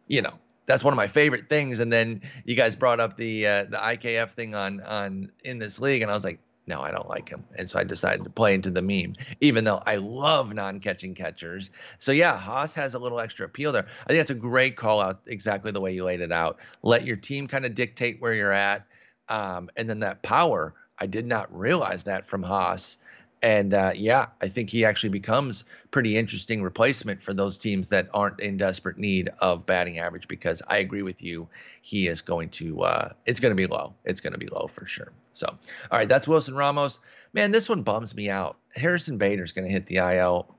you 0.06 0.22
know, 0.22 0.34
that's 0.66 0.84
one 0.84 0.92
of 0.92 0.96
my 0.96 1.08
favorite 1.08 1.48
things. 1.48 1.80
And 1.80 1.92
then 1.92 2.22
you 2.44 2.54
guys 2.54 2.76
brought 2.76 3.00
up 3.00 3.16
the 3.16 3.46
uh, 3.46 3.64
the 3.64 3.76
IKF 3.76 4.30
thing 4.32 4.54
on 4.54 4.80
on 4.82 5.30
in 5.44 5.58
this 5.58 5.80
league, 5.80 6.02
and 6.02 6.10
I 6.10 6.14
was 6.14 6.24
like, 6.24 6.40
no, 6.66 6.80
I 6.80 6.90
don't 6.90 7.08
like 7.08 7.28
him. 7.28 7.44
And 7.56 7.70
so 7.70 7.78
I 7.78 7.84
decided 7.84 8.24
to 8.24 8.30
play 8.30 8.54
into 8.54 8.70
the 8.70 8.82
meme, 8.82 9.14
even 9.40 9.64
though 9.64 9.82
I 9.86 9.96
love 9.96 10.52
non-catching 10.52 11.14
catchers. 11.14 11.70
So 11.98 12.12
yeah, 12.12 12.38
Haase 12.38 12.74
has 12.74 12.94
a 12.94 12.98
little 12.98 13.20
extra 13.20 13.46
appeal 13.46 13.72
there. 13.72 13.86
I 14.04 14.06
think 14.08 14.18
that's 14.18 14.30
a 14.30 14.34
great 14.34 14.76
call 14.76 15.00
out, 15.00 15.20
exactly 15.26 15.70
the 15.70 15.80
way 15.80 15.94
you 15.94 16.04
laid 16.04 16.20
it 16.20 16.32
out. 16.32 16.58
Let 16.82 17.04
your 17.04 17.16
team 17.16 17.46
kind 17.46 17.64
of 17.64 17.74
dictate 17.74 18.20
where 18.20 18.34
you're 18.34 18.52
at, 18.52 18.86
um, 19.28 19.70
and 19.76 19.88
then 19.88 20.00
that 20.00 20.22
power. 20.22 20.74
I 20.98 21.06
did 21.06 21.26
not 21.26 21.54
realize 21.56 22.04
that 22.04 22.26
from 22.26 22.42
Haase. 22.42 22.96
And 23.42 23.74
uh, 23.74 23.92
yeah, 23.94 24.28
I 24.40 24.48
think 24.48 24.70
he 24.70 24.84
actually 24.84 25.10
becomes 25.10 25.64
pretty 25.90 26.16
interesting 26.16 26.62
replacement 26.62 27.22
for 27.22 27.34
those 27.34 27.58
teams 27.58 27.90
that 27.90 28.08
aren't 28.14 28.40
in 28.40 28.56
desperate 28.56 28.98
need 28.98 29.30
of 29.40 29.66
batting 29.66 29.98
average. 29.98 30.26
Because 30.26 30.62
I 30.66 30.78
agree 30.78 31.02
with 31.02 31.22
you, 31.22 31.48
he 31.82 32.08
is 32.08 32.22
going 32.22 32.48
to. 32.50 32.82
Uh, 32.82 33.12
it's 33.26 33.40
going 33.40 33.50
to 33.50 33.56
be 33.56 33.66
low. 33.66 33.94
It's 34.04 34.20
going 34.20 34.32
to 34.32 34.38
be 34.38 34.46
low 34.46 34.66
for 34.66 34.86
sure. 34.86 35.12
So, 35.32 35.46
all 35.46 35.98
right, 35.98 36.08
that's 36.08 36.26
Wilson 36.26 36.54
Ramos. 36.54 36.98
Man, 37.32 37.50
this 37.50 37.68
one 37.68 37.82
bums 37.82 38.14
me 38.14 38.30
out. 38.30 38.56
Harrison 38.74 39.18
Bader's 39.18 39.52
going 39.52 39.68
to 39.68 39.72
hit 39.72 39.86
the 39.86 39.96
IL. 39.96 40.54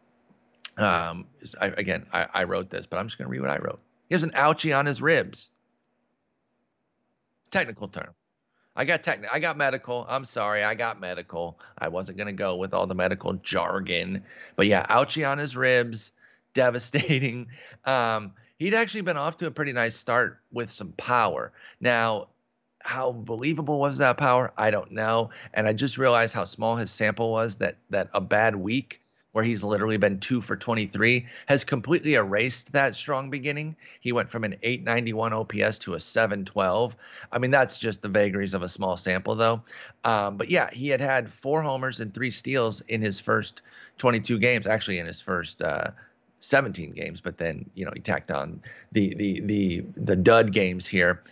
Um, 0.78 1.26
I, 1.60 1.68
again, 1.68 2.06
I, 2.14 2.28
I 2.32 2.44
wrote 2.44 2.70
this, 2.70 2.86
but 2.86 2.98
I'm 2.98 3.08
just 3.08 3.18
going 3.18 3.26
to 3.26 3.32
read 3.32 3.42
what 3.42 3.50
I 3.50 3.58
wrote. 3.58 3.80
He 4.10 4.16
has 4.16 4.24
an 4.24 4.32
ouchie 4.32 4.78
on 4.78 4.86
his 4.86 5.02
ribs. 5.02 5.50
Technical 7.50 7.88
term. 7.88 8.14
I 8.78 8.86
got 8.86 9.02
technical. 9.02 9.36
I 9.36 9.40
got 9.40 9.58
medical. 9.58 10.06
I'm 10.08 10.24
sorry. 10.24 10.64
I 10.64 10.76
got 10.76 11.02
medical. 11.02 11.60
I 11.80 11.88
wasn't 11.88 12.20
going 12.20 12.28
to 12.28 12.34
go 12.34 12.56
with 12.56 12.76
all 12.76 12.86
the 12.86 12.96
medical 12.96 13.34
jargon. 13.34 14.24
But 14.56 14.68
yeah, 14.68 14.86
ouchie 14.86 15.28
on 15.30 15.40
his 15.40 15.58
ribs. 15.58 16.12
Devastating. 16.54 17.48
Um, 17.86 18.34
he'd 18.58 18.74
actually 18.74 19.02
been 19.02 19.18
off 19.18 19.38
to 19.38 19.48
a 19.48 19.52
pretty 19.52 19.74
nice 19.74 19.96
start 19.96 20.40
with 20.52 20.72
some 20.72 20.92
power. 20.94 21.52
Now, 21.80 22.30
how 22.80 23.12
believable 23.12 23.80
was 23.80 23.98
that 23.98 24.18
power? 24.18 24.54
I 24.58 24.72
don't 24.72 24.92
know. 24.92 25.32
And 25.54 25.68
I 25.68 25.74
just 25.74 25.98
realized 25.98 26.34
how 26.34 26.46
small 26.46 26.76
his 26.76 26.90
sample 26.90 27.32
was 27.32 27.58
that 27.58 27.78
that 27.90 28.10
a 28.14 28.22
bad 28.22 28.56
week 28.56 29.02
where 29.38 29.46
he's 29.46 29.64
literally 29.64 29.98
been 29.98 30.20
two 30.20 30.42
for 30.42 30.58
23, 30.58 31.28
has 31.46 31.64
completely 31.64 32.16
erased 32.16 32.72
that 32.72 32.96
strong 32.96 33.30
beginning. 33.30 33.76
He 34.00 34.12
went 34.12 34.32
from 34.32 34.44
an 34.44 34.56
891 34.64 35.32
OPS 35.32 35.78
to 35.78 35.94
a 35.94 36.00
712. 36.00 36.96
I 37.32 37.38
mean, 37.38 37.52
that's 37.52 37.78
just 37.78 38.02
the 38.02 38.10
vagaries 38.10 38.56
of 38.56 38.64
a 38.64 38.68
small 38.68 38.98
sample, 38.98 39.36
though. 39.36 39.62
Um, 40.04 40.38
but 40.38 40.50
yeah, 40.50 40.72
he 40.72 40.88
had 40.88 41.02
had 41.02 41.30
four 41.30 41.62
homers 41.62 42.00
and 42.00 42.12
three 42.12 42.32
steals 42.32 42.82
in 42.82 43.00
his 43.00 43.20
first 43.20 43.62
22 44.00 44.40
games, 44.40 44.66
actually, 44.66 44.98
in 44.98 45.06
his 45.06 45.22
first. 45.22 45.62
Uh, 45.62 45.92
17 46.40 46.94
games, 46.94 47.20
but 47.20 47.40
then 47.40 47.68
you 47.74 47.84
know 47.84 47.92
he 47.96 48.00
tacked 48.00 48.30
on 48.30 48.62
the 48.92 49.16
the 49.16 49.42
the 49.42 49.84
the 49.96 50.16
dud 50.16 50.54
games 50.54 50.86
here. 50.86 51.24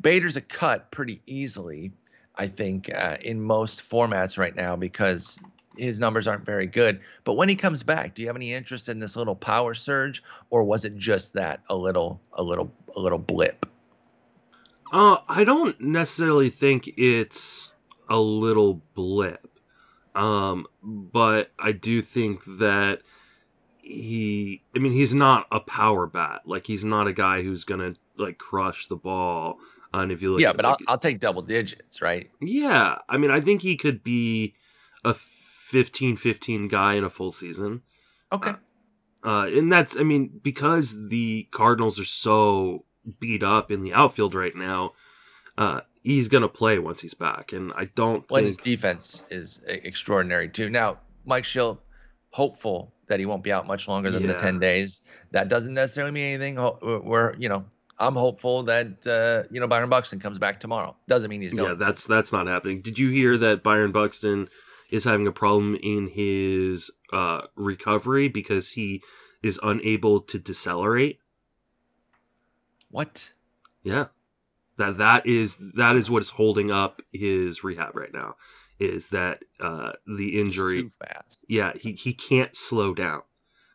Bader's 0.00 0.36
a 0.36 0.40
cut 0.40 0.90
pretty 0.90 1.22
easily, 1.26 1.92
I 2.34 2.48
think, 2.48 2.90
uh, 2.92 3.18
in 3.22 3.40
most 3.40 3.88
formats 3.88 4.36
right 4.36 4.56
now 4.56 4.74
because 4.74 5.38
his 5.78 6.00
numbers 6.00 6.26
aren't 6.26 6.44
very 6.44 6.66
good. 6.66 7.00
But 7.24 7.34
when 7.34 7.48
he 7.48 7.56
comes 7.56 7.82
back, 7.82 8.14
do 8.14 8.22
you 8.22 8.28
have 8.28 8.36
any 8.36 8.52
interest 8.52 8.88
in 8.88 8.98
this 8.98 9.16
little 9.16 9.36
power 9.36 9.74
surge, 9.74 10.22
or 10.50 10.64
was 10.64 10.84
it 10.84 10.96
just 10.96 11.34
that 11.34 11.60
a 11.68 11.76
little, 11.76 12.20
a 12.32 12.42
little, 12.42 12.72
a 12.96 13.00
little 13.00 13.18
blip? 13.18 13.66
Uh, 14.92 15.18
I 15.28 15.44
don't 15.44 15.80
necessarily 15.80 16.50
think 16.50 16.88
it's 16.96 17.72
a 18.08 18.18
little 18.18 18.82
blip. 18.94 19.46
Um, 20.14 20.66
but 20.82 21.52
I 21.58 21.72
do 21.72 22.02
think 22.02 22.44
that 22.58 23.02
he, 23.82 24.62
I 24.74 24.78
mean, 24.78 24.92
he's 24.92 25.14
not 25.14 25.46
a 25.52 25.60
power 25.60 26.06
bat. 26.06 26.42
Like 26.44 26.66
he's 26.66 26.84
not 26.84 27.06
a 27.06 27.12
guy 27.12 27.42
who's 27.42 27.64
gonna 27.64 27.94
like 28.16 28.38
crush 28.38 28.86
the 28.88 28.96
ball. 28.96 29.58
And 29.94 30.12
if 30.12 30.20
you 30.20 30.32
look, 30.32 30.40
yeah, 30.40 30.52
but 30.52 30.64
like, 30.64 30.78
I'll, 30.80 30.92
I'll 30.92 30.98
take 30.98 31.20
double 31.20 31.42
digits, 31.42 32.02
right? 32.02 32.30
Yeah, 32.40 32.98
I 33.08 33.16
mean, 33.16 33.30
I 33.30 33.40
think 33.40 33.62
he 33.62 33.76
could 33.76 34.02
be 34.02 34.54
a 35.04 35.14
15 35.68 36.16
15 36.16 36.68
guy 36.68 36.94
in 36.94 37.04
a 37.04 37.10
full 37.10 37.30
season. 37.30 37.82
Okay. 38.32 38.52
Uh, 39.22 39.28
uh, 39.28 39.46
and 39.48 39.70
that's, 39.70 39.98
I 39.98 40.02
mean, 40.02 40.40
because 40.42 41.08
the 41.08 41.46
Cardinals 41.50 42.00
are 42.00 42.06
so 42.06 42.86
beat 43.20 43.42
up 43.42 43.70
in 43.70 43.82
the 43.82 43.92
outfield 43.92 44.34
right 44.34 44.56
now, 44.56 44.92
uh, 45.58 45.80
he's 46.02 46.28
going 46.28 46.40
to 46.40 46.48
play 46.48 46.78
once 46.78 47.02
he's 47.02 47.12
back. 47.12 47.52
And 47.52 47.70
I 47.76 47.84
don't 47.94 48.28
well, 48.30 48.38
think. 48.38 48.46
his 48.46 48.56
defense 48.56 49.24
is 49.28 49.60
extraordinary, 49.66 50.48
too. 50.48 50.70
Now, 50.70 51.00
Mike 51.26 51.44
Shildt, 51.44 51.78
hopeful 52.30 52.94
that 53.08 53.20
he 53.20 53.26
won't 53.26 53.42
be 53.42 53.52
out 53.52 53.66
much 53.66 53.88
longer 53.88 54.10
than 54.10 54.22
yeah. 54.22 54.32
the 54.32 54.38
10 54.38 54.58
days. 54.60 55.02
That 55.32 55.48
doesn't 55.48 55.74
necessarily 55.74 56.12
mean 56.12 56.34
anything. 56.34 56.56
We're, 56.80 57.34
you 57.36 57.50
know, 57.50 57.66
I'm 57.98 58.14
hopeful 58.14 58.62
that 58.62 59.06
uh, 59.06 59.48
you 59.52 59.60
know 59.60 59.66
Byron 59.66 59.88
Buxton 59.90 60.20
comes 60.20 60.38
back 60.38 60.60
tomorrow. 60.60 60.96
Doesn't 61.08 61.28
mean 61.28 61.42
he's 61.42 61.52
going. 61.52 61.70
Yeah, 61.70 61.74
that's 61.74 62.04
that's 62.04 62.32
not 62.32 62.46
happening. 62.46 62.80
Did 62.80 62.96
you 62.96 63.10
hear 63.10 63.36
that 63.38 63.64
Byron 63.64 63.90
Buxton 63.90 64.48
is 64.90 65.04
having 65.04 65.26
a 65.26 65.32
problem 65.32 65.76
in 65.82 66.08
his 66.08 66.90
uh, 67.12 67.42
recovery 67.56 68.28
because 68.28 68.72
he 68.72 69.02
is 69.42 69.60
unable 69.62 70.20
to 70.20 70.38
decelerate. 70.38 71.18
What? 72.90 73.32
Yeah. 73.82 74.06
That 74.76 74.98
that 74.98 75.26
is 75.26 75.56
that 75.74 75.96
is 75.96 76.08
what 76.08 76.22
is 76.22 76.30
holding 76.30 76.70
up 76.70 77.02
his 77.12 77.64
rehab 77.64 77.96
right 77.96 78.12
now. 78.12 78.36
Is 78.78 79.08
that 79.08 79.42
uh, 79.60 79.92
the 80.06 80.40
injury? 80.40 80.82
too 80.82 80.90
fast. 80.90 81.44
Yeah, 81.48 81.72
he, 81.76 81.92
he 81.92 82.14
can't 82.14 82.54
slow 82.56 82.94
down, 82.94 83.22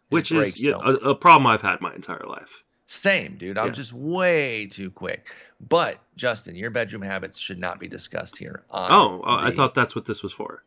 which 0.09 0.31
is 0.31 0.63
know, 0.63 0.79
a, 0.79 0.93
a, 1.09 1.15
problem 1.15 1.45
I've 1.45 1.61
had 1.61 1.81
my 1.81 1.93
entire 1.93 2.25
life. 2.25 2.63
Same, 2.87 3.35
dude. 3.37 3.57
I'm 3.57 3.67
yeah. 3.67 3.73
just 3.73 3.91
way 3.91 4.67
too 4.67 4.91
quick. 4.91 5.27
But 5.59 5.99
Justin, 6.15 6.55
your 6.55 6.69
bedroom 6.69 7.01
habits 7.01 7.37
should 7.37 7.59
not 7.59 7.81
be 7.81 7.87
discussed 7.89 8.37
here. 8.37 8.63
oh, 8.71 9.21
uh, 9.25 9.41
I 9.41 9.51
thought 9.51 9.73
that's 9.73 9.93
what 9.93 10.05
this 10.05 10.23
was 10.23 10.31
for. 10.31 10.63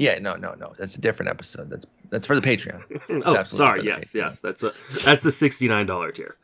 Yeah, 0.00 0.18
no, 0.18 0.34
no, 0.34 0.54
no. 0.54 0.72
That's 0.78 0.96
a 0.96 1.00
different 1.00 1.28
episode. 1.28 1.68
That's 1.68 1.86
that's 2.08 2.26
for 2.26 2.38
the 2.38 2.40
Patreon. 2.40 3.22
oh, 3.26 3.44
sorry. 3.44 3.84
Yes, 3.84 3.98
Patreon. 3.98 4.14
yes. 4.14 4.38
That's 4.38 4.62
a 4.62 4.72
that's 5.04 5.22
the 5.22 5.30
sixty 5.30 5.68
nine 5.68 5.84
dollar 5.84 6.10
tier. 6.10 6.36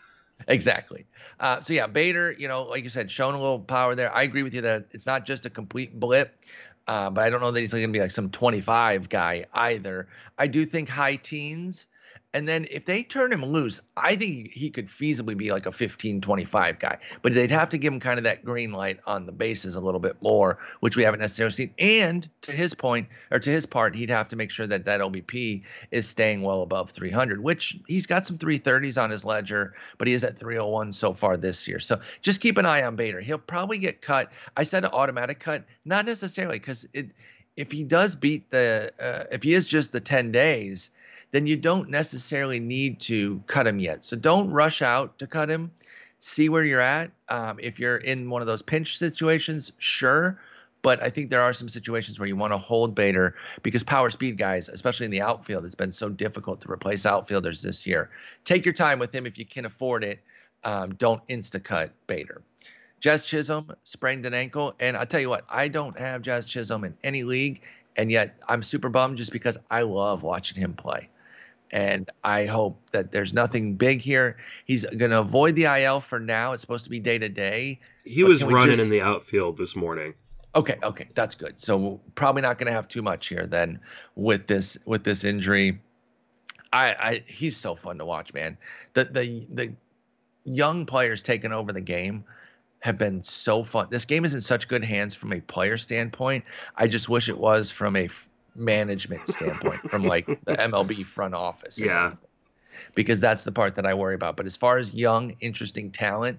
Exactly. 0.46 1.07
Uh, 1.40 1.62
so 1.62 1.72
yeah, 1.72 1.86
Bader, 1.86 2.32
you 2.32 2.48
know, 2.48 2.64
like 2.64 2.84
you 2.84 2.90
said, 2.90 3.11
showing 3.11 3.34
a 3.34 3.40
little 3.40 3.59
power 3.59 3.94
there. 3.94 4.14
I 4.14 4.22
agree 4.22 4.42
with 4.42 4.54
you 4.54 4.61
that 4.61 4.88
it's 4.92 5.07
not 5.07 5.24
just 5.24 5.46
a 5.46 5.50
complete 5.50 5.98
blip, 5.98 6.38
uh, 6.86 7.09
but 7.09 7.24
I 7.24 7.30
don't 7.30 7.40
know 7.40 7.50
that 7.50 7.59
he's 7.59 7.72
going 7.72 7.82
to 7.82 7.92
be 7.92 7.98
like 7.98 8.11
some 8.11 8.28
twenty 8.28 8.61
five 8.61 9.09
guy 9.09 9.46
either. 9.54 10.07
I 10.36 10.48
do 10.48 10.66
think 10.66 10.90
high 10.90 11.16
teens 11.16 11.86
And 12.36 12.46
then 12.46 12.66
if 12.70 12.84
they 12.84 13.02
turn 13.02 13.32
him 13.32 13.42
loose, 13.42 13.80
I 13.96 14.14
think 14.14 14.52
he 14.52 14.68
could 14.68 14.88
feasibly 14.88 15.34
be 15.34 15.52
like 15.52 15.64
a 15.64 15.72
15, 15.72 16.20
25 16.20 16.78
guy. 16.78 16.98
But 17.22 17.32
they'd 17.32 17.50
have 17.50 17.70
to 17.70 17.78
give 17.78 17.90
him 17.90 17.98
kind 17.98 18.18
of 18.18 18.24
that 18.24 18.44
green 18.44 18.72
light 18.72 19.00
on 19.07 19.24
the 19.24 19.32
bases 19.32 19.74
a 19.74 19.80
little 19.80 20.00
bit 20.00 20.20
more, 20.20 20.59
which 20.80 20.98
we 20.98 21.02
haven't 21.02 21.20
necessarily 21.20 21.54
seen. 21.54 21.72
And 21.78 22.28
to 22.42 22.52
his 22.52 22.74
point, 22.74 23.09
or 23.30 23.38
to 23.38 23.48
his 23.48 23.64
part, 23.64 23.94
he'd 23.94 24.11
have 24.11 24.28
to 24.28 24.36
make 24.36 24.50
sure 24.50 24.66
that 24.66 24.84
that 24.84 25.00
OBP 25.00 25.62
is 25.92 26.07
staying 26.07 26.42
well 26.42 26.61
above 26.61 26.90
300, 26.90 27.42
which 27.42 27.78
he's 27.88 28.07
got 28.07 28.26
some 28.26 28.36
330s 28.36 29.02
on 29.02 29.09
his 29.09 29.24
ledger, 29.24 29.72
but 29.96 30.07
he 30.07 30.12
is 30.12 30.22
at 30.22 30.38
301 30.38 30.92
so 30.92 31.14
far 31.14 31.38
this 31.38 31.66
year. 31.66 31.78
So 31.78 31.98
just 32.20 32.42
keep 32.42 32.59
an 32.59 32.66
eye 32.66 32.82
on 32.82 32.96
Bader. 32.96 33.22
He'll 33.22 33.38
probably 33.38 33.78
get 33.78 34.02
cut. 34.02 34.30
I 34.59 34.64
said 34.64 34.84
an 34.84 34.90
automatic 34.92 35.40
cut, 35.40 35.64
not 35.86 36.04
necessarily 36.04 36.59
because 36.59 36.86
it. 36.92 37.12
If 37.57 37.72
he 37.72 37.84
does 37.84 38.14
beat 38.14 38.50
the, 38.50 38.92
uh, 39.00 39.24
if 39.32 39.42
he 39.42 39.54
is 39.54 39.66
just 39.66 39.90
the 39.90 39.98
10 39.98 40.30
days, 40.30 40.90
then 41.37 41.47
you 41.47 41.55
don't 41.55 41.91
necessarily 41.91 42.59
need 42.59 42.99
to 42.99 43.43
cut 43.47 43.66
him 43.66 43.78
yet. 43.78 44.07
So 44.07 44.16
don't 44.16 44.51
rush 44.51 44.80
out 44.80 45.18
to 45.18 45.26
cut 45.26 45.51
him. 45.51 45.70
See 46.18 46.49
where 46.49 46.64
you're 46.64 46.80
at. 46.80 47.11
Um, 47.28 47.59
if 47.62 47.78
you're 47.78 47.99
in 47.99 48.30
one 48.30 48.41
of 48.41 48.47
those 48.47 48.62
pinch 48.62 48.97
situations, 48.97 49.70
sure. 49.76 50.41
But 50.80 51.03
I 51.03 51.11
think 51.11 51.28
there 51.28 51.43
are 51.43 51.53
some 51.53 51.68
situations 51.68 52.18
where 52.18 52.26
you 52.26 52.37
want 52.37 52.55
to 52.55 52.57
hold 52.57 52.95
Bader 52.95 53.34
because 53.62 53.82
power 53.82 54.09
speed 54.09 54.39
guys, 54.39 54.70
especially 54.70 55.05
in 55.05 55.11
the 55.11 55.20
outfield, 55.20 55.66
it's 55.66 55.74
been 55.74 55.93
so 55.93 56.09
difficult 56.09 56.62
to 56.62 56.72
replace 56.72 57.05
outfielders 57.05 57.61
this 57.61 57.87
year. 57.87 58.09
Take 58.45 58.64
your 58.64 58.72
time 58.72 58.99
with 58.99 59.14
him 59.14 59.26
if 59.26 59.37
you 59.37 59.45
can 59.45 59.66
afford 59.66 60.05
it. 60.05 60.20
Um, 60.64 60.95
don't 60.95 61.20
insta 61.28 61.62
cut 61.62 61.93
Bader. 62.07 62.41
Jazz 63.01 63.26
Chisholm 63.26 63.72
sprained 63.84 64.24
an 64.24 64.32
ankle, 64.32 64.74
and 64.80 64.97
I'll 64.97 65.05
tell 65.05 65.20
you 65.20 65.28
what, 65.28 65.45
I 65.51 65.68
don't 65.68 65.99
have 65.99 66.22
Jazz 66.22 66.49
Chisholm 66.49 66.84
in 66.84 66.97
any 67.05 67.24
league, 67.24 67.61
and 67.95 68.11
yet 68.11 68.37
I'm 68.49 68.62
super 68.62 68.89
bummed 68.89 69.18
just 69.18 69.32
because 69.32 69.59
I 69.70 69.82
love 69.82 70.22
watching 70.22 70.59
him 70.59 70.72
play 70.72 71.11
and 71.73 72.11
I 72.25 72.47
hope 72.47 72.91
that 72.93 73.12
there's 73.12 73.33
nothing 73.33 73.75
big 73.75 74.01
here. 74.01 74.37
He's 74.64 74.85
going 74.87 75.11
to 75.11 75.21
avoid 75.21 75.57
the 75.57 75.64
IL 75.64 76.01
for 76.01 76.21
now. 76.21 76.53
It's 76.53 76.61
supposed 76.61 76.85
to 76.85 76.91
be 76.91 77.01
day 77.01 77.19
to 77.19 77.29
day. 77.29 77.81
He 78.05 78.25
was 78.25 78.43
running 78.43 78.77
just... 78.77 78.83
in 78.83 78.91
the 78.91 79.03
outfield 79.03 79.57
this 79.57 79.75
morning. 79.77 80.14
Okay, 80.55 80.79
okay, 80.83 81.09
that's 81.14 81.35
good. 81.35 81.61
So 81.61 82.01
probably 82.14 82.43
not 82.43 82.59
going 82.59 82.67
to 82.67 82.73
have 82.73 82.89
too 82.89 83.03
much 83.03 83.27
here 83.29 83.47
then 83.47 83.79
with 84.14 84.47
this 84.47 84.79
with 84.87 85.05
this 85.05 85.23
injury. 85.23 85.81
I, 86.73 86.95
I 86.99 87.25
he's 87.27 87.57
so 87.57 87.75
fun 87.75 87.99
to 87.99 88.07
watch, 88.07 88.33
man. 88.33 88.57
The 88.95 89.05
the 89.05 89.47
the 89.53 89.73
young 90.45 90.87
players 90.87 91.23
taking 91.23 91.53
over 91.53 91.73
the 91.73 91.81
game 91.83 92.25
have 92.81 92.97
been 92.97 93.23
so 93.23 93.64
fun. 93.64 93.89
This 93.91 94.05
game 94.05 94.25
is 94.25 94.33
in 94.33 94.41
such 94.41 94.69
good 94.69 94.85
hands 94.85 95.14
from 95.14 95.33
a 95.33 95.41
player 95.41 95.77
standpoint. 95.77 96.45
I 96.77 96.87
just 96.87 97.09
wish 97.09 97.29
it 97.29 97.37
was 97.37 97.71
from 97.71 97.97
a 97.97 98.09
management 98.59 99.28
standpoint 99.28 99.88
from 99.90 100.04
like 100.04 100.26
the 100.26 100.34
MLB 100.57 101.04
front 101.04 101.34
office. 101.34 101.78
Yeah. 101.78 102.14
Because 102.94 103.20
that's 103.20 103.44
the 103.44 103.52
part 103.52 103.74
that 103.76 103.86
I 103.86 103.94
worry 103.94 104.14
about. 104.14 104.36
But 104.36 104.46
as 104.46 104.57
far 104.57 104.78
as 104.78 104.92
young, 104.92 105.36
interesting 105.40 105.90
talent, 105.90 106.38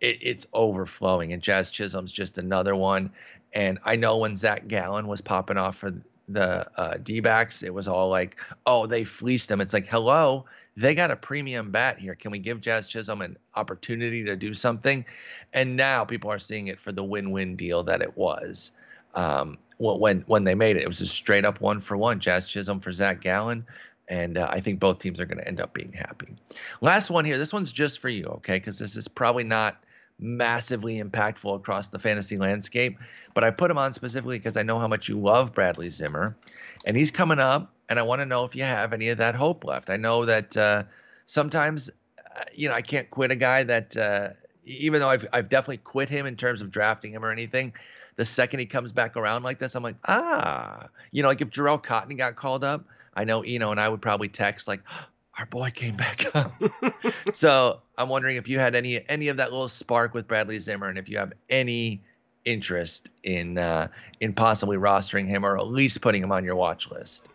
it, 0.00 0.18
it's 0.20 0.46
overflowing. 0.52 1.32
And 1.32 1.42
Jazz 1.42 1.70
Chisholm's 1.70 2.12
just 2.12 2.38
another 2.38 2.74
one. 2.74 3.10
And 3.52 3.78
I 3.84 3.96
know 3.96 4.16
when 4.18 4.36
Zach 4.36 4.68
Gallen 4.68 5.06
was 5.06 5.20
popping 5.20 5.56
off 5.56 5.76
for 5.76 5.92
the 6.28 6.66
uh, 6.76 6.96
D 7.02 7.20
backs, 7.20 7.62
it 7.62 7.72
was 7.72 7.88
all 7.88 8.08
like, 8.08 8.40
oh, 8.66 8.86
they 8.86 9.04
fleeced 9.04 9.48
them. 9.48 9.60
It's 9.60 9.72
like, 9.72 9.86
hello, 9.86 10.44
they 10.76 10.94
got 10.94 11.10
a 11.10 11.16
premium 11.16 11.70
bat 11.70 11.98
here. 11.98 12.14
Can 12.14 12.30
we 12.30 12.38
give 12.38 12.60
Jazz 12.60 12.88
Chisholm 12.88 13.22
an 13.22 13.36
opportunity 13.54 14.24
to 14.24 14.36
do 14.36 14.54
something? 14.54 15.04
And 15.52 15.76
now 15.76 16.04
people 16.04 16.30
are 16.30 16.38
seeing 16.38 16.68
it 16.68 16.80
for 16.80 16.92
the 16.92 17.04
win 17.04 17.32
win 17.32 17.56
deal 17.56 17.82
that 17.84 18.02
it 18.02 18.16
was. 18.16 18.72
Um, 19.14 19.58
when 19.80 20.20
when 20.26 20.44
they 20.44 20.54
made 20.54 20.76
it. 20.76 20.82
It 20.82 20.88
was 20.88 21.00
a 21.00 21.06
straight 21.06 21.44
up 21.44 21.60
one 21.60 21.80
for 21.80 21.96
one. 21.96 22.20
Jazz 22.20 22.46
Chisholm 22.46 22.80
for 22.80 22.92
Zach 22.92 23.20
Gallen. 23.20 23.66
And 24.08 24.38
uh, 24.38 24.48
I 24.50 24.60
think 24.60 24.80
both 24.80 24.98
teams 24.98 25.20
are 25.20 25.24
going 25.24 25.38
to 25.38 25.46
end 25.46 25.60
up 25.60 25.72
being 25.72 25.92
happy. 25.92 26.36
Last 26.80 27.10
one 27.10 27.24
here. 27.24 27.38
This 27.38 27.52
one's 27.52 27.72
just 27.72 28.00
for 28.00 28.08
you, 28.08 28.24
okay? 28.24 28.56
Because 28.58 28.76
this 28.78 28.96
is 28.96 29.06
probably 29.06 29.44
not 29.44 29.84
massively 30.18 31.00
impactful 31.00 31.54
across 31.54 31.88
the 31.88 31.98
fantasy 31.98 32.36
landscape. 32.36 32.98
But 33.34 33.44
I 33.44 33.50
put 33.52 33.70
him 33.70 33.78
on 33.78 33.92
specifically 33.92 34.38
because 34.38 34.56
I 34.56 34.64
know 34.64 34.80
how 34.80 34.88
much 34.88 35.08
you 35.08 35.18
love 35.18 35.54
Bradley 35.54 35.90
Zimmer. 35.90 36.36
And 36.84 36.96
he's 36.96 37.12
coming 37.12 37.38
up. 37.38 37.72
And 37.88 37.98
I 37.98 38.02
want 38.02 38.20
to 38.20 38.26
know 38.26 38.44
if 38.44 38.54
you 38.54 38.64
have 38.64 38.92
any 38.92 39.08
of 39.08 39.18
that 39.18 39.34
hope 39.34 39.64
left. 39.64 39.90
I 39.90 39.96
know 39.96 40.24
that 40.24 40.56
uh, 40.56 40.82
sometimes, 41.26 41.88
uh, 42.18 42.42
you 42.52 42.68
know, 42.68 42.74
I 42.74 42.82
can't 42.82 43.10
quit 43.10 43.30
a 43.30 43.36
guy 43.36 43.62
that, 43.64 43.96
uh, 43.96 44.28
even 44.64 45.00
though 45.00 45.08
I've, 45.08 45.26
I've 45.32 45.48
definitely 45.48 45.78
quit 45.78 46.08
him 46.08 46.26
in 46.26 46.36
terms 46.36 46.60
of 46.60 46.70
drafting 46.70 47.12
him 47.12 47.24
or 47.24 47.32
anything, 47.32 47.72
the 48.16 48.26
second 48.26 48.60
he 48.60 48.66
comes 48.66 48.92
back 48.92 49.16
around 49.16 49.42
like 49.42 49.58
this, 49.58 49.74
I'm 49.74 49.82
like, 49.82 49.96
ah, 50.06 50.88
you 51.10 51.22
know, 51.22 51.28
like 51.28 51.40
if 51.40 51.50
Jharel 51.50 51.82
Cotton 51.82 52.16
got 52.16 52.36
called 52.36 52.64
up, 52.64 52.84
I 53.14 53.24
know 53.24 53.42
Eno 53.42 53.70
and 53.70 53.80
I 53.80 53.88
would 53.88 54.02
probably 54.02 54.28
text 54.28 54.68
like, 54.68 54.82
our 55.38 55.46
boy 55.46 55.70
came 55.70 55.96
back 55.96 56.34
up. 56.34 56.52
so 57.32 57.80
I'm 57.96 58.08
wondering 58.08 58.36
if 58.36 58.48
you 58.48 58.58
had 58.58 58.74
any 58.74 59.08
any 59.08 59.28
of 59.28 59.38
that 59.38 59.52
little 59.52 59.68
spark 59.68 60.12
with 60.14 60.28
Bradley 60.28 60.58
Zimmer, 60.58 60.88
and 60.88 60.98
if 60.98 61.08
you 61.08 61.18
have 61.18 61.32
any 61.48 62.02
interest 62.44 63.08
in 63.22 63.58
uh, 63.58 63.88
in 64.20 64.32
possibly 64.34 64.76
rostering 64.76 65.26
him 65.26 65.44
or 65.44 65.58
at 65.58 65.66
least 65.66 66.00
putting 66.00 66.22
him 66.22 66.32
on 66.32 66.44
your 66.44 66.56
watch 66.56 66.90
list. 66.90 67.28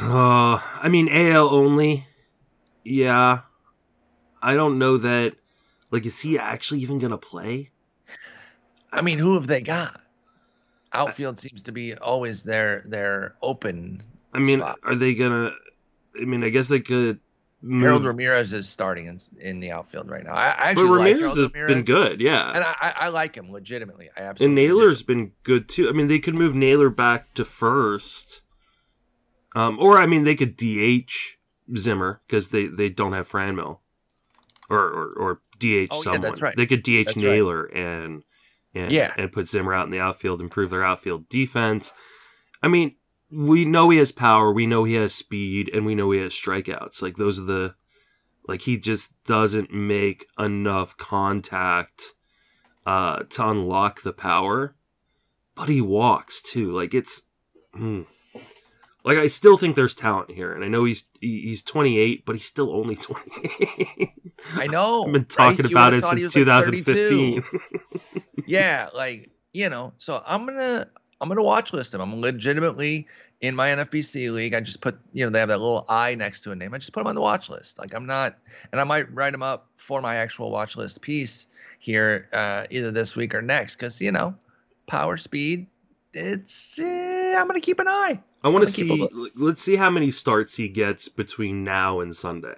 Uh, 0.00 0.58
I 0.80 0.88
mean 0.88 1.08
AL 1.08 1.48
only. 1.48 2.06
Yeah, 2.84 3.40
I 4.42 4.54
don't 4.54 4.78
know 4.78 4.96
that. 4.98 5.34
Like, 5.90 6.04
is 6.04 6.20
he 6.20 6.38
actually 6.38 6.80
even 6.80 6.98
gonna 6.98 7.18
play? 7.18 7.70
I 8.92 9.02
mean, 9.02 9.18
who 9.18 9.34
have 9.34 9.46
they 9.46 9.60
got? 9.60 10.00
Outfield 10.92 11.38
seems 11.38 11.62
to 11.64 11.72
be 11.72 11.94
always 11.94 12.42
their 12.42 12.82
their 12.86 13.36
open. 13.42 14.02
I 14.32 14.38
mean, 14.38 14.60
spot. 14.60 14.78
are 14.82 14.94
they 14.94 15.14
gonna? 15.14 15.52
I 16.20 16.24
mean, 16.24 16.42
I 16.42 16.48
guess 16.48 16.68
they 16.68 16.80
could. 16.80 17.20
Move. 17.62 17.82
Harold 17.82 18.04
Ramirez 18.04 18.52
is 18.52 18.68
starting 18.68 19.06
in, 19.06 19.18
in 19.40 19.60
the 19.60 19.72
outfield 19.72 20.10
right 20.10 20.22
now. 20.22 20.34
I, 20.34 20.44
I 20.44 20.70
actually 20.70 20.88
but 20.88 20.92
Ramirez 20.92 21.22
like 21.22 21.30
has 21.30 21.38
Ramirez, 21.38 21.74
been 21.74 21.84
good, 21.84 22.20
yeah, 22.20 22.52
and 22.54 22.62
I, 22.62 22.92
I 22.96 23.08
like 23.08 23.34
him 23.34 23.50
legitimately. 23.50 24.10
I 24.16 24.20
absolutely. 24.20 24.44
And 24.44 24.54
Naylor's 24.54 25.02
do. 25.02 25.06
been 25.06 25.32
good 25.42 25.68
too. 25.68 25.88
I 25.88 25.92
mean, 25.92 26.06
they 26.06 26.18
could 26.18 26.34
move 26.34 26.54
Naylor 26.54 26.90
back 26.90 27.32
to 27.34 27.44
first, 27.44 28.42
um, 29.56 29.78
or 29.80 29.98
I 29.98 30.06
mean, 30.06 30.24
they 30.24 30.34
could 30.34 30.56
DH 30.56 31.38
Zimmer 31.76 32.20
because 32.26 32.50
they 32.50 32.66
they 32.66 32.90
don't 32.90 33.14
have 33.14 33.28
Franmil, 33.28 33.78
or 34.68 34.78
or, 34.78 35.12
or 35.16 35.40
DH 35.58 35.88
oh, 35.90 36.02
someone. 36.02 36.22
Yeah, 36.22 36.28
that's 36.28 36.42
right. 36.42 36.56
They 36.56 36.66
could 36.66 36.82
DH 36.82 37.06
that's 37.06 37.16
Naylor 37.16 37.64
right. 37.64 37.76
and 37.76 38.22
and, 38.76 38.92
yeah. 38.92 39.12
and 39.16 39.32
put 39.32 39.48
Zimmer 39.48 39.74
out 39.74 39.86
in 39.86 39.90
the 39.90 40.00
outfield, 40.00 40.40
improve 40.40 40.70
their 40.70 40.84
outfield 40.84 41.28
defense. 41.28 41.92
I 42.62 42.68
mean, 42.68 42.96
we 43.30 43.64
know 43.64 43.90
he 43.90 43.98
has 43.98 44.12
power, 44.12 44.52
we 44.52 44.66
know 44.66 44.84
he 44.84 44.94
has 44.94 45.14
speed, 45.14 45.70
and 45.72 45.84
we 45.84 45.94
know 45.94 46.10
he 46.10 46.20
has 46.20 46.32
strikeouts. 46.32 47.02
Like 47.02 47.16
those 47.16 47.38
are 47.40 47.44
the 47.44 47.74
like 48.46 48.62
he 48.62 48.78
just 48.78 49.10
doesn't 49.24 49.72
make 49.72 50.26
enough 50.38 50.96
contact 50.96 52.14
uh, 52.86 53.24
to 53.30 53.48
unlock 53.48 54.02
the 54.02 54.12
power, 54.12 54.76
but 55.54 55.68
he 55.68 55.80
walks 55.80 56.40
too. 56.40 56.70
Like 56.70 56.94
it's. 56.94 57.22
Hmm. 57.74 58.02
Like 59.06 59.18
I 59.18 59.28
still 59.28 59.56
think 59.56 59.76
there's 59.76 59.94
talent 59.94 60.32
here, 60.32 60.52
and 60.52 60.64
I 60.64 60.68
know 60.68 60.82
he's 60.82 61.04
he's 61.20 61.62
28, 61.62 62.26
but 62.26 62.34
he's 62.34 62.44
still 62.44 62.74
only 62.74 62.96
28. 62.96 64.10
I 64.54 64.66
know. 64.66 65.04
I've 65.04 65.12
been 65.12 65.24
talking 65.24 65.62
right? 65.62 65.70
about 65.70 65.94
it 65.94 66.04
since 66.04 66.34
2015. 66.34 67.36
Like 67.36 68.24
yeah, 68.48 68.88
like 68.92 69.30
you 69.52 69.68
know. 69.68 69.92
So 69.98 70.20
I'm 70.26 70.44
gonna 70.44 70.88
I'm 71.20 71.28
gonna 71.28 71.44
watch 71.44 71.72
list 71.72 71.94
him. 71.94 72.00
I'm 72.00 72.20
legitimately 72.20 73.06
in 73.40 73.54
my 73.54 73.68
NFBC 73.68 74.32
league. 74.32 74.54
I 74.54 74.60
just 74.60 74.80
put 74.80 74.98
you 75.12 75.24
know 75.24 75.30
they 75.30 75.38
have 75.38 75.50
that 75.50 75.60
little 75.60 75.86
I 75.88 76.16
next 76.16 76.40
to 76.40 76.50
a 76.50 76.56
name. 76.56 76.74
I 76.74 76.78
just 76.78 76.92
put 76.92 77.02
him 77.02 77.06
on 77.06 77.14
the 77.14 77.20
watch 77.20 77.48
list. 77.48 77.78
Like 77.78 77.94
I'm 77.94 78.06
not, 78.06 78.36
and 78.72 78.80
I 78.80 78.84
might 78.84 79.14
write 79.14 79.34
him 79.34 79.42
up 79.42 79.68
for 79.76 80.00
my 80.00 80.16
actual 80.16 80.50
watch 80.50 80.76
list 80.76 81.00
piece 81.00 81.46
here 81.78 82.28
uh, 82.32 82.64
either 82.70 82.90
this 82.90 83.14
week 83.14 83.36
or 83.36 83.42
next 83.42 83.76
because 83.76 84.00
you 84.00 84.10
know 84.10 84.34
power 84.88 85.16
speed. 85.16 85.68
It's 86.12 86.76
eh, 86.80 87.36
I'm 87.38 87.46
gonna 87.46 87.60
keep 87.60 87.78
an 87.78 87.86
eye. 87.86 88.20
I 88.46 88.48
want 88.48 88.64
to 88.64 88.70
see. 88.70 89.08
Let's 89.34 89.60
see 89.60 89.74
how 89.74 89.90
many 89.90 90.12
starts 90.12 90.54
he 90.54 90.68
gets 90.68 91.08
between 91.08 91.64
now 91.64 91.98
and 91.98 92.14
Sunday, 92.14 92.54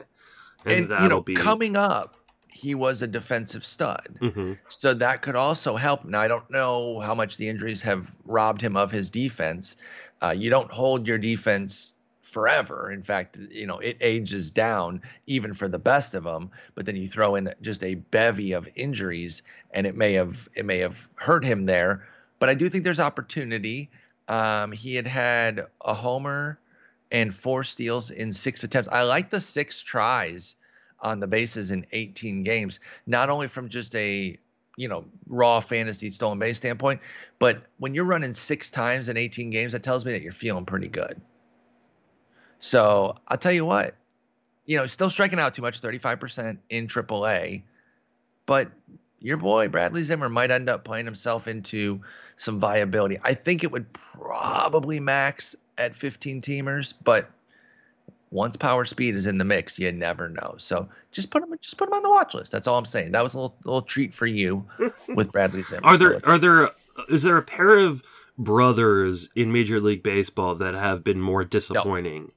and, 0.67 0.93
and 0.93 1.03
you 1.03 1.09
know, 1.09 1.23
be 1.23 1.35
coming 1.35 1.77
up. 1.77 2.15
He 2.49 2.75
was 2.75 3.01
a 3.01 3.07
defensive 3.07 3.65
stud, 3.65 4.19
mm-hmm. 4.21 4.55
so 4.69 4.93
that 4.93 5.23
could 5.23 5.35
also 5.35 5.77
help. 5.77 6.05
Now 6.05 6.21
I 6.21 6.29
don't 6.29 6.51
know 6.51 7.01
how 7.01 7.15
much 7.15 7.39
the 7.39 7.49
injuries 7.49 7.81
have 7.83 8.13
robbed 8.27 8.61
him 8.61 8.77
of 8.77 8.91
his 8.91 9.09
defense. 9.09 9.77
Uh, 10.23 10.35
you 10.37 10.51
don't 10.51 10.71
hold 10.71 11.09
your 11.09 11.17
defense 11.17 11.95
forever. 12.21 12.91
In 12.93 13.03
fact, 13.03 13.39
you 13.51 13.67
know, 13.67 13.79
it 13.79 13.97
ages 14.03 14.51
down 14.51 15.01
even 15.27 15.55
for 15.55 15.69
the 15.69 15.79
best 15.79 16.15
of 16.15 16.25
them, 16.25 16.51
but 16.75 16.85
then 16.85 16.97
you 16.97 17.09
throw 17.09 17.35
in 17.35 17.55
just 17.63 17.83
a 17.83 17.95
bevy 17.95 18.53
of 18.53 18.69
injuries 18.75 19.43
and 19.71 19.87
it 19.87 19.97
may 19.97 20.13
have 20.13 20.51
it 20.55 20.67
may 20.67 20.79
have 20.79 21.09
hurt 21.15 21.47
him 21.47 21.65
there, 21.65 22.07
but 22.39 22.51
I 22.51 22.55
do 22.55 22.69
think 22.69 22.85
there's 22.85 23.01
opportunity. 23.01 23.91
Um, 24.29 24.73
he 24.73 24.95
had 24.95 25.07
had 25.07 25.67
a 25.81 25.95
homer 25.95 26.59
and 27.11 27.35
four 27.35 27.65
steals 27.65 28.11
in 28.11 28.33
six 28.33 28.63
attempts. 28.63 28.89
I 28.93 29.03
like 29.03 29.31
the 29.31 29.41
six 29.41 29.81
tries 29.81 30.57
on 31.01 31.21
the 31.21 31.27
bases 31.27 31.71
in 31.71 31.87
18 31.93 32.43
games, 32.43 32.81
not 33.07 33.31
only 33.31 33.49
from 33.49 33.69
just 33.69 33.95
a 33.95 34.39
you 34.77 34.89
know 34.89 35.05
raw 35.27 35.61
fantasy 35.61 36.11
stolen 36.11 36.39
base 36.39 36.59
standpoint, 36.59 37.01
but 37.39 37.63
when 37.79 37.95
you're 37.95 38.05
running 38.05 38.35
six 38.35 38.71
times 38.71 39.09
in 39.09 39.17
18 39.17 39.51
games, 39.51 39.73
that 39.73 39.83
tells 39.83 40.05
me 40.05 40.13
that 40.13 40.23
you're 40.23 40.33
feeling 40.33 40.65
pretty 40.65 40.89
good. 40.89 41.21
So 42.61 43.17
I'll 43.29 43.39
tell 43.39 43.53
you 43.53 43.65
what, 43.65 43.95
you 44.67 44.77
know, 44.77 44.87
still 44.87 45.11
striking 45.11 45.39
out 45.39 45.55
too 45.55 45.63
much, 45.63 45.81
35% 45.81 46.59
in 46.71 46.87
AAA, 46.89 47.63
but 48.47 48.71
your 49.21 49.37
boy 49.37 49.69
Bradley 49.69 50.03
Zimmer 50.03 50.29
might 50.29 50.51
end 50.51 50.69
up 50.69 50.85
playing 50.85 51.07
himself 51.07 51.49
into 51.49 52.01
some 52.37 52.61
viability. 52.61 53.19
I 53.25 53.35
think 53.35 53.65
it 53.65 53.73
would 53.73 53.93
probably 53.93 55.01
max 55.01 55.57
at 55.77 55.97
15 55.97 56.41
teamers, 56.41 56.95
but 57.03 57.29
once 58.31 58.57
power 58.57 58.85
speed 58.85 59.15
is 59.15 59.27
in 59.27 59.39
the 59.39 59.45
mix, 59.45 59.79
you 59.79 59.91
never 59.91 60.29
know. 60.29 60.55
So 60.59 60.89
just 61.13 61.31
put 61.31 61.43
him, 61.43 61.55
just 61.61 61.77
put 61.79 61.89
him 61.89 61.95
on 61.95 62.03
the 62.03 62.11
watch 62.11 62.35
list. 62.35 62.53
That's 62.53 62.67
all 62.67 62.79
I'm 62.79 62.85
saying. 62.85 63.13
That 63.13 63.25
was 63.25 63.35
a 63.35 63.39
little, 63.39 63.57
little 63.65 63.83
treat 63.83 64.13
for 64.13 64.27
you 64.27 64.65
with 65.15 65.33
Bradley 65.33 65.63
Zimmer. 65.63 65.87
Are 65.87 65.97
there, 65.97 66.21
so 66.21 66.31
are 66.31 66.39
there, 66.39 66.71
is 67.09 67.23
there 67.23 67.37
a 67.37 67.43
pair 67.43 67.79
of 67.79 68.03
brothers 68.37 69.29
in 69.35 69.53
Major 69.53 69.81
League 69.81 70.03
Baseball 70.03 70.55
that 70.57 70.75
have 70.75 71.03
been 71.03 71.21
more 71.21 71.45
disappointing? 71.45 72.33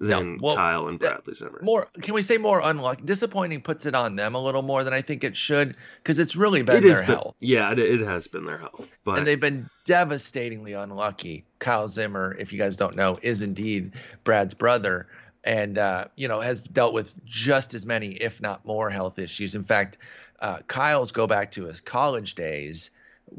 Than 0.00 0.36
no. 0.36 0.38
well, 0.40 0.56
Kyle 0.56 0.86
and 0.86 0.98
Bradley 0.98 1.34
Zimmer. 1.34 1.58
More, 1.60 1.88
can 2.02 2.14
we 2.14 2.22
say 2.22 2.38
more 2.38 2.60
unlucky? 2.62 3.02
Disappointing 3.04 3.62
puts 3.62 3.84
it 3.84 3.96
on 3.96 4.14
them 4.14 4.36
a 4.36 4.38
little 4.40 4.62
more 4.62 4.84
than 4.84 4.94
I 4.94 5.00
think 5.00 5.24
it 5.24 5.36
should 5.36 5.74
because 6.02 6.20
it's 6.20 6.36
really 6.36 6.62
been 6.62 6.76
it 6.76 6.82
their 6.82 6.98
been, 6.98 7.06
health. 7.06 7.34
Yeah, 7.40 7.72
it, 7.72 7.80
it, 7.80 8.00
has 8.00 8.28
been 8.28 8.44
their 8.44 8.58
health, 8.58 8.96
but 9.02 9.18
and 9.18 9.26
they've 9.26 9.40
been 9.40 9.68
devastatingly 9.84 10.74
unlucky. 10.74 11.44
Kyle 11.58 11.88
Zimmer, 11.88 12.36
if 12.38 12.52
you 12.52 12.58
guys 12.60 12.76
don't 12.76 12.94
know, 12.94 13.18
is 13.22 13.40
indeed 13.40 13.94
Brad's 14.22 14.54
brother, 14.54 15.08
and 15.42 15.78
uh, 15.78 16.04
you 16.14 16.28
know 16.28 16.40
has 16.40 16.60
dealt 16.60 16.94
with 16.94 17.24
just 17.24 17.74
as 17.74 17.84
many, 17.84 18.12
if 18.12 18.40
not 18.40 18.64
more, 18.64 18.90
health 18.90 19.18
issues. 19.18 19.56
In 19.56 19.64
fact, 19.64 19.98
uh, 20.38 20.58
Kyle's 20.68 21.10
go 21.10 21.26
back 21.26 21.50
to 21.52 21.64
his 21.64 21.80
college 21.80 22.36
days 22.36 22.90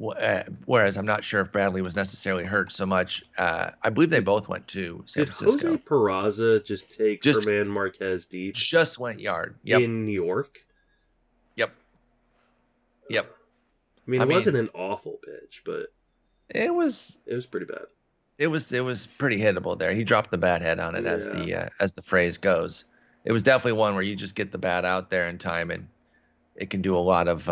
uh, 0.01 0.43
whereas 0.65 0.97
I'm 0.97 1.05
not 1.05 1.23
sure 1.23 1.41
if 1.41 1.51
Bradley 1.51 1.81
was 1.81 1.95
necessarily 1.95 2.43
hurt 2.43 2.71
so 2.71 2.85
much. 2.85 3.23
Uh, 3.37 3.71
I 3.81 3.89
believe 3.89 4.09
they 4.09 4.19
both 4.19 4.47
went 4.47 4.67
to 4.69 5.03
San 5.05 5.25
Did 5.25 5.35
Francisco. 5.35 5.67
Jose 5.69 5.83
Peraza 5.83 6.65
just 6.65 6.95
take 6.97 7.21
just, 7.21 7.45
German 7.45 7.67
Marquez 7.67 8.25
deep? 8.27 8.55
Just 8.55 8.99
went 8.99 9.19
yard. 9.19 9.55
Yep. 9.63 9.81
In 9.81 10.05
New 10.05 10.11
York. 10.11 10.59
Yep. 11.55 11.71
Yep. 13.09 13.25
I 13.25 14.11
mean, 14.11 14.21
it 14.21 14.25
I 14.25 14.27
wasn't 14.27 14.55
mean, 14.55 14.65
an 14.65 14.69
awful 14.73 15.19
pitch, 15.23 15.63
but 15.65 15.93
it 16.49 16.73
was. 16.73 17.17
It 17.25 17.35
was 17.35 17.45
pretty 17.45 17.65
bad. 17.65 17.85
It 18.37 18.47
was. 18.47 18.71
It 18.71 18.83
was 18.83 19.07
pretty 19.07 19.37
hittable 19.37 19.77
there. 19.77 19.93
He 19.93 20.03
dropped 20.03 20.31
the 20.31 20.37
bat 20.37 20.61
head 20.61 20.79
on 20.79 20.95
it, 20.95 21.03
yeah. 21.03 21.11
as 21.11 21.25
the 21.27 21.55
uh, 21.55 21.69
as 21.79 21.93
the 21.93 22.01
phrase 22.01 22.37
goes. 22.37 22.85
It 23.25 23.31
was 23.31 23.43
definitely 23.43 23.79
one 23.79 23.93
where 23.93 24.03
you 24.03 24.15
just 24.15 24.33
get 24.33 24.51
the 24.51 24.57
bat 24.57 24.85
out 24.85 25.09
there 25.09 25.27
in 25.27 25.37
time, 25.37 25.71
and 25.71 25.87
it 26.55 26.69
can 26.69 26.81
do 26.81 26.95
a 26.95 26.99
lot 26.99 27.27
of. 27.27 27.49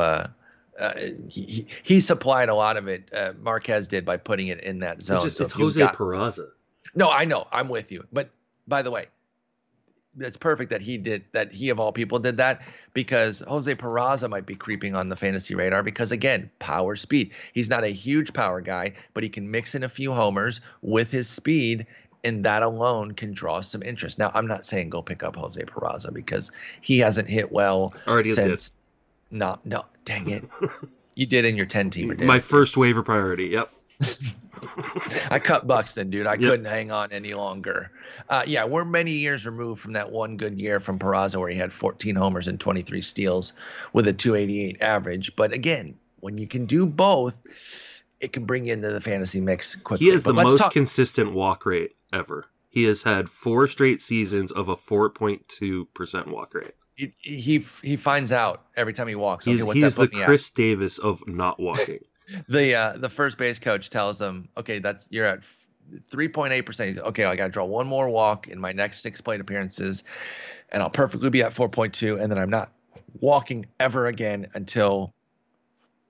Uh, 0.80 0.94
he, 1.30 1.66
he 1.84 2.00
supplied 2.00 2.50
a 2.50 2.56
lot 2.56 2.78
of 2.78 2.88
it. 2.88 3.10
Uh, 3.14 3.34
Marquez 3.42 3.88
did 3.88 4.06
by 4.06 4.18
putting 4.18 4.48
it 4.48 4.60
in 4.62 4.80
that 4.80 5.02
zone. 5.02 5.18
It's, 5.18 5.26
just, 5.26 5.38
so 5.38 5.44
it's 5.46 5.54
Jose 5.54 5.80
got, 5.80 5.96
Peraza. 5.96 6.50
No, 6.96 7.10
I 7.10 7.26
know. 7.26 7.48
I'm 7.52 7.70
with 7.70 7.92
you. 7.92 8.06
But 8.14 8.30
by 8.68 8.82
the 8.82 8.92
way, 8.92 9.08
it's 10.20 10.38
perfect 10.38 10.70
that 10.72 10.82
he 10.82 10.98
did 10.98 11.26
that. 11.32 11.52
He 11.52 11.70
of 11.70 11.80
all 11.80 11.92
people 11.92 12.20
did 12.20 12.38
that 12.38 12.62
because 12.94 13.44
Jose 13.48 13.74
Peraza 13.76 14.30
might 14.30 14.46
be 14.46 14.56
creeping 14.56 14.96
on 14.96 15.10
the 15.10 15.16
fantasy 15.16 15.56
radar 15.56 15.84
because 15.84 16.12
again, 16.12 16.50
power 16.60 16.96
speed. 16.96 17.32
He's 17.54 17.70
not 17.70 17.84
a 17.84 17.90
huge 17.90 18.34
power 18.34 18.62
guy, 18.62 18.94
but 19.14 19.24
he 19.24 19.30
can 19.30 19.50
mix 19.50 19.76
in 19.76 19.84
a 19.84 19.90
few 19.90 20.14
homers 20.14 20.62
with 20.82 21.12
his 21.12 21.28
speed 21.28 21.86
and 22.24 22.44
that 22.44 22.64
alone 22.64 23.12
can 23.14 23.32
draw 23.32 23.62
some 23.62 23.84
interest. 23.84 24.18
Now, 24.20 24.32
I'm 24.34 24.48
not 24.48 24.66
saying 24.66 24.90
go 24.90 25.02
pick 25.02 25.24
up 25.24 25.36
Jose 25.36 25.62
Peraza 25.62 26.14
because 26.14 26.52
he 26.82 27.00
hasn't 27.00 27.30
hit 27.30 27.52
well 27.52 27.94
Already 28.08 28.32
since. 28.32 28.70
Did. 28.70 29.38
No, 29.38 29.60
no, 29.66 29.86
dang 30.08 30.30
it. 30.30 30.44
You 31.16 31.26
did 31.26 31.46
in 31.46 31.56
your 31.56 31.66
10 31.66 31.90
teamer, 31.90 32.24
My 32.24 32.38
first 32.38 32.78
waiver 32.78 33.02
priority. 33.02 33.46
Yep. 33.46 33.72
I 35.32 35.40
cut 35.40 35.66
Buxton, 35.66 36.12
dude. 36.12 36.28
I 36.28 36.34
yep. 36.34 36.42
couldn't 36.42 36.68
hang 36.68 36.92
on 36.92 37.12
any 37.12 37.34
longer. 37.34 37.90
Uh, 38.30 38.44
yeah, 38.46 38.64
we're 38.66 38.86
many 38.86 39.14
years 39.14 39.44
removed 39.44 39.82
from 39.82 39.94
that 39.94 40.12
one 40.12 40.38
good 40.38 40.62
year 40.62 40.80
from 40.80 41.00
Peraza 41.00 41.38
where 41.38 41.50
he 41.50 41.58
had 41.58 41.74
14 41.74 42.16
homers 42.16 42.48
and 42.48 42.60
23 42.60 43.02
steals 43.02 43.54
with 43.94 44.08
a 44.08 44.14
288 44.14 44.80
average. 44.80 45.36
But 45.36 45.54
again, 45.54 45.98
when 46.20 46.38
you 46.38 46.46
can 46.46 46.68
do 46.68 46.86
both, 46.86 47.36
it 48.20 48.32
can 48.32 48.46
bring 48.46 48.66
you 48.68 48.74
into 48.74 48.92
the 48.92 49.02
fantasy 49.02 49.42
mix 49.42 49.76
quickly. 49.76 50.06
He 50.06 50.12
has 50.12 50.24
but 50.24 50.36
the 50.36 50.44
most 50.44 50.60
talk- 50.60 50.72
consistent 50.72 51.34
walk 51.34 51.66
rate 51.66 51.96
ever. 52.14 52.46
He 52.70 52.84
has 52.84 53.02
had 53.02 53.28
four 53.28 53.68
straight 53.68 54.04
seasons 54.04 54.52
of 54.52 54.68
a 54.68 54.76
4.2% 54.76 56.28
walk 56.28 56.54
rate 56.54 56.76
he 56.98 57.14
he, 57.22 57.66
he 57.84 57.96
finds 57.96 58.32
out 58.32 58.66
every 58.76 58.94
time 58.94 59.08
he 59.08 59.16
walks. 59.16 59.46
He's, 59.46 59.64
okay, 59.64 59.80
he's 59.80 59.96
the 59.96 60.08
Chris 60.08 60.50
at? 60.50 60.56
Davis 60.56 60.98
of 60.98 61.26
not 61.28 61.60
walking. 61.60 62.00
the 62.50 62.76
uh, 62.76 62.98
the 62.98 63.10
first 63.10 63.38
base 63.38 63.60
coach 63.60 63.90
tells 63.90 64.20
him, 64.20 64.50
"Okay, 64.58 64.80
that's 64.80 65.06
you're 65.10 65.26
at 65.26 65.42
3.8 66.12 66.66
percent. 66.66 66.98
Okay, 66.98 67.26
I 67.26 67.36
got 67.36 67.46
to 67.46 67.52
draw 67.52 67.66
one 67.66 67.88
more 67.88 68.10
walk 68.10 68.48
in 68.48 68.60
my 68.60 68.74
next 68.74 69.02
six 69.02 69.22
plate 69.22 69.40
appearances, 69.40 70.04
and 70.70 70.82
I'll 70.82 70.90
perfectly 70.90 71.30
be 71.30 71.44
at 71.44 71.54
4.2, 71.54 72.20
and 72.20 72.32
then 72.32 72.40
I'm 72.40 72.50
not 72.50 72.72
walking 73.22 73.66
ever 73.80 74.08
again 74.08 74.48
until 74.56 75.14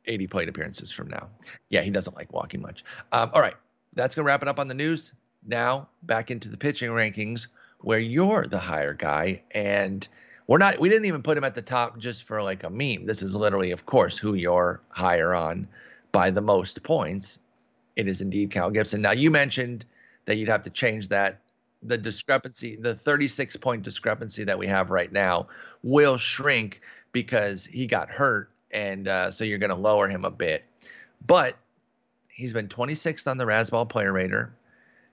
80 0.06 0.28
plate 0.28 0.50
appearances 0.50 0.92
from 0.92 1.10
now. 1.10 1.28
Yeah, 1.70 1.82
he 1.82 1.92
doesn't 1.92 2.16
like 2.16 2.32
walking 2.32 2.62
much. 2.62 2.86
Um, 3.12 3.30
all 3.34 3.42
right, 3.42 3.56
that's 3.94 4.16
gonna 4.16 4.26
wrap 4.26 4.42
it 4.42 4.48
up 4.48 4.58
on 4.58 4.70
the 4.70 4.74
news. 4.74 5.14
Now 5.46 5.90
back 6.04 6.32
into 6.32 6.48
the 6.48 6.58
pitching 6.58 6.92
rankings, 6.92 7.48
where 7.82 8.00
you're 8.00 8.48
the 8.48 8.58
higher 8.58 8.94
guy 8.94 9.44
and 9.52 10.08
we're 10.48 10.58
not 10.58 10.80
we 10.80 10.90
didn't 10.90 11.06
even 11.06 11.22
put 11.22 11.38
him 11.38 11.44
at 11.44 11.56
the 11.56 11.62
top 11.62 11.98
just 12.00 12.24
for 12.24 12.42
like 12.42 12.64
a 12.64 12.70
meme. 12.70 13.06
This 13.06 13.22
is 13.22 13.36
literally, 13.36 13.72
of 13.72 13.86
course, 13.86 14.18
who 14.18 14.34
you're 14.34 14.82
higher 14.90 15.36
on 15.36 15.68
by 16.12 16.32
the 16.32 16.42
most 16.42 16.82
points. 16.84 17.40
It 17.96 18.08
is 18.08 18.22
indeed 18.22 18.52
Cal 18.52 18.72
Gibson. 18.72 19.02
Now 19.02 19.12
you 19.12 19.30
mentioned 19.30 19.86
that 20.26 20.38
you'd 20.38 20.48
have 20.48 20.64
to 20.64 20.70
change 20.70 21.10
that. 21.10 21.42
The 21.84 21.98
discrepancy, 21.98 22.76
the 22.76 22.96
36 22.96 23.56
point 23.58 23.84
discrepancy 23.84 24.44
that 24.46 24.58
we 24.58 24.66
have 24.68 24.90
right 24.90 25.12
now, 25.12 25.48
will 25.84 26.18
shrink 26.18 26.82
because 27.12 27.66
he 27.66 27.86
got 27.86 28.10
hurt, 28.10 28.50
and 28.72 29.08
uh, 29.08 29.32
so 29.32 29.44
you're 29.44 29.60
going 29.60 29.70
to 29.70 29.76
lower 29.76 30.08
him 30.08 30.26
a 30.26 30.32
bit. 30.32 30.64
But 31.26 31.56
he's 32.30 32.52
been 32.52 32.68
26th 32.68 33.30
on 33.30 33.38
the 33.38 33.46
Razzball 33.46 33.90
Player 33.90 34.12
Rater. 34.12 34.54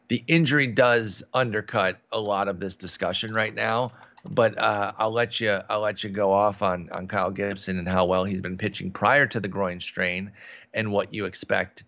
The 0.08 0.24
injury 0.26 0.66
does 0.66 1.22
undercut 1.34 1.98
a 2.12 2.20
lot 2.20 2.48
of 2.48 2.60
this 2.60 2.76
discussion 2.76 3.34
right 3.34 3.54
now 3.54 3.92
but 4.24 4.56
uh, 4.58 4.92
I'll 4.98 5.12
let 5.12 5.40
you 5.40 5.58
I'll 5.68 5.80
let 5.80 6.02
you 6.02 6.10
go 6.10 6.32
off 6.32 6.62
on 6.62 6.88
on 6.92 7.06
Kyle 7.06 7.30
Gibson 7.30 7.78
and 7.78 7.88
how 7.88 8.04
well 8.06 8.24
he's 8.24 8.40
been 8.40 8.58
pitching 8.58 8.90
prior 8.90 9.26
to 9.26 9.40
the 9.40 9.48
groin 9.48 9.80
strain, 9.80 10.32
and 10.72 10.90
what 10.92 11.12
you 11.12 11.24
expect 11.24 11.84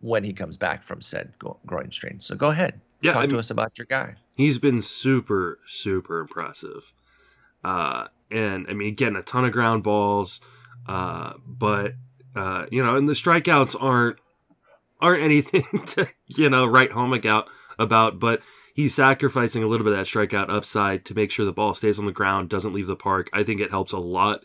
when 0.00 0.24
he 0.24 0.32
comes 0.32 0.56
back 0.56 0.82
from 0.82 1.00
said 1.00 1.32
groin 1.66 1.90
strain. 1.90 2.20
So 2.20 2.34
go 2.34 2.50
ahead, 2.50 2.80
yeah, 3.00 3.12
talk 3.12 3.22
I 3.22 3.26
to 3.26 3.32
mean, 3.32 3.38
us 3.38 3.50
about 3.50 3.78
your 3.78 3.86
guy. 3.86 4.14
He's 4.36 4.58
been 4.58 4.82
super 4.82 5.58
super 5.66 6.20
impressive, 6.20 6.92
uh, 7.62 8.08
and 8.30 8.66
I 8.68 8.74
mean 8.74 8.94
getting 8.94 9.16
a 9.16 9.22
ton 9.22 9.44
of 9.44 9.52
ground 9.52 9.82
balls, 9.82 10.40
uh, 10.86 11.34
but 11.46 11.94
uh, 12.34 12.66
you 12.70 12.82
know, 12.82 12.96
and 12.96 13.08
the 13.08 13.12
strikeouts 13.12 13.76
aren't 13.78 14.18
aren't 15.00 15.22
anything 15.22 15.64
to 15.86 16.08
you 16.26 16.48
know 16.48 16.64
write 16.66 16.92
home 16.92 17.12
about 17.12 17.48
about, 17.78 18.18
but 18.18 18.42
he's 18.74 18.94
sacrificing 18.94 19.62
a 19.62 19.66
little 19.66 19.84
bit 19.84 19.94
of 19.94 19.98
that 19.98 20.06
strikeout 20.06 20.50
upside 20.50 21.06
to 21.06 21.14
make 21.14 21.30
sure 21.30 21.46
the 21.46 21.52
ball 21.52 21.72
stays 21.72 21.98
on 21.98 22.04
the 22.04 22.12
ground, 22.12 22.50
doesn't 22.50 22.74
leave 22.74 22.88
the 22.88 22.96
park. 22.96 23.30
I 23.32 23.42
think 23.42 23.60
it 23.60 23.70
helps 23.70 23.92
a 23.92 23.98
lot 23.98 24.40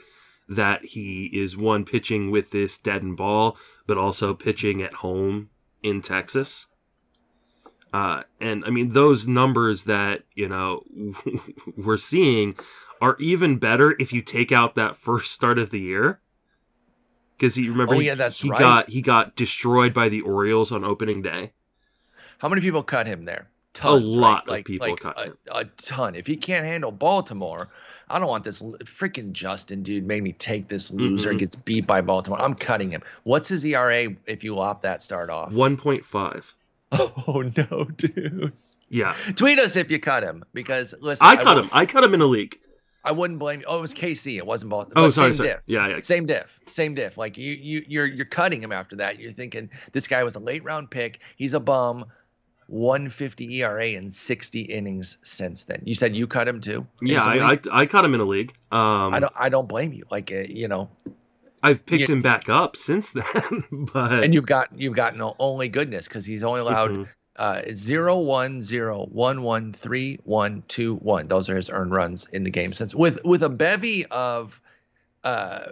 that 0.48 0.86
he 0.86 1.26
is 1.34 1.58
one 1.58 1.84
pitching 1.84 2.32
with 2.32 2.52
this 2.52 2.78
deadened 2.78 3.18
ball, 3.18 3.58
but 3.86 3.98
also 3.98 4.34
pitching 4.34 4.82
at 4.82 4.94
home 4.96 5.50
in 5.84 6.02
Texas. 6.02 6.68
Uh, 7.92 8.24
and 8.40 8.64
I 8.66 8.70
mean, 8.70 8.90
those 8.90 9.28
numbers 9.28 9.84
that, 9.84 10.24
you 10.36 10.48
know, 10.48 10.84
we're 11.78 11.98
seeing 11.98 12.56
are 13.02 13.16
even 13.20 13.58
better 13.58 13.96
if 14.00 14.14
you 14.14 14.22
take 14.22 14.52
out 14.52 14.76
that 14.76 14.96
first 14.96 15.32
start 15.32 15.58
of 15.58 15.72
the 15.72 15.80
year. 15.80 16.22
Because 17.38 17.56
he 17.56 17.70
remember, 17.70 17.96
oh, 17.96 18.00
yeah, 18.00 18.16
that's 18.16 18.42
he 18.42 18.50
right. 18.50 18.60
got 18.60 18.90
he 18.90 19.02
got 19.02 19.36
destroyed 19.36 19.94
by 19.94 20.10
the 20.10 20.22
Orioles 20.22 20.74
on 20.74 20.84
opening 20.84 21.22
day. 21.22 21.54
How 22.40 22.50
many 22.50 22.62
people 22.62 22.84
cut 22.84 23.08
him 23.08 23.24
there? 23.24 23.50
Tons, 23.74 24.04
a 24.04 24.06
lot 24.06 24.48
right? 24.48 24.60
of 24.60 24.66
people 24.66 24.90
like 24.90 25.04
a, 25.04 25.34
a, 25.52 25.66
ton. 25.66 26.16
If 26.16 26.26
he 26.26 26.36
can't 26.36 26.66
handle 26.66 26.92
Baltimore, 26.92 27.70
I 28.10 28.18
don't 28.18 28.28
want 28.28 28.44
this 28.44 28.62
freaking 28.62 29.32
Justin 29.32 29.84
dude 29.84 30.06
made 30.06 30.24
me 30.24 30.34
take 30.34 30.68
this 30.68 30.92
loser 30.92 31.30
mm-hmm. 31.30 31.38
gets 31.38 31.56
beat 31.56 31.86
by 31.86 32.02
Baltimore. 32.02 32.42
I'm 32.42 32.56
cutting 32.56 32.92
him. 32.92 33.04
What's 33.24 33.48
his 33.48 33.64
ERA 33.64 34.08
if 34.26 34.44
you 34.44 34.56
lop 34.56 34.82
that 34.82 35.04
start 35.04 35.30
off? 35.30 35.52
1.5. 35.52 36.54
Oh 37.28 37.44
no, 37.56 37.84
dude. 37.86 38.52
Yeah. 38.90 39.16
Tweet 39.36 39.60
us 39.60 39.76
if 39.76 39.92
you 39.92 40.00
cut 40.00 40.24
him 40.24 40.44
because 40.54 40.96
listen. 41.00 41.26
I 41.26 41.36
cut 41.36 41.58
him. 41.58 41.70
I 41.72 41.86
cut 41.86 42.04
him 42.04 42.16
in 42.16 42.22
a 42.22 42.26
league. 42.26 42.60
I 43.04 43.12
wouldn't 43.12 43.40
blame 43.40 43.62
you. 43.62 43.66
Oh, 43.68 43.80
it 43.80 43.82
was 43.82 43.94
KC. 43.94 44.38
It 44.38 44.46
wasn't 44.46 44.72
Baltimore. 44.72 45.06
Oh, 45.06 45.10
sorry, 45.10 45.34
sorry. 45.34 45.50
Diff. 45.50 45.62
Yeah, 45.68 45.88
yeah. 45.88 46.02
Same 46.02 46.26
diff. 46.26 46.60
Same 46.70 46.96
diff. 46.96 47.18
Like 47.18 47.38
you, 47.38 47.54
you, 47.54 47.82
you're 47.88 48.06
you're 48.06 48.26
cutting 48.26 48.62
him 48.62 48.72
after 48.72 48.96
that. 48.98 49.20
You're 49.20 49.32
thinking 49.32 49.70
this 49.94 50.08
guy 50.08 50.24
was 50.24 50.36
a 50.36 50.40
late 50.40 50.64
round 50.64 50.92
pick. 50.92 51.20
He's 51.38 51.54
a 51.54 51.60
bum. 51.60 52.06
150 52.70 53.62
ERA 53.62 53.88
in 53.90 54.12
60 54.12 54.62
innings 54.62 55.18
since 55.24 55.64
then. 55.64 55.82
You 55.86 55.96
said 55.96 56.16
you 56.16 56.28
cut 56.28 56.48
him 56.48 56.62
too. 56.62 56.86
Yeah, 57.02 57.24
I, 57.24 57.54
I, 57.54 57.58
I 57.72 57.86
cut 57.86 58.06
him 58.06 58.14
in 58.14 58.20
a 58.20 58.26
league. 58.26 58.54
Um, 58.72 59.14
I 59.14 59.20
don't 59.20 59.34
I 59.36 59.50
don't 59.50 59.68
blame 59.68 59.94
you. 59.94 60.04
Like 60.10 60.32
uh, 60.32 60.40
you 60.48 60.68
know, 60.68 60.90
I've 61.64 61.86
picked 61.86 62.08
you, 62.08 62.16
him 62.16 62.22
back 62.22 62.50
up 62.50 62.78
since 62.78 63.12
then. 63.12 63.64
but 63.94 64.24
and 64.24 64.34
you've 64.34 64.46
got 64.46 64.70
you've 64.76 64.96
gotten 64.96 65.22
only 65.40 65.70
goodness 65.70 66.08
because 66.08 66.26
he's 66.26 66.44
only 66.44 66.62
allowed 66.62 66.92
mm-hmm. 66.92 67.04
Uh, 67.40 67.62
it's 67.66 67.82
zero 67.82 68.18
one 68.18 68.62
zero 68.62 69.06
one 69.14 69.44
one 69.44 69.72
three 69.72 70.20
one 70.26 70.62
two 70.68 70.96
one. 70.96 71.26
Those 71.30 71.50
are 71.50 71.56
his 71.56 71.70
earned 71.70 71.94
runs 71.94 72.28
in 72.34 72.44
the 72.44 72.50
game 72.50 72.74
since 72.74 72.94
with 72.94 73.24
with 73.24 73.44
a 73.44 73.50
bevy 73.50 74.06
of 74.08 74.60
uh, 75.24 75.68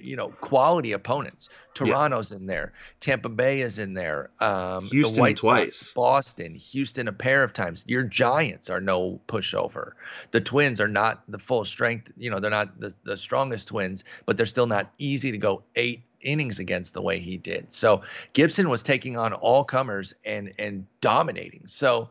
you 0.00 0.16
know, 0.16 0.28
quality 0.40 0.92
opponents. 0.92 1.48
Toronto's 1.74 2.30
yeah. 2.30 2.36
in 2.36 2.46
there. 2.46 2.72
Tampa 3.00 3.28
Bay 3.28 3.60
is 3.60 3.78
in 3.78 3.94
there. 3.94 4.30
Um, 4.40 4.84
Houston 4.86 5.14
the 5.14 5.20
White 5.20 5.36
twice. 5.36 5.76
Sox, 5.76 5.92
Boston, 5.94 6.54
Houston 6.54 7.08
a 7.08 7.12
pair 7.12 7.42
of 7.42 7.52
times. 7.52 7.84
Your 7.86 8.04
Giants 8.04 8.70
are 8.70 8.80
no 8.80 9.20
pushover. 9.26 9.92
The 10.30 10.40
Twins 10.40 10.80
are 10.80 10.88
not 10.88 11.22
the 11.28 11.38
full 11.38 11.64
strength. 11.64 12.12
You 12.16 12.30
know, 12.30 12.38
they're 12.38 12.50
not 12.50 12.78
the, 12.80 12.94
the 13.04 13.16
strongest 13.16 13.68
Twins, 13.68 14.04
but 14.26 14.36
they're 14.36 14.46
still 14.46 14.66
not 14.66 14.92
easy 14.98 15.32
to 15.32 15.38
go 15.38 15.62
eight 15.74 16.02
innings 16.20 16.58
against 16.58 16.94
the 16.94 17.02
way 17.02 17.18
he 17.18 17.36
did. 17.36 17.72
So 17.72 18.02
Gibson 18.32 18.68
was 18.68 18.82
taking 18.82 19.16
on 19.18 19.32
all 19.32 19.64
comers 19.64 20.14
and 20.24 20.52
and 20.58 20.86
dominating. 21.00 21.64
So 21.66 22.08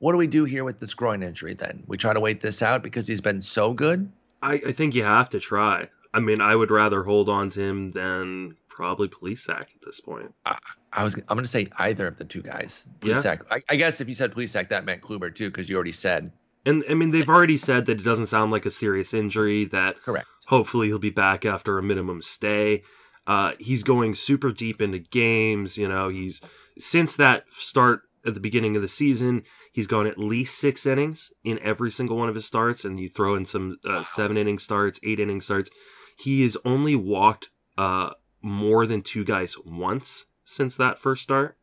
what 0.00 0.12
do 0.12 0.18
we 0.18 0.26
do 0.26 0.44
here 0.44 0.64
with 0.64 0.80
this 0.80 0.94
groin 0.94 1.22
injury 1.22 1.54
then? 1.54 1.82
We 1.86 1.96
try 1.96 2.12
to 2.12 2.20
wait 2.20 2.40
this 2.40 2.62
out 2.62 2.82
because 2.82 3.06
he's 3.06 3.20
been 3.20 3.40
so 3.40 3.72
good. 3.72 4.10
I, 4.42 4.54
I 4.54 4.72
think 4.72 4.94
you 4.94 5.02
have 5.02 5.28
to 5.30 5.40
try. 5.40 5.88
I 6.18 6.20
mean, 6.20 6.40
I 6.40 6.56
would 6.56 6.72
rather 6.72 7.04
hold 7.04 7.28
on 7.28 7.48
to 7.50 7.60
him 7.60 7.92
than 7.92 8.56
probably 8.68 9.06
Plesac 9.06 9.60
at 9.60 9.82
this 9.86 10.00
point. 10.00 10.34
I, 10.44 10.58
I 10.92 11.04
was 11.04 11.14
I'm 11.14 11.36
going 11.36 11.44
to 11.44 11.48
say 11.48 11.68
either 11.78 12.08
of 12.08 12.18
the 12.18 12.24
two 12.24 12.42
guys. 12.42 12.84
Plesac. 12.98 13.42
Yeah. 13.48 13.54
I, 13.56 13.62
I 13.68 13.76
guess 13.76 14.00
if 14.00 14.08
you 14.08 14.16
said 14.16 14.32
Plesac, 14.32 14.68
that 14.70 14.84
meant 14.84 15.00
Kluber 15.00 15.32
too, 15.32 15.48
because 15.48 15.68
you 15.68 15.76
already 15.76 15.92
said. 15.92 16.32
And 16.66 16.82
I 16.90 16.94
mean, 16.94 17.10
they've 17.10 17.28
already 17.28 17.56
said 17.56 17.86
that 17.86 18.00
it 18.00 18.04
doesn't 18.04 18.26
sound 18.26 18.50
like 18.50 18.66
a 18.66 18.70
serious 18.72 19.14
injury. 19.14 19.64
That 19.64 20.02
correct. 20.02 20.26
Hopefully, 20.48 20.88
he'll 20.88 20.98
be 20.98 21.10
back 21.10 21.44
after 21.44 21.78
a 21.78 21.84
minimum 21.84 22.20
stay. 22.20 22.82
Uh, 23.28 23.52
he's 23.60 23.84
going 23.84 24.16
super 24.16 24.50
deep 24.50 24.82
into 24.82 24.98
games. 24.98 25.78
You 25.78 25.86
know, 25.86 26.08
he's 26.08 26.40
since 26.80 27.14
that 27.14 27.44
start 27.52 28.02
at 28.26 28.34
the 28.34 28.40
beginning 28.40 28.74
of 28.74 28.82
the 28.82 28.88
season, 28.88 29.44
he's 29.72 29.86
gone 29.86 30.08
at 30.08 30.18
least 30.18 30.58
six 30.58 30.84
innings 30.84 31.30
in 31.44 31.60
every 31.60 31.92
single 31.92 32.16
one 32.16 32.28
of 32.28 32.34
his 32.34 32.44
starts, 32.44 32.84
and 32.84 32.98
you 32.98 33.08
throw 33.08 33.36
in 33.36 33.46
some 33.46 33.78
uh, 33.88 34.02
seven 34.02 34.36
inning 34.36 34.58
starts, 34.58 34.98
eight 35.04 35.20
inning 35.20 35.40
starts. 35.40 35.70
He 36.18 36.42
has 36.42 36.56
only 36.64 36.96
walked 36.96 37.50
uh, 37.76 38.10
more 38.42 38.86
than 38.86 39.02
two 39.02 39.24
guys 39.24 39.56
once 39.64 40.26
since 40.44 40.76
that 40.76 40.98
first 40.98 41.22
start. 41.22 41.56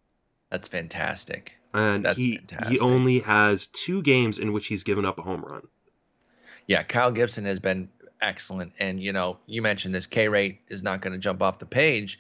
That's 0.49 0.67
fantastic. 0.67 1.53
And 1.73 2.05
That's 2.05 2.17
he 2.17 2.37
fantastic. 2.37 2.71
he 2.71 2.79
only 2.79 3.19
has 3.19 3.67
two 3.67 4.01
games 4.01 4.39
in 4.39 4.53
which 4.53 4.67
he's 4.67 4.83
given 4.83 5.05
up 5.05 5.19
a 5.19 5.23
home 5.23 5.43
run. 5.43 5.63
Yeah, 6.67 6.83
Kyle 6.83 7.11
Gibson 7.11 7.43
has 7.45 7.59
been 7.59 7.89
excellent. 8.21 8.71
And 8.79 9.01
you 9.01 9.11
know, 9.11 9.37
you 9.45 9.61
mentioned 9.61 9.93
this 9.93 10.07
K 10.07 10.29
rate 10.29 10.61
is 10.69 10.83
not 10.83 11.01
going 11.01 11.13
to 11.13 11.19
jump 11.19 11.41
off 11.41 11.59
the 11.59 11.65
page, 11.65 12.17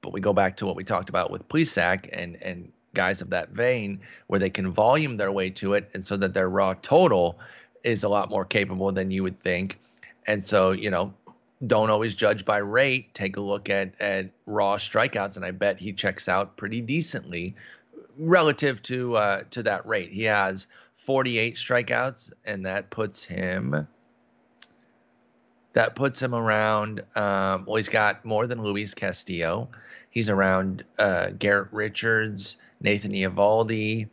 but 0.00 0.12
we 0.12 0.20
go 0.20 0.32
back 0.32 0.56
to 0.58 0.66
what 0.66 0.76
we 0.76 0.84
talked 0.84 1.10
about 1.10 1.30
with 1.30 1.46
Plesac 1.48 2.08
and 2.12 2.42
and 2.42 2.72
guys 2.94 3.20
of 3.20 3.28
that 3.30 3.50
vein, 3.50 4.00
where 4.28 4.40
they 4.40 4.48
can 4.48 4.70
volume 4.70 5.18
their 5.18 5.32
way 5.32 5.50
to 5.50 5.74
it, 5.74 5.90
and 5.92 6.04
so 6.04 6.16
that 6.16 6.32
their 6.32 6.48
raw 6.48 6.72
total 6.80 7.38
is 7.82 8.04
a 8.04 8.08
lot 8.08 8.30
more 8.30 8.44
capable 8.44 8.90
than 8.90 9.10
you 9.10 9.22
would 9.22 9.38
think. 9.42 9.78
And 10.26 10.42
so, 10.42 10.70
you 10.70 10.90
know, 10.90 11.12
don't 11.66 11.90
always 11.90 12.14
judge 12.14 12.44
by 12.44 12.58
rate. 12.58 13.14
Take 13.14 13.36
a 13.36 13.40
look 13.40 13.70
at 13.70 14.00
at 14.00 14.30
raw 14.46 14.76
strikeouts, 14.76 15.36
and 15.36 15.44
I 15.44 15.50
bet 15.50 15.78
he 15.78 15.92
checks 15.92 16.28
out 16.28 16.56
pretty 16.56 16.80
decently 16.80 17.54
relative 18.18 18.82
to 18.82 19.16
uh, 19.16 19.42
to 19.50 19.62
that 19.64 19.86
rate. 19.86 20.10
He 20.10 20.24
has 20.24 20.66
48 20.94 21.56
strikeouts, 21.56 22.32
and 22.44 22.66
that 22.66 22.90
puts 22.90 23.24
him 23.24 23.86
that 25.74 25.94
puts 25.96 26.20
him 26.20 26.34
around. 26.34 27.00
Um, 27.14 27.64
well, 27.66 27.76
he's 27.76 27.88
got 27.88 28.24
more 28.24 28.46
than 28.46 28.62
Luis 28.62 28.94
Castillo. 28.94 29.68
He's 30.10 30.28
around 30.28 30.84
uh, 30.98 31.30
Garrett 31.38 31.72
Richards, 31.72 32.56
Nathan 32.80 33.12
Eovaldi, 33.12 34.08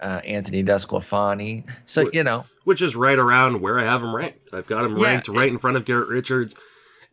uh, 0.00 0.20
Anthony 0.26 0.62
DeSclafani. 0.62 1.68
So 1.86 2.08
you 2.12 2.22
know, 2.22 2.44
which 2.64 2.82
is 2.82 2.94
right 2.94 3.18
around 3.18 3.60
where 3.60 3.80
I 3.80 3.84
have 3.84 4.02
him 4.02 4.14
ranked. 4.14 4.52
I've 4.52 4.66
got 4.66 4.84
him 4.84 4.96
yeah, 4.96 5.04
ranked 5.04 5.28
right 5.28 5.48
in 5.48 5.58
front 5.58 5.76
of 5.76 5.84
Garrett 5.84 6.08
Richards 6.08 6.54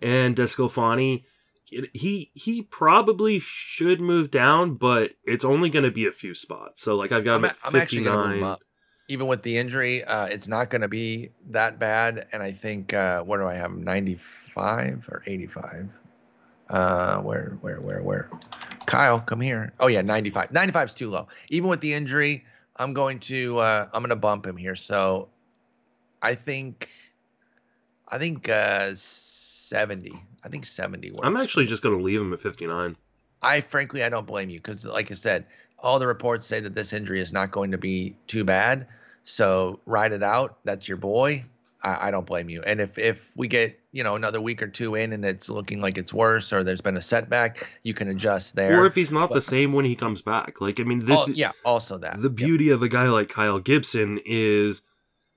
and 0.01 0.35
DeSclafani. 0.35 1.23
He 1.93 2.31
he 2.33 2.61
probably 2.61 3.39
should 3.39 3.99
move 3.99 4.29
down, 4.29 4.75
but 4.75 5.11
it's 5.23 5.43
only 5.43 5.69
going 5.69 5.83
to 5.83 5.91
be 5.91 6.05
a 6.05 6.11
few 6.11 6.35
spots. 6.35 6.83
So 6.83 6.95
like 6.95 7.11
I've 7.11 7.25
got 7.25 7.35
I'm, 7.35 7.43
him 7.43 7.45
at 7.45 7.55
59. 7.57 7.73
I'm 7.75 7.81
actually 7.81 8.03
going 8.03 8.17
to 8.17 8.27
move 8.27 8.37
him 8.37 8.43
up. 8.43 8.61
Even 9.07 9.27
with 9.27 9.43
the 9.43 9.57
injury, 9.57 10.03
uh, 10.03 10.25
it's 10.27 10.47
not 10.47 10.69
going 10.69 10.81
to 10.81 10.87
be 10.87 11.29
that 11.49 11.79
bad. 11.79 12.27
And 12.31 12.41
I 12.41 12.51
think 12.51 12.93
uh, 12.93 13.23
what 13.23 13.37
do 13.37 13.47
I 13.47 13.55
have? 13.55 13.71
95 13.71 15.09
or 15.11 15.23
85? 15.25 15.89
Uh, 16.69 17.21
where 17.21 17.57
where 17.61 17.79
where 17.81 18.01
where? 18.01 18.29
Kyle, 18.85 19.19
come 19.19 19.41
here. 19.41 19.73
Oh 19.79 19.87
yeah, 19.87 20.01
95. 20.01 20.51
95 20.51 20.87
is 20.87 20.93
too 20.93 21.09
low. 21.09 21.27
Even 21.49 21.69
with 21.69 21.81
the 21.81 21.93
injury, 21.93 22.45
I'm 22.75 22.93
going 22.93 23.19
to 23.21 23.57
uh, 23.59 23.87
I'm 23.91 24.01
going 24.01 24.09
to 24.09 24.15
bump 24.15 24.45
him 24.45 24.57
here. 24.57 24.75
So 24.75 25.29
I 26.21 26.35
think 26.35 26.89
I 28.07 28.17
think 28.17 28.49
uh 28.49 28.95
70. 29.65 30.13
I 30.43 30.49
think 30.49 30.65
70 30.65 31.09
works. 31.11 31.19
I'm 31.23 31.37
actually 31.37 31.65
just 31.65 31.81
going 31.81 31.97
to 31.97 32.03
leave 32.03 32.21
him 32.21 32.33
at 32.33 32.41
59. 32.41 32.95
I 33.41 33.61
frankly, 33.61 34.03
I 34.03 34.09
don't 34.09 34.25
blame 34.27 34.49
you 34.49 34.59
because, 34.59 34.85
like 34.85 35.11
I 35.11 35.15
said, 35.15 35.45
all 35.79 35.99
the 35.99 36.07
reports 36.07 36.45
say 36.45 36.59
that 36.59 36.75
this 36.75 36.93
injury 36.93 37.19
is 37.19 37.33
not 37.33 37.51
going 37.51 37.71
to 37.71 37.77
be 37.77 38.15
too 38.27 38.43
bad. 38.43 38.87
So 39.23 39.79
ride 39.85 40.11
it 40.11 40.23
out. 40.23 40.57
That's 40.63 40.87
your 40.87 40.97
boy. 40.97 41.45
I, 41.83 42.07
I 42.07 42.11
don't 42.11 42.25
blame 42.25 42.49
you. 42.49 42.61
And 42.61 42.79
if 42.79 42.97
if 42.97 43.31
we 43.35 43.47
get 43.47 43.79
you 43.91 44.03
know 44.03 44.15
another 44.15 44.41
week 44.41 44.61
or 44.61 44.67
two 44.67 44.95
in 44.95 45.13
and 45.13 45.25
it's 45.25 45.49
looking 45.49 45.81
like 45.81 45.97
it's 45.97 46.13
worse 46.13 46.51
or 46.53 46.63
there's 46.63 46.81
been 46.81 46.97
a 46.97 47.01
setback, 47.01 47.67
you 47.83 47.93
can 47.93 48.07
adjust 48.09 48.55
there. 48.55 48.81
Or 48.81 48.85
if 48.85 48.95
he's 48.95 49.11
not 49.11 49.29
but, 49.29 49.35
the 49.35 49.41
same 49.41 49.73
when 49.73 49.85
he 49.85 49.95
comes 49.95 50.21
back, 50.21 50.61
like 50.61 50.79
I 50.79 50.83
mean, 50.83 51.05
this 51.05 51.27
oh, 51.27 51.31
yeah, 51.33 51.51
also 51.63 51.97
that 51.99 52.21
the 52.21 52.29
beauty 52.29 52.65
yep. 52.65 52.75
of 52.75 52.81
a 52.83 52.89
guy 52.89 53.09
like 53.09 53.29
Kyle 53.29 53.59
Gibson 53.59 54.19
is, 54.25 54.81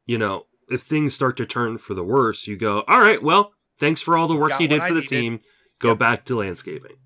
you 0.07 0.19
know, 0.19 0.47
if 0.71 0.83
things 0.83 1.15
start 1.15 1.37
to 1.39 1.47
turn 1.47 1.79
for 1.79 1.95
the 1.95 2.05
worse, 2.05 2.47
you 2.47 2.57
go, 2.57 2.85
all 2.89 3.01
right, 3.01 3.23
well, 3.23 3.53
Thanks 3.79 4.03
for 4.03 4.17
all 4.17 4.29
the 4.29 4.37
work 4.37 4.59
you 4.61 4.69
did 4.69 4.81
for 4.81 4.87
I 4.87 4.89
the 4.89 4.95
needed. 4.97 5.09
team. 5.09 5.41
Go 5.79 5.91
yep. 5.91 5.99
back 5.99 6.25
to 6.27 6.39
landscaping. 6.39 6.97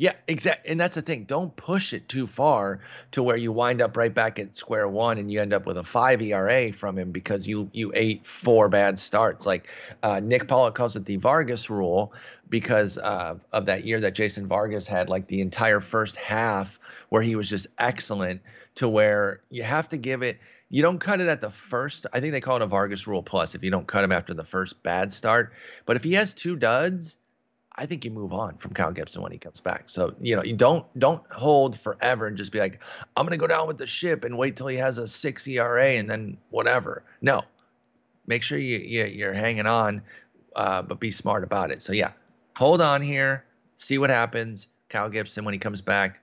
Yeah, 0.00 0.14
exactly. 0.28 0.70
And 0.70 0.80
that's 0.80 0.94
the 0.94 1.02
thing. 1.02 1.24
Don't 1.24 1.54
push 1.56 1.92
it 1.92 2.08
too 2.08 2.26
far 2.26 2.80
to 3.10 3.22
where 3.22 3.36
you 3.36 3.52
wind 3.52 3.82
up 3.82 3.98
right 3.98 4.12
back 4.12 4.38
at 4.38 4.56
square 4.56 4.88
one 4.88 5.18
and 5.18 5.30
you 5.30 5.42
end 5.42 5.52
up 5.52 5.66
with 5.66 5.76
a 5.76 5.84
five 5.84 6.22
ERA 6.22 6.72
from 6.72 6.98
him 6.98 7.12
because 7.12 7.46
you 7.46 7.68
you 7.74 7.92
ate 7.94 8.26
four 8.26 8.70
bad 8.70 8.98
starts. 8.98 9.44
Like 9.44 9.68
uh, 10.02 10.18
Nick 10.20 10.48
Pollack 10.48 10.74
calls 10.74 10.96
it 10.96 11.04
the 11.04 11.16
Vargas 11.16 11.68
rule 11.68 12.14
because 12.48 12.96
uh, 12.96 13.34
of 13.52 13.66
that 13.66 13.84
year 13.84 14.00
that 14.00 14.14
Jason 14.14 14.46
Vargas 14.46 14.86
had 14.86 15.10
like 15.10 15.28
the 15.28 15.42
entire 15.42 15.80
first 15.80 16.16
half 16.16 16.80
where 17.10 17.20
he 17.20 17.36
was 17.36 17.50
just 17.50 17.66
excellent 17.76 18.40
to 18.76 18.88
where 18.88 19.42
you 19.50 19.64
have 19.64 19.90
to 19.90 19.98
give 19.98 20.22
it– 20.22 20.38
you 20.70 20.82
don't 20.82 20.98
cut 21.00 21.20
it 21.20 21.28
at 21.28 21.40
the 21.40 21.50
first. 21.50 22.06
I 22.12 22.20
think 22.20 22.32
they 22.32 22.40
call 22.40 22.56
it 22.56 22.62
a 22.62 22.66
Vargas 22.66 23.06
rule 23.06 23.22
plus 23.22 23.54
if 23.54 23.62
you 23.62 23.70
don't 23.70 23.86
cut 23.86 24.04
him 24.04 24.12
after 24.12 24.32
the 24.32 24.44
first 24.44 24.82
bad 24.82 25.12
start. 25.12 25.52
But 25.84 25.96
if 25.96 26.04
he 26.04 26.12
has 26.14 26.32
two 26.32 26.56
duds, 26.56 27.16
I 27.74 27.86
think 27.86 28.04
you 28.04 28.10
move 28.10 28.32
on 28.32 28.56
from 28.56 28.72
Kyle 28.72 28.92
Gibson 28.92 29.20
when 29.20 29.32
he 29.32 29.38
comes 29.38 29.60
back. 29.60 29.84
So 29.86 30.14
you 30.20 30.36
know 30.36 30.42
you 30.42 30.54
don't 30.54 30.86
don't 30.98 31.22
hold 31.32 31.78
forever 31.78 32.26
and 32.26 32.36
just 32.36 32.52
be 32.52 32.60
like 32.60 32.80
I'm 33.16 33.26
gonna 33.26 33.36
go 33.36 33.46
down 33.48 33.66
with 33.66 33.78
the 33.78 33.86
ship 33.86 34.24
and 34.24 34.38
wait 34.38 34.56
till 34.56 34.68
he 34.68 34.76
has 34.76 34.98
a 34.98 35.08
six 35.08 35.46
ERA 35.46 35.92
and 35.92 36.08
then 36.08 36.36
whatever. 36.50 37.02
No, 37.20 37.42
make 38.26 38.42
sure 38.42 38.58
you, 38.58 38.78
you 38.78 39.06
you're 39.06 39.32
hanging 39.32 39.66
on, 39.66 40.02
uh, 40.56 40.82
but 40.82 41.00
be 41.00 41.10
smart 41.10 41.42
about 41.42 41.70
it. 41.70 41.82
So 41.82 41.92
yeah, 41.92 42.12
hold 42.56 42.80
on 42.80 43.02
here, 43.02 43.44
see 43.76 43.98
what 43.98 44.10
happens. 44.10 44.68
Kyle 44.88 45.08
Gibson 45.08 45.44
when 45.44 45.54
he 45.54 45.58
comes 45.58 45.80
back. 45.80 46.19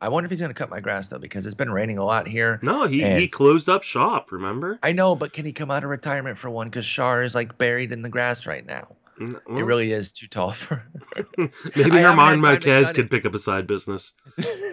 I 0.00 0.08
wonder 0.08 0.26
if 0.26 0.30
he's 0.30 0.40
going 0.40 0.50
to 0.50 0.54
cut 0.54 0.70
my 0.70 0.80
grass 0.80 1.08
though, 1.08 1.18
because 1.18 1.44
it's 1.44 1.54
been 1.54 1.70
raining 1.70 1.98
a 1.98 2.04
lot 2.04 2.26
here. 2.26 2.58
No, 2.62 2.86
he, 2.86 3.04
he 3.04 3.28
closed 3.28 3.68
up 3.68 3.82
shop. 3.82 4.32
Remember? 4.32 4.78
I 4.82 4.92
know, 4.92 5.14
but 5.14 5.32
can 5.32 5.44
he 5.44 5.52
come 5.52 5.70
out 5.70 5.84
of 5.84 5.90
retirement 5.90 6.38
for 6.38 6.48
one? 6.48 6.68
Because 6.68 6.86
Char 6.86 7.22
is 7.22 7.34
like 7.34 7.58
buried 7.58 7.92
in 7.92 8.02
the 8.02 8.08
grass 8.08 8.46
right 8.46 8.64
now. 8.64 8.88
Well, 9.20 9.58
it 9.58 9.62
really 9.62 9.92
is 9.92 10.12
too 10.12 10.26
tall 10.26 10.52
for. 10.52 10.82
Maybe 11.36 11.90
German 11.90 12.40
Marquez 12.40 12.90
could 12.92 13.10
pick 13.10 13.26
up 13.26 13.34
a 13.34 13.38
side 13.38 13.66
business. 13.66 14.14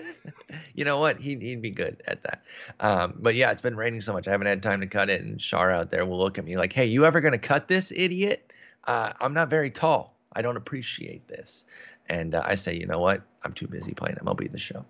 you 0.74 0.86
know 0.86 1.00
what? 1.00 1.20
He'd, 1.20 1.42
he'd 1.42 1.62
be 1.62 1.72
good 1.72 2.02
at 2.08 2.24
that. 2.24 2.44
Um, 2.80 3.16
but 3.20 3.36
yeah, 3.36 3.52
it's 3.52 3.62
been 3.62 3.76
raining 3.76 4.00
so 4.00 4.14
much. 4.14 4.28
I 4.28 4.32
haven't 4.32 4.48
had 4.48 4.64
time 4.64 4.80
to 4.80 4.88
cut 4.88 5.10
it. 5.10 5.22
And 5.22 5.40
Char 5.40 5.72
out 5.72 5.92
there 5.92 6.06
will 6.06 6.18
look 6.18 6.38
at 6.38 6.46
me 6.46 6.56
like, 6.56 6.72
hey, 6.72 6.86
you 6.86 7.06
ever 7.06 7.20
going 7.20 7.34
to 7.34 7.38
cut 7.38 7.68
this, 7.68 7.92
idiot? 7.94 8.54
Uh, 8.86 9.12
I'm 9.20 9.34
not 9.34 9.50
very 9.50 9.70
tall. 9.70 10.16
I 10.32 10.42
don't 10.42 10.56
appreciate 10.56 11.28
this. 11.28 11.66
And 12.10 12.36
uh, 12.36 12.44
I 12.46 12.56
say, 12.56 12.78
you 12.78 12.88
know 12.88 13.00
what? 13.00 13.22
I'm 13.44 13.54
too 13.54 13.68
busy 13.68 13.94
playing 13.94 14.16
MLB 14.16 14.52
the 14.52 14.58
show. 14.58 14.86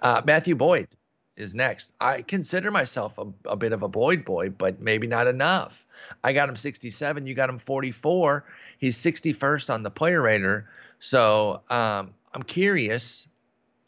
Uh, 0.00 0.22
Matthew 0.24 0.54
Boyd 0.54 0.88
is 1.36 1.54
next. 1.54 1.92
I 2.00 2.22
consider 2.22 2.70
myself 2.70 3.16
a, 3.18 3.26
a, 3.46 3.56
bit 3.56 3.72
of 3.72 3.82
a 3.82 3.88
Boyd 3.88 4.24
boy, 4.24 4.50
but 4.50 4.80
maybe 4.80 5.06
not 5.06 5.26
enough. 5.26 5.86
I 6.22 6.32
got 6.32 6.48
him 6.48 6.56
67. 6.56 7.26
You 7.26 7.34
got 7.34 7.48
him 7.48 7.58
44. 7.58 8.44
He's 8.78 8.96
61st 8.98 9.72
on 9.72 9.82
the 9.82 9.90
player 9.90 10.22
rater. 10.22 10.68
So 11.00 11.62
um, 11.70 12.14
I'm 12.34 12.42
curious 12.42 13.28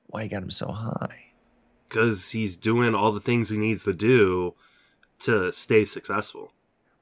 why 0.07 0.23
you 0.23 0.29
got 0.29 0.43
him 0.43 0.51
so 0.51 0.69
high. 0.69 1.25
Because 1.89 2.31
he's 2.31 2.57
doing 2.57 2.95
all 2.95 3.13
the 3.13 3.21
things 3.21 3.51
he 3.51 3.59
needs 3.59 3.85
to 3.85 3.93
do 3.93 4.55
to 5.21 5.53
stay 5.53 5.85
successful. 5.85 6.53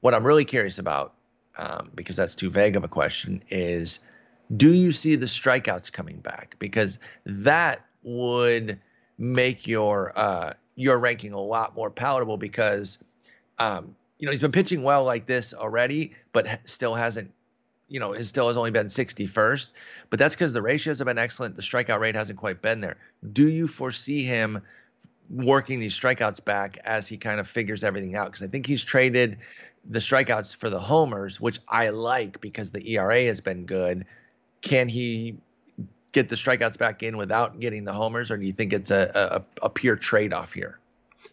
What 0.01 0.15
I'm 0.15 0.25
really 0.25 0.45
curious 0.45 0.79
about, 0.79 1.13
um, 1.57 1.91
because 1.93 2.15
that's 2.15 2.35
too 2.35 2.49
vague 2.49 2.75
of 2.75 2.83
a 2.83 2.87
question, 2.87 3.43
is 3.49 3.99
do 4.55 4.73
you 4.73 4.91
see 4.91 5.15
the 5.15 5.25
strikeouts 5.25 5.91
coming 5.91 6.19
back? 6.19 6.55
Because 6.59 6.97
that 7.25 7.85
would 8.03 8.79
make 9.17 9.67
your 9.67 10.17
uh, 10.17 10.53
your 10.75 10.97
ranking 10.97 11.33
a 11.33 11.39
lot 11.39 11.75
more 11.75 11.89
palatable 11.89 12.37
because, 12.37 12.97
um, 13.59 13.95
you 14.17 14.25
know, 14.25 14.31
he's 14.31 14.41
been 14.41 14.51
pitching 14.51 14.81
well 14.81 15.03
like 15.03 15.27
this 15.27 15.53
already, 15.53 16.13
but 16.31 16.47
still 16.63 16.95
hasn't, 16.95 17.31
you 17.89 17.99
know, 17.99 18.13
his 18.13 18.29
still 18.29 18.47
has 18.47 18.55
only 18.55 18.71
been 18.71 18.87
61st. 18.87 19.71
But 20.09 20.19
that's 20.19 20.35
because 20.35 20.53
the 20.53 20.61
ratios 20.61 20.99
have 20.99 21.05
been 21.05 21.17
excellent. 21.17 21.55
The 21.57 21.61
strikeout 21.61 21.99
rate 21.99 22.15
hasn't 22.15 22.39
quite 22.39 22.61
been 22.61 22.79
there. 22.79 22.97
Do 23.33 23.49
you 23.49 23.67
foresee 23.67 24.23
him 24.23 24.61
working 25.29 25.79
these 25.79 25.99
strikeouts 25.99 26.43
back 26.43 26.77
as 26.85 27.07
he 27.07 27.17
kind 27.17 27.39
of 27.39 27.47
figures 27.47 27.83
everything 27.83 28.15
out? 28.15 28.31
Because 28.31 28.47
I 28.47 28.47
think 28.47 28.65
he's 28.65 28.83
traded 28.83 29.37
the 29.89 29.99
strikeouts 29.99 30.55
for 30.55 30.69
the 30.69 30.79
homers, 30.79 31.41
which 31.41 31.59
I 31.67 31.89
like 31.89 32.39
because 32.41 32.71
the 32.71 32.89
ERA 32.89 33.25
has 33.25 33.41
been 33.41 33.65
good. 33.65 34.05
Can 34.61 34.87
he 34.87 35.37
get 36.11 36.29
the 36.29 36.35
strikeouts 36.35 36.77
back 36.77 37.03
in 37.03 37.17
without 37.17 37.59
getting 37.59 37.85
the 37.85 37.93
homers, 37.93 38.31
or 38.31 38.37
do 38.37 38.45
you 38.45 38.53
think 38.53 38.73
it's 38.73 38.91
a, 38.91 39.43
a, 39.61 39.65
a 39.65 39.69
pure 39.69 39.95
trade 39.95 40.33
off 40.33 40.53
here? 40.53 40.79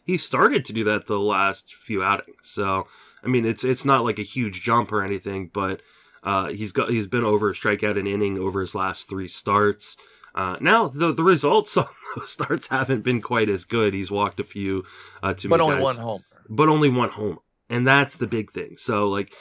He 0.05 0.19
started 0.19 0.65
to 0.67 0.73
do 0.73 0.85
that 0.85 1.07
the 1.07 1.19
last 1.19 1.75
few 1.75 2.03
outings, 2.03 2.37
so 2.43 2.87
I 3.25 3.29
mean 3.29 3.45
it's 3.45 3.65
it's 3.65 3.85
not 3.85 4.05
like 4.05 4.19
a 4.19 4.23
huge 4.23 4.63
jump 4.63 4.93
or 4.93 5.03
anything, 5.03 5.51
but 5.53 5.81
uh, 6.23 6.49
he's 6.49 6.73
got 6.73 6.91
he's 6.91 7.07
been 7.07 7.25
over 7.25 7.51
a 7.51 7.55
strikeout 7.55 7.99
an 7.99 8.07
inning 8.07 8.39
over 8.39 8.61
his 8.61 8.75
last 8.75 9.09
three 9.09 9.29
starts. 9.29 9.97
Uh, 10.35 10.57
now 10.61 10.89
the 10.89 11.13
the 11.13 11.23
results 11.23 11.77
on 11.77 11.89
those 12.17 12.31
starts 12.31 12.69
haven't 12.69 13.03
been 13.03 13.23
quite 13.23 13.49
as 13.49 13.65
good. 13.65 13.95
He's 13.95 14.11
walked 14.11 14.41
a 14.41 14.45
few 14.45 14.85
uh, 15.23 15.35
too 15.35 15.49
but 15.49 15.61
only 15.61 15.77
guys, 15.77 15.85
one 15.85 15.97
homer. 15.97 16.25
but 16.49 16.69
only 16.69 16.89
one 16.89 17.11
homer, 17.11 17.39
and 17.69 17.87
that's 17.87 18.17
the 18.17 18.27
big 18.27 18.51
thing. 18.51 18.77
So 18.77 19.09
like, 19.09 19.33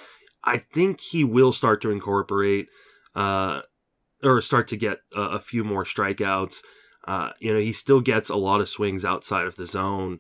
I 0.44 0.58
think 0.58 1.02
he 1.02 1.24
will 1.24 1.52
start 1.52 1.82
to 1.82 1.92
incorporate 1.92 2.70
uh, 3.16 3.62
or 4.26 4.42
start 4.42 4.68
to 4.70 4.78
get 4.78 5.00
a, 5.16 5.22
a 5.22 5.40
few 5.40 5.64
more 5.64 5.84
strikeouts. 5.84 6.60
Uh, 7.08 7.32
you 7.40 7.54
know, 7.54 7.60
he 7.60 7.72
still 7.74 8.02
gets 8.02 8.30
a 8.30 8.36
lot 8.36 8.62
of 8.62 8.70
swings 8.70 9.06
outside 9.06 9.46
of 9.46 9.56
the 9.56 9.66
zone. 9.66 10.20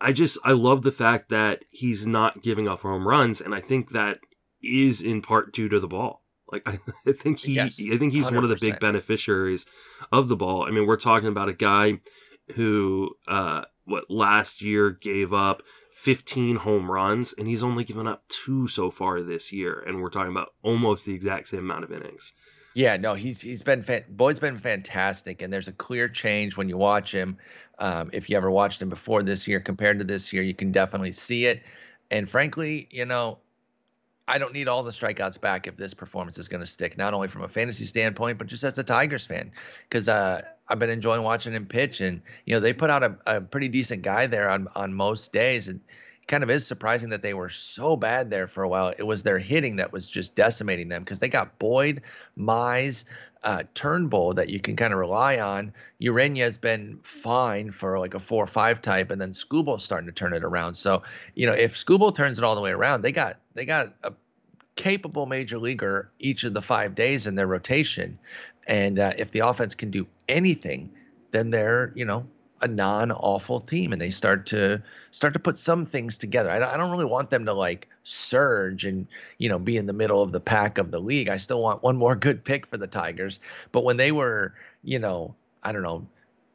I 0.00 0.12
just 0.12 0.38
I 0.44 0.52
love 0.52 0.82
the 0.82 0.92
fact 0.92 1.28
that 1.30 1.62
he's 1.70 2.06
not 2.06 2.42
giving 2.42 2.68
up 2.68 2.80
home 2.80 3.06
runs, 3.06 3.40
and 3.40 3.54
I 3.54 3.60
think 3.60 3.90
that 3.90 4.18
is 4.62 5.02
in 5.02 5.22
part 5.22 5.52
due 5.52 5.68
to 5.68 5.80
the 5.80 5.88
ball. 5.88 6.22
Like 6.50 6.62
I, 6.66 6.78
I 7.06 7.12
think 7.12 7.40
he, 7.40 7.54
Yes, 7.54 7.80
I 7.92 7.96
think 7.96 8.12
he's 8.12 8.30
one 8.30 8.44
of 8.44 8.50
the 8.50 8.58
big 8.60 8.80
beneficiaries 8.80 9.66
of 10.10 10.28
the 10.28 10.36
ball. 10.36 10.64
I 10.66 10.70
mean, 10.70 10.86
we're 10.86 10.96
talking 10.96 11.28
about 11.28 11.48
a 11.48 11.54
guy 11.54 12.00
who, 12.54 13.10
uh, 13.26 13.62
what 13.84 14.04
last 14.10 14.60
year 14.60 14.90
gave 14.90 15.32
up 15.32 15.62
15 15.92 16.56
home 16.56 16.90
runs, 16.90 17.32
and 17.36 17.46
he's 17.46 17.62
only 17.62 17.84
given 17.84 18.06
up 18.06 18.24
two 18.28 18.66
so 18.66 18.90
far 18.90 19.22
this 19.22 19.52
year, 19.52 19.80
and 19.86 20.00
we're 20.00 20.10
talking 20.10 20.32
about 20.32 20.48
almost 20.62 21.06
the 21.06 21.14
exact 21.14 21.48
same 21.48 21.60
amount 21.60 21.84
of 21.84 21.92
innings. 21.92 22.32
Yeah, 22.74 22.96
no, 22.96 23.14
he's 23.14 23.40
he's 23.40 23.62
been 23.62 23.82
fan- 23.82 24.04
Boyd's 24.08 24.40
been 24.40 24.58
fantastic, 24.58 25.42
and 25.42 25.52
there's 25.52 25.68
a 25.68 25.72
clear 25.72 26.08
change 26.08 26.56
when 26.56 26.68
you 26.68 26.76
watch 26.78 27.12
him. 27.12 27.36
Um, 27.78 28.10
if 28.12 28.30
you 28.30 28.36
ever 28.36 28.50
watched 28.50 28.80
him 28.80 28.88
before 28.88 29.22
this 29.22 29.46
year 29.46 29.60
compared 29.60 29.98
to 29.98 30.04
this 30.04 30.32
year, 30.32 30.42
you 30.42 30.54
can 30.54 30.72
definitely 30.72 31.12
see 31.12 31.46
it. 31.46 31.62
And 32.10 32.28
frankly, 32.28 32.88
you 32.90 33.04
know, 33.04 33.38
I 34.26 34.38
don't 34.38 34.54
need 34.54 34.68
all 34.68 34.82
the 34.82 34.90
strikeouts 34.90 35.40
back 35.40 35.66
if 35.66 35.76
this 35.76 35.92
performance 35.94 36.38
is 36.38 36.48
going 36.48 36.60
to 36.60 36.66
stick. 36.66 36.96
Not 36.96 37.12
only 37.12 37.28
from 37.28 37.42
a 37.42 37.48
fantasy 37.48 37.84
standpoint, 37.84 38.38
but 38.38 38.46
just 38.46 38.64
as 38.64 38.78
a 38.78 38.84
Tigers 38.84 39.26
fan, 39.26 39.52
because 39.88 40.08
uh, 40.08 40.42
I've 40.68 40.78
been 40.78 40.90
enjoying 40.90 41.22
watching 41.22 41.52
him 41.52 41.66
pitch, 41.66 42.00
and 42.00 42.22
you 42.46 42.54
know 42.54 42.60
they 42.60 42.72
put 42.72 42.88
out 42.88 43.02
a, 43.02 43.16
a 43.26 43.40
pretty 43.42 43.68
decent 43.68 44.02
guy 44.02 44.26
there 44.26 44.48
on 44.48 44.68
on 44.74 44.94
most 44.94 45.32
days, 45.32 45.68
and 45.68 45.80
kind 46.26 46.42
of 46.42 46.50
is 46.50 46.66
surprising 46.66 47.10
that 47.10 47.22
they 47.22 47.34
were 47.34 47.48
so 47.48 47.96
bad 47.96 48.30
there 48.30 48.46
for 48.46 48.62
a 48.62 48.68
while. 48.68 48.92
It 48.96 49.02
was 49.02 49.22
their 49.22 49.38
hitting 49.38 49.76
that 49.76 49.92
was 49.92 50.08
just 50.08 50.34
decimating 50.34 50.88
them 50.88 51.02
because 51.02 51.18
they 51.18 51.28
got 51.28 51.58
Boyd, 51.58 52.02
Mize, 52.38 53.04
uh, 53.44 53.64
Turnbull 53.74 54.34
that 54.34 54.48
you 54.48 54.60
can 54.60 54.76
kind 54.76 54.92
of 54.92 54.98
rely 54.98 55.38
on. 55.38 55.72
Urena's 56.00 56.56
been 56.56 56.98
fine 57.02 57.70
for 57.72 57.98
like 57.98 58.14
a 58.14 58.20
four 58.20 58.44
or 58.44 58.46
five 58.46 58.80
type, 58.80 59.10
and 59.10 59.20
then 59.20 59.32
Skubal's 59.32 59.84
starting 59.84 60.06
to 60.06 60.12
turn 60.12 60.32
it 60.32 60.44
around. 60.44 60.74
So 60.74 61.02
you 61.34 61.46
know 61.46 61.52
if 61.52 61.74
Skubal 61.74 62.14
turns 62.14 62.38
it 62.38 62.44
all 62.44 62.54
the 62.54 62.60
way 62.60 62.70
around, 62.70 63.02
they 63.02 63.12
got 63.12 63.38
they 63.54 63.64
got 63.64 63.94
a 64.02 64.12
capable 64.76 65.26
major 65.26 65.58
leaguer 65.58 66.10
each 66.18 66.44
of 66.44 66.54
the 66.54 66.62
five 66.62 66.94
days 66.94 67.26
in 67.26 67.34
their 67.34 67.46
rotation. 67.46 68.18
And 68.66 68.98
uh, 68.98 69.12
if 69.18 69.32
the 69.32 69.40
offense 69.40 69.74
can 69.74 69.90
do 69.90 70.06
anything, 70.28 70.92
then 71.32 71.50
they're 71.50 71.92
you 71.96 72.04
know 72.04 72.26
a 72.62 72.68
non-awful 72.68 73.60
team, 73.60 73.92
and 73.92 74.00
they 74.00 74.10
start 74.10 74.46
to 74.46 74.82
start 75.10 75.32
to 75.34 75.38
put 75.40 75.58
some 75.58 75.84
things 75.84 76.16
together. 76.18 76.50
I 76.50 76.74
I 76.74 76.76
don't 76.76 76.90
really 76.90 77.04
want 77.04 77.30
them 77.30 77.44
to 77.46 77.52
like 77.52 77.88
surge 78.04 78.84
and 78.84 79.06
you 79.38 79.48
know 79.48 79.58
be 79.58 79.76
in 79.76 79.86
the 79.86 79.92
middle 79.92 80.22
of 80.22 80.32
the 80.32 80.40
pack 80.40 80.78
of 80.78 80.90
the 80.90 81.00
league. 81.00 81.28
I 81.28 81.36
still 81.36 81.62
want 81.62 81.82
one 81.82 81.96
more 81.96 82.16
good 82.16 82.44
pick 82.44 82.66
for 82.66 82.78
the 82.78 82.86
Tigers. 82.86 83.40
But 83.72 83.84
when 83.84 83.96
they 83.96 84.12
were 84.12 84.54
you 84.82 84.98
know 84.98 85.34
I 85.62 85.72
don't 85.72 85.82
know 85.82 86.06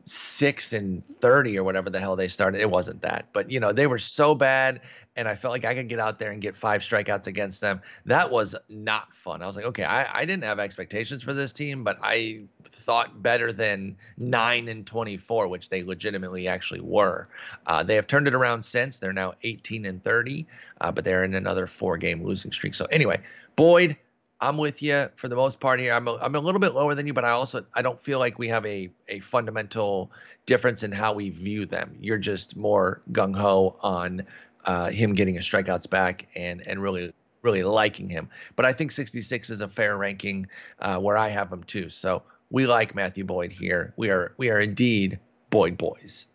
six 0.10 0.74
and 0.74 1.06
30 1.06 1.58
or 1.58 1.64
whatever 1.64 1.90
the 1.90 2.00
hell 2.00 2.16
they 2.16 2.28
started. 2.28 2.62
It 2.62 2.70
wasn't 2.70 3.02
that, 3.02 3.28
but 3.34 3.52
you 3.52 3.60
know, 3.60 3.72
they 3.72 3.88
were 3.88 4.00
so 4.00 4.36
bad. 4.36 4.82
And 5.16 5.28
I 5.28 5.34
felt 5.34 5.52
like 5.52 5.66
I 5.66 5.74
could 5.74 5.90
get 5.90 6.00
out 6.00 6.20
there 6.20 6.32
and 6.32 6.40
get 6.40 6.56
five 6.56 6.82
strikeouts 6.82 7.26
against 7.26 7.60
them. 7.60 7.82
That 8.06 8.30
was 8.30 8.56
not 8.70 9.16
fun. 9.16 9.42
I 9.42 9.48
was 9.48 9.56
like, 9.56 9.66
okay, 9.66 9.84
I, 9.84 10.20
I 10.20 10.26
didn't 10.26 10.44
have 10.44 10.60
expectations 10.60 11.24
for 11.24 11.34
this 11.34 11.52
team, 11.52 11.84
but 11.84 11.98
I 12.04 12.44
thought 12.64 13.22
better 13.24 13.52
than 13.52 13.98
nine 14.18 14.68
and 14.68 14.86
24, 14.86 15.48
which 15.48 15.70
they 15.70 15.84
legitimately 15.84 16.48
actually 16.48 16.82
were. 16.82 17.28
Uh, 17.66 17.82
they 17.84 17.96
have 17.96 18.08
turned 18.08 18.28
it 18.28 18.36
around 18.36 18.64
since. 18.64 19.00
They're 19.00 19.12
now 19.12 19.34
18 19.44 19.86
and 19.86 20.04
30, 20.04 20.46
uh, 20.82 20.92
but 20.92 21.04
they're 21.04 21.24
in 21.24 21.34
another 21.34 21.68
four 21.68 21.98
game 21.98 22.24
losing 22.24 22.52
streak. 22.52 22.76
So 22.76 22.86
anyway, 22.86 23.20
Boyd, 23.56 23.98
I'm 24.40 24.58
with 24.58 24.84
you 24.84 25.10
for 25.16 25.28
the 25.28 25.36
most 25.36 25.60
part 25.60 25.80
here. 25.80 25.94
I'm 25.94 26.08
a, 26.08 26.16
I'm 26.18 26.36
a 26.36 26.40
little 26.40 26.60
bit 26.60 26.74
lower 26.74 26.94
than 26.94 27.08
you, 27.08 27.14
but 27.14 27.26
I 27.26 27.32
also 27.32 27.66
I 27.74 27.82
don't 27.82 28.00
feel 28.00 28.20
like 28.20 28.38
we 28.38 28.48
have 28.50 28.66
a 28.66 28.90
a 29.08 29.20
fundamental 29.20 30.12
difference 30.46 30.84
in 30.84 30.92
how 30.92 31.14
we 31.14 31.30
view 31.30 31.66
them. 31.66 31.98
You're 32.00 32.20
just 32.20 32.56
more 32.56 33.02
gung 33.12 33.36
ho 33.36 33.78
on 33.82 34.24
uh, 34.66 34.90
him 34.90 35.14
getting 35.14 35.36
his 35.36 35.46
strikeouts 35.46 35.90
back 35.90 36.28
and 36.36 36.62
and 36.68 36.82
really 36.82 37.14
really 37.42 37.64
liking 37.64 38.10
him. 38.10 38.30
But 38.56 38.66
I 38.66 38.74
think 38.74 38.92
66 38.92 39.50
is 39.50 39.62
a 39.62 39.68
fair 39.68 39.98
ranking 39.98 40.48
uh, 40.80 41.00
where 41.00 41.18
I 41.18 41.30
have 41.30 41.52
him 41.52 41.64
too. 41.64 41.90
So 41.90 42.24
we 42.52 42.68
like 42.68 42.94
Matthew 42.94 43.24
Boyd 43.24 43.52
here. 43.52 43.94
We 43.98 44.10
are 44.10 44.34
we 44.38 44.50
are 44.52 44.60
indeed 44.60 45.20
Boyd 45.50 45.78
boys. 45.78 46.26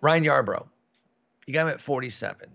Ryan 0.00 0.24
Yarbrough, 0.24 0.66
you 1.46 1.54
got 1.54 1.66
him 1.66 1.74
at 1.74 1.80
47. 1.80 2.48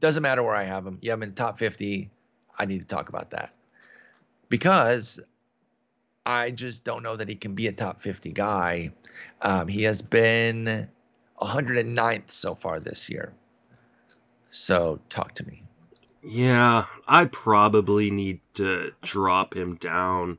Doesn't 0.00 0.22
matter 0.22 0.42
where 0.42 0.54
I 0.54 0.64
have 0.64 0.86
him. 0.86 0.98
You 1.00 1.10
have 1.10 1.18
him 1.20 1.28
in 1.28 1.34
top 1.34 1.58
50. 1.58 2.10
I 2.58 2.64
need 2.64 2.80
to 2.80 2.86
talk 2.86 3.08
about 3.08 3.30
that 3.30 3.54
because 4.48 5.20
I 6.26 6.50
just 6.50 6.84
don't 6.84 7.02
know 7.02 7.16
that 7.16 7.28
he 7.28 7.36
can 7.36 7.54
be 7.54 7.66
a 7.68 7.72
top 7.72 8.02
50 8.02 8.32
guy. 8.32 8.90
Um, 9.40 9.68
he 9.68 9.84
has 9.84 10.02
been 10.02 10.88
109th 11.40 12.30
so 12.30 12.54
far 12.54 12.80
this 12.80 13.08
year. 13.08 13.32
So 14.50 15.00
talk 15.08 15.34
to 15.36 15.46
me. 15.46 15.62
Yeah, 16.22 16.86
I 17.06 17.26
probably 17.26 18.10
need 18.10 18.40
to 18.54 18.92
drop 19.02 19.56
him 19.56 19.76
down 19.76 20.38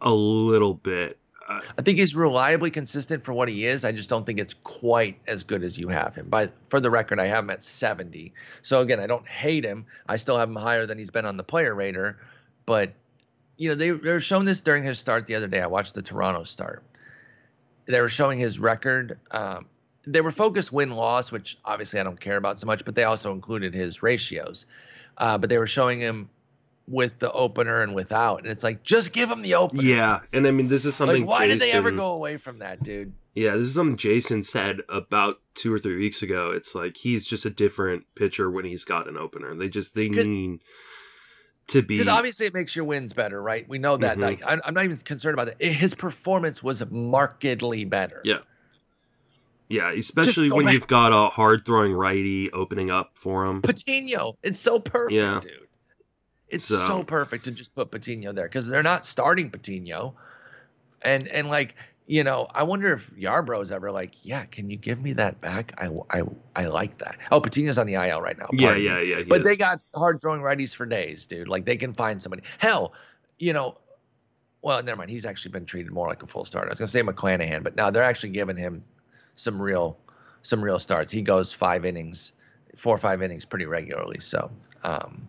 a 0.00 0.12
little 0.12 0.74
bit. 0.74 1.18
I 1.46 1.82
think 1.82 1.98
he's 1.98 2.14
reliably 2.14 2.70
consistent 2.70 3.24
for 3.24 3.32
what 3.32 3.48
he 3.48 3.66
is. 3.66 3.84
I 3.84 3.92
just 3.92 4.08
don't 4.08 4.24
think 4.24 4.38
it's 4.38 4.54
quite 4.54 5.18
as 5.26 5.44
good 5.44 5.62
as 5.62 5.78
you 5.78 5.88
have 5.88 6.14
him. 6.14 6.28
But 6.28 6.52
for 6.68 6.80
the 6.80 6.90
record, 6.90 7.20
I 7.20 7.26
have 7.26 7.44
him 7.44 7.50
at 7.50 7.62
70. 7.62 8.32
So 8.62 8.80
again, 8.80 9.00
I 9.00 9.06
don't 9.06 9.28
hate 9.28 9.64
him. 9.64 9.86
I 10.08 10.16
still 10.16 10.38
have 10.38 10.48
him 10.48 10.56
higher 10.56 10.86
than 10.86 10.98
he's 10.98 11.10
been 11.10 11.26
on 11.26 11.36
the 11.36 11.44
player 11.44 11.74
rater. 11.74 12.18
But 12.64 12.94
you 13.56 13.68
know, 13.68 13.74
they 13.74 13.90
they 13.90 14.12
were 14.12 14.20
showing 14.20 14.44
this 14.44 14.60
during 14.62 14.84
his 14.84 14.98
start 14.98 15.26
the 15.26 15.34
other 15.34 15.46
day. 15.46 15.60
I 15.60 15.66
watched 15.66 15.94
the 15.94 16.02
Toronto 16.02 16.44
start. 16.44 16.82
They 17.86 18.00
were 18.00 18.08
showing 18.08 18.38
his 18.38 18.58
record. 18.58 19.18
Um, 19.30 19.66
they 20.06 20.20
were 20.20 20.32
focused 20.32 20.72
win 20.72 20.90
loss, 20.90 21.30
which 21.30 21.58
obviously 21.64 22.00
I 22.00 22.04
don't 22.04 22.20
care 22.20 22.36
about 22.36 22.58
so 22.58 22.66
much, 22.66 22.84
but 22.84 22.94
they 22.94 23.04
also 23.04 23.32
included 23.32 23.74
his 23.74 24.02
ratios. 24.02 24.66
Uh, 25.16 25.38
but 25.38 25.48
they 25.50 25.58
were 25.58 25.66
showing 25.66 26.00
him 26.00 26.28
with 26.86 27.18
the 27.18 27.32
opener 27.32 27.80
and 27.82 27.94
without, 27.94 28.42
and 28.42 28.48
it's 28.50 28.62
like 28.62 28.82
just 28.82 29.12
give 29.12 29.30
him 29.30 29.42
the 29.42 29.54
opener. 29.54 29.82
yeah, 29.82 30.20
and 30.32 30.46
I 30.46 30.50
mean 30.50 30.68
this 30.68 30.84
is 30.84 30.94
something. 30.94 31.22
Like, 31.22 31.28
why 31.28 31.46
Jason, 31.46 31.58
did 31.58 31.60
they 31.68 31.72
ever 31.72 31.90
go 31.90 32.12
away 32.12 32.36
from 32.36 32.58
that, 32.58 32.82
dude? 32.82 33.12
Yeah, 33.34 33.52
this 33.52 33.68
is 33.68 33.74
something 33.74 33.96
Jason 33.96 34.44
said 34.44 34.82
about 34.88 35.36
two 35.54 35.72
or 35.72 35.78
three 35.78 35.96
weeks 35.96 36.22
ago. 36.22 36.50
It's 36.52 36.74
like 36.74 36.96
he's 36.96 37.26
just 37.26 37.44
a 37.46 37.50
different 37.50 38.04
pitcher 38.14 38.50
when 38.50 38.64
he's 38.64 38.84
got 38.84 39.08
an 39.08 39.16
opener. 39.16 39.54
They 39.54 39.68
just 39.68 39.94
they 39.94 40.08
need 40.08 40.60
to 41.68 41.82
be. 41.82 41.94
Because 41.96 42.08
obviously 42.08 42.46
it 42.46 42.54
makes 42.54 42.76
your 42.76 42.84
wins 42.84 43.12
better, 43.12 43.42
right? 43.42 43.66
We 43.68 43.78
know 43.78 43.96
that. 43.96 44.18
Mhm. 44.18 44.22
Like, 44.22 44.42
I, 44.44 44.58
I'm 44.64 44.74
not 44.74 44.84
even 44.84 44.98
concerned 44.98 45.34
about 45.34 45.46
that. 45.58 45.64
His 45.66 45.94
performance 45.94 46.62
was 46.62 46.84
markedly 46.90 47.84
better. 47.84 48.20
Yeah. 48.24 48.38
Yeah, 49.68 49.90
especially 49.92 50.50
when 50.52 50.66
back. 50.66 50.74
you've 50.74 50.86
got 50.86 51.12
a 51.12 51.30
hard 51.30 51.64
throwing 51.64 51.94
righty 51.94 52.52
opening 52.52 52.90
up 52.90 53.12
for 53.14 53.46
him. 53.46 53.62
Patino, 53.62 54.36
it's 54.42 54.60
so 54.60 54.78
perfect, 54.78 55.14
Yeah. 55.14 55.40
dude. 55.40 55.63
It's 56.48 56.64
So- 56.66 56.86
so 56.86 57.04
perfect 57.04 57.44
to 57.44 57.50
just 57.50 57.74
put 57.74 57.90
Patino 57.90 58.32
there 58.32 58.46
because 58.46 58.68
they're 58.68 58.82
not 58.82 59.06
starting 59.06 59.50
Patino, 59.50 60.14
and 61.02 61.26
and 61.28 61.48
like 61.48 61.74
you 62.06 62.22
know, 62.22 62.46
I 62.52 62.64
wonder 62.64 62.92
if 62.92 63.10
Yarbrough's 63.16 63.72
ever 63.72 63.90
like, 63.90 64.12
yeah, 64.22 64.44
can 64.44 64.68
you 64.68 64.76
give 64.76 65.00
me 65.00 65.14
that 65.14 65.40
back? 65.40 65.72
I 65.78 65.88
I 66.10 66.22
I 66.54 66.66
like 66.66 66.98
that. 66.98 67.16
Oh, 67.32 67.40
Patino's 67.40 67.78
on 67.78 67.86
the 67.86 67.94
IL 67.94 68.20
right 68.20 68.38
now. 68.38 68.48
Yeah, 68.52 68.74
yeah, 68.74 69.00
yeah. 69.00 69.16
he 69.18 69.24
But 69.24 69.42
they 69.42 69.56
got 69.56 69.82
hard 69.94 70.20
throwing 70.20 70.42
righties 70.42 70.74
for 70.76 70.84
days, 70.84 71.24
dude. 71.26 71.48
Like 71.48 71.64
they 71.64 71.76
can 71.78 71.94
find 71.94 72.20
somebody. 72.20 72.42
Hell, 72.58 72.92
you 73.38 73.54
know, 73.54 73.78
well, 74.60 74.82
never 74.82 74.98
mind. 74.98 75.10
He's 75.10 75.24
actually 75.24 75.52
been 75.52 75.64
treated 75.64 75.92
more 75.92 76.06
like 76.06 76.22
a 76.22 76.26
full 76.26 76.44
starter. 76.44 76.68
I 76.68 76.72
was 76.72 76.78
gonna 76.78 76.88
say 76.88 77.02
McClanahan, 77.02 77.62
but 77.62 77.74
now 77.74 77.88
they're 77.90 78.02
actually 78.02 78.30
giving 78.30 78.56
him 78.58 78.84
some 79.36 79.60
real 79.60 79.98
some 80.42 80.62
real 80.62 80.78
starts. 80.78 81.10
He 81.10 81.22
goes 81.22 81.54
five 81.54 81.86
innings, 81.86 82.32
four 82.76 82.94
or 82.94 82.98
five 82.98 83.22
innings 83.22 83.46
pretty 83.46 83.64
regularly. 83.64 84.20
So, 84.20 84.50
um, 84.82 85.26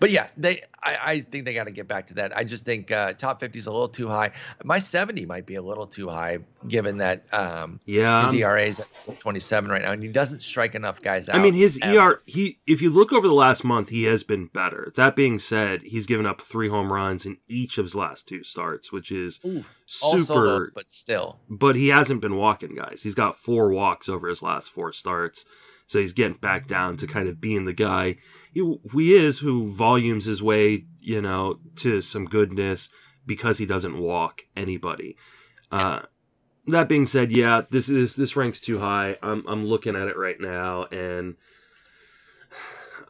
but 0.00 0.10
yeah, 0.10 0.28
they. 0.36 0.62
I, 0.82 0.98
I 1.02 1.20
think 1.22 1.46
they 1.46 1.54
got 1.54 1.64
to 1.64 1.70
get 1.70 1.88
back 1.88 2.08
to 2.08 2.14
that. 2.14 2.36
I 2.36 2.44
just 2.44 2.64
think 2.64 2.90
uh, 2.90 3.14
top 3.14 3.40
fifty 3.40 3.58
is 3.58 3.66
a 3.66 3.72
little 3.72 3.88
too 3.88 4.06
high. 4.06 4.32
My 4.64 4.78
seventy 4.78 5.24
might 5.24 5.46
be 5.46 5.54
a 5.54 5.62
little 5.62 5.86
too 5.86 6.08
high, 6.08 6.38
given 6.68 6.98
that 6.98 7.24
um, 7.32 7.80
Yeah, 7.86 8.24
his 8.24 8.34
ERA 8.34 8.62
is 8.62 8.82
twenty 9.20 9.40
seven 9.40 9.70
right 9.70 9.80
now, 9.82 9.92
and 9.92 10.02
he 10.02 10.10
doesn't 10.10 10.42
strike 10.42 10.74
enough 10.74 11.00
guys 11.00 11.28
out. 11.28 11.36
I 11.36 11.38
mean, 11.38 11.54
his 11.54 11.78
ever. 11.82 12.12
ER. 12.12 12.22
He, 12.26 12.58
if 12.66 12.82
you 12.82 12.90
look 12.90 13.12
over 13.12 13.26
the 13.26 13.34
last 13.34 13.64
month, 13.64 13.88
he 13.88 14.04
has 14.04 14.22
been 14.22 14.46
better. 14.46 14.92
That 14.96 15.16
being 15.16 15.38
said, 15.38 15.82
he's 15.82 16.04
given 16.06 16.26
up 16.26 16.40
three 16.42 16.68
home 16.68 16.92
runs 16.92 17.24
in 17.24 17.38
each 17.48 17.78
of 17.78 17.86
his 17.86 17.94
last 17.94 18.28
two 18.28 18.42
starts, 18.44 18.92
which 18.92 19.10
is 19.10 19.40
Oof, 19.46 19.82
super. 19.86 20.34
those, 20.44 20.70
but 20.74 20.90
still. 20.90 21.38
but 21.48 21.76
he 21.76 21.88
hasn't 21.88 22.20
been 22.20 22.36
walking 22.36 22.74
guys. 22.74 23.02
He's 23.02 23.14
got 23.14 23.36
four 23.36 23.70
walks 23.70 24.08
over 24.08 24.28
his 24.28 24.42
last 24.42 24.70
four 24.70 24.92
starts. 24.92 25.46
So 25.86 26.00
he's 26.00 26.12
getting 26.12 26.38
back 26.38 26.66
down 26.66 26.96
to 26.98 27.06
kind 27.06 27.28
of 27.28 27.40
being 27.40 27.64
the 27.66 27.72
guy 27.72 28.16
he, 28.54 28.78
he 28.92 29.14
is 29.14 29.40
who 29.40 29.70
volumes 29.70 30.26
his 30.26 30.42
way, 30.42 30.86
you 31.00 31.20
know, 31.20 31.58
to 31.76 32.00
some 32.00 32.24
goodness 32.24 32.88
because 33.26 33.58
he 33.58 33.66
doesn't 33.66 33.98
walk 33.98 34.42
anybody. 34.56 35.16
Uh, 35.72 36.02
that 36.68 36.88
being 36.88 37.04
said, 37.04 37.32
yeah, 37.32 37.62
this 37.70 37.88
is 37.88 38.14
this 38.14 38.36
ranks 38.36 38.60
too 38.60 38.78
high. 38.78 39.16
I'm 39.22 39.44
I'm 39.46 39.66
looking 39.66 39.96
at 39.96 40.08
it 40.08 40.16
right 40.16 40.40
now 40.40 40.84
and 40.92 41.34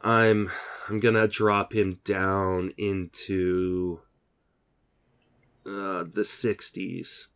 I'm 0.03 0.51
I'm 0.89 0.99
gonna 0.99 1.27
drop 1.27 1.73
him 1.73 1.99
down 2.03 2.73
into 2.77 4.01
uh, 5.65 6.03
the 6.03 6.21
60s. 6.21 7.27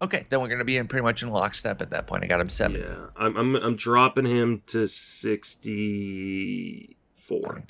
Okay, 0.00 0.26
then 0.28 0.40
we're 0.40 0.48
gonna 0.48 0.64
be 0.64 0.76
in 0.76 0.86
pretty 0.86 1.02
much 1.02 1.22
in 1.22 1.30
lockstep 1.30 1.82
at 1.82 1.90
that 1.90 2.06
point. 2.06 2.22
I 2.22 2.28
got 2.28 2.40
him 2.40 2.48
seven. 2.48 2.80
Yeah, 2.80 3.06
I'm, 3.16 3.36
I'm 3.36 3.56
I'm 3.56 3.76
dropping 3.76 4.26
him 4.26 4.62
to 4.68 4.86
sixty 4.86 6.16
four. 7.12 7.64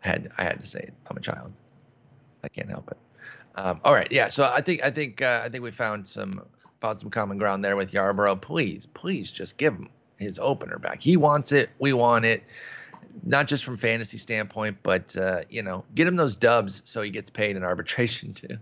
had 0.00 0.30
I 0.36 0.44
had 0.44 0.60
to 0.60 0.66
say 0.66 0.80
it. 0.80 0.94
I'm 1.08 1.16
a 1.16 1.20
child. 1.20 1.52
I 2.42 2.48
can't 2.48 2.68
help 2.68 2.90
it. 2.90 2.98
Um, 3.54 3.80
all 3.84 3.94
right, 3.94 4.10
yeah. 4.10 4.28
So 4.28 4.44
I 4.44 4.60
think 4.60 4.82
I 4.82 4.90
think 4.90 5.22
uh, 5.22 5.42
I 5.44 5.48
think 5.48 5.64
we 5.64 5.70
found 5.70 6.06
some 6.06 6.42
found 6.80 6.98
some 7.00 7.10
common 7.10 7.38
ground 7.38 7.64
there 7.64 7.76
with 7.76 7.92
Yarbrough. 7.92 8.40
Please, 8.40 8.86
please, 8.86 9.30
just 9.30 9.56
give 9.56 9.74
him 9.74 9.88
his 10.18 10.38
opener 10.38 10.78
back. 10.78 11.00
He 11.00 11.16
wants 11.16 11.52
it. 11.52 11.70
We 11.78 11.92
want 11.92 12.24
it. 12.24 12.44
Not 13.24 13.48
just 13.48 13.64
from 13.64 13.76
fantasy 13.76 14.18
standpoint, 14.18 14.78
but 14.82 15.16
uh, 15.16 15.42
you 15.48 15.62
know, 15.62 15.84
get 15.94 16.06
him 16.06 16.16
those 16.16 16.36
dubs 16.36 16.82
so 16.84 17.02
he 17.02 17.10
gets 17.10 17.30
paid 17.30 17.56
in 17.56 17.64
arbitration 17.64 18.34
too. 18.34 18.58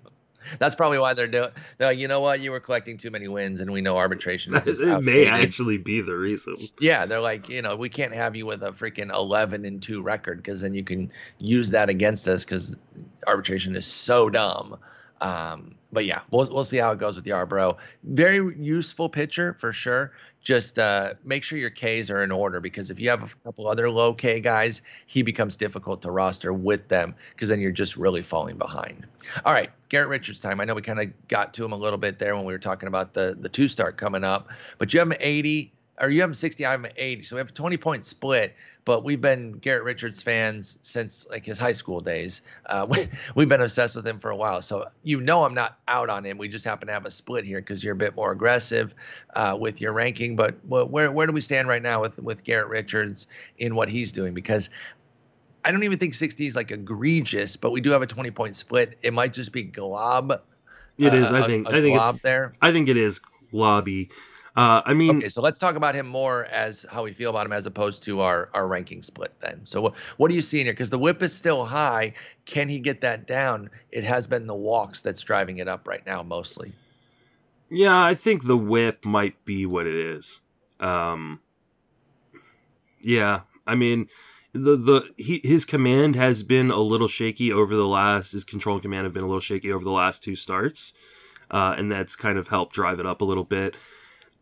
That's 0.59 0.74
probably 0.74 0.99
why 0.99 1.14
they're 1.14 1.26
doing. 1.26 1.51
No, 1.80 1.91
you 1.91 2.09
know 2.09 2.20
what? 2.20 2.41
You 2.41 2.51
were 2.51 2.61
collecting 2.61 2.97
too 2.99 3.11
many 3.11 3.28
wins, 3.28 3.61
and 3.61 3.70
we 3.70 3.80
know 3.80 3.97
arbitration 3.97 4.55
is 4.55 4.80
It 4.80 5.03
may 5.03 5.26
actually 5.26 5.78
be 5.78 6.01
the 6.01 6.16
reason. 6.16 6.55
Yeah, 6.80 7.07
they're 7.07 7.20
like, 7.20 7.49
you 7.49 7.62
know, 7.62 7.76
we 7.76 7.89
can't 7.89 8.12
have 8.12 8.34
you 8.36 8.47
with 8.47 8.62
a 8.62 8.72
freaking 8.72 9.14
11 9.14 9.64
and 9.64 9.82
2 9.82 10.03
record 10.03 10.43
because 10.43 10.61
then 10.61 10.74
you 10.74 10.84
can 10.84 11.11
use 11.39 11.70
that 11.70 11.89
against 11.89 12.28
us 12.28 12.45
because 12.45 12.76
arbitration 13.26 13.76
is 13.76 13.86
so 13.86 14.30
dumb. 14.30 14.78
Um, 15.21 15.75
but 15.93 16.05
yeah, 16.05 16.21
we'll, 16.31 16.49
we'll 16.53 16.64
see 16.64 16.77
how 16.77 16.93
it 16.93 16.99
goes 16.99 17.16
with 17.16 17.25
Yarbrough. 17.25 17.77
Very 18.05 18.57
useful 18.57 19.09
pitcher 19.09 19.55
for 19.55 19.73
sure. 19.73 20.12
Just 20.43 20.79
uh, 20.79 21.14
make 21.25 21.43
sure 21.43 21.59
your 21.59 21.71
Ks 21.71 22.11
are 22.11 22.23
in 22.23 22.31
order 22.31 22.61
because 22.61 22.91
if 22.91 23.01
you 23.01 23.11
have 23.11 23.23
a 23.23 23.29
couple 23.45 23.66
other 23.66 23.91
low 23.91 24.14
K 24.14 24.41
guys, 24.41 24.83
he 25.07 25.23
becomes 25.23 25.57
difficult 25.57 26.01
to 26.03 26.11
roster 26.11 26.53
with 26.53 26.89
them 26.89 27.14
because 27.35 27.49
then 27.49 27.61
you're 27.61 27.73
just 27.73 27.97
really 27.97 28.23
falling 28.23 28.57
behind. 28.57 29.07
All 29.45 29.53
right, 29.53 29.71
Garrett 29.89 30.09
Richards 30.09 30.41
time. 30.41 30.61
I 30.61 30.64
know 30.64 30.75
we 30.75 30.83
kind 30.83 31.01
of 31.01 31.29
got 31.29 31.55
to 31.55 31.64
him 31.64 31.73
a 31.73 31.77
little 31.77 31.99
bit 31.99 32.19
there 32.19 32.37
when 32.37 32.45
we 32.45 32.53
were 32.53 32.59
talking 32.59 32.87
about 32.87 33.14
the 33.14 33.37
the 33.39 33.49
two 33.49 33.69
start 33.69 33.97
coming 33.97 34.25
up, 34.25 34.49
but 34.79 34.95
you 34.95 35.01
have 35.01 35.11
him 35.11 35.16
80 35.19 35.73
or 36.01 36.11
you 36.11 36.20
have 36.20 36.30
him 36.30 36.34
60, 36.34 36.64
I'm 36.64 36.84
him 36.84 36.92
80. 36.96 37.22
So 37.24 37.36
we 37.36 37.40
have 37.40 37.49
a 37.49 37.53
20 37.53 37.76
point 37.76 38.07
split, 38.07 38.55
but 38.84 39.05
we've 39.05 39.20
been 39.20 39.53
Garrett 39.53 39.84
Richards 39.84 40.22
fans 40.22 40.78
since 40.82 41.26
like 41.28 41.44
his 41.44 41.59
high 41.59 41.72
school 41.72 42.01
days. 42.01 42.42
Uh, 42.66 42.86
we, 42.90 43.09
we've 43.34 43.49
been 43.49 43.61
obsessed 43.61 43.96
with 43.96 44.07
him 44.07 44.18
for 44.20 44.30
a 44.30 44.36
while. 44.36 44.62
So 44.62 44.88
you 45.03 45.20
know 45.20 45.44
I'm 45.44 45.55
not 45.55 45.78
out 45.88 46.11
on 46.11 46.24
him. 46.24 46.38
We 46.38 46.49
just 46.49 46.64
happen 46.64 46.86
to 46.88 46.92
have 46.94 47.05
a 47.07 47.11
split 47.11 47.44
here 47.44 47.61
because 47.61 47.82
you're 47.82 47.94
a 47.94 47.96
bit 47.96 48.14
more 48.16 48.32
aggressive 48.32 48.94
uh, 49.34 49.57
with 49.59 49.80
your 49.80 49.92
ranking. 49.92 50.36
But 50.36 50.57
where, 50.66 51.11
where 51.11 51.26
do 51.26 51.32
we 51.32 51.40
stand 51.40 51.68
right 51.68 51.82
now 51.82 52.01
with, 52.01 52.18
with 52.18 52.44
Garrett 52.44 52.68
Richards 52.68 53.26
in 53.59 53.74
what 53.74 53.88
he's 53.88 54.12
doing? 54.12 54.34
Because 54.34 54.70
I 55.64 55.72
don't 55.72 55.82
even 55.82 55.99
think 55.99 56.14
60 56.14 56.46
is 56.46 56.57
like 56.57 56.70
egregious, 56.70 57.57
but 57.57 57.72
we 57.72 57.80
do 57.80 57.90
have 57.90 58.03
a 58.03 58.07
20 58.07 58.30
point 58.30 58.57
split. 58.57 58.99
It 59.03 59.12
might 59.12 59.32
just 59.32 59.53
be 59.53 59.64
glob. 59.64 60.40
It 60.96 61.14
is. 61.14 61.30
uh, 61.30 61.36
I 61.36 61.40
a- 61.40 61.44
think. 61.46 61.66
a 61.68 61.70
I 61.70 61.80
think 61.80 61.96
glob 61.96 62.14
it's. 62.16 62.24
there. 62.24 62.53
I 62.62 62.72
think 62.72 62.88
it 62.88 62.96
is 62.96 63.20
lobby. 63.53 64.11
Uh, 64.59 64.83
I 64.85 64.93
mean, 64.93 65.19
Okay, 65.19 65.29
so 65.29 65.41
let's 65.41 65.57
talk 65.57 65.77
about 65.77 65.95
him 65.95 66.09
more 66.09 66.45
as 66.47 66.85
how 66.91 67.05
we 67.05 67.13
feel 67.13 67.31
about 67.31 67.47
him 67.47 67.53
as 67.53 67.65
opposed 67.65 68.03
to 68.03 68.23
our 68.23 68.51
our 68.55 68.67
ranking 68.67 69.03
split 69.03 69.33
then. 69.41 69.65
So 69.65 69.81
what 69.81 69.97
what 70.17 70.33
are 70.33 70.35
you 70.35 70.43
seeing 70.43 70.67
here? 70.67 70.73
Because 70.73 70.91
the 70.91 70.99
whip 70.99 71.23
is 71.23 71.33
still 71.33 71.65
high. 71.65 72.15
Can 72.45 72.69
he 72.69 72.81
get 72.81 73.03
that 73.03 73.29
down? 73.29 73.71
It 73.93 74.03
has 74.03 74.27
been 74.27 74.49
the 74.49 74.57
walks 74.57 75.01
that's 75.01 75.21
driving 75.21 75.59
it 75.59 75.69
up 75.69 75.87
right 75.87 76.05
now 76.05 76.25
mostly. 76.25 76.73
yeah, 77.71 78.03
I 78.05 78.17
think 78.17 78.47
the 78.49 78.57
whip 78.57 79.05
might 79.05 79.45
be 79.45 79.65
what 79.65 79.87
it 79.87 79.95
is. 79.95 80.41
Um, 80.81 81.39
yeah, 83.01 83.43
I 83.65 83.77
mean, 83.77 84.09
the 84.53 84.77
the 84.77 85.09
he, 85.17 85.41
his 85.45 85.65
command 85.65 86.17
has 86.17 86.43
been 86.43 86.73
a 86.73 86.81
little 86.81 87.07
shaky 87.07 87.53
over 87.53 87.77
the 87.77 87.87
last. 87.87 88.33
His 88.33 88.43
control 88.43 88.75
and 88.75 88.83
command 88.83 89.05
have 89.05 89.13
been 89.15 89.23
a 89.23 89.29
little 89.29 89.39
shaky 89.39 89.71
over 89.71 89.85
the 89.85 89.93
last 89.93 90.25
two 90.25 90.35
starts, 90.35 90.95
uh, 91.49 91.77
and 91.79 91.93
that's 91.93 92.17
kind 92.17 92.39
of 92.39 92.49
helped 92.49 92.75
drive 92.75 92.99
it 92.99 93.07
up 93.07 93.21
a 93.21 93.25
little 93.25 93.45
bit. 93.45 93.77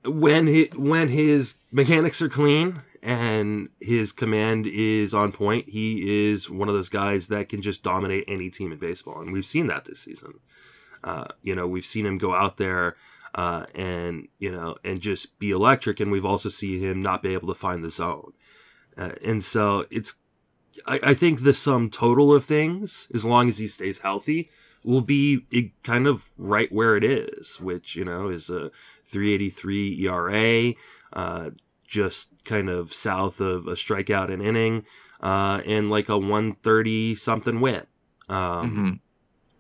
When 0.07 0.46
he, 0.46 0.70
when 0.74 1.09
his 1.09 1.57
mechanics 1.72 2.22
are 2.22 2.28
clean 2.28 2.82
and 3.02 3.68
his 3.80 4.12
command 4.12 4.66
is 4.66 5.14
on 5.14 5.32
point, 5.32 5.68
he 5.68 6.30
is 6.30 6.48
one 6.48 6.68
of 6.68 6.74
those 6.74 6.88
guys 6.88 7.28
that 7.28 7.48
can 7.48 7.62
just 7.62 7.82
dominate 7.82 8.24
any 8.28 8.50
team 8.50 8.72
in 8.72 8.78
baseball, 8.78 9.20
and 9.20 9.32
we've 9.32 9.46
seen 9.46 9.66
that 9.66 9.84
this 9.84 10.00
season. 10.00 10.40
Uh, 11.04 11.26
you 11.42 11.54
know, 11.54 11.66
we've 11.66 11.86
seen 11.86 12.07
him 12.07 12.18
go 12.18 12.34
out 12.34 12.57
there 12.57 12.96
uh, 13.34 13.66
and 13.74 14.28
you 14.38 14.50
know 14.50 14.76
and 14.82 15.00
just 15.00 15.38
be 15.38 15.50
electric, 15.50 16.00
and 16.00 16.11
we've 16.11 16.24
also 16.24 16.48
seen 16.48 16.80
him 16.80 17.00
not 17.00 17.22
be 17.22 17.32
able 17.32 17.48
to 17.48 17.54
find 17.54 17.84
the 17.84 17.90
zone. 17.90 18.32
Uh, 18.96 19.11
and 19.24 19.44
so 19.44 19.86
it's, 19.90 20.14
I, 20.86 21.00
I 21.09 21.14
think 21.14 21.42
the 21.42 21.54
sum 21.54 21.90
total 21.90 22.34
of 22.34 22.44
things, 22.44 23.09
as 23.14 23.24
long 23.24 23.48
as 23.48 23.59
he 23.59 23.66
stays 23.66 23.98
healthy, 23.98 24.50
will 24.87 25.01
be 25.01 25.72
kind 25.82 26.07
of 26.07 26.30
right 26.39 26.70
where 26.70 26.97
it 26.97 27.05
is, 27.05 27.61
which 27.61 27.97
you 27.97 28.05
know 28.05 28.28
is 28.28 28.49
a 28.49 28.70
3.83 29.12 30.01
ERA, 30.01 30.74
uh, 31.12 31.51
just 31.87 32.30
kind 32.45 32.68
of 32.70 32.93
south 32.95 33.41
of 33.41 33.66
a 33.66 33.72
strikeout 33.72 34.32
an 34.32 34.41
inning, 34.41 34.84
uh, 35.20 35.61
and 35.66 35.91
like 35.91 36.09
a 36.09 36.16
130 36.16 37.14
something 37.16 37.61
whip. 37.61 37.89
Um, 38.28 39.01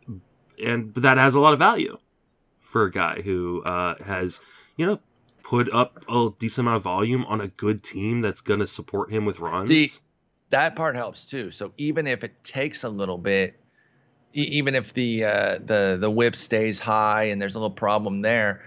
Mhm. 0.08 0.20
and 0.64 0.94
but 0.94 1.02
that 1.02 1.18
has 1.18 1.34
a 1.34 1.40
lot 1.40 1.52
of 1.52 1.58
value 1.58 1.98
for 2.60 2.84
a 2.84 2.90
guy 2.90 3.20
who 3.22 3.62
uh, 3.64 4.02
has 4.04 4.40
you 4.76 4.86
know 4.86 5.00
put 5.42 5.72
up 5.72 6.04
a 6.08 6.30
decent 6.38 6.66
amount 6.66 6.76
of 6.78 6.82
volume 6.82 7.24
on 7.26 7.40
a 7.40 7.48
good 7.48 7.82
team 7.82 8.20
that's 8.22 8.40
going 8.40 8.58
to 8.60 8.66
support 8.66 9.12
him 9.12 9.24
with 9.24 9.38
runs. 9.38 9.68
See, 9.68 9.90
That 10.50 10.74
part 10.76 10.96
helps 10.96 11.24
too. 11.24 11.50
So 11.50 11.72
even 11.76 12.06
if 12.06 12.24
it 12.24 12.42
takes 12.42 12.82
a 12.84 12.88
little 12.88 13.18
bit, 13.18 13.60
even 14.42 14.74
if 14.74 14.92
the 14.92 15.24
uh, 15.24 15.58
the 15.64 15.96
the 15.98 16.10
whip 16.10 16.36
stays 16.36 16.78
high 16.78 17.24
and 17.24 17.40
there's 17.40 17.54
a 17.54 17.58
little 17.58 17.74
problem 17.74 18.20
there, 18.20 18.66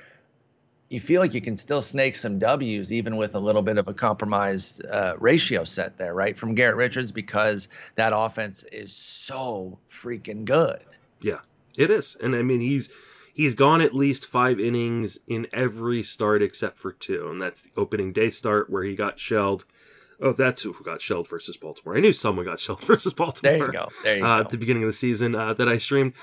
you 0.89 0.99
feel 0.99 1.21
like 1.21 1.33
you 1.33 1.41
can 1.41 1.57
still 1.57 1.81
snake 1.81 2.15
some 2.15 2.39
W's 2.39 2.91
even 2.91 3.17
with 3.17 3.35
a 3.35 3.39
little 3.39 3.61
bit 3.61 3.77
of 3.77 3.87
a 3.87 3.93
compromised 3.93 4.83
uh, 4.85 5.15
ratio 5.19 5.63
set 5.63 5.97
there, 5.97 6.13
right? 6.13 6.37
From 6.37 6.55
Garrett 6.55 6.75
Richards 6.75 7.11
because 7.11 7.67
that 7.95 8.13
offense 8.15 8.63
is 8.71 8.93
so 8.93 9.77
freaking 9.89 10.45
good. 10.45 10.79
Yeah, 11.21 11.39
it 11.77 11.91
is, 11.91 12.17
and 12.21 12.35
I 12.35 12.41
mean 12.41 12.61
he's 12.61 12.89
he's 13.33 13.53
gone 13.53 13.81
at 13.81 13.93
least 13.93 14.25
five 14.25 14.59
innings 14.59 15.19
in 15.27 15.45
every 15.53 16.01
start 16.01 16.41
except 16.41 16.79
for 16.79 16.91
two, 16.91 17.29
and 17.29 17.39
that's 17.39 17.61
the 17.61 17.71
opening 17.77 18.11
day 18.11 18.31
start 18.31 18.69
where 18.69 18.83
he 18.83 18.95
got 18.95 19.19
shelled. 19.19 19.65
Oh, 20.21 20.33
that's 20.33 20.61
who 20.63 20.75
got 20.83 21.01
shelled 21.01 21.29
versus 21.29 21.55
Baltimore. 21.55 21.95
I 21.95 22.01
knew 22.01 22.13
someone 22.13 22.45
got 22.45 22.59
shelled 22.59 22.81
versus 22.85 23.13
Baltimore. 23.13 23.57
There 23.57 23.67
you 23.67 23.71
go. 23.71 23.89
There 24.03 24.17
you 24.17 24.25
uh, 24.25 24.37
go. 24.37 24.43
at 24.43 24.49
the 24.49 24.57
beginning 24.57 24.83
of 24.83 24.87
the 24.87 24.93
season 24.93 25.35
uh, 25.35 25.53
that 25.53 25.67
I 25.67 25.77
streamed. 25.77 26.13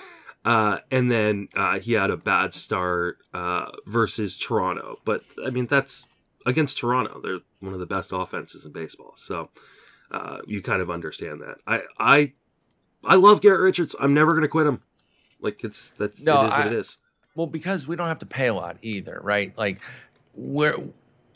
Uh, 0.44 0.78
and 0.92 1.10
then 1.10 1.48
uh, 1.56 1.80
he 1.80 1.94
had 1.94 2.10
a 2.10 2.16
bad 2.16 2.54
start 2.54 3.18
uh, 3.34 3.70
versus 3.86 4.36
Toronto. 4.36 5.00
But 5.04 5.22
I 5.44 5.50
mean, 5.50 5.66
that's 5.66 6.06
against 6.44 6.78
Toronto. 6.78 7.20
They're 7.20 7.40
one 7.60 7.74
of 7.74 7.80
the 7.80 7.86
best 7.86 8.12
offenses 8.12 8.64
in 8.64 8.72
baseball. 8.72 9.14
So 9.16 9.50
uh, 10.10 10.38
you 10.46 10.62
kind 10.62 10.80
of 10.80 10.90
understand 10.90 11.40
that. 11.40 11.56
I 11.66 11.82
I 11.98 12.32
I 13.04 13.16
love 13.16 13.40
Garrett 13.40 13.60
Richards. 13.60 13.96
I'm 13.98 14.14
never 14.14 14.32
going 14.32 14.42
to 14.42 14.48
quit 14.48 14.66
him. 14.66 14.80
Like 15.40 15.64
it's 15.64 15.90
that's 15.90 16.22
No, 16.22 16.42
it 16.42 16.46
is 16.46 16.52
what 16.52 16.66
it 16.66 16.72
is. 16.72 16.98
Well, 17.34 17.46
because 17.46 17.86
we 17.86 17.96
don't 17.96 18.08
have 18.08 18.20
to 18.20 18.26
pay 18.26 18.46
a 18.46 18.54
lot 18.54 18.76
either, 18.82 19.20
right? 19.22 19.52
Like 19.58 19.80
we're 20.34 20.78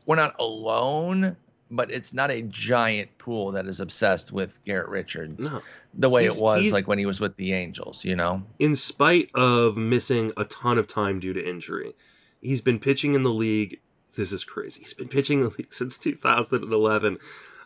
we're 0.06 0.16
not 0.16 0.36
alone, 0.38 1.36
but 1.70 1.90
it's 1.90 2.12
not 2.12 2.30
a 2.30 2.42
giant 2.42 3.16
pool 3.18 3.52
that 3.52 3.66
is 3.66 3.80
obsessed 3.80 4.32
with 4.32 4.58
Garrett 4.64 4.88
Richards 4.88 5.48
No, 5.48 5.62
the 5.94 6.08
way 6.08 6.22
He's- 6.22 6.36
it 6.36 6.42
was 6.42 6.72
like 6.72 6.88
when 6.88 6.98
he 6.98 7.06
was 7.06 7.20
with 7.20 7.36
the 7.36 7.52
Angels, 7.52 8.04
you 8.04 8.16
know? 8.16 8.42
in 8.58 8.76
spite 8.76 9.30
of 9.34 9.76
missing 9.76 10.32
a 10.36 10.44
ton 10.44 10.78
of 10.78 10.86
time 10.86 11.20
due 11.20 11.32
to 11.32 11.48
injury, 11.48 11.94
he's 12.40 12.60
been 12.60 12.78
pitching 12.78 13.14
in 13.14 13.22
the 13.22 13.30
league 13.32 13.80
This 14.16 14.32
is 14.32 14.44
crazy. 14.44 14.80
He's 14.80 14.92
been 14.94 15.08
pitching 15.08 15.40
the 15.42 15.50
league 15.50 15.72
since 15.72 15.96
2011. 15.96 17.18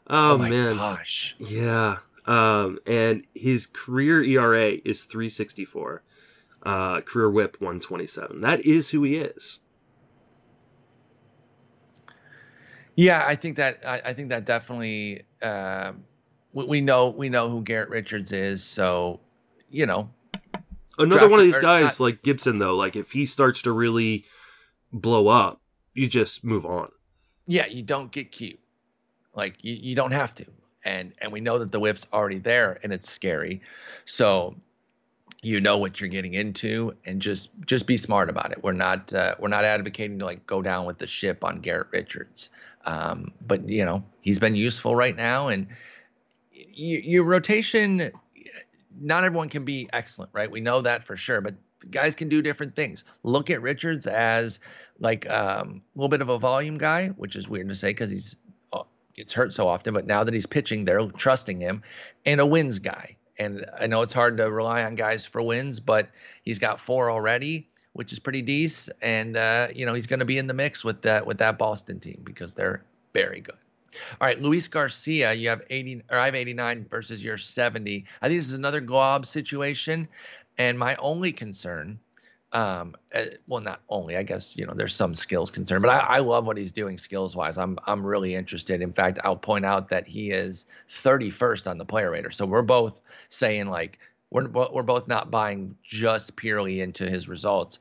Oh, 0.07 0.33
Oh, 0.33 0.39
my 0.39 0.51
man. 0.51 0.77
gosh. 0.77 1.35
Yeah. 1.39 1.99
Um, 2.27 2.79
and 2.87 3.25
his 3.35 3.67
career 3.67 4.23
ERA 4.23 4.73
is 4.85 5.05
364. 5.05 6.03
Uh, 6.63 7.01
career 7.03 7.31
whip 7.31 7.57
127. 7.61 8.41
That 8.43 8.61
is 8.65 8.91
who 8.91 9.03
he 9.05 9.17
is. 9.17 9.61
Yeah, 12.97 13.25
I 13.27 13.35
think 13.37 13.57
that 13.57 13.81
I, 13.87 14.01
I 14.07 14.15
think 14.15 14.29
that 14.31 14.45
definitely 14.45 15.23
um, 15.43 16.05
we, 16.53 16.65
we 16.67 16.81
know 16.81 17.09
we 17.11 17.29
know 17.29 17.49
who 17.51 17.63
Garrett 17.63 17.89
Richards 17.89 18.33
is. 18.33 18.63
So 18.65 19.21
you 19.71 19.87
know, 19.87 20.11
Another 20.99 21.29
one 21.29 21.41
of 21.41 21.45
these 21.47 21.59
guys 21.59 21.99
not- 21.99 22.01
like 22.01 22.23
Gibson 22.23 22.59
though, 22.59 22.77
like 22.77 22.95
if 22.97 23.11
he 23.13 23.27
starts 23.27 23.63
to 23.63 23.73
really 23.73 24.25
blow 24.93 25.29
up, 25.29 25.61
you 25.93 26.07
just 26.07 26.45
move 26.45 26.65
on. 26.65 26.89
yeah, 27.47 27.67
you 27.67 27.83
don't 27.83 28.13
get 28.13 28.31
cute. 28.31 28.61
Like 29.35 29.57
you, 29.63 29.75
you 29.75 29.95
don't 29.97 30.13
have 30.13 30.35
to. 30.37 30.47
And 30.85 31.13
and 31.19 31.33
we 31.33 31.41
know 31.41 31.59
that 31.59 31.73
the 31.73 31.81
whip's 31.81 32.07
already 32.13 32.39
there 32.39 32.79
and 32.83 32.93
it's 32.93 33.11
scary. 33.11 33.63
So 34.05 34.55
you 35.45 35.61
know 35.61 35.79
what 35.79 36.01
you're 36.01 36.09
getting 36.09 36.35
into 36.35 36.95
and 37.05 37.21
just 37.21 37.51
just 37.67 37.87
be 37.87 37.97
smart 37.97 38.31
about 38.31 38.53
it. 38.53 38.63
We're 38.63 38.73
not 38.73 39.13
uh, 39.13 39.35
we're 39.39 39.49
not 39.49 39.65
advocating 39.65 40.19
to 40.21 40.25
like 40.25 40.47
go 40.47 40.63
down 40.63 40.87
with 40.87 40.99
the 40.99 41.07
ship 41.07 41.45
on 41.45 41.61
Garrett 41.61 41.89
Richards. 41.93 42.51
Um, 42.85 43.33
but 43.47 43.69
you 43.69 43.85
know, 43.85 44.05
he's 44.21 44.39
been 44.39 44.57
useful 44.57 44.95
right 44.95 45.17
now 45.17 45.49
and 45.49 45.67
y- 46.55 47.03
your 47.05 47.25
rotation 47.25 48.11
not 49.01 49.25
everyone 49.25 49.49
can 49.49 49.65
be 49.65 49.89
excellent, 49.93 50.31
right? 50.33 50.51
We 50.51 50.61
know 50.61 50.81
that 50.83 51.05
for 51.05 51.17
sure, 51.17 51.41
but 51.41 51.55
guys 51.91 52.15
can 52.15 52.29
do 52.29 52.43
different 52.43 52.77
things. 52.77 53.05
Look 53.23 53.51
at 53.51 53.61
Richards 53.63 54.07
as 54.07 54.61
like 54.99 55.29
um, 55.29 55.83
a 55.95 55.99
little 55.99 56.09
bit 56.09 56.23
of 56.23 56.29
a 56.29 56.39
volume 56.39 56.79
guy, 56.79 57.09
which 57.09 57.37
is 57.37 57.49
weird 57.49 57.69
to 57.69 57.75
say 57.75 57.91
because 57.91 58.11
he's 58.11 58.37
uh, 58.73 58.83
gets 59.15 59.33
hurt 59.33 59.53
so 59.53 59.69
often. 59.69 59.95
But 59.95 60.07
now 60.07 60.25
that 60.25 60.35
he's 60.35 60.47
pitching, 60.47 60.85
they're 60.85 61.05
trusting 61.07 61.61
him, 61.61 61.83
and 62.25 62.41
a 62.41 62.47
wins 62.47 62.79
guy. 62.79 63.17
And 63.39 63.67
I 63.79 63.87
know 63.87 64.03
it's 64.03 64.13
hard 64.13 64.37
to 64.39 64.51
rely 64.51 64.85
on 64.85 64.95
guys 64.95 65.25
for 65.27 65.43
wins, 65.43 65.81
but 65.81 66.09
he's 66.45 66.59
got 66.59 66.81
four 66.81 67.11
already, 67.11 67.69
which 67.93 68.13
is 68.13 68.19
pretty 68.19 68.43
decent. 68.43 68.97
And 69.03 69.37
uh, 69.37 69.69
you 69.75 69.87
know 69.87 69.95
he's 69.95 70.07
going 70.07 70.21
to 70.21 70.27
be 70.27 70.39
in 70.39 70.47
the 70.47 70.55
mix 70.55 70.85
with 70.85 71.03
that 71.03 71.27
with 71.27 71.39
that 71.39 71.59
Boston 71.59 72.01
team 72.01 72.21
because 72.25 72.55
they're 72.55 72.85
very 73.13 73.41
good. 73.41 73.57
All 74.21 74.27
right, 74.27 74.41
Luis 74.41 74.69
Garcia, 74.69 75.33
you 75.33 75.49
have 75.49 75.63
80 75.71 76.03
or 76.11 76.19
I 76.19 76.27
have 76.27 76.35
89 76.35 76.87
versus 76.91 77.23
your 77.23 77.39
70. 77.39 78.05
I 78.21 78.29
think 78.29 78.41
this 78.41 78.49
is 78.49 78.55
another 78.55 78.81
glob 78.81 79.27
situation. 79.27 80.09
And 80.59 80.79
my 80.79 80.97
only 80.97 81.33
concern, 81.33 81.99
um, 82.55 82.95
uh, 83.13 83.25
well, 83.49 83.61
not 83.61 83.81
only, 83.89 84.17
I 84.17 84.23
guess, 84.23 84.57
you 84.57 84.65
know, 84.65 84.75
there's 84.75 84.95
some 84.95 85.15
skills 85.15 85.51
concern, 85.51 85.83
but 85.83 85.91
I, 85.91 85.99
I 85.99 86.19
love 86.21 86.47
what 86.47 86.57
he's 86.57 86.73
doing 86.73 86.99
skills 86.99 87.35
wise. 87.35 87.59
I'm 87.59 87.79
I'm 87.85 88.07
really 88.07 88.35
interested. 88.35 88.81
In 88.81 88.93
fact, 88.93 89.19
I'll 89.25 89.37
point 89.37 89.65
out 89.65 89.89
that 89.91 90.07
he 90.07 90.31
is 90.31 90.67
31st 90.89 91.69
on 91.69 91.79
the 91.79 91.85
player 91.85 92.13
rater. 92.13 92.31
So 92.31 92.47
we're 92.47 92.63
both 92.63 93.01
saying 93.29 93.67
like 93.67 93.99
we're 94.31 94.49
we're 94.49 94.85
both 94.85 95.09
not 95.09 95.33
buying 95.33 95.77
just 95.83 96.37
purely 96.37 96.81
into 96.81 97.11
his 97.11 97.29
results. 97.29 97.81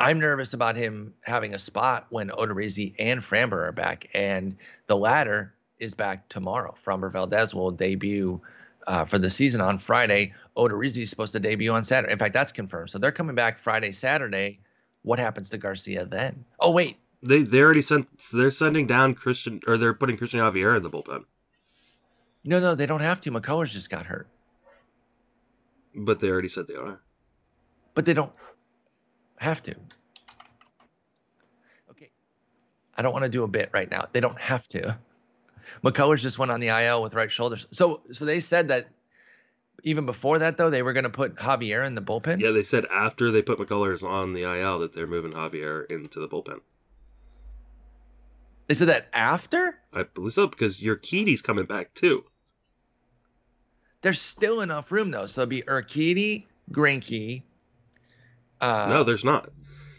I'm 0.00 0.18
nervous 0.18 0.52
about 0.52 0.76
him 0.76 1.14
having 1.22 1.54
a 1.54 1.58
spot 1.58 2.06
when 2.10 2.30
Odorizzi 2.30 2.94
and 2.98 3.20
Framber 3.20 3.68
are 3.68 3.72
back, 3.72 4.08
and 4.14 4.56
the 4.88 4.96
latter 4.96 5.54
is 5.78 5.94
back 5.94 6.28
tomorrow. 6.28 6.74
Framber 6.84 7.12
Valdez 7.12 7.54
will 7.54 7.70
debut 7.70 8.40
uh, 8.88 9.04
for 9.04 9.18
the 9.18 9.30
season 9.30 9.60
on 9.60 9.78
Friday. 9.78 10.32
Odorizzi 10.56 11.02
is 11.02 11.10
supposed 11.10 11.32
to 11.34 11.40
debut 11.40 11.72
on 11.72 11.84
Saturday. 11.84 12.12
In 12.12 12.18
fact, 12.18 12.34
that's 12.34 12.50
confirmed. 12.52 12.90
So 12.90 12.98
they're 12.98 13.12
coming 13.12 13.36
back 13.36 13.58
Friday, 13.58 13.92
Saturday. 13.92 14.58
What 15.02 15.18
happens 15.20 15.50
to 15.50 15.58
Garcia 15.58 16.06
then? 16.06 16.44
Oh 16.58 16.72
wait, 16.72 16.96
They 17.22 17.42
they 17.42 17.60
already 17.60 17.82
sent 17.82 18.08
they're 18.32 18.50
sending 18.50 18.86
down 18.86 19.14
Christian 19.14 19.60
or 19.66 19.76
they're 19.78 19.94
putting 19.94 20.16
Christian 20.16 20.40
Javier 20.40 20.76
in 20.76 20.82
the 20.82 20.90
bullpen, 20.90 21.24
no, 22.44 22.58
no, 22.60 22.74
they 22.74 22.86
don't 22.86 23.02
have 23.02 23.20
to. 23.20 23.30
McCullers 23.30 23.70
just 23.70 23.90
got 23.90 24.06
hurt, 24.06 24.26
but 25.94 26.18
they 26.20 26.28
already 26.30 26.48
said 26.48 26.66
they 26.66 26.74
are. 26.74 27.00
but 27.94 28.06
they 28.06 28.14
don't 28.14 28.32
have 29.38 29.62
to. 29.62 29.74
Okay, 31.90 32.10
I 32.96 33.02
don't 33.02 33.12
want 33.12 33.24
to 33.24 33.28
do 33.28 33.44
a 33.44 33.48
bit 33.48 33.70
right 33.72 33.90
now. 33.90 34.06
They 34.12 34.20
don't 34.20 34.38
have 34.40 34.66
to. 34.68 34.98
McCullers 35.82 36.20
just 36.20 36.38
went 36.38 36.50
on 36.50 36.60
the 36.60 36.68
IL 36.68 37.02
with 37.02 37.14
right 37.14 37.30
shoulder. 37.30 37.56
So, 37.70 38.02
so 38.12 38.24
they 38.24 38.40
said 38.40 38.68
that 38.68 38.88
even 39.84 40.06
before 40.06 40.40
that, 40.40 40.56
though, 40.56 40.70
they 40.70 40.82
were 40.82 40.92
going 40.92 41.04
to 41.04 41.10
put 41.10 41.36
Javier 41.36 41.86
in 41.86 41.94
the 41.94 42.02
bullpen. 42.02 42.40
Yeah, 42.40 42.50
they 42.50 42.62
said 42.62 42.86
after 42.86 43.30
they 43.30 43.42
put 43.42 43.58
McCullers 43.58 44.02
on 44.02 44.32
the 44.32 44.42
IL 44.42 44.80
that 44.80 44.92
they're 44.92 45.06
moving 45.06 45.32
Javier 45.32 45.90
into 45.90 46.20
the 46.20 46.28
bullpen. 46.28 46.60
They 48.66 48.74
said 48.74 48.88
that 48.88 49.08
after. 49.12 49.78
I 49.92 50.02
believe 50.02 50.34
so 50.34 50.46
because 50.46 50.82
your 50.82 50.96
Urquidy's 50.96 51.42
coming 51.42 51.64
back 51.64 51.94
too. 51.94 52.24
There's 54.02 54.20
still 54.20 54.60
enough 54.60 54.92
room 54.92 55.10
though, 55.10 55.26
so 55.26 55.42
it'll 55.42 55.50
be 55.50 55.62
Urquidy, 55.62 56.44
Greinke, 56.70 57.42
uh, 58.60 58.86
no, 58.88 59.04
there's 59.04 59.24
not. 59.24 59.50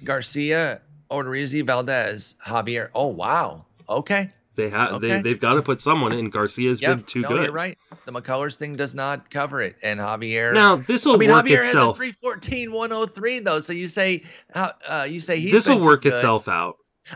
Garcia, 0.03 0.81
Odorizzi, 1.11 1.65
Valdez, 1.65 2.35
Javier. 2.45 2.89
Oh 2.93 3.07
wow. 3.07 3.65
Okay. 3.87 4.29
They 4.59 4.69
have 4.69 4.91
Okay. 4.93 5.07
they 5.07 5.21
they've 5.21 5.39
got 5.39 5.53
to 5.53 5.61
put 5.61 5.81
someone 5.81 6.11
in. 6.11 6.29
Garcia's 6.29 6.81
Yep. 6.81 6.97
been 6.97 7.05
too 7.05 7.21
no, 7.21 7.27
good. 7.29 7.43
you're 7.43 7.51
right. 7.53 7.77
The 8.05 8.11
McCullers 8.11 8.55
thing 8.57 8.75
does 8.75 8.93
not 8.93 9.29
cover 9.29 9.61
it, 9.61 9.77
and 9.81 9.99
Javier. 9.99 10.53
Now 10.53 10.75
this 10.75 11.05
will 11.05 11.13
I 11.13 11.17
mean, 11.17 11.29
work 11.31 11.45
Javier 11.45 11.59
itself. 11.59 11.97
has 11.97 12.09
a 12.09 12.13
314 12.13 12.71
103 12.73 13.39
though. 13.39 13.59
So 13.61 13.71
you 13.73 13.87
say, 13.87 14.23
uh, 14.53 14.71
uh, 14.87 15.07
you 15.09 15.19
say 15.21 15.39
he's 15.39 15.51
This 15.53 15.67
will 15.69 15.81
work 15.81 16.01
good. 16.03 16.13
itself 16.13 16.47
out. 16.49 16.75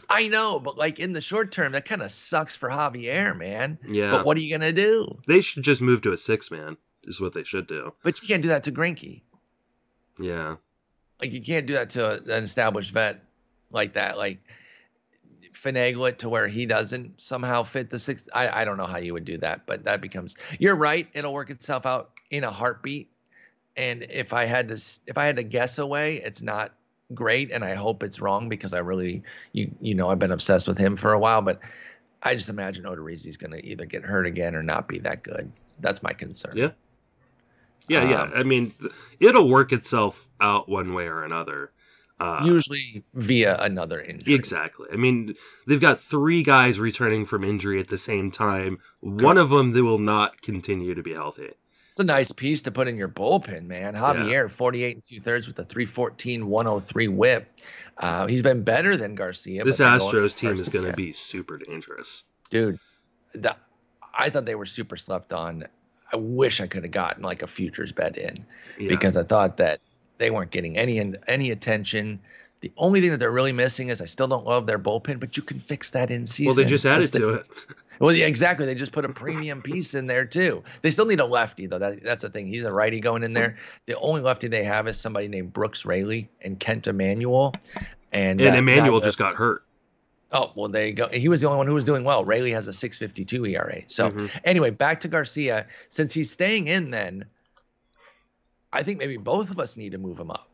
I 0.10 0.28
know, 0.28 0.60
but 0.60 0.78
like 0.78 0.98
in 1.00 1.14
the 1.14 1.22
short 1.22 1.52
term, 1.52 1.74
that 1.74 1.86
kind 1.86 2.02
of 2.02 2.12
sucks 2.12 2.56
for 2.56 2.70
Javier, 2.70 3.38
man. 3.38 3.78
Yeah, 3.88 4.10
But 4.12 4.26
what 4.26 4.38
are 4.38 4.40
you 4.40 4.50
gonna 4.56 4.72
do? 4.72 5.08
they 5.28 5.42
should 5.42 5.64
just 5.64 5.82
move 5.82 6.02
to 6.04 6.12
a 6.14 6.18
six 6.18 6.50
man. 6.50 6.78
Is 7.04 7.20
what 7.20 7.34
they 7.34 7.44
should 7.44 7.68
do. 7.68 7.94
But 8.04 8.22
you 8.22 8.28
can't 8.30 8.42
do 8.42 8.48
that 8.50 8.64
to 8.64 8.72
Greinke. 8.72 9.22
Yeah, 10.20 10.56
Like 11.20 11.34
you 11.34 11.42
can't 11.42 11.66
do 11.66 11.74
that 11.74 11.90
to 11.92 12.22
an 12.24 12.44
established 12.44 12.92
vet 12.92 13.24
like 13.72 13.94
that. 13.96 14.18
Like 14.18 14.40
finagle 15.54 16.10
it 16.10 16.20
to 16.20 16.30
where 16.30 16.48
he 16.48 16.66
doesn't 16.66 17.22
somehow 17.22 17.64
fit 17.64 17.90
the 17.90 18.00
six. 18.00 18.28
I, 18.34 18.62
I 18.62 18.66
don't 18.66 18.78
know 18.78 18.86
how 18.86 18.98
you 18.98 19.14
would 19.14 19.26
do 19.26 19.38
that, 19.40 19.66
but 19.66 19.86
that 19.86 20.02
becomes. 20.02 20.36
You're 20.60 20.76
right. 20.76 21.08
It'll 21.14 21.34
work 21.34 21.50
itself 21.50 21.86
out 21.86 22.12
in 22.30 22.44
a 22.44 22.52
heartbeat. 22.52 23.10
And 23.76 24.04
if 24.04 24.34
I 24.34 24.46
had 24.46 24.68
to, 24.70 24.76
if 25.08 25.18
I 25.18 25.26
had 25.26 25.38
to 25.38 25.44
guess 25.44 25.80
away, 25.80 26.18
it's 26.18 26.42
not 26.42 26.74
great, 27.14 27.52
and 27.52 27.64
I 27.64 27.74
hope 27.76 28.04
it's 28.04 28.22
wrong 28.22 28.50
because 28.50 28.74
I 28.74 28.80
really, 28.80 29.24
you 29.52 29.72
you 29.82 29.96
know, 29.96 30.10
I've 30.10 30.20
been 30.20 30.32
obsessed 30.32 30.68
with 30.68 30.78
him 30.78 30.96
for 30.98 31.14
a 31.14 31.20
while, 31.20 31.42
but. 31.42 31.60
I 32.26 32.36
just 32.36 32.48
imagine 32.48 32.86
Odorizzi's 32.86 33.36
going 33.36 33.52
to 33.52 33.66
either 33.66 33.86
get 33.86 34.04
hurt 34.04 34.26
again 34.26 34.56
or 34.56 34.64
not 34.64 34.88
be 34.88 34.98
that 35.00 35.24
good. 35.24 35.52
That's 35.82 36.02
my 36.02 36.14
concern. 36.14 36.54
Yeah. 36.56 36.70
yeah, 37.90 38.10
yeah. 38.10 38.22
Um, 38.22 38.32
I 38.34 38.44
mean, 38.44 38.74
it'll 39.20 39.50
work 39.50 39.74
itself 39.74 40.26
out 40.40 40.70
one 40.70 40.94
way 40.94 41.08
or 41.08 41.26
another. 41.26 41.72
Uh, 42.20 42.42
Usually 42.46 43.04
via 43.14 43.58
another 43.58 44.00
injury. 44.00 44.34
Exactly. 44.34 44.88
I 44.92 44.96
mean, 44.96 45.36
they've 45.68 45.82
got 45.82 46.00
three 46.00 46.44
guys 46.44 46.80
returning 46.80 47.26
from 47.26 47.44
injury 47.44 47.80
at 47.80 47.88
the 47.90 47.98
same 47.98 48.32
time. 48.32 48.80
One 49.02 49.38
of 49.38 49.50
them 49.50 49.72
that 49.72 49.84
will 49.84 49.98
not 49.98 50.42
continue 50.42 50.94
to 50.96 51.04
be 51.04 51.14
healthy. 51.14 51.52
It's 51.92 52.00
a 52.00 52.04
nice 52.04 52.32
piece 52.32 52.64
to 52.64 52.72
put 52.72 52.88
in 52.88 52.98
your 52.98 53.08
bullpen, 53.08 53.66
man. 53.66 53.94
Javier, 53.94 54.50
48 54.50 54.96
and 54.96 55.04
two 55.04 55.20
thirds 55.20 55.46
with 55.46 55.60
a 55.60 55.64
314 55.64 56.48
103 56.48 57.08
whip. 57.10 57.48
Uh, 58.00 58.26
he's 58.26 58.42
been 58.42 58.64
better 58.64 58.98
than 58.98 59.14
Garcia. 59.14 59.64
This 59.64 59.78
but 59.78 59.84
they're 59.90 60.00
going 60.00 60.12
Astros 60.26 60.36
team 60.36 60.52
is 60.58 60.70
going 60.70 60.86
to 60.86 60.94
be 60.94 61.14
super 61.14 61.58
dangerous. 61.58 62.24
Dude, 62.50 62.80
the, 63.34 63.56
I 64.12 64.32
thought 64.32 64.46
they 64.46 64.56
were 64.56 64.66
super 64.66 64.98
slept 64.98 65.34
on. 65.34 65.68
I 66.12 66.16
wish 66.16 66.62
I 66.62 66.68
could 66.68 66.84
have 66.84 66.92
gotten 66.92 67.22
like 67.22 67.44
a 67.44 67.48
futures 67.48 67.92
bet 67.92 68.18
in 68.18 68.46
Yeah. 68.80 68.90
because 68.90 69.16
I 69.16 69.24
thought 69.24 69.58
that 69.58 69.80
they 70.18 70.32
weren't 70.32 70.52
getting 70.52 70.78
any 70.78 71.14
any 71.28 71.52
attention. 71.52 72.20
The 72.62 72.72
only 72.78 73.02
thing 73.02 73.12
that 73.12 73.18
they're 73.20 73.32
really 73.32 73.52
missing 73.52 73.90
is 73.90 74.00
I 74.00 74.06
still 74.06 74.28
don't 74.28 74.46
love 74.46 74.68
their 74.68 74.80
bullpen, 74.80 75.20
but 75.20 75.36
you 75.36 75.44
can 75.44 75.60
fix 75.60 75.90
that 75.92 76.10
in 76.10 76.26
season. 76.26 76.46
well, 76.48 76.56
they 76.56 76.64
just 76.66 76.86
added 76.86 77.12
the- 77.12 77.20
to 77.20 77.30
it. 77.30 77.46
Well, 78.00 78.12
yeah, 78.16 78.26
exactly. 78.26 78.66
They 78.66 78.74
just 78.74 78.92
put 78.92 79.06
a 79.06 79.10
premium 79.10 79.62
piece 79.62 79.94
in 79.94 80.08
there 80.08 80.26
too. 80.26 80.64
They 80.82 80.90
still 80.90 81.06
need 81.06 81.20
a 81.20 81.26
lefty 81.26 81.68
though. 81.68 81.78
That, 81.78 82.04
that's 82.04 82.24
the 82.24 82.30
thing. 82.30 82.48
He's 82.48 82.64
a 82.64 82.74
righty 82.74 83.00
going 83.00 83.22
in 83.22 83.34
there. 83.34 83.56
The 83.86 83.98
only 84.00 84.20
lefty 84.22 84.48
they 84.48 84.64
have 84.64 84.88
is 84.88 85.00
somebody 85.00 85.28
named 85.28 85.54
Brooks 85.54 85.86
Raley 85.86 86.28
and 86.42 86.60
Kent 86.60 86.88
Emanuel. 86.88 87.54
And, 88.12 88.42
And 88.42 88.68
that- 88.68 89.04
just 89.04 89.20
got 89.20 89.36
hurt. 89.36 89.64
Oh 90.32 90.52
well, 90.56 90.70
there 90.70 90.88
you 90.88 90.94
go. 90.94 91.08
He 91.10 91.30
was 91.30 91.42
the 91.42 91.48
only 91.48 91.58
one 91.60 91.68
who 91.68 91.76
was 91.76 91.86
doing 91.86 92.04
well. 92.04 92.26
Raley 92.26 92.50
has 92.52 92.68
a 92.68 92.72
6.52 92.72 93.48
ERA. 93.52 93.84
So 93.88 94.10
Mhm. 94.10 94.32
anyway, 94.44 94.72
back 94.72 95.00
to 95.02 95.08
Garcia. 95.08 95.68
Since 95.90 96.14
he's 96.14 96.32
staying 96.32 96.68
in, 96.70 96.90
then 96.90 97.24
I 98.74 98.84
think 98.84 99.00
maybe 99.00 99.18
both 99.18 99.52
of 99.52 99.60
us 99.60 99.78
need 99.78 99.92
to 99.92 99.98
move 99.98 100.20
him 100.20 100.32
up. 100.32 100.50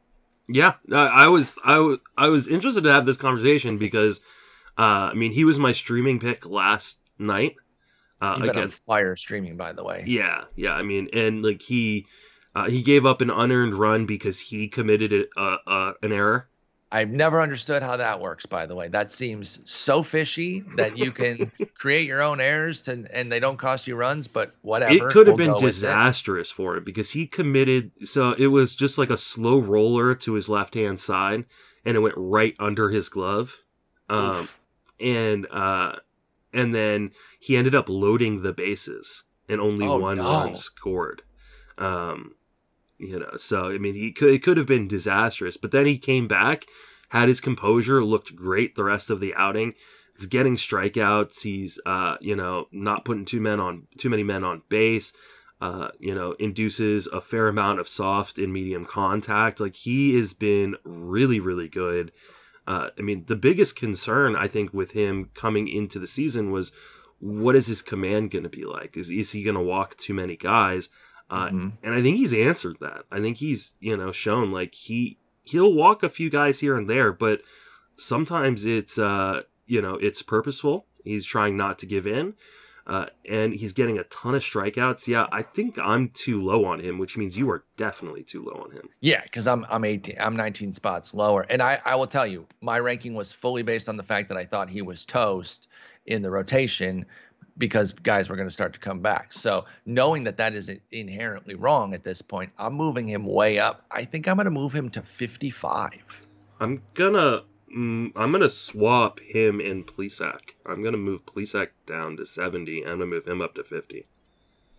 Yeah, 0.47 0.73
I, 0.91 1.27
was 1.27 1.57
I 1.63 1.77
was 1.77 1.99
I 2.17 2.27
was 2.27 2.47
interested 2.47 2.83
to 2.83 2.91
have 2.91 3.05
this 3.05 3.17
conversation 3.17 3.77
because, 3.77 4.19
uh, 4.77 5.11
I 5.11 5.13
mean, 5.13 5.31
he 5.31 5.45
was 5.45 5.59
my 5.59 5.71
streaming 5.71 6.19
pick 6.19 6.45
last 6.45 6.99
night. 7.19 7.55
Uh, 8.19 8.39
You've 8.43 8.57
on 8.57 8.69
fire 8.69 9.15
streaming, 9.15 9.57
by 9.57 9.73
the 9.73 9.83
way. 9.83 10.03
Yeah, 10.07 10.45
yeah. 10.55 10.73
I 10.73 10.81
mean, 10.81 11.07
and 11.13 11.43
like 11.43 11.61
he 11.61 12.07
uh, 12.55 12.67
he 12.67 12.81
gave 12.81 13.05
up 13.05 13.21
an 13.21 13.29
unearned 13.29 13.75
run 13.75 14.05
because 14.05 14.39
he 14.39 14.67
committed 14.67 15.13
a, 15.13 15.39
uh, 15.39 15.57
uh, 15.67 15.93
an 16.01 16.11
error 16.11 16.49
I've 16.91 17.11
never 17.11 17.39
understood 17.39 17.83
how 17.83 17.97
that 17.97 18.19
works, 18.19 18.47
by 18.47 18.65
the 18.65 18.75
way. 18.75 18.87
That 18.87 19.11
seems 19.11 19.59
so 19.65 20.01
fishy 20.01 20.63
that 20.75 20.97
you 20.97 21.11
can 21.11 21.51
create 21.75 22.07
your 22.07 22.23
own 22.23 22.41
errors 22.41 22.81
to, 22.83 23.05
and 23.13 23.31
they 23.31 23.39
don't 23.39 23.57
cost 23.57 23.87
you 23.87 23.95
runs, 23.95 24.27
but 24.27 24.55
whatever. 24.63 25.07
It 25.07 25.13
could 25.13 25.27
have 25.27 25.37
we'll 25.37 25.59
been 25.59 25.65
disastrous 25.65 26.49
for 26.49 26.77
him 26.77 26.83
because 26.83 27.11
he 27.11 27.27
committed. 27.27 27.91
So 28.05 28.33
it 28.33 28.47
was 28.47 28.75
just 28.75 28.97
like 28.97 29.11
a 29.11 29.17
slow 29.17 29.59
roller 29.59 30.15
to 30.15 30.33
his 30.33 30.49
left 30.49 30.73
hand 30.73 30.99
side, 30.99 31.45
and 31.85 31.95
it 31.95 31.99
went 31.99 32.15
right 32.17 32.55
under 32.57 32.89
his 32.89 33.07
glove. 33.07 33.59
Um, 34.09 34.47
and 34.99 35.45
uh, 35.51 35.97
and 36.51 36.73
then 36.73 37.11
he 37.39 37.55
ended 37.55 37.75
up 37.75 37.87
loading 37.87 38.41
the 38.41 38.53
bases, 38.53 39.23
and 39.47 39.61
only 39.61 39.85
oh, 39.85 39.99
one 39.99 40.17
no. 40.17 40.23
run 40.23 40.55
scored. 40.55 41.21
Um, 41.77 42.33
you 42.99 43.17
know, 43.17 43.37
so 43.37 43.69
I 43.69 43.77
mean, 43.77 43.95
he 43.95 44.11
could 44.11 44.31
it 44.31 44.43
could 44.43 44.57
have 44.57 44.67
been 44.67 44.87
disastrous, 44.87 45.57
but 45.57 45.71
then 45.71 45.85
he 45.85 45.97
came 45.97 46.27
back, 46.27 46.65
had 47.09 47.29
his 47.29 47.41
composure, 47.41 48.03
looked 48.03 48.35
great 48.35 48.75
the 48.75 48.83
rest 48.83 49.09
of 49.09 49.19
the 49.19 49.33
outing. 49.35 49.73
He's 50.15 50.25
getting 50.25 50.57
strikeouts. 50.57 51.41
He's 51.41 51.79
uh, 51.85 52.17
you 52.19 52.35
know, 52.35 52.67
not 52.71 53.05
putting 53.05 53.25
two 53.25 53.39
men 53.39 53.59
on 53.59 53.87
too 53.97 54.09
many 54.09 54.23
men 54.23 54.43
on 54.43 54.63
base. 54.69 55.13
Uh, 55.61 55.89
you 55.99 56.15
know, 56.15 56.33
induces 56.39 57.07
a 57.07 57.19
fair 57.19 57.49
amount 57.49 57.81
of 57.81 57.89
soft 57.89 58.37
and 58.37 58.53
medium 58.53 58.85
contact. 58.85 59.59
Like 59.59 59.75
he 59.75 60.15
has 60.15 60.33
been 60.33 60.75
really, 60.85 61.39
really 61.39 61.67
good. 61.67 62.13
Uh, 62.65 62.89
I 62.97 63.01
mean, 63.01 63.25
the 63.27 63.35
biggest 63.35 63.75
concern 63.75 64.35
I 64.35 64.47
think 64.47 64.73
with 64.73 64.91
him 64.91 65.31
coming 65.33 65.67
into 65.67 65.99
the 65.99 66.07
season 66.07 66.51
was 66.51 66.71
what 67.19 67.55
is 67.55 67.67
his 67.67 67.81
command 67.81 68.31
going 68.31 68.43
to 68.43 68.49
be 68.49 68.63
like? 68.63 68.95
Is 68.95 69.09
is 69.09 69.31
he 69.31 69.43
going 69.43 69.55
to 69.55 69.61
walk 69.61 69.97
too 69.97 70.13
many 70.13 70.35
guys? 70.37 70.89
Uh, 71.29 71.47
mm-hmm. 71.47 71.69
And 71.83 71.93
I 71.93 72.01
think 72.01 72.17
he's 72.17 72.33
answered 72.33 72.77
that. 72.81 73.03
I 73.11 73.19
think 73.19 73.37
he's 73.37 73.73
you 73.79 73.95
know 73.95 74.11
shown 74.11 74.51
like 74.51 74.73
he 74.73 75.17
he'll 75.43 75.73
walk 75.73 76.03
a 76.03 76.09
few 76.09 76.29
guys 76.29 76.59
here 76.59 76.77
and 76.77 76.89
there, 76.89 77.11
but 77.11 77.41
sometimes 77.97 78.65
it's 78.65 78.97
uh 78.97 79.41
you 79.65 79.81
know 79.81 79.95
it's 79.95 80.21
purposeful. 80.21 80.85
He's 81.03 81.25
trying 81.25 81.57
not 81.57 81.79
to 81.79 81.85
give 81.85 82.07
in. 82.07 82.35
Uh, 82.87 83.05
and 83.29 83.53
he's 83.53 83.71
getting 83.71 83.99
a 83.99 84.03
ton 84.05 84.33
of 84.33 84.41
strikeouts. 84.41 85.05
Yeah, 85.05 85.27
I 85.31 85.43
think 85.43 85.77
I'm 85.77 86.09
too 86.09 86.41
low 86.41 86.65
on 86.65 86.79
him, 86.79 86.97
which 86.97 87.17
means 87.17 87.37
you 87.37 87.47
are 87.51 87.63
definitely 87.77 88.23
too 88.23 88.43
low 88.43 88.63
on 88.63 88.71
him. 88.71 88.89
Yeah, 88.99 89.21
because 89.21 89.47
I'm 89.47 89.63
I'm 89.69 89.85
18, 89.85 90.15
I'm 90.19 90.35
19 90.35 90.73
spots 90.73 91.13
lower, 91.13 91.41
and 91.51 91.61
I 91.61 91.79
I 91.85 91.95
will 91.95 92.07
tell 92.07 92.25
you, 92.25 92.47
my 92.61 92.79
ranking 92.79 93.13
was 93.13 93.31
fully 93.31 93.61
based 93.61 93.89
on 93.89 93.97
the 93.97 94.03
fact 94.03 94.27
that 94.29 94.39
I 94.39 94.45
thought 94.45 94.71
he 94.71 94.81
was 94.81 95.05
toast 95.05 95.67
in 96.07 96.23
the 96.23 96.31
rotation 96.31 97.05
because 97.59 97.91
guys 97.91 98.29
were 98.29 98.35
going 98.35 98.47
to 98.47 98.53
start 98.53 98.73
to 98.73 98.79
come 98.79 99.01
back. 99.01 99.31
So 99.33 99.65
knowing 99.85 100.23
that 100.23 100.37
that 100.37 100.53
is 100.53 100.71
inherently 100.91 101.53
wrong 101.53 101.93
at 101.93 102.03
this 102.03 102.21
point, 102.21 102.51
I'm 102.57 102.73
moving 102.73 103.07
him 103.07 103.25
way 103.25 103.59
up. 103.59 103.85
I 103.91 104.05
think 104.05 104.27
I'm 104.27 104.37
going 104.37 104.45
to 104.45 104.51
move 104.51 104.73
him 104.73 104.89
to 104.91 105.01
55. 105.01 106.27
I'm 106.61 106.81
gonna 106.93 107.43
mm, 107.73 108.11
I'm 108.15 108.31
gonna 108.31 108.49
swap 108.49 109.19
him 109.21 109.59
and 109.61 109.87
Plesac. 109.87 110.55
I'm 110.65 110.83
gonna 110.83 110.97
move 110.97 111.25
Plesac 111.25 111.69
down 111.87 112.17
to 112.17 112.25
70. 112.25 112.83
I'm 112.83 112.99
gonna 112.99 113.05
move 113.05 113.25
him 113.25 113.41
up 113.41 113.55
to 113.55 113.63
50. 113.63 114.05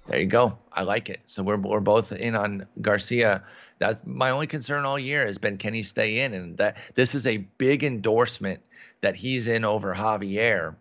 There 0.07 0.21
you 0.21 0.27
go. 0.27 0.59
I 0.73 0.83
like 0.83 1.09
it. 1.09 1.21
So 1.25 1.43
we're 1.43 1.57
we're 1.57 1.81
both 1.81 2.13
in 2.13 2.35
on 2.35 2.67
Garcia. 2.81 3.45
That's 3.79 4.01
my 4.05 4.31
only 4.31 4.47
concern 4.47 4.85
all 4.85 4.99
year 4.99 5.25
has 5.25 5.39
been 5.39 5.57
can 5.57 5.73
he 5.73 5.83
stay 5.83 6.21
in, 6.21 6.35
and 6.35 6.59
that 6.59 6.77
this 6.95 7.15
is 7.15 7.27
a 7.27 7.39
big 7.39 7.83
endorsement 7.83 8.61
that 9.01 9.17
he's 9.17 9.49
in 9.49 9.65
over 9.65 9.95
Javier 9.95 10.75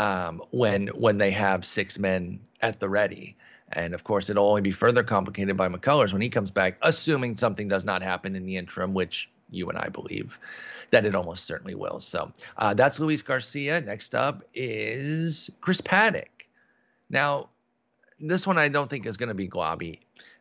um, 0.00 0.42
when 0.50 0.88
when 0.88 1.18
they 1.18 1.30
have 1.30 1.66
six 1.66 1.98
men 1.98 2.40
at 2.62 2.80
the 2.80 2.88
ready. 2.88 3.36
And 3.72 3.94
of 3.94 4.02
course, 4.02 4.30
it'll 4.30 4.48
only 4.48 4.62
be 4.62 4.72
further 4.72 5.04
complicated 5.04 5.56
by 5.56 5.68
McCullers 5.68 6.12
when 6.12 6.22
he 6.22 6.28
comes 6.28 6.50
back, 6.50 6.78
assuming 6.82 7.36
something 7.36 7.68
does 7.68 7.84
not 7.84 8.02
happen 8.02 8.34
in 8.34 8.44
the 8.46 8.56
interim, 8.56 8.94
which 8.94 9.30
you 9.50 9.68
and 9.68 9.78
I 9.78 9.88
believe 9.88 10.40
that 10.90 11.04
it 11.04 11.14
almost 11.14 11.44
certainly 11.44 11.74
will. 11.74 12.00
So 12.00 12.32
uh, 12.56 12.74
that's 12.74 12.98
Luis 12.98 13.22
Garcia. 13.22 13.80
Next 13.80 14.14
up 14.14 14.42
is 14.54 15.50
Chris 15.60 15.80
Paddack. 15.80 16.48
Now, 17.10 17.50
this 18.18 18.46
one 18.46 18.58
I 18.58 18.68
don't 18.68 18.88
think 18.88 19.06
is 19.06 19.16
going 19.16 19.28
to 19.28 19.34
be 19.34 19.48
globby. 19.48 19.98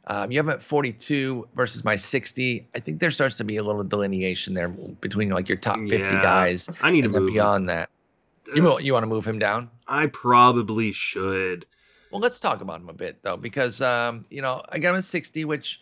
Um, 0.07 0.31
you 0.31 0.39
have 0.39 0.49
at 0.49 0.61
42 0.61 1.49
versus 1.55 1.83
my 1.83 1.97
60. 1.97 2.67
I 2.73 2.79
think 2.79 2.99
there 2.99 3.11
starts 3.11 3.37
to 3.37 3.43
be 3.43 3.57
a 3.57 3.63
little 3.63 3.83
delineation 3.83 4.53
there 4.53 4.69
between 4.69 5.29
like 5.29 5.49
your 5.49 5.57
top 5.57 5.77
50 5.77 5.97
yeah, 5.97 6.21
guys. 6.21 6.67
I 6.81 6.89
need 6.91 7.03
to 7.03 7.09
move 7.09 7.27
beyond 7.27 7.69
that. 7.69 7.89
You 8.55 8.79
you 8.79 8.93
want 8.93 9.03
to 9.03 9.07
move 9.07 9.25
him 9.25 9.39
down? 9.39 9.69
I 9.87 10.07
probably 10.07 10.91
should. 10.91 11.65
Well, 12.11 12.21
let's 12.21 12.39
talk 12.39 12.61
about 12.61 12.81
him 12.81 12.89
a 12.89 12.93
bit 12.93 13.21
though, 13.21 13.37
because 13.37 13.81
um, 13.81 14.23
you 14.29 14.41
know 14.41 14.63
I 14.69 14.79
got 14.79 14.91
him 14.91 14.97
at 14.97 15.05
60, 15.05 15.45
which 15.45 15.81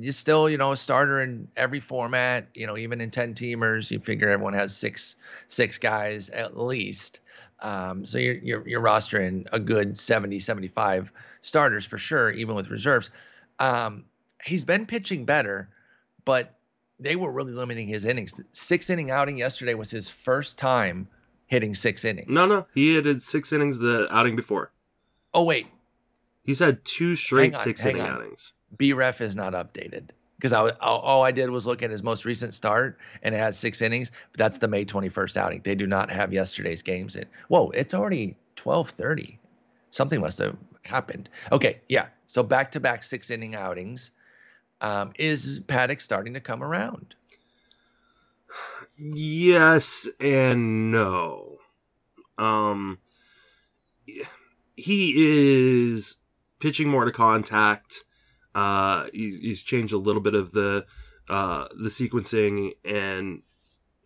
you 0.00 0.12
still 0.12 0.48
you 0.48 0.56
know 0.56 0.72
a 0.72 0.76
starter 0.76 1.20
in 1.20 1.48
every 1.56 1.80
format. 1.80 2.46
You 2.54 2.66
know, 2.66 2.76
even 2.76 3.00
in 3.00 3.10
10 3.10 3.34
teamers, 3.34 3.90
you 3.90 3.98
figure 3.98 4.28
everyone 4.28 4.54
has 4.54 4.76
six 4.76 5.16
six 5.48 5.78
guys 5.78 6.30
at 6.30 6.56
least. 6.56 7.20
Um, 7.60 8.06
so 8.06 8.18
you're, 8.18 8.36
you're 8.36 8.68
you're 8.68 8.80
rostering 8.80 9.46
a 9.52 9.60
good 9.60 9.96
70, 9.96 10.40
75 10.40 11.12
starters 11.42 11.84
for 11.84 11.98
sure, 11.98 12.30
even 12.30 12.54
with 12.54 12.70
reserves. 12.70 13.10
Um, 13.58 14.04
he's 14.42 14.64
been 14.64 14.86
pitching 14.86 15.24
better, 15.24 15.68
but 16.24 16.54
they 16.98 17.16
were 17.16 17.32
really 17.32 17.52
limiting 17.52 17.88
his 17.88 18.04
innings. 18.04 18.34
Six 18.52 18.88
inning 18.90 19.10
outing 19.10 19.36
yesterday 19.36 19.74
was 19.74 19.90
his 19.90 20.08
first 20.08 20.58
time 20.58 21.08
hitting 21.50 21.74
six 21.74 22.04
innings. 22.04 22.28
No, 22.28 22.46
no, 22.46 22.66
he 22.74 22.94
hit 22.94 23.20
six 23.20 23.52
innings 23.52 23.78
the 23.80 24.06
outing 24.10 24.36
before. 24.36 24.70
Oh 25.34 25.44
wait, 25.44 25.66
he's 26.44 26.60
had 26.60 26.82
two 26.84 27.16
straight 27.16 27.54
on, 27.54 27.60
six 27.60 27.84
inning 27.84 28.02
on. 28.02 28.10
outings. 28.10 28.54
BREF 28.78 29.20
is 29.20 29.34
not 29.34 29.52
updated 29.52 30.10
because 30.36 30.52
I 30.52 30.70
all 30.80 31.24
I 31.24 31.32
did 31.32 31.50
was 31.50 31.66
look 31.66 31.82
at 31.82 31.90
his 31.90 32.02
most 32.02 32.24
recent 32.24 32.54
start 32.54 32.98
and 33.22 33.34
it 33.34 33.38
has 33.38 33.58
six 33.58 33.82
innings. 33.82 34.10
But 34.32 34.38
that's 34.38 34.58
the 34.58 34.68
May 34.68 34.84
21st 34.84 35.36
outing. 35.36 35.60
They 35.64 35.74
do 35.74 35.86
not 35.86 36.10
have 36.10 36.32
yesterday's 36.32 36.82
games 36.82 37.16
in. 37.16 37.26
Whoa, 37.48 37.70
it's 37.70 37.94
already 37.94 38.36
12:30. 38.56 39.36
Something 39.90 40.20
must 40.20 40.38
have 40.38 40.56
happened. 40.84 41.28
Okay, 41.50 41.80
yeah. 41.88 42.06
So 42.28 42.44
back 42.44 42.70
to 42.72 42.80
back 42.80 43.02
six 43.02 43.28
inning 43.28 43.56
outings. 43.56 44.12
Um, 44.80 45.12
is 45.18 45.60
Paddack 45.60 46.00
starting 46.00 46.32
to 46.34 46.40
come 46.40 46.62
around? 46.62 47.14
Yes 49.00 50.08
and 50.20 50.92
no. 50.92 51.58
Um, 52.36 52.98
he 54.76 55.14
is 55.16 56.16
pitching 56.58 56.88
more 56.88 57.04
to 57.06 57.12
contact. 57.12 58.04
Uh, 58.54 59.06
he's, 59.12 59.38
he's 59.38 59.62
changed 59.62 59.92
a 59.92 59.98
little 59.98 60.20
bit 60.20 60.34
of 60.34 60.52
the 60.52 60.84
uh, 61.28 61.68
the 61.70 61.88
sequencing, 61.88 62.72
and 62.84 63.42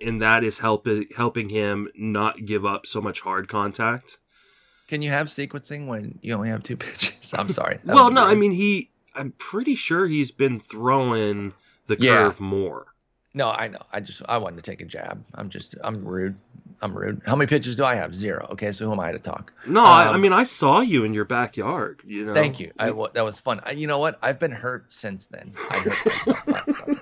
and 0.00 0.20
that 0.20 0.44
is 0.44 0.60
helping 0.60 1.06
helping 1.16 1.48
him 1.48 1.88
not 1.96 2.44
give 2.44 2.64
up 2.64 2.86
so 2.86 3.00
much 3.00 3.20
hard 3.20 3.48
contact. 3.48 4.18
Can 4.88 5.02
you 5.02 5.10
have 5.10 5.28
sequencing 5.28 5.86
when 5.86 6.18
you 6.22 6.34
only 6.34 6.50
have 6.50 6.62
two 6.62 6.76
pitches? 6.76 7.32
I'm 7.34 7.48
sorry. 7.48 7.78
well, 7.84 8.10
no, 8.10 8.24
I 8.24 8.34
mean 8.34 8.52
he. 8.52 8.90
I'm 9.16 9.32
pretty 9.32 9.76
sure 9.76 10.06
he's 10.06 10.32
been 10.32 10.58
throwing 10.58 11.54
the 11.86 11.96
curve 11.96 12.40
yeah. 12.40 12.46
more. 12.46 12.93
No, 13.35 13.51
I 13.51 13.69
know. 13.69 13.81
I 13.93 14.01
just 14.01 14.23
I 14.28 14.39
wanted 14.39 14.62
to 14.62 14.70
take 14.70 14.81
a 14.81 14.85
jab. 14.85 15.23
I'm 15.35 15.51
just 15.51 15.74
I'm 15.82 16.05
rude. 16.05 16.36
I'm 16.81 16.97
rude. 16.97 17.20
How 17.27 17.35
many 17.35 17.48
pitches 17.48 17.74
do 17.77 17.85
I 17.85 17.97
have? 17.97 18.15
Zero. 18.15 18.47
Okay, 18.52 18.70
so 18.70 18.86
who 18.86 18.93
am 18.93 19.01
I 19.01 19.11
to 19.11 19.19
talk? 19.19 19.52
No, 19.66 19.81
um, 19.81 19.86
I, 19.86 20.05
I, 20.05 20.15
um, 20.15 20.20
mean 20.20 20.32
I 20.32 20.44
saw 20.44 20.81
you 20.81 21.05
in 21.05 21.15
your 21.15 21.24
backyard. 21.24 22.01
You 22.06 22.27
know. 22.27 22.35
Thank 22.35 22.61
you. 22.61 22.73
I, 22.78 22.90
that 23.15 23.24
was 23.24 23.40
fun. 23.40 23.61
I, 23.65 23.73
you 23.73 23.89
know 23.89 23.98
what? 23.98 24.19
I've 24.23 24.39
been 24.39 24.52
hurt 24.52 24.93
since 24.93 25.27
then. 25.27 25.52
I 25.70 25.78
hurt 25.78 26.06
myself. 26.06 26.98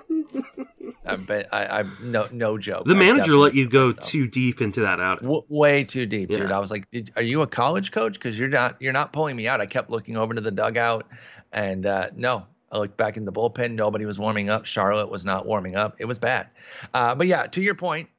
but 1.27 1.53
I, 1.53 1.81
I 1.81 1.83
no 2.01 2.27
no 2.31 2.57
joke. 2.57 2.85
The 2.85 2.95
manager 2.95 3.35
let 3.35 3.53
you 3.53 3.69
go 3.69 3.87
myself. 3.87 4.07
too 4.07 4.27
deep 4.27 4.61
into 4.61 4.81
that 4.81 4.99
out. 4.99 5.21
W- 5.21 5.43
way 5.49 5.83
too 5.83 6.05
deep, 6.05 6.31
yeah. 6.31 6.39
dude. 6.39 6.51
I 6.51 6.59
was 6.59 6.71
like, 6.71 6.87
"Are 7.15 7.21
you 7.21 7.41
a 7.41 7.47
college 7.47 7.91
coach? 7.91 8.13
Because 8.13 8.39
you're 8.39 8.49
not 8.49 8.77
you're 8.79 8.93
not 8.93 9.13
pulling 9.13 9.35
me 9.35 9.47
out." 9.47 9.61
I 9.61 9.65
kept 9.65 9.89
looking 9.89 10.17
over 10.17 10.33
to 10.33 10.41
the 10.41 10.51
dugout, 10.51 11.07
and 11.51 11.85
uh, 11.85 12.09
no, 12.15 12.45
I 12.73 12.79
looked 12.79 12.97
back 12.97 13.17
in 13.17 13.25
the 13.25 13.31
bullpen. 13.31 13.75
Nobody 13.75 14.05
was 14.05 14.19
warming 14.19 14.49
up. 14.49 14.65
Charlotte 14.65 15.09
was 15.09 15.23
not 15.23 15.45
warming 15.45 15.75
up. 15.75 15.95
It 15.99 16.05
was 16.05 16.19
bad. 16.19 16.47
Uh, 16.93 17.13
but 17.13 17.27
yeah, 17.27 17.45
to 17.45 17.61
your 17.61 17.75
point, 17.75 18.09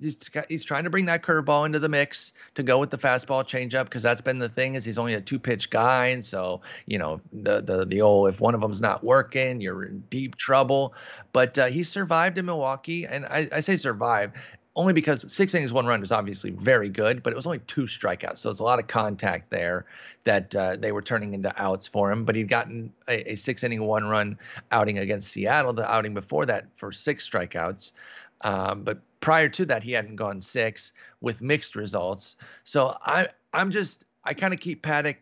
he's, 0.00 0.16
he's 0.48 0.64
trying 0.64 0.84
to 0.84 0.90
bring 0.90 1.06
that 1.06 1.22
curveball 1.22 1.66
into 1.66 1.78
the 1.78 1.88
mix 1.88 2.32
to 2.54 2.62
go 2.62 2.78
with 2.78 2.90
the 2.90 2.98
fastball 2.98 3.44
changeup 3.44 3.84
because 3.84 4.02
that's 4.02 4.20
been 4.20 4.38
the 4.38 4.48
thing 4.48 4.74
is 4.74 4.84
he's 4.84 4.98
only 4.98 5.14
a 5.14 5.20
two 5.20 5.38
pitch 5.38 5.70
guy 5.70 6.06
and 6.06 6.24
so 6.24 6.60
you 6.86 6.98
know 6.98 7.20
the 7.32 7.60
the 7.60 7.84
the 7.84 8.00
old 8.00 8.28
if 8.28 8.40
one 8.40 8.54
of 8.54 8.60
them's 8.60 8.80
not 8.80 9.04
working 9.04 9.60
you're 9.60 9.84
in 9.84 10.00
deep 10.10 10.36
trouble 10.36 10.94
but 11.32 11.58
uh, 11.58 11.66
he 11.66 11.82
survived 11.82 12.38
in 12.38 12.46
Milwaukee 12.46 13.06
and 13.06 13.26
I, 13.26 13.48
I 13.52 13.60
say 13.60 13.76
survive 13.76 14.32
only 14.80 14.94
because 14.94 15.30
six 15.30 15.54
innings, 15.54 15.74
one 15.74 15.84
run 15.84 16.00
was 16.00 16.10
obviously 16.10 16.52
very 16.52 16.88
good, 16.88 17.22
but 17.22 17.34
it 17.34 17.36
was 17.36 17.44
only 17.44 17.58
two 17.66 17.82
strikeouts. 17.82 18.38
So 18.38 18.48
it's 18.48 18.60
a 18.60 18.64
lot 18.64 18.78
of 18.78 18.86
contact 18.86 19.50
there 19.50 19.84
that 20.24 20.54
uh, 20.54 20.76
they 20.76 20.90
were 20.90 21.02
turning 21.02 21.34
into 21.34 21.52
outs 21.62 21.86
for 21.86 22.10
him. 22.10 22.24
But 22.24 22.34
he'd 22.34 22.48
gotten 22.48 22.90
a, 23.06 23.32
a, 23.32 23.34
six 23.34 23.62
inning, 23.62 23.86
one 23.86 24.04
run 24.04 24.38
outing 24.72 24.98
against 24.98 25.32
Seattle, 25.32 25.74
the 25.74 25.86
outing 25.86 26.14
before 26.14 26.46
that 26.46 26.64
for 26.76 26.92
six 26.92 27.28
strikeouts. 27.28 27.92
Um, 28.40 28.82
but 28.82 29.00
prior 29.20 29.50
to 29.50 29.66
that, 29.66 29.82
he 29.82 29.92
hadn't 29.92 30.16
gone 30.16 30.40
six 30.40 30.94
with 31.20 31.42
mixed 31.42 31.76
results. 31.76 32.36
So 32.64 32.96
I, 33.04 33.28
I'm 33.52 33.72
just, 33.72 34.06
I 34.24 34.32
kind 34.32 34.54
of 34.54 34.60
keep 34.60 34.82
Paddack 34.82 35.16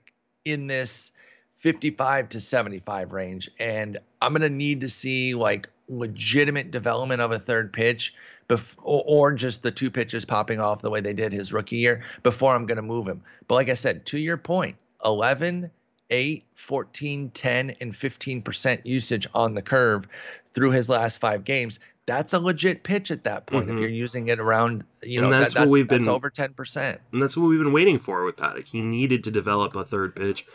in 0.45 0.69
this 0.69 1.11
55 1.57 2.29
to 2.29 2.41
75 2.41 3.13
range. 3.13 3.51
And 3.59 3.99
I'm 4.23 4.33
going 4.35 4.43
to 4.43 4.57
need 4.57 4.83
to 4.83 4.89
see 4.89 5.35
like 5.35 5.69
legitimate 5.89 6.71
development 6.71 7.21
of 7.21 7.33
a 7.33 7.39
third 7.39 7.73
pitch, 7.73 8.15
bef- 8.49 8.75
or, 8.83 9.33
just 9.33 9.63
the 9.63 9.71
two 9.71 9.91
pitches 9.91 10.25
popping 10.25 10.61
off 10.61 10.83
the 10.83 10.91
way 10.91 11.01
they 11.01 11.13
did 11.13 11.33
his 11.33 11.53
rookie 11.53 11.77
year 11.77 12.03
before 12.23 12.55
I'm 12.55 12.67
going 12.67 12.77
to 12.77 12.83
move 12.83 13.07
him. 13.07 13.23
But 13.47 13.55
like 13.57 13.69
I 13.69 13.75
said, 13.75 14.07
to 14.07 14.19
your 14.19 14.37
point, 14.37 14.77
11, 15.05 15.71
8, 16.11 16.45
14, 16.55 17.31
10, 17.31 17.77
and 17.81 17.93
15% 17.93 18.81
usage 18.85 19.27
on 19.35 19.55
the 19.55 19.63
curve 19.63 20.07
through 20.53 20.71
his 20.73 20.89
last 20.89 21.19
five 21.19 21.45
games. 21.45 21.79
That's 22.07 22.33
a 22.33 22.39
legit 22.39 22.85
pitch 22.85 23.11
at 23.11 23.25
that 23.25 23.45
point. 23.47 23.69
Mhm. 23.69 23.75
If 23.75 23.81
you're 23.81 23.89
using 23.91 24.29
it 24.29 24.41
around, 24.41 24.85
you 25.03 25.21
know, 25.21 25.29
that's 25.29 25.53
that, 25.55 25.61
what 25.61 25.69
we've 25.69 25.87
that's 25.89 26.07
been- 26.07 26.09
over 26.09 26.31
10%. 26.31 26.99
And 27.13 27.21
that's 27.23 27.37
what 27.37 27.49
we've 27.49 27.59
been 27.59 27.73
waiting 27.73 27.99
for 27.99 28.25
with 28.25 28.37
Paddack. 28.37 28.65
He 28.65 28.81
needed 28.81 29.23
to 29.25 29.31
develop 29.31 29.77
a 29.77 29.85
third 29.85 30.17
pitch. 30.17 30.47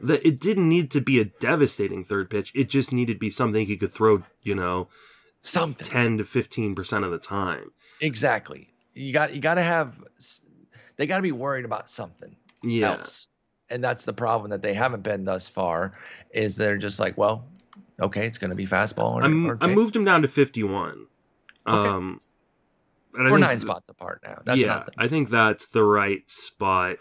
That 0.00 0.26
it 0.26 0.40
didn't 0.40 0.68
need 0.68 0.90
to 0.92 1.00
be 1.00 1.20
a 1.20 1.24
devastating 1.26 2.04
third 2.04 2.30
pitch. 2.30 2.50
It 2.54 2.68
just 2.68 2.92
needed 2.92 3.14
to 3.14 3.18
be 3.18 3.30
something 3.30 3.66
he 3.66 3.76
could 3.76 3.92
throw, 3.92 4.22
you 4.42 4.54
know, 4.54 4.88
Something. 5.42 5.86
ten 5.86 6.18
to 6.18 6.24
fifteen 6.24 6.74
percent 6.74 7.04
of 7.04 7.10
the 7.10 7.18
time. 7.18 7.72
Exactly. 8.00 8.72
You 8.94 9.12
got 9.12 9.34
you 9.34 9.40
got 9.40 9.54
to 9.54 9.62
have 9.62 9.94
they 10.96 11.06
got 11.06 11.16
to 11.16 11.22
be 11.22 11.32
worried 11.32 11.64
about 11.64 11.90
something 11.90 12.36
Yeah. 12.62 12.92
else. 12.98 13.28
And 13.70 13.82
that's 13.82 14.04
the 14.04 14.12
problem 14.12 14.50
that 14.50 14.62
they 14.62 14.74
haven't 14.74 15.02
been 15.02 15.24
thus 15.24 15.48
far 15.48 15.98
is 16.30 16.56
they're 16.56 16.76
just 16.76 17.00
like, 17.00 17.16
well, 17.16 17.46
okay, 18.00 18.26
it's 18.26 18.36
going 18.38 18.50
to 18.50 18.56
be 18.56 18.66
fastball 18.66 19.14
or, 19.14 19.52
or, 19.52 19.58
I 19.62 19.68
moved 19.68 19.96
him 19.96 20.04
down 20.04 20.22
to 20.22 20.28
fifty 20.28 20.62
one. 20.62 21.06
Okay. 21.66 21.88
Um 21.90 22.20
and 23.14 23.30
We're 23.30 23.38
nine 23.38 23.50
th- 23.50 23.62
spots 23.62 23.88
apart 23.88 24.20
now. 24.24 24.40
That's 24.44 24.60
yeah. 24.60 24.84
I 24.96 25.06
think 25.06 25.28
that's 25.30 25.66
the 25.66 25.84
right 25.84 26.28
spot. 26.30 26.96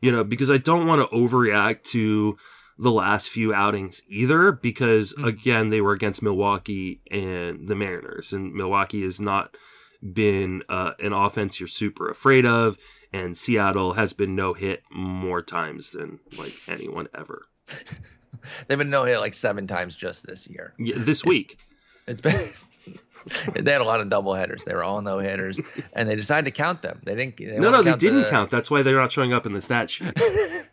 You 0.00 0.12
know, 0.12 0.24
because 0.24 0.50
I 0.50 0.58
don't 0.58 0.86
want 0.86 1.08
to 1.08 1.16
overreact 1.16 1.84
to 1.92 2.36
the 2.78 2.90
last 2.90 3.30
few 3.30 3.54
outings 3.54 4.02
either, 4.08 4.52
because 4.52 5.14
Mhm. 5.14 5.26
again, 5.26 5.70
they 5.70 5.80
were 5.80 5.92
against 5.92 6.22
Milwaukee 6.22 7.00
and 7.10 7.66
the 7.68 7.74
Mariners, 7.74 8.32
and 8.34 8.52
Milwaukee 8.54 9.02
has 9.02 9.18
not 9.18 9.56
been 10.12 10.62
uh, 10.68 10.92
an 11.00 11.12
offense 11.14 11.58
you're 11.58 11.68
super 11.68 12.10
afraid 12.10 12.44
of, 12.44 12.76
and 13.14 13.36
Seattle 13.38 13.94
has 13.94 14.12
been 14.12 14.34
no 14.36 14.52
hit 14.52 14.82
more 14.92 15.40
times 15.42 15.92
than 15.92 16.20
like 16.36 16.52
anyone 16.68 17.08
ever. 17.14 17.42
They've 18.68 18.78
been 18.78 18.90
no 18.90 19.04
hit 19.04 19.18
like 19.20 19.34
seven 19.34 19.66
times 19.66 19.96
just 19.96 20.26
this 20.26 20.46
year. 20.46 20.74
Yeah, 20.78 20.96
this 20.98 21.24
week, 21.24 21.58
It's 22.06 22.20
been 22.20 22.50
they 23.54 23.72
had 23.72 23.80
a 23.80 23.84
lot 23.84 24.00
of 24.00 24.08
double 24.08 24.34
headers. 24.34 24.64
They 24.64 24.74
were 24.74 24.84
all 24.84 25.00
no 25.02 25.18
hitters, 25.18 25.60
and 25.92 26.08
they 26.08 26.16
decided 26.16 26.44
to 26.44 26.50
count 26.50 26.82
them. 26.82 27.00
They 27.04 27.14
didn't. 27.14 27.36
They 27.36 27.58
no, 27.58 27.70
no, 27.70 27.82
they 27.82 27.90
count 27.90 28.00
didn't 28.00 28.22
the- 28.22 28.30
count. 28.30 28.50
That's 28.50 28.70
why 28.70 28.82
they're 28.82 28.96
not 28.96 29.12
showing 29.12 29.32
up 29.32 29.46
in 29.46 29.52
the 29.52 29.60
stat 29.60 29.90
sheet. 29.90 30.12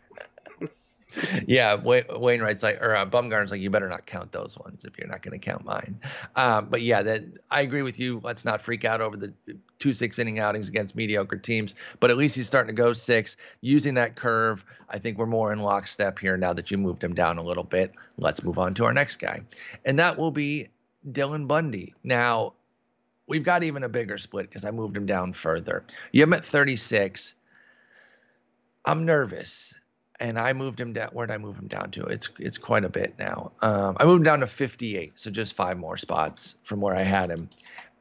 yeah, 1.46 1.74
Wayne, 1.74 2.04
Wainwright's 2.10 2.62
like, 2.62 2.80
or 2.82 2.94
uh, 2.94 3.06
Bumgarner's 3.06 3.50
like, 3.50 3.60
you 3.60 3.70
better 3.70 3.88
not 3.88 4.06
count 4.06 4.32
those 4.32 4.58
ones 4.58 4.84
if 4.84 4.98
you're 4.98 5.08
not 5.08 5.22
going 5.22 5.38
to 5.38 5.44
count 5.44 5.64
mine. 5.64 5.98
Um, 6.36 6.66
but 6.70 6.82
yeah, 6.82 7.02
that 7.02 7.24
I 7.50 7.60
agree 7.60 7.82
with 7.82 7.98
you. 7.98 8.20
Let's 8.22 8.44
not 8.44 8.60
freak 8.60 8.84
out 8.84 9.00
over 9.00 9.16
the 9.16 9.32
two 9.78 9.94
six 9.94 10.18
inning 10.18 10.38
outings 10.38 10.68
against 10.68 10.96
mediocre 10.96 11.36
teams. 11.36 11.74
But 12.00 12.10
at 12.10 12.16
least 12.16 12.36
he's 12.36 12.46
starting 12.46 12.74
to 12.74 12.82
go 12.82 12.92
six 12.92 13.36
using 13.60 13.94
that 13.94 14.16
curve. 14.16 14.64
I 14.88 14.98
think 14.98 15.18
we're 15.18 15.26
more 15.26 15.52
in 15.52 15.60
lockstep 15.60 16.18
here 16.18 16.36
now 16.36 16.52
that 16.52 16.70
you 16.70 16.78
moved 16.78 17.02
him 17.02 17.14
down 17.14 17.38
a 17.38 17.42
little 17.42 17.64
bit. 17.64 17.92
Let's 18.18 18.42
move 18.42 18.58
on 18.58 18.74
to 18.74 18.84
our 18.84 18.92
next 18.92 19.16
guy, 19.16 19.42
and 19.84 19.98
that 19.98 20.18
will 20.18 20.30
be 20.30 20.68
Dylan 21.08 21.46
Bundy. 21.46 21.94
Now, 22.02 22.54
we've 23.26 23.44
got 23.44 23.62
even 23.62 23.82
a 23.82 23.88
bigger 23.88 24.18
split 24.18 24.48
because 24.48 24.64
I 24.64 24.70
moved 24.70 24.96
him 24.96 25.06
down 25.06 25.32
further. 25.32 25.84
You 26.12 26.30
at 26.32 26.44
36. 26.44 27.34
I'm 28.84 29.06
nervous 29.06 29.74
and 30.20 30.38
I 30.38 30.52
moved 30.52 30.80
him 30.80 30.92
down. 30.92 31.08
Where 31.12 31.26
did 31.26 31.34
I 31.34 31.38
move 31.38 31.56
him 31.56 31.68
down 31.68 31.90
to? 31.92 32.04
It's 32.04 32.28
it's 32.38 32.58
quite 32.58 32.84
a 32.84 32.88
bit 32.88 33.14
now. 33.18 33.52
Um, 33.62 33.96
I 33.98 34.04
moved 34.04 34.20
him 34.20 34.24
down 34.24 34.40
to 34.40 34.46
58, 34.46 35.12
so 35.16 35.30
just 35.30 35.54
five 35.54 35.78
more 35.78 35.96
spots 35.96 36.54
from 36.62 36.80
where 36.80 36.94
I 36.94 37.02
had 37.02 37.30
him. 37.30 37.48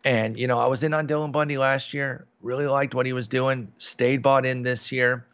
And 0.04 0.38
you 0.38 0.48
know, 0.48 0.60
I 0.60 0.68
was 0.68 0.84
in 0.84 0.94
on 0.94 1.08
Dylan 1.08 1.32
Bundy 1.32 1.58
last 1.58 1.94
year. 1.94 2.28
Really 2.42 2.68
liked 2.68 2.94
what 2.94 3.06
he 3.06 3.14
was 3.14 3.28
doing. 3.28 3.72
Stayed 3.78 4.22
bought 4.22 4.46
in 4.46 4.62
this 4.62 4.92
year. 4.92 5.26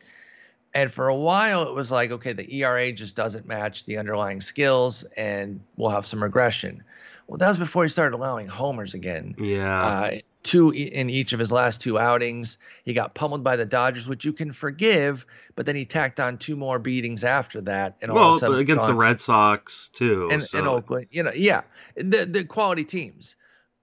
And 0.73 0.91
for 0.91 1.07
a 1.07 1.15
while, 1.15 1.63
it 1.63 1.73
was 1.73 1.89
like, 1.89 2.11
okay, 2.11 2.33
the 2.33 2.57
ERA 2.57 2.91
just 2.91 3.15
doesn't 3.15 3.47
match 3.47 3.85
the 3.85 3.97
underlying 3.97 4.39
skills, 4.39 5.03
and 5.17 5.61
we'll 5.75 5.89
have 5.89 6.05
some 6.05 6.21
regression. 6.21 6.83
Well, 7.29 7.37
that 7.37 7.47
was 7.47 7.59
before 7.59 7.83
he 7.83 7.89
started 7.89 8.15
allowing 8.15 8.47
homers 8.47 8.95
again 8.95 9.35
Yeah, 9.37 9.85
uh, 9.85 10.11
two 10.41 10.71
in 10.71 11.11
each 11.11 11.31
of 11.31 11.39
his 11.39 11.51
last 11.51 11.79
two 11.79 11.99
outings. 11.99 12.57
He 12.85 12.93
got 12.93 13.13
pummeled 13.13 13.43
by 13.43 13.55
the 13.55 13.67
Dodgers, 13.67 14.09
which 14.09 14.25
you 14.25 14.33
can 14.33 14.51
forgive, 14.51 15.27
but 15.55 15.67
then 15.67 15.75
he 15.75 15.85
tacked 15.85 16.19
on 16.19 16.39
two 16.39 16.55
more 16.55 16.79
beatings 16.79 17.23
after 17.23 17.61
that, 17.61 17.97
and 18.01 18.09
all 18.09 18.29
of 18.29 18.35
a 18.37 18.39
sudden 18.39 18.57
against 18.57 18.87
the 18.87 18.95
Red 18.95 19.21
Sox 19.21 19.89
too. 19.89 20.27
and, 20.31 20.43
so. 20.43 20.57
and 20.57 20.67
Oakland, 20.67 21.05
you 21.11 21.21
know, 21.21 21.31
yeah, 21.35 21.61
the 21.95 22.25
the 22.25 22.43
quality 22.43 22.83
teams. 22.83 23.35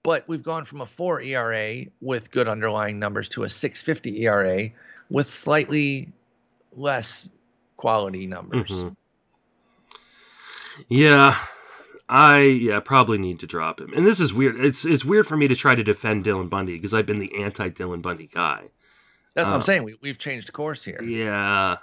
But 0.02 0.26
we've 0.28 0.42
gone 0.42 0.64
from 0.64 0.80
a 0.80 0.86
four 0.86 1.20
ERA 1.20 1.84
with 2.00 2.32
good 2.32 2.48
underlying 2.48 2.98
numbers 2.98 3.28
to 3.30 3.44
a 3.44 3.48
650 3.48 4.22
ERA 4.22 4.70
with 5.08 5.30
slightly 5.30 6.12
less 6.76 7.28
quality 7.76 8.26
numbers. 8.26 8.70
Mhm. 8.70 8.96
Yeah, 10.88 11.36
I 12.08 12.42
yeah 12.42 12.80
probably 12.80 13.18
need 13.18 13.40
to 13.40 13.46
drop 13.46 13.80
him. 13.80 13.92
And 13.92 14.06
this 14.06 14.20
is 14.20 14.32
weird. 14.32 14.64
It's 14.64 14.84
it's 14.84 15.04
weird 15.04 15.26
for 15.26 15.36
me 15.36 15.48
to 15.48 15.56
try 15.56 15.74
to 15.74 15.82
defend 15.82 16.24
Dylan 16.24 16.48
Bundy 16.48 16.76
because 16.76 16.94
I've 16.94 17.06
been 17.06 17.18
the 17.18 17.34
anti 17.42 17.68
Dylan 17.70 18.02
Bundy 18.02 18.28
guy. 18.32 18.70
That's 19.34 19.50
what 19.50 19.56
I'm 19.56 19.62
saying. 19.62 19.84
We, 19.84 19.96
we've 20.00 20.18
changed 20.18 20.52
course 20.52 20.82
here. 20.82 21.02
Yeah. 21.02 21.76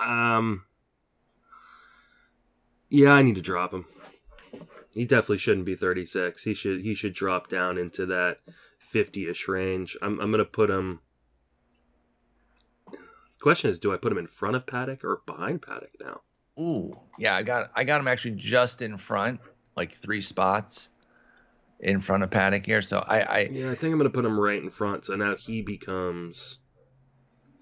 Um. 0.00 0.64
Yeah, 2.88 3.12
I 3.12 3.22
need 3.22 3.34
to 3.34 3.42
drop 3.42 3.72
him. 3.72 3.84
He 4.92 5.04
definitely 5.04 5.38
shouldn't 5.38 5.66
be 5.66 5.76
36. 5.76 6.42
He 6.42 6.54
should 6.54 6.80
he 6.80 6.94
should 6.94 7.12
drop 7.12 7.48
down 7.48 7.78
into 7.78 8.06
that 8.06 8.38
50ish 8.92 9.46
range. 9.46 9.96
I'm 10.02 10.18
I'm 10.20 10.30
gonna 10.30 10.44
put 10.44 10.70
him. 10.70 11.00
Question 13.40 13.70
is, 13.70 13.78
do 13.78 13.92
I 13.92 13.96
put 13.96 14.10
him 14.10 14.18
in 14.18 14.26
front 14.26 14.56
of 14.56 14.66
Paddack 14.66 15.04
or 15.04 15.22
behind 15.26 15.62
Paddack 15.62 16.00
now? 16.00 16.22
Ooh, 16.58 16.98
yeah, 17.18 17.36
I 17.36 17.42
got 17.42 17.70
I 17.74 17.84
got 17.84 18.00
him 18.00 18.08
actually 18.08 18.32
just 18.32 18.82
in 18.82 18.96
front, 18.96 19.40
like 19.76 19.92
three 19.92 20.20
spots 20.20 20.90
in 21.80 22.00
front 22.00 22.24
of 22.24 22.30
Paddack 22.30 22.66
here. 22.66 22.82
So 22.82 23.04
I, 23.06 23.20
I 23.20 23.38
Yeah, 23.50 23.70
I 23.70 23.74
think 23.74 23.92
I'm 23.92 23.98
gonna 23.98 24.10
put 24.10 24.24
him 24.24 24.38
right 24.38 24.60
in 24.62 24.70
front. 24.70 25.06
So 25.06 25.14
now 25.14 25.36
he 25.36 25.62
becomes. 25.62 26.58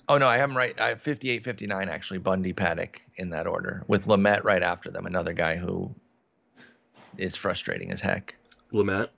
oh 0.08 0.18
no, 0.18 0.26
I 0.26 0.38
have 0.38 0.50
him 0.50 0.56
right. 0.56 0.78
I 0.80 0.88
have 0.90 1.02
58, 1.02 1.44
59 1.44 1.88
actually, 1.88 2.18
Bundy, 2.18 2.52
Paddack 2.52 3.00
in 3.16 3.30
that 3.30 3.46
order, 3.46 3.84
with 3.88 4.06
Lamet 4.06 4.44
right 4.44 4.62
after 4.62 4.90
them, 4.90 5.04
another 5.06 5.32
guy 5.34 5.56
who 5.56 5.94
is 7.18 7.36
frustrating 7.36 7.92
as 7.92 8.00
heck. 8.00 8.34
Lamet. 8.72 9.08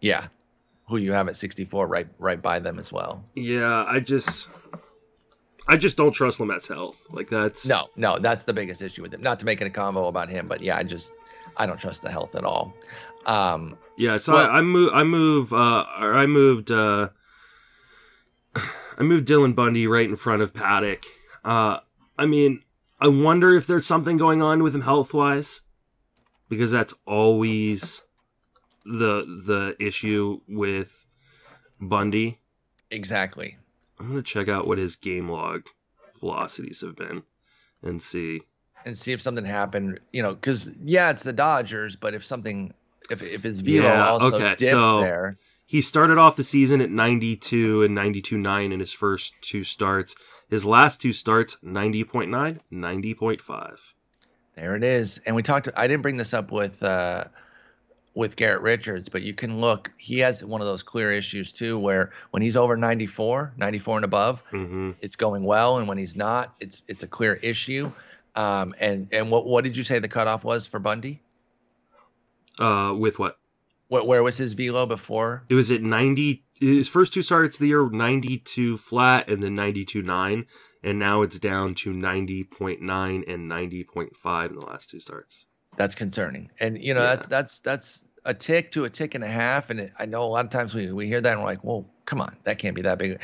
Yeah, 0.00 0.28
who 0.88 0.98
you 0.98 1.12
have 1.12 1.28
at 1.28 1.36
64 1.36 1.86
right 1.86 2.06
right 2.18 2.40
by 2.40 2.58
them 2.58 2.78
as 2.78 2.92
well. 2.92 3.24
Yeah, 3.34 3.84
I 3.86 4.00
just, 4.00 4.50
I 5.68 5.76
just 5.76 5.96
don't 5.96 6.12
trust 6.12 6.38
Lamet's 6.40 6.68
health. 6.68 6.96
Like 7.10 7.28
that's 7.28 7.66
No, 7.66 7.88
no, 7.96 8.18
that's 8.18 8.44
the 8.44 8.52
biggest 8.52 8.82
issue 8.82 9.02
with 9.02 9.12
him. 9.12 9.22
Not 9.22 9.38
to 9.40 9.46
make 9.46 9.60
it 9.60 9.66
a 9.66 9.70
combo 9.70 10.06
about 10.06 10.28
him, 10.28 10.46
but 10.48 10.60
yeah, 10.62 10.76
I 10.76 10.82
just 10.82 11.12
I 11.56 11.66
don't 11.66 11.78
trust 11.80 12.02
the 12.02 12.10
health 12.10 12.34
at 12.34 12.44
all. 12.44 12.72
Um, 13.26 13.76
Yeah, 13.96 14.16
so 14.18 14.34
Well- 14.34 14.46
I, 14.50 14.58
I 14.58 14.60
move. 14.62 14.90
I 14.94 15.02
move. 15.02 15.52
Uh, 15.52 15.84
or 16.00 16.14
I 16.14 16.26
moved. 16.26 16.70
Uh, 16.70 17.08
I 18.98 19.02
moved 19.02 19.26
Dylan 19.28 19.54
Bundy 19.54 19.86
right 19.86 20.08
in 20.08 20.16
front 20.16 20.42
of 20.42 20.52
Paddack. 20.54 21.04
Uh, 21.44 21.78
I 22.18 22.26
mean, 22.26 22.62
I 23.00 23.08
wonder 23.08 23.54
if 23.54 23.66
there's 23.66 23.86
something 23.86 24.16
going 24.16 24.42
on 24.42 24.62
with 24.62 24.74
him 24.74 24.82
health 24.82 25.12
wise, 25.12 25.60
because 26.48 26.70
that's 26.72 26.94
always 27.06 28.02
the 28.84 29.24
the 29.46 29.76
issue 29.84 30.40
with 30.48 31.04
Bundy. 31.80 32.40
exactly. 32.90 33.58
I'm 33.98 34.08
gonna 34.08 34.22
check 34.22 34.48
out 34.48 34.66
what 34.66 34.78
his 34.78 34.96
game 34.96 35.28
log 35.30 35.66
velocities 36.20 36.80
have 36.82 36.96
been, 36.96 37.22
and 37.82 38.02
see. 38.02 38.42
and 38.84 38.96
see 38.98 39.12
if 39.12 39.20
something 39.22 39.44
happened. 39.44 40.00
You 40.12 40.22
know, 40.22 40.34
because 40.34 40.70
yeah, 40.82 41.10
it's 41.10 41.22
the 41.22 41.32
Dodgers, 41.32 41.96
but 41.96 42.14
if 42.14 42.24
something, 42.24 42.72
if 43.10 43.22
if 43.22 43.42
his 43.42 43.60
velo 43.60 43.82
Yeah, 43.84 44.08
also 44.08 44.36
okay, 44.36 44.48
dipped 44.56 44.70
so- 44.72 45.00
there, 45.00 45.36
He 45.68 45.80
started 45.80 46.16
off 46.18 46.36
the 46.36 46.44
season 46.44 46.80
at 46.80 46.90
92 46.90 47.82
and 47.82 47.96
92.9 47.96 48.72
in 48.72 48.78
his 48.80 48.92
first 48.92 49.34
two 49.40 49.64
starts. 49.64 50.14
His 50.48 50.64
last 50.64 51.00
two 51.00 51.12
starts, 51.12 51.56
90.9, 51.64 52.60
90.5. 52.72 53.94
there 54.54 54.76
it 54.76 54.84
is. 54.84 55.18
And 55.26 55.34
we 55.34 55.42
talked. 55.42 55.68
I 55.76 55.86
didn't 55.88 56.02
bring 56.02 56.16
this 56.18 56.32
up 56.34 56.52
with 56.52 56.80
uh, 56.82 57.24
with 58.16 58.34
Garrett 58.34 58.62
Richards, 58.62 59.10
but 59.10 59.20
you 59.22 59.34
can 59.34 59.60
look. 59.60 59.92
He 59.98 60.18
has 60.20 60.42
one 60.42 60.62
of 60.62 60.66
those 60.66 60.82
clear 60.82 61.12
issues 61.12 61.52
too, 61.52 61.78
where 61.78 62.12
when 62.30 62.42
he's 62.42 62.56
over 62.56 62.74
94, 62.76 63.52
94 63.58 63.96
and 63.98 64.04
above, 64.04 64.40
hmm 64.50 64.90
it's 65.02 65.16
going 65.16 65.44
well, 65.44 65.76
and 65.78 65.86
when 65.86 65.98
he's 65.98 66.16
not, 66.16 66.54
it's 66.58 66.82
it's 66.88 67.02
a 67.02 67.06
clear 67.06 67.34
issue. 67.34 67.92
Um, 68.34 68.74
and 68.80 69.08
and 69.12 69.30
what 69.30 69.46
what 69.46 69.62
did 69.64 69.76
you 69.76 69.84
say 69.84 69.98
the 69.98 70.08
cutoff 70.08 70.42
was 70.44 70.66
for 70.66 70.80
Bundy? 70.80 71.20
Uh, 72.58 72.94
with 72.98 73.18
what? 73.18 73.38
What 73.88 74.06
where 74.06 74.22
was 74.22 74.38
his 74.38 74.54
velo 74.54 74.86
before? 74.86 75.44
It 75.48 75.54
was 75.54 75.70
at 75.70 75.82
90. 75.82 76.42
His 76.58 76.88
first 76.88 77.12
two 77.12 77.22
starts 77.22 77.56
of 77.56 77.60
the 77.60 77.68
year, 77.68 77.88
92 77.88 78.78
flat 78.78 79.28
and 79.28 79.42
then 79.42 79.54
92 79.54 80.00
9. 80.02 80.46
And 80.82 80.98
now 80.98 81.20
it's 81.22 81.38
down 81.38 81.74
to 81.76 81.92
90.9 81.92 82.80
and 82.80 83.50
90.5 83.50 84.48
in 84.48 84.56
the 84.56 84.64
last 84.66 84.88
two 84.90 85.00
starts. 85.00 85.46
That's 85.76 85.94
concerning. 85.94 86.50
And 86.58 86.80
you 86.82 86.94
know 86.94 87.02
Yeah. 87.02 87.16
that's 87.16 87.28
that's 87.28 87.58
that's 87.60 88.04
a 88.26 88.34
tick 88.34 88.72
to 88.72 88.84
a 88.84 88.90
tick 88.90 89.14
and 89.14 89.24
a 89.24 89.28
half, 89.28 89.70
and 89.70 89.80
it, 89.80 89.92
I 89.98 90.04
know 90.04 90.22
a 90.22 90.26
lot 90.26 90.44
of 90.44 90.50
times 90.50 90.74
we 90.74 90.92
we 90.92 91.06
hear 91.06 91.20
that 91.20 91.32
and 91.32 91.40
we're 91.40 91.46
like, 91.46 91.64
well, 91.64 91.86
come 92.04 92.20
on, 92.20 92.36
that 92.44 92.58
can't 92.58 92.74
be 92.74 92.82
that 92.82 92.98
big. 92.98 93.20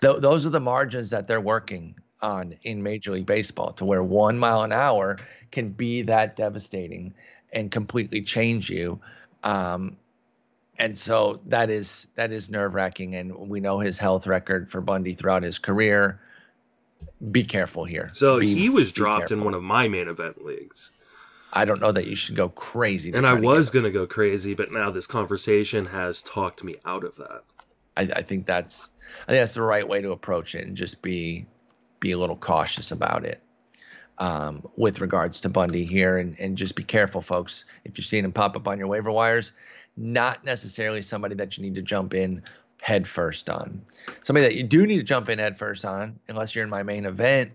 Th- 0.00 0.18
those 0.18 0.46
are 0.46 0.50
the 0.50 0.60
margins 0.60 1.10
that 1.10 1.26
they're 1.26 1.40
working 1.40 1.96
on 2.20 2.54
in 2.62 2.82
Major 2.82 3.12
League 3.12 3.26
Baseball, 3.26 3.72
to 3.72 3.84
where 3.84 4.02
one 4.02 4.38
mile 4.38 4.62
an 4.62 4.72
hour 4.72 5.18
can 5.50 5.70
be 5.70 6.02
that 6.02 6.36
devastating 6.36 7.14
and 7.52 7.70
completely 7.70 8.22
change 8.22 8.70
you. 8.70 9.00
Um, 9.42 9.96
and 10.78 10.96
so 10.96 11.40
that 11.46 11.70
is 11.70 12.08
that 12.16 12.30
is 12.32 12.50
nerve 12.50 12.74
wracking, 12.74 13.14
and 13.14 13.34
we 13.34 13.60
know 13.60 13.78
his 13.78 13.98
health 13.98 14.26
record 14.26 14.70
for 14.70 14.80
Bundy 14.80 15.14
throughout 15.14 15.42
his 15.42 15.58
career. 15.58 16.20
Be 17.30 17.44
careful 17.44 17.84
here. 17.84 18.10
So 18.12 18.40
Be- 18.40 18.54
he 18.54 18.68
was 18.68 18.92
dropped 18.92 19.30
in 19.30 19.44
one 19.44 19.54
of 19.54 19.62
my 19.62 19.88
main 19.88 20.08
event 20.08 20.44
leagues. 20.44 20.92
I 21.54 21.64
don't 21.64 21.80
know 21.80 21.92
that 21.92 22.06
you 22.06 22.16
should 22.16 22.34
go 22.34 22.48
crazy. 22.48 23.12
And 23.12 23.26
I 23.26 23.34
was 23.34 23.70
going 23.70 23.84
to 23.84 23.90
go 23.92 24.06
crazy, 24.06 24.54
but 24.54 24.72
now 24.72 24.90
this 24.90 25.06
conversation 25.06 25.86
has 25.86 26.20
talked 26.20 26.64
me 26.64 26.74
out 26.84 27.04
of 27.04 27.14
that. 27.16 27.44
I, 27.96 28.02
I 28.02 28.22
think 28.22 28.46
that's 28.46 28.90
I 29.22 29.30
think 29.32 29.40
that's 29.40 29.54
the 29.54 29.62
right 29.62 29.86
way 29.86 30.02
to 30.02 30.10
approach 30.10 30.56
it, 30.56 30.66
and 30.66 30.76
just 30.76 31.00
be 31.00 31.46
be 32.00 32.10
a 32.10 32.18
little 32.18 32.36
cautious 32.36 32.90
about 32.90 33.24
it. 33.24 33.40
Um, 34.18 34.68
with 34.76 35.00
regards 35.00 35.40
to 35.40 35.48
Bundy 35.48 35.84
here, 35.84 36.18
and 36.18 36.38
and 36.40 36.58
just 36.58 36.74
be 36.74 36.82
careful, 36.82 37.22
folks. 37.22 37.64
If 37.84 37.96
you're 37.96 38.04
seeing 38.04 38.24
him 38.24 38.32
pop 38.32 38.56
up 38.56 38.66
on 38.66 38.78
your 38.78 38.88
waiver 38.88 39.12
wires, 39.12 39.52
not 39.96 40.44
necessarily 40.44 41.02
somebody 41.02 41.36
that 41.36 41.56
you 41.56 41.62
need 41.62 41.76
to 41.76 41.82
jump 41.82 42.14
in 42.14 42.42
head 42.82 43.06
first 43.06 43.48
on. 43.48 43.80
Somebody 44.24 44.46
that 44.46 44.56
you 44.56 44.64
do 44.64 44.86
need 44.86 44.98
to 44.98 45.04
jump 45.04 45.28
in 45.28 45.38
head 45.38 45.56
first 45.56 45.84
on, 45.84 46.18
unless 46.28 46.54
you're 46.54 46.64
in 46.64 46.70
my 46.70 46.82
main 46.82 47.06
event, 47.06 47.52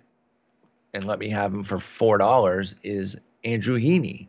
and 0.93 1.05
let 1.05 1.19
me 1.19 1.29
have 1.29 1.53
him 1.53 1.63
for 1.65 1.79
four 1.79 2.17
dollars, 2.17 2.75
is 2.83 3.17
Andrew 3.43 3.79
Heaney. 3.79 4.27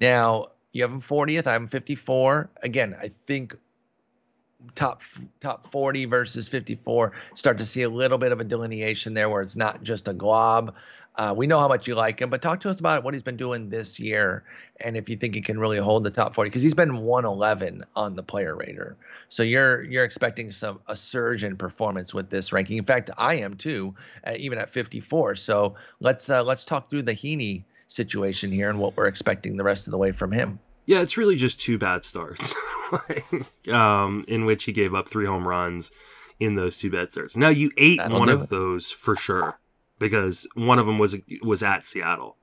Now 0.00 0.48
you 0.72 0.82
have 0.82 0.90
him 0.90 1.00
40th. 1.00 1.46
I 1.46 1.52
have 1.52 1.62
him 1.62 1.68
54. 1.68 2.50
Again, 2.62 2.96
I 3.00 3.10
think 3.26 3.56
top 4.74 5.02
top 5.40 5.70
40 5.70 6.06
versus 6.06 6.48
54 6.48 7.12
start 7.34 7.58
to 7.58 7.66
see 7.66 7.82
a 7.82 7.88
little 7.88 8.18
bit 8.18 8.32
of 8.32 8.40
a 8.40 8.44
delineation 8.44 9.14
there 9.14 9.28
where 9.28 9.42
it's 9.42 9.56
not 9.56 9.82
just 9.82 10.08
a 10.08 10.12
glob 10.12 10.74
uh, 11.16 11.32
we 11.36 11.46
know 11.46 11.60
how 11.60 11.68
much 11.68 11.86
you 11.86 11.94
like 11.94 12.20
him 12.20 12.30
but 12.30 12.40
talk 12.42 12.60
to 12.60 12.70
us 12.70 12.80
about 12.80 13.04
what 13.04 13.14
he's 13.14 13.22
been 13.22 13.36
doing 13.36 13.68
this 13.68 14.00
year 14.00 14.42
and 14.80 14.96
if 14.96 15.08
you 15.08 15.16
think 15.16 15.34
he 15.34 15.40
can 15.40 15.58
really 15.58 15.78
hold 15.78 16.02
the 16.02 16.10
top 16.10 16.34
40 16.34 16.50
because 16.50 16.62
he's 16.62 16.74
been 16.74 17.02
111 17.02 17.84
on 17.94 18.14
the 18.16 18.22
player 18.22 18.56
rater 18.56 18.96
so 19.28 19.42
you're 19.42 19.82
you're 19.84 20.04
expecting 20.04 20.50
some 20.50 20.80
a 20.88 20.96
surge 20.96 21.44
in 21.44 21.56
performance 21.56 22.14
with 22.14 22.30
this 22.30 22.52
ranking 22.52 22.78
in 22.78 22.84
fact 22.84 23.10
i 23.18 23.34
am 23.34 23.54
too 23.56 23.94
uh, 24.26 24.32
even 24.36 24.58
at 24.58 24.70
54 24.70 25.36
so 25.36 25.74
let's 26.00 26.30
uh, 26.30 26.42
let's 26.42 26.64
talk 26.64 26.88
through 26.88 27.02
the 27.02 27.14
heaney 27.14 27.64
situation 27.94 28.50
here 28.50 28.68
and 28.70 28.78
what 28.78 28.96
we're 28.96 29.06
expecting 29.06 29.56
the 29.56 29.64
rest 29.64 29.86
of 29.86 29.90
the 29.92 29.98
way 29.98 30.12
from 30.12 30.32
him 30.32 30.58
Yeah, 30.86 31.00
it's 31.00 31.16
really 31.16 31.36
just 31.36 31.58
two 31.60 31.78
bad 31.78 32.04
starts, 32.04 32.54
um, 33.70 34.24
in 34.28 34.44
which 34.44 34.64
he 34.64 34.72
gave 34.72 34.94
up 34.94 35.08
three 35.08 35.26
home 35.26 35.46
runs 35.48 35.90
in 36.40 36.54
those 36.54 36.76
two 36.78 36.90
bad 36.90 37.10
starts. 37.10 37.36
Now 37.36 37.48
you 37.48 37.70
ate 37.78 37.98
That'll 37.98 38.18
one 38.18 38.28
of 38.28 38.42
it. 38.42 38.50
those 38.50 38.90
for 38.90 39.16
sure 39.16 39.58
because 39.98 40.46
one 40.54 40.78
of 40.78 40.86
them 40.86 40.98
was 40.98 41.16
was 41.42 41.62
at 41.62 41.86
Seattle. 41.86 42.36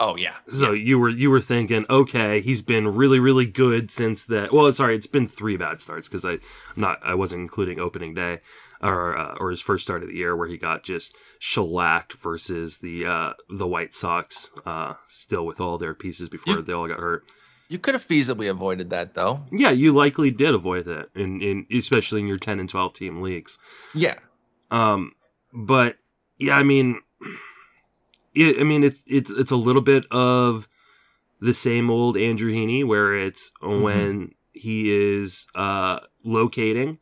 oh 0.00 0.16
yeah 0.16 0.36
So 0.48 0.72
you 0.72 0.98
were 0.98 1.10
you 1.10 1.28
were 1.30 1.40
thinking, 1.40 1.84
okay, 1.90 2.40
he's 2.40 2.62
been 2.62 2.88
really 2.94 3.18
really 3.20 3.46
good 3.46 3.90
since 3.90 4.22
that. 4.24 4.52
Well, 4.52 4.72
sorry, 4.72 4.94
it's 4.96 5.06
been 5.06 5.26
three 5.26 5.56
bad 5.56 5.80
starts 5.80 6.08
because 6.08 6.24
I 6.24 6.32
I'm 6.32 6.40
not 6.76 6.98
I 7.04 7.14
wasn't 7.14 7.42
including 7.42 7.78
opening 7.78 8.14
day 8.14 8.40
or 8.80 9.18
uh, 9.18 9.34
or 9.40 9.50
his 9.50 9.60
first 9.60 9.84
start 9.84 10.02
of 10.02 10.08
the 10.08 10.14
year 10.16 10.36
where 10.36 10.48
he 10.48 10.56
got 10.56 10.82
just 10.84 11.16
shellacked 11.38 12.12
versus 12.14 12.78
the 12.78 13.06
uh, 13.06 13.32
the 13.50 13.66
White 13.66 13.92
Sox, 13.94 14.50
uh, 14.66 14.94
still 15.06 15.44
with 15.46 15.60
all 15.60 15.78
their 15.78 15.94
pieces 15.94 16.28
before 16.28 16.56
You- 16.56 16.62
they 16.62 16.72
all 16.72 16.88
got 16.88 17.00
hurt. 17.00 17.24
you 17.68 17.78
could 17.78 17.94
have 17.94 18.02
feasibly 18.04 18.48
avoided 18.50 18.90
that 18.90 19.14
though 19.14 19.42
Yeah, 19.52 19.70
you 19.70 19.92
likely 19.92 20.30
did 20.30 20.54
avoid 20.54 20.84
that 20.86 21.08
in, 21.14 21.40
in 21.42 21.66
especially 21.76 22.20
in 22.20 22.26
your 22.26 22.38
ten 22.38 22.58
and 22.60 22.68
twelve 22.68 22.94
team 22.94 23.20
leagues. 23.20 23.58
yeah 23.94 24.14
Um, 24.70 25.12
but 25.52 25.96
yeah, 26.38 26.56
I 26.56 26.62
mean, 26.62 27.00
it, 28.34 28.60
I 28.60 28.64
mean 28.64 28.84
it's 28.84 29.02
it's 29.06 29.30
it's 29.30 29.50
a 29.50 29.56
little 29.56 29.82
bit 29.82 30.06
of 30.10 30.68
the 31.40 31.54
same 31.54 31.90
old 31.90 32.16
Andrew 32.16 32.52
Heaney, 32.52 32.84
where 32.86 33.14
it's 33.14 33.50
when 33.60 34.34
he 34.52 34.90
is 34.90 35.46
uh, 35.54 36.00
locating, 36.24 36.98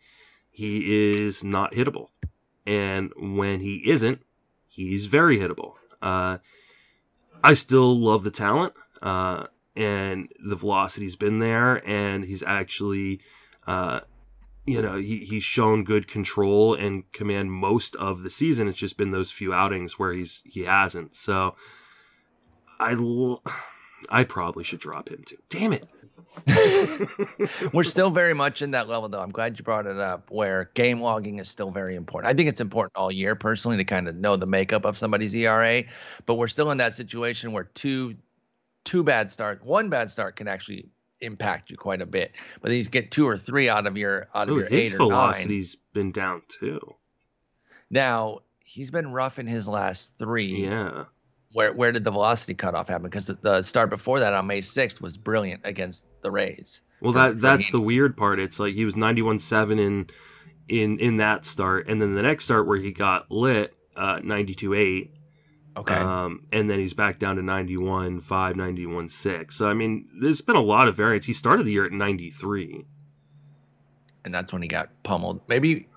he 0.56 1.18
is 1.18 1.44
not 1.44 1.72
hittable, 1.72 2.08
and 2.66 3.12
when 3.18 3.60
he 3.60 3.82
isn't, 3.84 4.22
he's 4.66 5.04
very 5.04 5.36
hittable. 5.36 5.74
Uh, 6.00 6.38
I 7.44 7.52
still 7.52 7.94
love 7.94 8.24
the 8.24 8.30
talent, 8.30 8.72
uh, 9.02 9.48
and 9.76 10.32
the 10.42 10.56
velocity's 10.56 11.14
been 11.14 11.40
there, 11.40 11.86
and 11.86 12.24
he's 12.24 12.42
actually. 12.42 13.20
Uh, 13.66 14.00
you 14.64 14.80
know, 14.80 14.96
he, 14.96 15.18
he's 15.18 15.44
shown 15.44 15.84
good 15.84 16.08
control 16.08 16.74
and 16.74 17.10
command 17.12 17.52
most 17.52 17.94
of 17.96 18.22
the 18.22 18.30
season. 18.30 18.66
It's 18.66 18.78
just 18.78 18.96
been 18.96 19.10
those 19.10 19.30
few 19.30 19.52
outings 19.52 19.98
where 19.98 20.12
he's 20.12 20.42
he 20.46 20.62
hasn't. 20.62 21.14
So 21.16 21.54
I 22.80 22.92
l- 22.92 23.42
I 24.08 24.24
probably 24.24 24.64
should 24.64 24.80
drop 24.80 25.10
him 25.10 25.22
too. 25.24 25.36
Damn 25.50 25.74
it. 25.74 25.86
We're 27.72 27.84
still 27.84 28.10
very 28.10 28.34
much 28.34 28.62
in 28.62 28.70
that 28.72 28.88
level, 28.88 29.08
though. 29.08 29.20
I'm 29.20 29.30
glad 29.30 29.58
you 29.58 29.64
brought 29.64 29.86
it 29.86 29.98
up, 29.98 30.30
where 30.30 30.70
game 30.74 31.00
logging 31.00 31.38
is 31.38 31.48
still 31.48 31.70
very 31.70 31.96
important. 31.96 32.30
I 32.32 32.34
think 32.34 32.48
it's 32.48 32.60
important 32.60 32.92
all 32.96 33.10
year, 33.10 33.34
personally, 33.34 33.76
to 33.76 33.84
kind 33.84 34.08
of 34.08 34.16
know 34.16 34.36
the 34.36 34.46
makeup 34.46 34.84
of 34.84 34.98
somebody's 34.98 35.34
ERA. 35.34 35.84
But 36.26 36.34
we're 36.34 36.48
still 36.48 36.70
in 36.70 36.78
that 36.78 36.94
situation 36.94 37.52
where 37.52 37.64
two, 37.64 38.16
two 38.84 39.02
bad 39.02 39.30
start, 39.30 39.64
one 39.64 39.88
bad 39.88 40.10
start 40.10 40.36
can 40.36 40.48
actually 40.48 40.88
impact 41.20 41.70
you 41.70 41.76
quite 41.76 42.02
a 42.02 42.06
bit. 42.06 42.32
But 42.60 42.70
then 42.70 42.78
you 42.78 42.84
get 42.84 43.10
two 43.10 43.26
or 43.26 43.38
three 43.38 43.68
out 43.68 43.86
of 43.86 43.96
your 43.96 44.28
out 44.34 44.48
of 44.48 44.56
your 44.56 44.66
his 44.66 44.92
eight 44.92 44.94
or 44.94 44.98
nine. 44.98 45.08
velocity's 45.08 45.76
been 45.92 46.12
down 46.12 46.42
too. 46.48 46.80
Now 47.90 48.40
he's 48.64 48.90
been 48.90 49.12
rough 49.12 49.38
in 49.38 49.46
his 49.46 49.68
last 49.68 50.18
three. 50.18 50.64
Yeah. 50.64 51.04
Where 51.56 51.72
where 51.72 51.90
did 51.90 52.04
the 52.04 52.10
velocity 52.10 52.52
cutoff 52.52 52.86
happen? 52.86 53.04
Because 53.04 53.28
the, 53.28 53.62
start 53.62 53.88
before 53.88 54.20
that 54.20 54.34
on 54.34 54.46
May 54.46 54.60
6th 54.60 55.00
was 55.00 55.16
brilliant 55.16 55.62
against 55.64 56.04
the 56.20 56.30
Rays. 56.30 56.82
Well, 57.00 57.12
that 57.12 57.40
that's 57.40 57.70
the 57.70 57.80
weird 57.80 58.14
part. 58.14 58.38
It's 58.38 58.60
like 58.60 58.74
he 58.74 58.84
was 58.84 58.94
91-7 58.94 59.80
in 59.80 60.10
in 60.68 60.98
in 60.98 61.16
that 61.16 61.46
start, 61.46 61.88
and 61.88 61.98
then 61.98 62.14
the 62.14 62.22
next 62.22 62.44
start 62.44 62.66
where 62.66 62.76
he 62.76 62.92
got 62.92 63.30
lit, 63.30 63.72
uh, 63.96 64.18
92-8. 64.18 65.08
Okay. 65.78 65.94
Um, 65.94 66.44
and 66.52 66.68
then 66.70 66.78
he's 66.78 66.92
back 66.92 67.18
down 67.18 67.36
to 67.36 67.42
91 67.42 68.20
5, 68.20 68.56
91 68.56 69.08
6. 69.08 69.56
So, 69.56 69.70
I 69.70 69.72
mean, 69.72 70.10
there's 70.20 70.42
been 70.42 70.56
a 70.56 70.62
lot 70.62 70.88
of 70.88 70.94
variance. 70.96 71.24
He 71.24 71.32
started 71.32 71.64
the 71.64 71.72
year 71.72 71.86
at 71.86 71.92
93. 71.92 72.84
and 74.26 74.34
that's 74.34 74.52
when 74.52 74.60
he 74.60 74.68
got 74.68 74.90
pummeled. 75.04 75.40
Maybe 75.48 75.88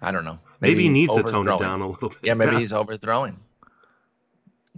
I 0.00 0.12
don't 0.12 0.24
know. 0.24 0.38
Maybe, 0.62 0.84
he 0.84 0.88
needs 0.88 1.14
to 1.14 1.22
tone 1.24 1.46
it 1.46 1.58
down 1.58 1.82
a 1.82 1.88
little 1.88 2.08
bit. 2.08 2.18
Yeah, 2.22 2.34
maybe 2.34 2.56
he's 2.56 2.72
overthrowing. 2.72 3.40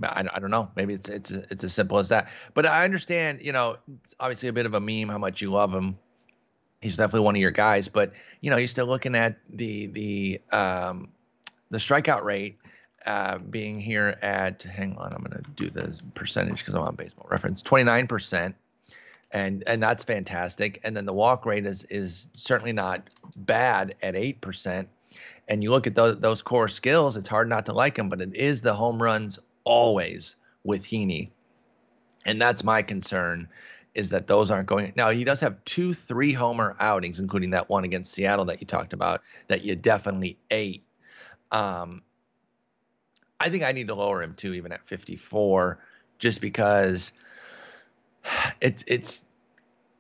I, 0.03 0.25
I 0.33 0.39
don't 0.39 0.51
know. 0.51 0.71
Maybe 0.77 0.95
it's 0.95 1.09
it's 1.09 1.31
it's 1.31 1.65
as 1.65 1.75
simple 1.75 1.99
as 1.99 2.09
that. 2.09 2.29
But 2.55 2.67
I 2.67 2.85
understand. 2.85 3.43
You 3.43 3.53
know, 3.53 3.77
obviously 4.19 4.49
a 4.49 4.53
bit 4.53 4.67
of 4.67 4.75
a 4.75 4.81
meme 4.81 5.09
how 5.09 5.19
much 5.19 5.41
you 5.41 5.51
love 5.51 5.73
him. 5.75 5.99
He's 6.81 6.97
definitely 6.97 7.25
one 7.25 7.37
of 7.37 7.43
your 7.43 7.51
guys. 7.51 7.89
But 7.89 8.13
you 8.41 8.51
know, 8.51 8.57
you're 8.57 8.69
still 8.69 8.87
looking 8.87 9.15
at 9.15 9.39
the 9.49 9.87
the 9.87 10.41
um, 10.57 11.09
the 11.71 11.79
strikeout 11.79 12.25
rate 12.25 12.59
uh, 13.07 13.39
being 13.39 13.79
here 13.79 14.17
at. 14.23 14.63
Hang 14.63 14.97
on, 14.99 15.13
I'm 15.13 15.23
going 15.23 15.43
to 15.43 15.51
do 15.57 15.71
the 15.71 15.99
percentage 16.15 16.59
because 16.59 16.75
I'm 16.75 16.83
on 16.83 16.95
Baseball 16.95 17.27
Reference. 17.31 17.63
Twenty 17.63 17.85
nine 17.85 18.07
percent 18.07 18.57
and 19.31 19.63
and 19.67 19.83
that's 19.83 20.05
fantastic. 20.05 20.81
And 20.85 20.97
then 20.97 21.07
the 21.07 21.13
walk 21.13 21.47
rate 21.47 21.67
is 21.67 21.85
is 21.85 22.29
certainly 22.35 22.73
not 22.73 23.09
bad 23.37 23.95
at 24.03 24.17
eight 24.17 24.41
percent. 24.41 24.89
And 25.49 25.63
you 25.63 25.71
look 25.71 25.87
at 25.87 25.95
those 25.95 26.19
those 26.21 26.43
core 26.43 26.69
skills, 26.69 27.17
it's 27.17 27.29
hard 27.29 27.49
not 27.49 27.67
to 27.67 27.73
like 27.73 27.99
him, 27.99 28.09
but 28.09 28.21
it 28.21 28.35
is 28.35 28.63
the 28.63 28.75
home 28.75 29.03
runs 29.03 29.39
always 29.71 30.35
with 30.65 30.85
Heaney, 30.85 31.31
and 32.27 32.43
that's 32.43 32.65
my 32.65 32.83
concern. 32.83 33.49
Is 33.95 34.11
that 34.11 34.27
those 34.27 34.51
aren't 34.51 34.69
going 34.69 34.93
now? 34.97 35.11
He 35.11 35.25
does 35.25 35.41
have 35.41 35.65
two 35.65 35.95
three 35.95 36.33
homer 36.33 36.77
outings, 36.81 37.21
including 37.21 37.51
that 37.51 37.69
one 37.69 37.85
against 37.85 38.13
Seattle 38.13 38.45
that 38.47 38.61
you 38.61 38.67
talked 38.67 38.93
about, 38.93 39.23
that 39.49 39.65
you 39.65 39.77
definitely 39.77 40.39
ate. 40.51 40.85
Um, 41.53 42.03
I 43.39 43.49
think 43.49 43.65
I 43.65 43.73
need 43.73 43.89
to 43.89 43.95
lower 43.95 44.23
him 44.23 44.35
too, 44.35 44.55
even 44.55 44.73
at 44.73 44.87
54, 44.87 45.79
just 46.19 46.41
because 46.41 47.13
it's 48.61 48.85
it's 48.87 49.25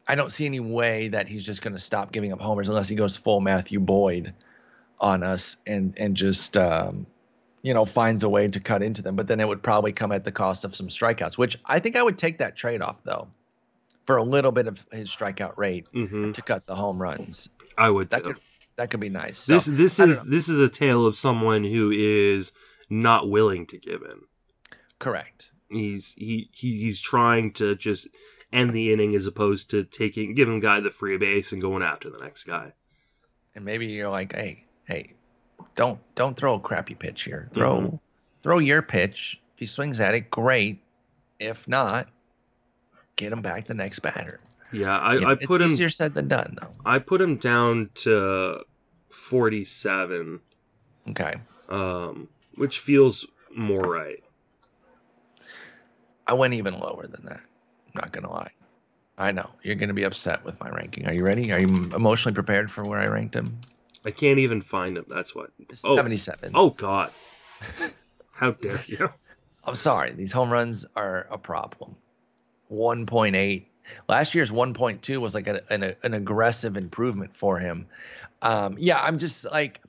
I 0.09 0.16
don't 0.16 0.32
see 0.32 0.47
any 0.47 0.60
way 0.60 1.09
that 1.09 1.28
he's 1.28 1.44
just 1.44 1.62
going 1.62 1.74
to 1.74 1.80
stop 1.80 2.12
giving 2.12 2.32
up 2.32 2.40
homers 2.40 2.68
unless 2.68 2.88
he 2.88 2.97
goes 2.97 3.16
full 3.16 3.40
Matthew 3.40 3.78
Boyd 3.78 4.34
on 4.98 5.22
us 5.22 5.56
and 5.66 5.97
and 5.97 6.16
just 6.16 6.56
um, 6.56 7.06
you 7.62 7.74
know 7.74 7.85
finds 7.85 8.23
a 8.23 8.28
way 8.28 8.49
to 8.49 8.61
cut 8.61 8.82
into 8.82 9.03
them. 9.03 9.16
But 9.16 9.27
then 9.27 9.41
it 9.41 9.49
would 9.49 9.62
probably 9.62 9.93
come 9.93 10.12
at 10.12 10.24
the 10.24 10.32
cost 10.32 10.65
of 10.65 10.74
some 10.74 10.89
strikeouts, 10.89 11.39
which 11.39 11.59
I 11.66 11.78
think 11.78 11.97
I 11.97 12.03
would 12.03 12.19
take 12.19 12.39
that 12.39 12.57
trade 12.57 12.82
off 12.82 12.97
though 13.05 13.28
for 14.07 14.16
a 14.16 14.23
little 14.24 14.53
bit 14.53 14.66
of 14.66 14.85
his 14.93 15.09
strikeout 15.09 15.57
rate 15.57 15.89
hmm 15.93 16.32
to 16.32 16.43
cut 16.43 16.66
the 16.66 16.74
home 16.74 17.01
runs. 17.01 17.49
I 17.77 17.91
would 17.91 18.11
That 18.11 18.24
too. 18.24 18.32
could 18.35 18.41
that 18.77 18.91
could 18.91 19.01
be 19.01 19.09
nice. 19.11 19.39
So, 19.41 19.53
this 19.55 19.66
this 19.66 20.01
is 20.01 20.23
this 20.24 20.49
is 20.49 20.61
a 20.61 20.69
tale 20.69 21.07
of 21.07 21.16
someone 21.16 21.65
who 21.65 21.91
is 21.91 22.53
not 22.89 23.28
willing 23.28 23.66
to 23.66 23.78
give 23.78 24.03
in. 24.03 24.23
correct. 24.99 25.51
He's 25.70 26.15
he, 26.16 26.49
he 26.53 26.78
he's 26.81 27.01
trying 27.01 27.53
to 27.55 27.77
just 27.77 28.09
end 28.53 28.73
the 28.73 28.93
inning 28.93 29.15
as 29.15 29.27
opposed 29.27 29.70
to 29.70 29.85
taking 29.85 30.35
giving 30.35 30.59
guy 30.59 30.81
the 30.81 30.91
free 30.91 31.16
base 31.16 31.53
and 31.53 31.62
going 31.62 31.82
after 31.82 32.11
the 32.11 32.19
next 32.19 32.45
guy. 32.45 32.73
And 33.55 33.65
maybe 33.65 33.87
you're 33.87 34.09
like, 34.11 34.35
hey, 34.35 34.65
hey, 34.87 35.15
don't 35.74 35.99
don't 36.15 36.37
throw 36.37 36.55
a 36.55 36.61
crappy 36.61 36.95
pitch 36.95 37.23
here. 37.23 37.49
Throw 37.53 37.77
mm-hmm. 37.78 37.97
throw 38.43 38.59
your 38.59 38.82
pitch. 38.82 39.41
If 39.55 39.61
he 39.61 39.66
swings 39.66 40.01
at 40.01 40.15
it, 40.15 40.31
great. 40.31 40.82
If 41.39 41.66
not, 41.69 42.09
get 43.16 43.32
him 43.32 43.43
back 43.43 43.66
the 43.66 43.74
next 43.74 44.01
batter. 44.01 44.41
Yeah, 44.73 44.99
I, 44.99 45.15
you 45.15 45.20
know, 45.20 45.31
I 45.31 45.35
put 45.35 45.61
him 45.61 45.70
easier 45.70 45.89
said 45.89 46.15
than 46.15 46.28
done 46.28 46.57
though. 46.61 46.73
I 46.85 46.99
put 46.99 47.20
him 47.20 47.37
down 47.37 47.91
to 47.97 48.65
forty 49.09 49.65
seven. 49.65 50.41
Okay. 51.09 51.35
Um, 51.69 52.28
which 52.57 52.78
feels 52.78 53.27
more 53.55 53.82
right. 53.82 54.23
I 56.27 56.35
went 56.35 56.55
even 56.55 56.78
lower 56.78 57.07
than 57.07 57.24
that. 57.24 57.41
I'm 57.41 57.93
not 57.95 58.12
gonna 58.12 58.31
lie. 58.31 58.53
I 59.19 59.32
know 59.32 59.51
you're 59.62 59.74
gonna 59.74 59.95
be 59.95 60.05
upset 60.05 60.45
with 60.45 60.61
my 60.61 60.70
ranking. 60.70 61.09
Are 61.09 61.12
you 61.12 61.24
ready? 61.24 61.53
Are 61.53 61.61
you 61.61 61.91
emotionally 61.95 62.35
prepared 62.35 62.70
for 62.70 62.85
where 62.85 62.99
I 62.99 63.07
ranked 63.07 63.35
him? 63.35 63.61
I 64.05 64.10
can't 64.10 64.39
even 64.39 64.62
find 64.62 64.97
him. 64.97 65.05
That's 65.09 65.35
what. 65.35 65.51
Oh. 65.85 65.97
77. 65.97 66.52
Oh 66.55 66.70
God. 66.70 67.10
How 68.32 68.52
dare 68.52 68.81
you? 68.86 69.10
I'm 69.64 69.77
sorry. 69.77 70.12
These 70.12 70.32
home 70.32 70.51
runs 70.51 70.86
are 70.97 71.27
a 71.31 71.36
problem. 71.36 71.97
1.8. 72.72 73.64
Last 74.09 74.35
year's 74.35 74.51
1.2 74.51 75.18
was 75.18 75.35
like 75.35 75.48
a, 75.48 75.60
an, 75.70 75.94
an 76.02 76.14
aggressive 76.14 76.77
improvement 76.77 77.36
for 77.36 77.59
him. 77.59 77.86
Um, 78.43 78.77
yeah, 78.78 79.01
I'm 79.01 79.18
just 79.18 79.44
like, 79.44 79.81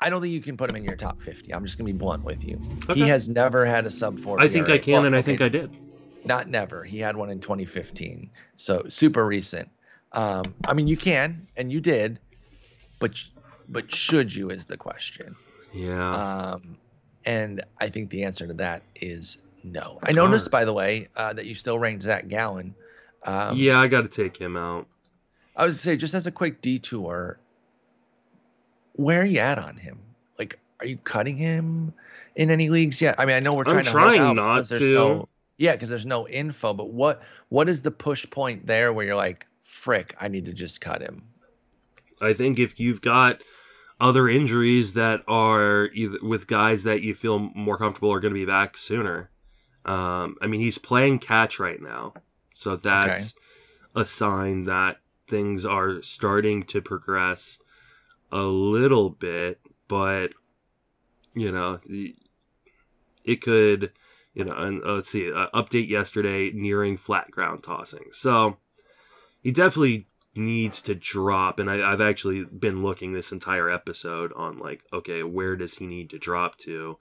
I 0.00 0.10
don't 0.10 0.20
think 0.20 0.32
you 0.32 0.40
can 0.40 0.56
put 0.56 0.70
him 0.70 0.76
in 0.76 0.84
your 0.84 0.96
top 0.96 1.20
50. 1.22 1.52
I'm 1.54 1.64
just 1.64 1.76
gonna 1.76 1.86
be 1.86 1.92
blunt 1.92 2.24
with 2.24 2.44
you. 2.44 2.60
Okay. 2.88 3.00
He 3.00 3.08
has 3.08 3.28
never 3.28 3.64
had 3.64 3.86
a 3.86 3.90
sub 3.90 4.18
four. 4.18 4.40
I 4.40 4.48
think 4.48 4.68
I 4.68 4.78
can, 4.78 4.94
well, 4.94 5.04
and 5.04 5.14
I 5.14 5.22
think 5.22 5.40
I 5.40 5.48
did. 5.48 5.76
Not 6.24 6.48
never. 6.48 6.82
He 6.84 6.98
had 6.98 7.16
one 7.16 7.30
in 7.30 7.40
2015, 7.40 8.30
so 8.56 8.84
super 8.88 9.26
recent. 9.26 9.68
Um, 10.12 10.54
I 10.66 10.74
mean, 10.74 10.88
you 10.88 10.96
can, 10.96 11.46
and 11.56 11.70
you 11.70 11.80
did, 11.80 12.18
but 12.98 13.22
but 13.68 13.94
should 13.94 14.34
you 14.34 14.50
is 14.50 14.64
the 14.64 14.76
question. 14.76 15.36
Yeah. 15.72 16.10
Um, 16.52 16.78
and 17.24 17.62
I 17.78 17.88
think 17.88 18.10
the 18.10 18.24
answer 18.24 18.46
to 18.46 18.54
that 18.54 18.82
is 18.96 19.38
no. 19.62 19.98
I 20.02 20.12
noticed, 20.12 20.50
by 20.50 20.64
the 20.64 20.72
way, 20.72 21.08
uh, 21.16 21.32
that 21.34 21.46
you 21.46 21.54
still 21.54 21.78
ranked 21.78 22.02
Zach 22.02 22.28
Gallen. 22.28 22.74
Um, 23.24 23.56
yeah, 23.56 23.80
I 23.80 23.88
got 23.88 24.02
to 24.02 24.08
take 24.08 24.36
him 24.36 24.56
out. 24.56 24.86
I 25.56 25.66
would 25.66 25.76
say, 25.76 25.96
just 25.96 26.14
as 26.14 26.26
a 26.26 26.30
quick 26.30 26.62
detour, 26.62 27.38
where 28.92 29.22
are 29.22 29.26
you 29.26 29.40
at 29.40 29.58
on 29.58 29.76
him? 29.76 29.98
Like, 30.38 30.58
are 30.80 30.86
you 30.86 30.96
cutting 30.98 31.36
him 31.36 31.92
in 32.36 32.50
any 32.50 32.70
leagues 32.70 33.00
yet? 33.00 33.16
I 33.18 33.26
mean, 33.26 33.36
I 33.36 33.40
know 33.40 33.54
we're 33.54 33.64
trying 33.64 33.78
I'm 33.78 33.84
to 33.84 33.90
trying 33.90 34.20
out 34.20 34.36
not 34.36 34.54
there's 34.68 34.80
to. 34.80 34.92
No, 34.92 35.28
yeah, 35.58 35.72
because 35.72 35.88
there's 35.88 36.06
no 36.06 36.28
info. 36.28 36.72
But 36.72 36.90
what 36.90 37.22
what 37.48 37.68
is 37.68 37.82
the 37.82 37.90
push 37.90 38.28
point 38.30 38.66
there 38.66 38.92
where 38.92 39.04
you're 39.04 39.16
like, 39.16 39.46
frick, 39.62 40.14
I 40.20 40.28
need 40.28 40.46
to 40.46 40.52
just 40.52 40.80
cut 40.80 41.02
him? 41.02 41.24
I 42.20 42.32
think 42.32 42.58
if 42.58 42.78
you've 42.80 43.00
got 43.00 43.42
other 44.00 44.28
injuries 44.28 44.92
that 44.92 45.22
are 45.26 45.86
either 45.92 46.18
with 46.22 46.46
guys 46.46 46.84
that 46.84 47.02
you 47.02 47.14
feel 47.14 47.38
more 47.38 47.78
comfortable 47.78 48.12
are 48.12 48.20
going 48.20 48.32
to 48.32 48.40
be 48.40 48.46
back 48.46 48.76
sooner. 48.76 49.30
Um, 49.84 50.36
I 50.40 50.46
mean, 50.46 50.60
he's 50.60 50.78
playing 50.78 51.18
catch 51.18 51.58
right 51.58 51.80
now, 51.80 52.14
so 52.54 52.76
that's 52.76 53.34
okay. 53.94 54.02
a 54.02 54.04
sign 54.04 54.64
that 54.64 54.98
things 55.26 55.64
are 55.64 56.02
starting 56.02 56.62
to 56.64 56.80
progress 56.80 57.58
a 58.30 58.42
little 58.42 59.10
bit. 59.10 59.60
But 59.88 60.32
you 61.34 61.50
know, 61.50 61.80
it 63.24 63.42
could, 63.42 63.92
you 64.34 64.44
know, 64.44 64.52
and 64.56 64.82
uh, 64.84 64.94
let's 64.94 65.10
see, 65.10 65.32
uh, 65.32 65.48
update 65.54 65.88
yesterday 65.88 66.50
nearing 66.52 66.96
flat 66.96 67.30
ground 67.30 67.62
tossing. 67.62 68.12
So 68.12 68.58
he 69.42 69.50
definitely 69.50 70.06
needs 70.38 70.80
to 70.82 70.94
drop 70.94 71.58
and 71.58 71.70
I, 71.70 71.90
have 71.90 72.00
actually 72.00 72.44
been 72.44 72.82
looking 72.82 73.12
this 73.12 73.32
entire 73.32 73.70
episode 73.70 74.32
on 74.34 74.58
like 74.58 74.82
okay 74.92 75.22
where 75.22 75.56
does 75.56 75.74
he 75.74 75.86
need 75.86 76.10
to 76.10 76.18
drop 76.18 76.56
to? 76.58 76.98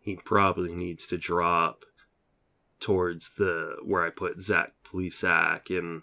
He 0.00 0.16
probably 0.16 0.74
needs 0.74 1.06
to 1.08 1.16
drop 1.16 1.84
towards 2.80 3.30
the 3.38 3.76
where 3.84 4.04
i 4.04 4.10
put 4.10 4.42
zach 4.42 4.72
Plesac 4.84 5.70
and 5.70 6.02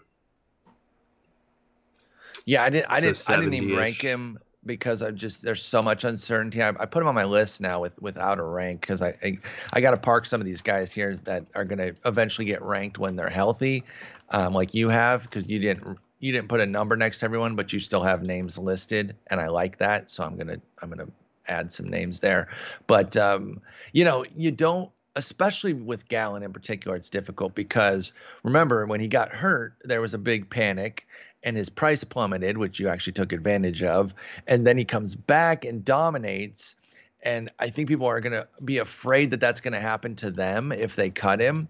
yeah 2.46 2.62
i 2.62 2.70
didn't 2.70 2.86
i 2.88 3.00
didn't 3.00 3.22
i 3.28 3.36
didn't 3.36 3.52
even 3.52 3.76
rank 3.76 4.00
him 4.00 4.38
because 4.64 5.02
i 5.02 5.10
just 5.10 5.42
there's 5.42 5.62
so 5.62 5.82
much 5.82 6.04
uncertainty. 6.04 6.62
I, 6.62 6.68
I, 6.68 6.86
put 6.86 7.02
him 7.02 7.08
on 7.08 7.14
my 7.14 7.24
list 7.24 7.60
now 7.60 7.80
with 7.80 8.00
without 8.00 8.38
a 8.38 8.42
rank 8.42 8.80
because 8.82 9.00
I 9.00 9.14
I, 9.22 9.38
I 9.72 9.80
got 9.80 9.92
to 9.92 9.96
park 9.96 10.26
some 10.26 10.40
of 10.40 10.46
these 10.46 10.62
guys 10.62 10.92
here 10.92 11.16
that 11.24 11.46
are 11.54 11.64
going 11.64 11.78
to 11.78 11.94
eventually 12.04 12.44
get 12.44 12.62
ranked 12.62 12.98
when 12.98 13.16
they're 13.16 13.30
healthy, 13.30 13.84
um, 14.30 14.52
like 14.52 14.74
you 14.74 14.88
have 14.88 15.22
because 15.22 15.48
you 15.48 15.58
didn't 15.58 15.98
you 16.20 16.32
didn't 16.32 16.48
put 16.48 16.60
a 16.60 16.66
number 16.66 16.96
next 16.96 17.20
to 17.20 17.24
everyone, 17.24 17.56
but 17.56 17.72
you 17.72 17.78
still 17.78 18.02
have 18.02 18.22
names 18.22 18.56
listed, 18.56 19.16
and 19.28 19.40
I 19.40 19.48
like 19.48 19.78
that. 19.78 20.10
So 20.10 20.22
I'm 20.22 20.36
gonna 20.36 20.60
I'm 20.80 20.90
gonna 20.90 21.08
add 21.48 21.72
some 21.72 21.88
names 21.88 22.20
there. 22.20 22.48
But 22.86 23.16
um, 23.16 23.60
you 23.92 24.04
know, 24.04 24.24
you 24.36 24.50
don't 24.50 24.90
especially 25.16 25.72
with 25.72 26.08
Gallen 26.08 26.42
in 26.42 26.52
particular, 26.52 26.96
it's 26.96 27.10
difficult 27.10 27.54
because 27.54 28.12
remember 28.42 28.86
when 28.86 29.00
he 29.00 29.08
got 29.08 29.30
hurt, 29.30 29.74
there 29.84 30.00
was 30.00 30.14
a 30.14 30.18
big 30.18 30.48
panic 30.48 31.06
and 31.42 31.56
his 31.56 31.68
price 31.68 32.04
plummeted, 32.04 32.58
which 32.58 32.78
you 32.78 32.88
actually 32.88 33.14
took 33.14 33.32
advantage 33.32 33.82
of. 33.82 34.14
And 34.46 34.66
then 34.66 34.76
he 34.78 34.84
comes 34.84 35.14
back 35.14 35.64
and 35.64 35.84
dominates. 35.84 36.76
And 37.22 37.50
I 37.58 37.70
think 37.70 37.88
people 37.88 38.06
are 38.06 38.20
going 38.20 38.32
to 38.32 38.46
be 38.64 38.78
afraid 38.78 39.30
that 39.32 39.40
that's 39.40 39.60
going 39.60 39.74
to 39.74 39.80
happen 39.80 40.16
to 40.16 40.30
them 40.30 40.72
if 40.72 40.96
they 40.96 41.10
cut 41.10 41.40
him. 41.40 41.68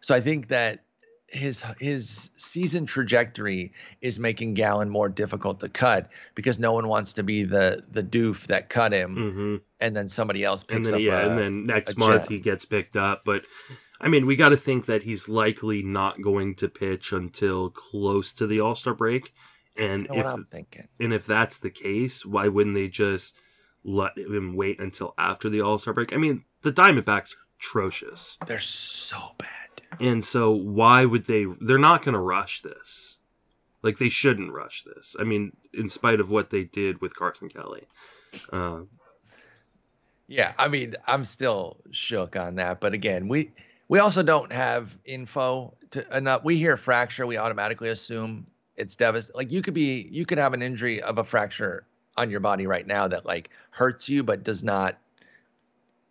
So 0.00 0.14
I 0.14 0.20
think 0.20 0.48
that 0.48 0.80
his 1.32 1.64
his 1.80 2.30
season 2.36 2.86
trajectory 2.86 3.72
is 4.00 4.18
making 4.18 4.54
Gallen 4.54 4.90
more 4.90 5.08
difficult 5.08 5.60
to 5.60 5.68
cut 5.68 6.10
because 6.34 6.58
no 6.58 6.72
one 6.72 6.88
wants 6.88 7.14
to 7.14 7.22
be 7.22 7.42
the 7.42 7.82
the 7.90 8.02
doof 8.02 8.46
that 8.46 8.68
cut 8.68 8.92
him, 8.92 9.16
mm-hmm. 9.16 9.56
and 9.80 9.96
then 9.96 10.08
somebody 10.08 10.44
else 10.44 10.62
picks 10.62 10.76
and 10.76 10.86
then, 10.86 10.94
up. 10.94 11.00
Yeah, 11.00 11.20
a, 11.20 11.28
and 11.30 11.38
then 11.38 11.66
next 11.66 11.96
month 11.96 12.28
he 12.28 12.38
gets 12.38 12.64
picked 12.64 12.96
up. 12.96 13.24
But 13.24 13.44
I 14.00 14.08
mean, 14.08 14.26
we 14.26 14.36
got 14.36 14.50
to 14.50 14.56
think 14.56 14.86
that 14.86 15.04
he's 15.04 15.28
likely 15.28 15.82
not 15.82 16.20
going 16.20 16.54
to 16.56 16.68
pitch 16.68 17.12
until 17.12 17.70
close 17.70 18.32
to 18.34 18.46
the 18.46 18.60
All 18.60 18.74
Star 18.74 18.94
break. 18.94 19.32
And 19.76 20.06
if 20.12 20.26
I'm 20.26 20.44
thinking, 20.44 20.88
and 21.00 21.14
if 21.14 21.26
that's 21.26 21.56
the 21.56 21.70
case, 21.70 22.26
why 22.26 22.48
wouldn't 22.48 22.76
they 22.76 22.88
just 22.88 23.34
let 23.84 24.18
him 24.18 24.54
wait 24.54 24.80
until 24.80 25.14
after 25.16 25.48
the 25.48 25.62
All 25.62 25.78
Star 25.78 25.94
break? 25.94 26.12
I 26.12 26.18
mean, 26.18 26.44
the 26.60 26.72
Diamondbacks 26.72 27.32
are 27.32 27.42
atrocious. 27.58 28.36
They're 28.46 28.58
so 28.58 29.18
bad. 29.38 29.61
And 30.00 30.24
so 30.24 30.50
why 30.50 31.04
would 31.04 31.24
they 31.24 31.46
they're 31.60 31.78
not 31.78 32.04
going 32.04 32.14
to 32.14 32.20
rush 32.20 32.62
this. 32.62 33.16
Like 33.82 33.98
they 33.98 34.08
shouldn't 34.08 34.52
rush 34.52 34.84
this. 34.84 35.16
I 35.18 35.24
mean, 35.24 35.56
in 35.74 35.90
spite 35.90 36.20
of 36.20 36.30
what 36.30 36.50
they 36.50 36.64
did 36.64 37.00
with 37.00 37.16
Carson 37.16 37.48
Kelly. 37.48 37.86
Uh, 38.52 38.82
yeah, 40.28 40.52
I 40.56 40.68
mean, 40.68 40.94
I'm 41.06 41.24
still 41.24 41.78
shook 41.90 42.36
on 42.36 42.54
that, 42.56 42.80
but 42.80 42.94
again, 42.94 43.28
we 43.28 43.52
we 43.88 43.98
also 43.98 44.22
don't 44.22 44.52
have 44.52 44.96
info 45.04 45.74
to 45.90 46.16
enough. 46.16 46.44
We 46.44 46.56
hear 46.56 46.76
fracture, 46.76 47.26
we 47.26 47.36
automatically 47.36 47.88
assume 47.88 48.46
it's 48.76 48.96
devastating. 48.96 49.36
Like 49.36 49.52
you 49.52 49.62
could 49.62 49.74
be, 49.74 50.08
you 50.10 50.24
could 50.24 50.38
have 50.38 50.54
an 50.54 50.62
injury 50.62 51.02
of 51.02 51.18
a 51.18 51.24
fracture 51.24 51.84
on 52.16 52.30
your 52.30 52.40
body 52.40 52.66
right 52.66 52.86
now 52.86 53.08
that 53.08 53.26
like 53.26 53.50
hurts 53.70 54.08
you, 54.08 54.22
but 54.22 54.44
does 54.44 54.62
not 54.62 54.98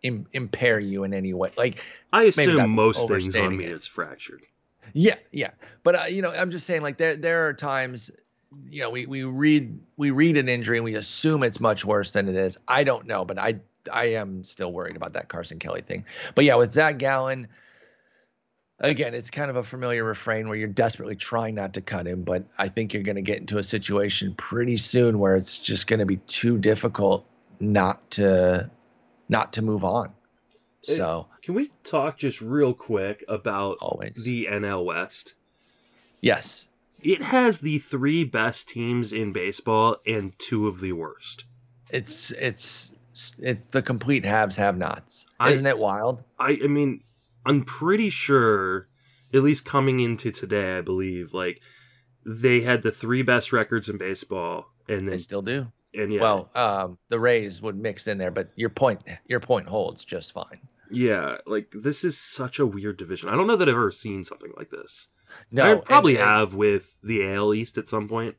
Im- 0.02 0.26
impair 0.32 0.78
you 0.78 1.04
in 1.04 1.14
any 1.14 1.32
way. 1.32 1.50
Like 1.56 1.84
I 2.12 2.24
assume 2.24 2.70
most 2.70 3.08
things 3.08 3.34
on 3.36 3.56
me 3.56 3.64
it. 3.64 3.72
is 3.72 3.86
fractured. 3.86 4.46
Yeah, 4.92 5.16
yeah, 5.32 5.50
but 5.82 5.94
uh, 5.94 6.04
you 6.04 6.20
know, 6.20 6.30
I'm 6.30 6.50
just 6.50 6.66
saying 6.66 6.82
like 6.82 6.98
there 6.98 7.16
there 7.16 7.48
are 7.48 7.54
times 7.54 8.10
you 8.68 8.80
know 8.82 8.90
we 8.90 9.06
we 9.06 9.24
read 9.24 9.78
we 9.96 10.10
read 10.10 10.36
an 10.36 10.48
injury 10.48 10.78
and 10.78 10.84
we 10.84 10.94
assume 10.94 11.42
it's 11.42 11.60
much 11.60 11.84
worse 11.84 12.10
than 12.10 12.28
it 12.28 12.36
is. 12.36 12.58
I 12.68 12.84
don't 12.84 13.06
know, 13.06 13.24
but 13.24 13.38
I 13.38 13.60
I 13.90 14.06
am 14.06 14.44
still 14.44 14.72
worried 14.72 14.96
about 14.96 15.14
that 15.14 15.28
Carson 15.28 15.58
Kelly 15.58 15.80
thing. 15.80 16.04
But 16.34 16.44
yeah, 16.44 16.56
with 16.56 16.72
Zach 16.72 16.98
Gallen. 16.98 17.48
Again, 18.80 19.14
it's 19.14 19.30
kind 19.30 19.48
of 19.48 19.54
a 19.54 19.62
familiar 19.62 20.02
refrain 20.02 20.48
where 20.48 20.56
you're 20.58 20.66
desperately 20.66 21.14
trying 21.14 21.54
not 21.54 21.72
to 21.74 21.80
cut 21.80 22.04
him, 22.04 22.24
but 22.24 22.44
I 22.58 22.66
think 22.66 22.92
you're 22.92 23.04
going 23.04 23.14
to 23.14 23.22
get 23.22 23.38
into 23.38 23.58
a 23.58 23.62
situation 23.62 24.34
pretty 24.34 24.76
soon 24.76 25.20
where 25.20 25.36
it's 25.36 25.56
just 25.56 25.86
going 25.86 26.00
to 26.00 26.06
be 26.06 26.16
too 26.26 26.58
difficult 26.58 27.24
not 27.60 28.10
to 28.12 28.68
not 29.28 29.52
to 29.52 29.62
move 29.62 29.84
on. 29.84 30.12
So, 30.82 31.28
can 31.42 31.54
we 31.54 31.70
talk 31.84 32.18
just 32.18 32.40
real 32.40 32.74
quick 32.74 33.24
about 33.28 33.78
always 33.80 34.24
the 34.24 34.48
NL 34.50 34.84
West? 34.84 35.34
Yes. 36.20 36.68
It 37.00 37.22
has 37.22 37.58
the 37.58 37.78
three 37.78 38.24
best 38.24 38.68
teams 38.68 39.12
in 39.12 39.32
baseball 39.32 39.96
and 40.06 40.38
two 40.38 40.68
of 40.68 40.80
the 40.80 40.92
worst. 40.92 41.44
It's 41.90 42.30
it's 42.32 42.94
it's 43.38 43.66
the 43.66 43.82
complete 43.82 44.24
haves 44.24 44.56
have 44.56 44.76
nots. 44.76 45.26
Isn't 45.44 45.66
it 45.66 45.78
wild? 45.78 46.22
I 46.38 46.58
I 46.62 46.68
mean, 46.68 47.02
I'm 47.44 47.64
pretty 47.64 48.08
sure 48.10 48.88
at 49.34 49.42
least 49.42 49.64
coming 49.64 50.00
into 50.00 50.30
today, 50.30 50.78
I 50.78 50.80
believe, 50.80 51.34
like 51.34 51.60
they 52.24 52.60
had 52.60 52.82
the 52.82 52.92
three 52.92 53.22
best 53.22 53.52
records 53.52 53.88
in 53.88 53.98
baseball 53.98 54.66
and 54.88 55.08
then 55.08 55.12
they 55.14 55.18
still 55.18 55.42
do. 55.42 55.66
And 55.94 56.12
yeah, 56.12 56.20
well, 56.20 56.50
um, 56.54 56.98
the 57.08 57.18
Rays 57.18 57.60
would 57.60 57.76
mix 57.76 58.06
in 58.06 58.18
there, 58.18 58.30
but 58.30 58.50
your 58.56 58.70
point 58.70 59.02
your 59.26 59.40
point 59.40 59.66
holds 59.66 60.04
just 60.04 60.32
fine. 60.32 60.60
Yeah, 60.92 61.38
like 61.46 61.70
this 61.72 62.04
is 62.04 62.18
such 62.18 62.58
a 62.58 62.66
weird 62.66 62.96
division. 62.98 63.28
I 63.28 63.36
don't 63.36 63.46
know 63.46 63.56
that 63.56 63.68
I've 63.68 63.74
ever 63.74 63.90
seen 63.90 64.24
something 64.24 64.52
like 64.56 64.70
this. 64.70 65.08
No, 65.50 65.62
I 65.64 65.74
probably 65.76 66.14
and- 66.16 66.22
and- 66.22 66.30
have 66.30 66.54
with 66.54 66.94
the 67.02 67.24
AL 67.26 67.54
East 67.54 67.78
at 67.78 67.88
some 67.88 68.08
point. 68.08 68.36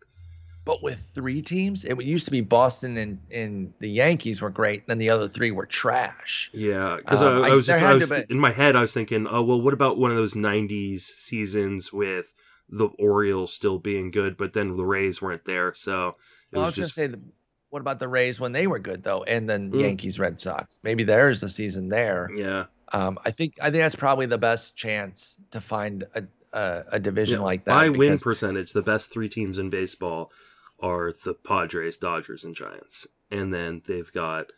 But 0.65 0.81
with 0.81 0.97
three 1.13 1.41
teams, 1.41 1.83
it 1.83 2.01
used 2.01 2.23
to 2.23 2.31
be 2.31 2.39
Boston 2.39 2.95
and, 2.95 3.19
and 3.29 3.73
the 3.81 3.89
Yankees 3.89 4.41
were 4.41 4.49
great. 4.49 4.87
Then 4.87 4.97
the 4.97 5.09
other 5.09 5.27
three 5.27 5.51
were 5.51 5.65
trash. 5.65 6.49
Yeah, 6.53 6.95
because 6.99 7.21
Um, 7.21 7.43
I, 7.43 7.47
I- 7.47 7.51
I 7.51 7.55
was 7.55 7.67
there 7.67 7.79
just 7.79 7.89
I 7.89 7.93
was, 7.95 8.09
be- 8.25 8.33
in 8.33 8.39
my 8.39 8.51
head. 8.51 8.77
I 8.77 8.81
was 8.81 8.93
thinking, 8.93 9.27
oh 9.29 9.43
well, 9.43 9.59
what 9.59 9.73
about 9.73 9.97
one 9.97 10.11
of 10.11 10.15
those 10.17 10.35
'90s 10.35 11.01
seasons 11.01 11.91
with 11.91 12.33
the 12.69 12.87
Orioles 12.97 13.53
still 13.53 13.77
being 13.77 14.09
good, 14.09 14.37
but 14.37 14.53
then 14.53 14.77
the 14.77 14.85
Rays 14.85 15.21
weren't 15.21 15.43
there, 15.43 15.73
so 15.73 16.15
it 16.51 16.55
Well, 16.55 16.63
I 16.63 16.65
was 16.67 16.75
just 16.75 16.95
going 16.95 17.11
to 17.11 17.17
say, 17.17 17.21
the, 17.21 17.31
what 17.73 17.79
about 17.81 17.99
the 17.99 18.07
Rays 18.07 18.39
when 18.39 18.51
they 18.51 18.67
were 18.67 18.77
good 18.79 19.01
though, 19.03 19.23
and 19.23 19.49
then 19.49 19.71
Mm. 19.71 19.81
Yankees, 19.81 20.19
Red 20.19 20.39
Sox? 20.39 20.79
Maybe 20.83 21.03
there's 21.03 21.41
the 21.41 21.49
season 21.49 21.89
there. 21.89 22.29
yeah. 22.35 22.65
Um, 22.91 23.17
I 23.25 23.31
think 23.31 23.55
I 23.59 23.71
think 23.71 23.81
that's 23.81 23.95
probably 23.95 24.27
the 24.27 24.37
best 24.37 24.75
chance 24.75 25.37
to 25.51 25.59
find 25.59 26.03
a 26.15 26.23
a, 26.53 26.83
a 26.93 26.99
division 26.99 27.39
Yeah, 27.39 27.45
like 27.45 27.65
that. 27.65 27.73
By 27.73 27.89
win 27.89 28.19
percentage, 28.19 28.73
the 28.73 28.83
best 28.83 29.11
three 29.11 29.27
teams 29.27 29.57
in 29.57 29.71
baseball 29.71 30.31
are 30.79 31.11
the 31.11 31.33
Padres, 31.33 31.97
Dodgers, 31.97 32.43
and 32.43 32.53
Giants, 32.53 33.07
and 33.31 33.51
then 33.51 33.81
they've 33.87 34.11
got 34.13 34.51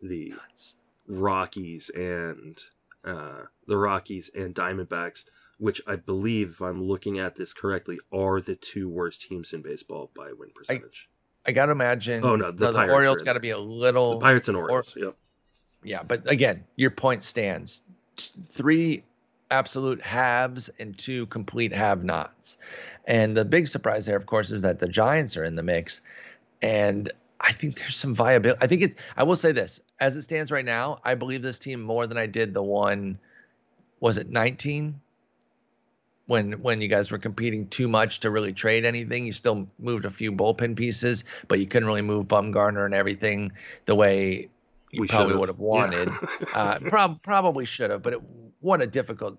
the 0.00 0.34
Rockies 1.08 1.90
and 1.90 2.58
uh, 3.04 3.42
the 3.66 3.76
Rockies 3.76 4.30
and 4.34 4.54
Diamondbacks, 4.54 5.24
which 5.58 5.80
I 5.86 5.96
believe, 5.96 6.50
if 6.50 6.60
I'm 6.62 6.82
looking 6.84 7.18
at 7.18 7.34
this 7.34 7.52
correctly, 7.52 7.98
are 8.12 8.40
the 8.40 8.54
two 8.54 8.88
worst 8.88 9.22
teams 9.22 9.52
in 9.52 9.62
baseball 9.62 10.12
by 10.14 10.32
win 10.38 10.50
percentage. 10.54 11.08
I 11.10 11.11
got 11.50 11.66
to 11.66 11.72
imagine. 11.72 12.24
Oh, 12.24 12.36
no, 12.36 12.52
the 12.52 12.70
the, 12.70 12.92
Orioles 12.92 13.22
got 13.22 13.32
to 13.32 13.40
be 13.40 13.50
a 13.50 13.58
little. 13.58 14.12
the 14.12 14.24
Pirates 14.24 14.46
and 14.46 14.56
Orioles. 14.56 14.96
yep. 14.96 15.16
Yeah, 15.82 16.04
but 16.04 16.30
again, 16.30 16.64
your 16.76 16.90
point 16.92 17.24
stands. 17.24 17.82
Three 18.16 19.02
absolute 19.50 20.00
halves 20.00 20.70
and 20.78 20.96
two 20.96 21.26
complete 21.26 21.72
have-nots. 21.72 22.56
And 23.04 23.36
the 23.36 23.44
big 23.44 23.66
surprise 23.66 24.06
there, 24.06 24.16
of 24.16 24.26
course, 24.26 24.52
is 24.52 24.62
that 24.62 24.78
the 24.78 24.86
Giants 24.88 25.36
are 25.36 25.42
in 25.42 25.56
the 25.56 25.62
mix. 25.64 26.00
And 26.60 27.10
I 27.40 27.52
think 27.52 27.78
there's 27.78 27.96
some 27.96 28.14
viability. 28.14 28.60
I 28.62 28.68
think 28.68 28.82
it's. 28.82 28.96
I 29.16 29.24
will 29.24 29.36
say 29.36 29.50
this: 29.50 29.80
as 29.98 30.16
it 30.16 30.22
stands 30.22 30.52
right 30.52 30.64
now, 30.64 31.00
I 31.04 31.16
believe 31.16 31.42
this 31.42 31.58
team 31.58 31.82
more 31.82 32.06
than 32.06 32.16
I 32.16 32.26
did 32.26 32.54
the 32.54 32.62
one. 32.62 33.18
Was 33.98 34.16
it 34.16 34.30
19? 34.30 35.00
When 36.32 36.52
when 36.62 36.80
you 36.80 36.88
guys 36.88 37.10
were 37.10 37.18
competing 37.18 37.66
too 37.68 37.88
much 37.88 38.20
to 38.20 38.30
really 38.30 38.54
trade 38.54 38.86
anything, 38.86 39.26
you 39.26 39.32
still 39.32 39.68
moved 39.78 40.06
a 40.06 40.10
few 40.10 40.32
bullpen 40.32 40.74
pieces, 40.76 41.24
but 41.46 41.60
you 41.60 41.66
couldn't 41.66 41.86
really 41.86 42.00
move 42.00 42.26
Bumgarner 42.26 42.86
and 42.86 42.94
everything 42.94 43.52
the 43.84 43.94
way 43.94 44.48
you 44.92 45.02
We 45.02 45.08
probably 45.08 45.36
would 45.36 45.50
have 45.50 45.58
Yeah. 45.58 45.64
wanted. 45.64 46.08
uh, 46.54 46.78
prob- 46.78 47.22
probably 47.22 47.66
should 47.66 47.90
have, 47.90 48.00
but 48.00 48.14
it, 48.14 48.20
what 48.60 48.80
a 48.80 48.86
difficult 48.86 49.38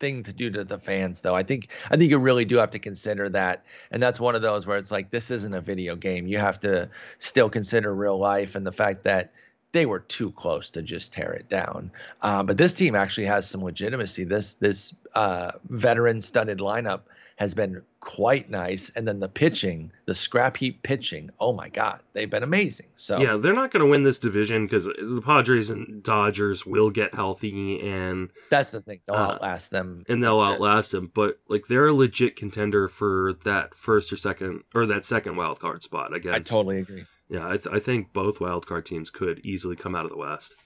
thing 0.00 0.22
to 0.22 0.32
do 0.32 0.48
to 0.50 0.64
the 0.64 0.78
fans, 0.78 1.20
though. 1.20 1.34
I 1.34 1.42
think 1.42 1.68
I 1.90 1.96
think 1.98 2.10
you 2.10 2.18
really 2.18 2.46
do 2.46 2.56
have 2.56 2.70
to 2.70 2.78
consider 2.78 3.28
that, 3.28 3.62
and 3.90 4.02
that's 4.02 4.18
one 4.18 4.34
of 4.34 4.40
those 4.40 4.66
where 4.66 4.78
it's 4.78 4.90
like 4.90 5.10
this 5.10 5.30
isn't 5.30 5.52
a 5.52 5.60
video 5.60 5.94
game. 5.94 6.26
You 6.26 6.38
have 6.38 6.58
to 6.60 6.88
still 7.18 7.50
consider 7.50 7.94
real 7.94 8.18
life 8.18 8.54
and 8.54 8.66
the 8.66 8.72
fact 8.72 9.04
that 9.04 9.30
they 9.74 9.84
were 9.84 10.00
too 10.00 10.30
close 10.32 10.70
to 10.70 10.80
just 10.80 11.12
tear 11.12 11.32
it 11.32 11.48
down. 11.50 11.90
Uh, 12.22 12.42
but 12.42 12.56
this 12.56 12.72
team 12.72 12.94
actually 12.94 13.26
has 13.26 13.46
some 13.50 13.62
legitimacy. 13.62 14.24
This 14.24 14.54
this 14.54 14.94
uh, 15.14 15.50
veteran-studded 15.68 16.58
lineup 16.58 17.00
has 17.36 17.52
been 17.52 17.82
quite 17.98 18.48
nice, 18.48 18.90
and 18.94 19.08
then 19.08 19.18
the 19.18 19.28
pitching, 19.28 19.90
the 20.06 20.14
scrap 20.14 20.56
heap 20.56 20.80
pitching. 20.84 21.30
Oh 21.40 21.52
my 21.52 21.68
God, 21.68 21.98
they've 22.12 22.30
been 22.30 22.44
amazing. 22.44 22.86
So 22.96 23.18
Yeah, 23.18 23.36
they're 23.36 23.52
not 23.54 23.72
going 23.72 23.84
to 23.84 23.90
win 23.90 24.04
this 24.04 24.20
division 24.20 24.66
because 24.66 24.84
the 24.84 25.20
Padres 25.24 25.68
and 25.68 26.00
Dodgers 26.04 26.64
will 26.64 26.90
get 26.90 27.12
healthy 27.12 27.80
and 27.80 28.30
that's 28.50 28.70
the 28.70 28.80
thing. 28.80 29.00
They'll 29.08 29.16
Uh, 29.16 29.32
outlast 29.32 29.72
them. 29.72 30.04
and 30.08 30.22
they'll 30.22 30.40
outlast 30.40 30.92
them. 30.92 31.10
But 31.12 31.40
like 31.48 31.66
they're 31.66 31.88
a 31.88 31.92
legit 31.92 32.36
contender 32.36 32.88
for 32.88 33.32
that 33.44 33.74
first 33.74 34.12
or 34.12 34.16
second 34.16 34.62
or 34.72 34.86
that 34.86 35.04
second 35.04 35.34
wild 35.36 35.58
card 35.58 35.82
spot. 35.82 36.14
Against, 36.14 36.36
I 36.36 36.38
totally 36.56 36.78
agree. 36.78 37.04
Yeah, 37.28 37.46
I, 37.46 37.56
th- 37.56 37.68
I 37.72 37.78
think 37.78 38.12
both 38.12 38.40
wild 38.40 38.66
card 38.66 38.86
teams 38.86 39.10
could 39.10 39.40
easily 39.44 39.76
come 39.76 39.94
out 39.94 40.04
of 40.04 40.10
the 40.10 40.16
West. 40.16 40.56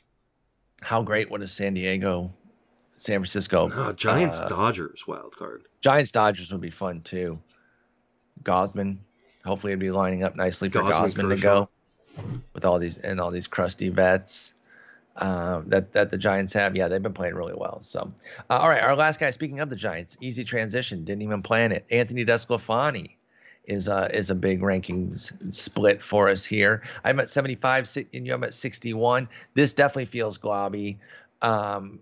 How 0.80 1.02
great 1.02 1.30
would 1.30 1.43
a 1.43 1.48
San 1.48 1.74
Diego, 1.74 2.32
San 2.97 3.16
Francisco, 3.20 3.68
No, 3.68 3.93
Giants 3.93 4.40
uh, 4.40 4.48
Dodgers 4.48 5.06
wild 5.06 5.36
card. 5.36 5.62
Giants 5.80 6.10
Dodgers 6.10 6.52
would 6.52 6.60
be 6.60 6.70
fun 6.70 7.01
too. 7.02 7.39
Gausman, 8.43 8.98
hopefully, 9.44 9.72
it'd 9.72 9.80
be 9.80 9.90
lining 9.90 10.22
up 10.24 10.36
nicely 10.36 10.68
for 10.68 10.80
Gausman, 10.80 11.14
Gosman 11.14 11.36
to 11.36 11.43
go 11.43 11.68
with 12.52 12.64
all 12.64 12.78
these 12.78 12.98
and 12.98 13.20
all 13.20 13.30
these 13.30 13.47
crusty 13.47 13.89
vets 13.89 14.55
uh, 15.16 15.62
that 15.66 15.93
that 15.93 16.10
the 16.10 16.18
Giants 16.18 16.52
have. 16.52 16.76
Yeah, 16.76 16.89
they've 16.89 17.02
been 17.02 17.12
playing 17.12 17.35
really 17.35 17.55
well. 17.56 17.80
So, 17.82 18.12
uh, 18.51 18.59
all 18.59 18.68
right, 18.68 18.82
our 18.82 18.97
last 18.97 19.18
guy. 19.18 19.30
Speaking 19.30 19.60
of 19.60 19.70
the 19.70 19.76
Giants, 19.76 20.16
easy 20.20 20.44
transition. 20.44 21.05
Didn't 21.05 21.22
even 21.22 21.43
plan 21.43 21.72
it. 21.72 21.85
Anthony 21.90 22.24
Desclafani 22.24 23.16
is 23.69 23.89
uh, 23.89 24.09
is 24.12 24.31
a 24.31 24.35
big 24.35 24.61
rankings 24.61 25.32
split 25.53 26.03
for 26.03 26.28
us 26.28 26.45
here. 26.45 26.82
I'm 27.05 27.20
at 27.20 27.28
75, 27.28 27.89
si- 27.89 28.09
and 28.12 28.27
you're 28.27 28.43
at 28.43 28.55
61. 28.55 29.28
This 29.55 29.73
definitely 29.73 30.07
feels 30.07 30.39
globby. 30.39 30.97
Um, 31.43 32.01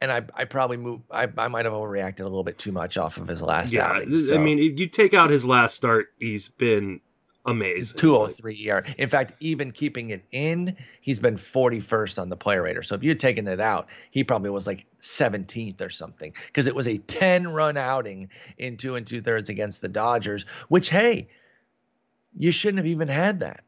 and 0.00 0.10
I, 0.10 0.22
I 0.34 0.44
probably 0.44 0.76
move. 0.76 1.00
I, 1.10 1.28
I 1.38 1.48
might 1.48 1.66
have 1.66 1.74
overreacted 1.74 2.20
a 2.20 2.24
little 2.24 2.42
bit 2.42 2.58
too 2.58 2.72
much 2.72 2.98
off 2.98 3.18
of 3.18 3.28
his 3.28 3.42
last 3.42 3.72
Yeah, 3.72 3.86
outing. 3.86 4.28
I 4.32 4.38
mean, 4.38 4.58
if 4.58 4.78
you 4.78 4.88
take 4.88 5.14
out 5.14 5.30
his 5.30 5.46
last 5.46 5.76
start, 5.76 6.12
he's 6.18 6.48
been 6.48 7.00
amazing. 7.46 7.98
203 7.98 8.70
ER. 8.70 8.84
In 8.98 9.08
fact, 9.08 9.32
even 9.40 9.70
keeping 9.72 10.10
it 10.10 10.24
in, 10.32 10.76
he's 11.00 11.20
been 11.20 11.36
41st 11.36 12.20
on 12.20 12.28
the 12.28 12.36
player 12.36 12.62
rater. 12.62 12.82
So 12.82 12.94
if 12.94 13.02
you'd 13.02 13.20
taken 13.20 13.46
it 13.46 13.60
out, 13.60 13.88
he 14.10 14.24
probably 14.24 14.50
was 14.50 14.66
like 14.66 14.86
17th 15.00 15.80
or 15.80 15.90
something 15.90 16.34
because 16.46 16.66
it 16.66 16.74
was 16.74 16.88
a 16.88 16.98
10 16.98 17.48
run 17.48 17.76
outing 17.76 18.30
in 18.58 18.76
two 18.76 18.94
and 18.94 19.06
two 19.06 19.20
thirds 19.20 19.48
against 19.50 19.80
the 19.80 19.88
Dodgers, 19.88 20.44
which, 20.68 20.88
hey, 20.88 21.28
you 22.36 22.50
shouldn't 22.50 22.78
have 22.78 22.86
even 22.86 23.08
had 23.08 23.40
that. 23.40 23.62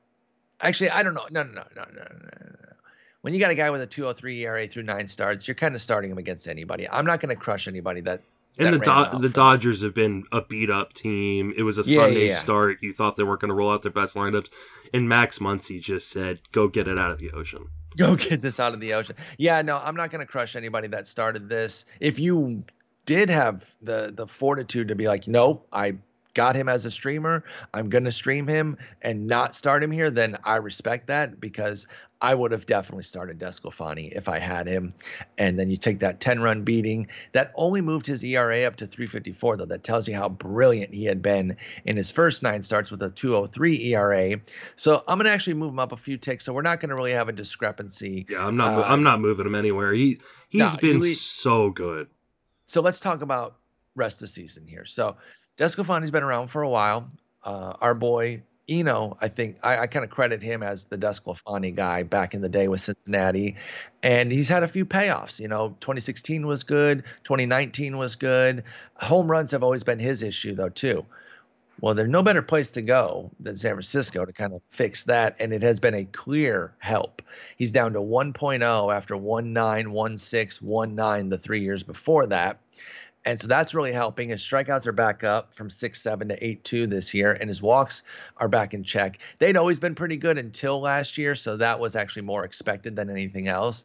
Actually, 0.60 0.90
I 0.90 1.02
don't 1.02 1.14
know. 1.14 1.26
No, 1.30 1.42
no, 1.42 1.52
no, 1.52 1.64
no, 1.74 1.84
no, 1.92 2.02
no, 2.02 2.02
no. 2.02 2.72
When 3.20 3.34
you 3.34 3.40
got 3.40 3.50
a 3.50 3.56
guy 3.56 3.70
with 3.70 3.82
a 3.82 3.86
203 3.86 4.40
ERA 4.42 4.68
through 4.68 4.84
nine 4.84 5.08
starts, 5.08 5.48
you're 5.48 5.54
kind 5.54 5.74
of 5.74 5.82
starting 5.82 6.10
him 6.10 6.18
against 6.18 6.46
anybody. 6.46 6.88
I'm 6.88 7.04
not 7.04 7.20
going 7.20 7.34
to 7.34 7.40
crush 7.40 7.66
anybody 7.66 8.00
that. 8.02 8.22
And 8.58 8.72
the 8.72 8.78
Do- 8.78 9.18
the. 9.18 9.28
Dodgers 9.28 9.82
have 9.82 9.92
been 9.94 10.24
a 10.32 10.40
beat 10.42 10.70
up 10.70 10.92
team. 10.94 11.52
It 11.56 11.62
was 11.64 11.78
a 11.78 11.82
Yeah, 11.90 12.04
Sunday 12.06 12.28
yeah. 12.28 12.38
start. 12.38 12.78
You 12.82 12.92
thought 12.92 13.16
they 13.16 13.22
weren't 13.24 13.40
going 13.40 13.50
to 13.50 13.54
roll 13.54 13.70
out 13.70 13.82
their 13.82 13.92
best 13.92 14.14
lineups, 14.16 14.48
and 14.94 15.08
Max 15.08 15.38
Muncy 15.40 15.80
just 15.80 16.08
said, 16.10 16.40
"Go 16.52 16.66
get 16.68 16.88
it 16.88 16.98
out 16.98 17.10
of 17.10 17.18
the 17.18 17.30
ocean." 17.32 17.68
go 17.96 18.14
get 18.16 18.42
this 18.42 18.58
out 18.60 18.74
of 18.74 18.80
the 18.80 18.92
ocean. 18.94 19.16
Yeah, 19.38 19.62
no, 19.62 19.78
I'm 19.78 19.96
not 19.96 20.10
going 20.10 20.20
to 20.24 20.30
crush 20.30 20.54
anybody 20.56 20.88
that 20.88 21.06
started 21.06 21.48
this. 21.48 21.84
If 22.00 22.18
you 22.18 22.64
did 23.04 23.28
have 23.30 23.74
the 23.82 24.12
the 24.14 24.26
fortitude 24.26 24.88
to 24.88 24.94
be 24.94 25.06
like, 25.06 25.26
nope, 25.28 25.66
I 25.72 25.94
got 26.36 26.54
him 26.54 26.68
as 26.68 26.84
a 26.84 26.90
streamer, 26.90 27.42
I'm 27.74 27.88
going 27.88 28.04
to 28.04 28.12
stream 28.12 28.46
him 28.46 28.76
and 29.00 29.26
not 29.26 29.54
start 29.54 29.82
him 29.82 29.90
here, 29.90 30.10
then 30.10 30.36
I 30.44 30.56
respect 30.56 31.06
that 31.06 31.40
because 31.40 31.86
I 32.20 32.34
would 32.34 32.52
have 32.52 32.66
definitely 32.66 33.04
started 33.04 33.38
Desclafani 33.38 34.12
if 34.12 34.28
I 34.28 34.38
had 34.38 34.66
him. 34.66 34.92
And 35.38 35.58
then 35.58 35.70
you 35.70 35.78
take 35.78 35.98
that 36.00 36.20
10 36.20 36.40
run 36.40 36.62
beating 36.62 37.08
that 37.32 37.52
only 37.56 37.80
moved 37.80 38.06
his 38.06 38.22
ERA 38.22 38.64
up 38.64 38.76
to 38.76 38.86
354, 38.86 39.56
though. 39.56 39.64
That 39.64 39.82
tells 39.82 40.06
you 40.06 40.14
how 40.14 40.28
brilliant 40.28 40.92
he 40.92 41.04
had 41.04 41.22
been 41.22 41.56
in 41.86 41.96
his 41.96 42.10
first 42.10 42.42
nine 42.42 42.62
starts 42.62 42.90
with 42.90 43.02
a 43.02 43.10
203 43.10 43.94
ERA. 43.94 44.38
So 44.76 45.02
I'm 45.08 45.16
going 45.18 45.24
to 45.24 45.30
actually 45.30 45.54
move 45.54 45.70
him 45.70 45.78
up 45.78 45.92
a 45.92 45.96
few 45.96 46.18
ticks. 46.18 46.44
So 46.44 46.52
we're 46.52 46.62
not 46.62 46.80
going 46.80 46.90
to 46.90 46.96
really 46.96 47.12
have 47.12 47.28
a 47.30 47.32
discrepancy. 47.32 48.26
Yeah, 48.28 48.46
I'm 48.46 48.56
not. 48.56 48.78
Uh, 48.78 48.84
I'm 48.86 49.02
not 49.02 49.20
moving 49.20 49.46
him 49.46 49.54
anywhere. 49.54 49.92
He 49.94 50.20
he's 50.50 50.74
No, 50.74 50.78
been 50.80 51.00
you- 51.02 51.14
so 51.14 51.70
good. 51.70 52.08
So 52.66 52.82
let's 52.82 53.00
talk 53.00 53.22
about 53.22 53.56
rest 53.94 54.16
of 54.16 54.20
the 54.22 54.28
season 54.28 54.66
here. 54.66 54.84
So 54.84 55.16
Desclafani's 55.56 56.10
been 56.10 56.22
around 56.22 56.48
for 56.48 56.62
a 56.62 56.68
while. 56.68 57.10
Uh, 57.42 57.74
our 57.80 57.94
boy 57.94 58.42
Eno, 58.68 59.16
I 59.20 59.28
think 59.28 59.58
I, 59.62 59.78
I 59.78 59.86
kind 59.86 60.04
of 60.04 60.10
credit 60.10 60.42
him 60.42 60.62
as 60.62 60.84
the 60.84 60.98
Desclafani 60.98 61.74
guy 61.74 62.02
back 62.02 62.34
in 62.34 62.42
the 62.42 62.48
day 62.48 62.68
with 62.68 62.80
Cincinnati, 62.80 63.56
and 64.02 64.32
he's 64.32 64.48
had 64.48 64.64
a 64.64 64.68
few 64.68 64.84
payoffs. 64.84 65.38
You 65.38 65.48
know, 65.48 65.68
2016 65.80 66.46
was 66.46 66.64
good, 66.64 67.04
2019 67.24 67.96
was 67.96 68.16
good. 68.16 68.64
Home 68.96 69.30
runs 69.30 69.50
have 69.52 69.62
always 69.62 69.84
been 69.84 69.98
his 69.98 70.22
issue 70.22 70.54
though 70.54 70.68
too. 70.68 71.06
Well, 71.80 71.94
there's 71.94 72.08
no 72.08 72.22
better 72.22 72.40
place 72.40 72.70
to 72.72 72.82
go 72.82 73.30
than 73.38 73.56
San 73.56 73.72
Francisco 73.72 74.24
to 74.24 74.32
kind 74.32 74.54
of 74.54 74.62
fix 74.68 75.04
that, 75.04 75.36
and 75.38 75.52
it 75.52 75.62
has 75.62 75.78
been 75.78 75.94
a 75.94 76.04
clear 76.06 76.74
help. 76.78 77.20
He's 77.58 77.70
down 77.70 77.92
to 77.92 78.00
1.0 78.00 78.94
after 78.94 79.14
1.9, 79.14 79.52
1.6, 79.52 80.62
1.9 80.62 81.30
the 81.30 81.38
three 81.38 81.60
years 81.60 81.82
before 81.82 82.26
that. 82.28 82.60
And 83.26 83.40
so 83.40 83.48
that's 83.48 83.74
really 83.74 83.92
helping. 83.92 84.28
His 84.28 84.40
strikeouts 84.40 84.86
are 84.86 84.92
back 84.92 85.24
up 85.24 85.52
from 85.52 85.68
6 85.68 86.00
7 86.00 86.28
to 86.28 86.46
8 86.46 86.62
2 86.62 86.86
this 86.86 87.12
year, 87.12 87.32
and 87.32 87.48
his 87.48 87.60
walks 87.60 88.04
are 88.36 88.48
back 88.48 88.72
in 88.72 88.84
check. 88.84 89.18
They'd 89.40 89.56
always 89.56 89.80
been 89.80 89.96
pretty 89.96 90.16
good 90.16 90.38
until 90.38 90.80
last 90.80 91.18
year, 91.18 91.34
so 91.34 91.56
that 91.56 91.80
was 91.80 91.96
actually 91.96 92.22
more 92.22 92.44
expected 92.44 92.94
than 92.94 93.10
anything 93.10 93.48
else. 93.48 93.84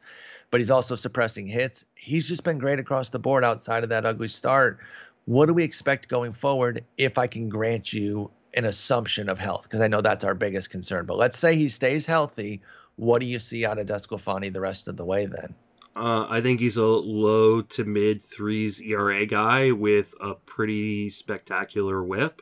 But 0.51 0.61
he's 0.61 0.69
also 0.69 0.95
suppressing 0.95 1.47
hits. 1.47 1.85
He's 1.95 2.27
just 2.27 2.43
been 2.43 2.59
great 2.59 2.77
across 2.77 3.09
the 3.09 3.17
board 3.17 3.43
outside 3.43 3.81
of 3.81 3.89
that 3.89 4.05
ugly 4.05 4.27
start. 4.27 4.79
What 5.25 5.47
do 5.47 5.55
we 5.55 5.63
expect 5.63 6.07
going 6.07 6.33
forward 6.33 6.85
if 6.97 7.17
I 7.17 7.25
can 7.25 7.49
grant 7.49 7.91
you 7.91 8.29
an 8.53 8.65
assumption 8.65 9.27
of 9.27 9.39
health? 9.39 9.63
Because 9.63 9.81
I 9.81 9.87
know 9.87 10.01
that's 10.01 10.23
our 10.23 10.35
biggest 10.35 10.69
concern. 10.69 11.07
But 11.07 11.17
let's 11.17 11.39
say 11.39 11.55
he 11.55 11.69
stays 11.69 12.05
healthy. 12.05 12.61
What 12.95 13.21
do 13.21 13.25
you 13.25 13.39
see 13.39 13.65
out 13.65 13.79
of 13.79 13.87
Desclafani 13.87 14.53
the 14.53 14.61
rest 14.61 14.87
of 14.87 14.97
the 14.97 15.05
way 15.05 15.25
then? 15.25 15.55
Uh, 15.95 16.25
I 16.29 16.39
think 16.41 16.59
he's 16.61 16.77
a 16.77 16.85
low 16.85 17.61
to 17.61 17.83
mid 17.83 18.21
threes 18.21 18.81
ERA 18.81 19.25
guy 19.25 19.71
with 19.71 20.13
a 20.21 20.35
pretty 20.35 21.09
spectacular 21.09 22.01
whip 22.03 22.41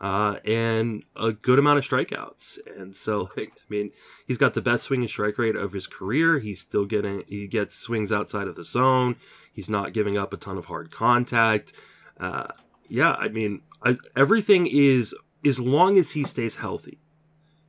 uh, 0.00 0.36
and 0.44 1.02
a 1.16 1.32
good 1.32 1.58
amount 1.58 1.78
of 1.78 1.88
strikeouts. 1.88 2.58
And 2.76 2.94
so, 2.94 3.30
like, 3.36 3.52
I 3.56 3.64
mean, 3.70 3.92
he's 4.26 4.36
got 4.38 4.52
the 4.54 4.60
best 4.60 4.84
swing 4.84 5.00
and 5.00 5.08
strike 5.08 5.38
rate 5.38 5.56
of 5.56 5.72
his 5.72 5.86
career. 5.86 6.38
He's 6.38 6.60
still 6.60 6.84
getting, 6.84 7.22
he 7.26 7.46
gets 7.46 7.76
swings 7.76 8.12
outside 8.12 8.46
of 8.46 8.56
the 8.56 8.64
zone. 8.64 9.16
He's 9.52 9.70
not 9.70 9.92
giving 9.94 10.18
up 10.18 10.32
a 10.32 10.36
ton 10.36 10.58
of 10.58 10.66
hard 10.66 10.90
contact. 10.90 11.72
Uh, 12.20 12.48
yeah, 12.88 13.12
I 13.12 13.28
mean, 13.28 13.62
I, 13.82 13.96
everything 14.14 14.66
is 14.66 15.14
as 15.46 15.58
long 15.58 15.98
as 15.98 16.10
he 16.12 16.24
stays 16.24 16.56
healthy, 16.56 16.98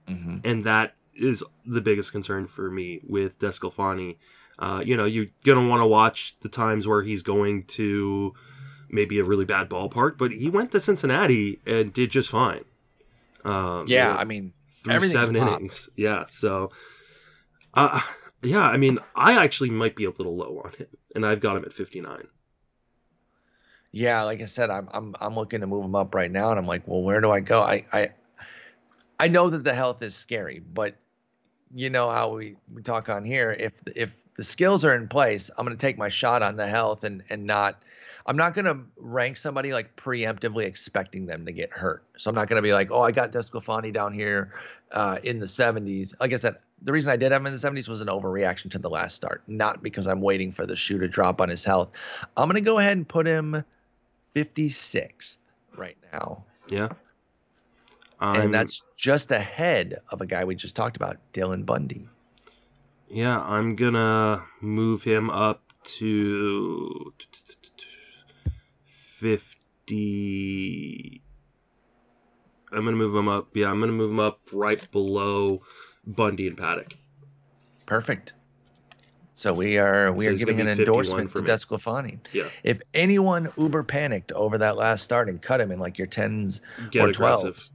Mm-hmm. 0.07 0.39
and 0.43 0.65
that 0.65 0.95
is 1.15 1.45
the 1.65 1.79
biggest 1.79 2.11
concern 2.11 2.45
for 2.45 2.69
me 2.69 2.99
with 3.07 3.39
DeSclafani. 3.39 4.17
Uh, 4.63 4.79
you 4.79 4.95
know, 4.95 5.03
you're 5.03 5.25
gonna 5.43 5.67
want 5.67 5.81
to 5.81 5.85
watch 5.85 6.35
the 6.39 6.47
times 6.47 6.87
where 6.87 7.03
he's 7.03 7.21
going 7.21 7.63
to 7.65 8.33
maybe 8.89 9.19
a 9.19 9.23
really 9.23 9.43
bad 9.43 9.69
ballpark, 9.69 10.17
but 10.17 10.31
he 10.31 10.49
went 10.49 10.71
to 10.71 10.79
Cincinnati 10.79 11.59
and 11.65 11.91
did 11.91 12.11
just 12.11 12.29
fine. 12.29 12.63
Um, 13.43 13.85
Yeah, 13.87 14.07
you 14.07 14.13
know, 14.13 14.19
I 14.21 14.23
mean, 14.23 14.53
through 14.69 15.07
seven 15.09 15.35
popped. 15.35 15.51
innings. 15.59 15.89
Yeah, 15.97 16.23
so, 16.29 16.71
uh, 17.73 17.99
yeah, 18.41 18.61
I 18.61 18.77
mean, 18.77 18.99
I 19.15 19.43
actually 19.43 19.69
might 19.69 19.97
be 19.97 20.05
a 20.05 20.11
little 20.11 20.37
low 20.37 20.61
on 20.63 20.71
him, 20.77 20.87
and 21.13 21.25
I've 21.25 21.41
got 21.41 21.57
him 21.57 21.65
at 21.65 21.73
59. 21.73 22.27
Yeah, 23.91 24.23
like 24.23 24.41
I 24.41 24.45
said, 24.45 24.69
I'm 24.69 24.87
I'm 24.93 25.13
I'm 25.19 25.35
looking 25.35 25.59
to 25.59 25.67
move 25.67 25.83
him 25.83 25.95
up 25.95 26.15
right 26.15 26.31
now, 26.31 26.51
and 26.51 26.57
I'm 26.59 26.67
like, 26.67 26.87
well, 26.87 27.01
where 27.01 27.19
do 27.19 27.31
I 27.31 27.41
go? 27.41 27.61
I 27.61 27.85
I 27.91 28.09
I 29.19 29.27
know 29.27 29.49
that 29.49 29.63
the 29.65 29.73
health 29.73 30.01
is 30.01 30.15
scary, 30.15 30.59
but 30.59 30.95
you 31.75 31.89
know 31.89 32.09
how 32.09 32.33
we, 32.35 32.55
we 32.73 32.81
talk 32.81 33.09
on 33.09 33.25
here. 33.25 33.51
If 33.51 33.73
if 33.95 34.09
the 34.35 34.43
skills 34.43 34.83
are 34.85 34.95
in 34.95 35.07
place, 35.07 35.49
I'm 35.57 35.65
going 35.65 35.77
to 35.77 35.81
take 35.81 35.97
my 35.97 36.09
shot 36.09 36.41
on 36.41 36.55
the 36.55 36.67
health 36.67 37.03
and 37.03 37.23
and 37.29 37.45
not. 37.45 37.81
I'm 38.25 38.37
not 38.37 38.53
going 38.53 38.63
to 38.65 38.79
rank 38.95 39.35
somebody 39.35 39.73
like 39.73 39.97
preemptively 39.97 40.63
expecting 40.63 41.25
them 41.25 41.45
to 41.45 41.51
get 41.51 41.71
hurt. 41.71 42.05
So 42.17 42.29
I'm 42.29 42.35
not 42.35 42.47
going 42.47 42.55
to 42.55 42.65
be 42.65 42.71
like, 42.71 42.89
oh, 42.89 43.01
I 43.01 43.11
got 43.11 43.33
DeSclafani 43.33 43.91
down 43.91 44.13
here 44.13 44.53
uh, 44.93 45.19
in 45.23 45.39
the 45.39 45.45
70s. 45.45 46.13
Like 46.21 46.31
I 46.31 46.37
said, 46.37 46.55
the 46.83 46.93
reason 46.93 47.11
I 47.11 47.17
did 47.17 47.33
have 47.33 47.41
him 47.41 47.47
in 47.47 47.51
the 47.53 47.59
70s 47.59 47.89
was 47.89 47.99
an 47.99 48.07
overreaction 48.07 48.71
to 48.71 48.79
the 48.79 48.89
last 48.89 49.15
start, 49.15 49.43
not 49.47 49.83
because 49.83 50.07
I'm 50.07 50.21
waiting 50.21 50.53
for 50.53 50.65
the 50.65 50.73
shoe 50.75 50.99
to 50.99 51.07
drop 51.09 51.41
on 51.41 51.49
his 51.49 51.65
health. 51.65 51.89
I'm 52.37 52.47
going 52.47 52.55
to 52.55 52.61
go 52.61 52.79
ahead 52.79 52.95
and 52.95 53.05
put 53.05 53.27
him 53.27 53.61
56th 54.35 55.37
right 55.75 55.97
now. 56.13 56.45
Yeah. 56.69 56.89
and 58.21 58.37
I'm- 58.37 58.51
that's 58.51 58.83
just 58.95 59.31
ahead 59.31 59.99
of 60.11 60.21
a 60.21 60.25
guy 60.25 60.45
we 60.45 60.55
just 60.55 60.77
talked 60.77 60.95
about, 60.95 61.17
Dylan 61.33 61.65
Bundy. 61.65 62.07
Yeah, 63.13 63.39
I'm 63.41 63.75
gonna 63.75 64.45
move 64.59 65.03
him 65.03 65.29
up 65.29 65.61
to 65.83 67.13
fifty. 68.85 69.91
I'm 72.71 72.83
gonna 72.83 72.97
move 72.97 73.15
him 73.15 73.27
up. 73.27 73.55
Yeah, 73.55 73.69
I'm 73.69 73.79
gonna 73.79 73.91
move 73.91 74.09
him 74.09 74.19
up 74.19 74.39
right 74.51 74.91
below 74.91 75.61
Bundy 76.07 76.47
and 76.47 76.57
Paddack. 76.57 76.93
Perfect. 77.85 78.33
So 79.35 79.53
we 79.53 79.77
are 79.77 80.11
we 80.11 80.25
So 80.25 80.31
are 80.31 80.35
giving 80.35 80.59
an 80.59 80.67
endorsement 80.67 81.29
for 81.29 81.43
to. 81.43 81.51
Desclafani. 81.51 82.17
Yeah, 82.31 82.49
If 82.63 82.81
anyone 82.95 83.51
uber 83.57 83.83
panicked 83.83 84.31
over 84.31 84.57
that 84.57 84.75
last 84.75 85.03
start 85.03 85.29
and 85.29 85.39
cut 85.39 85.61
him 85.61 85.71
in 85.71 85.77
like 85.77 85.99
your 85.99 86.07
tens 86.07 86.61
get 86.89 87.05
or 87.05 87.11
12s, 87.11 87.69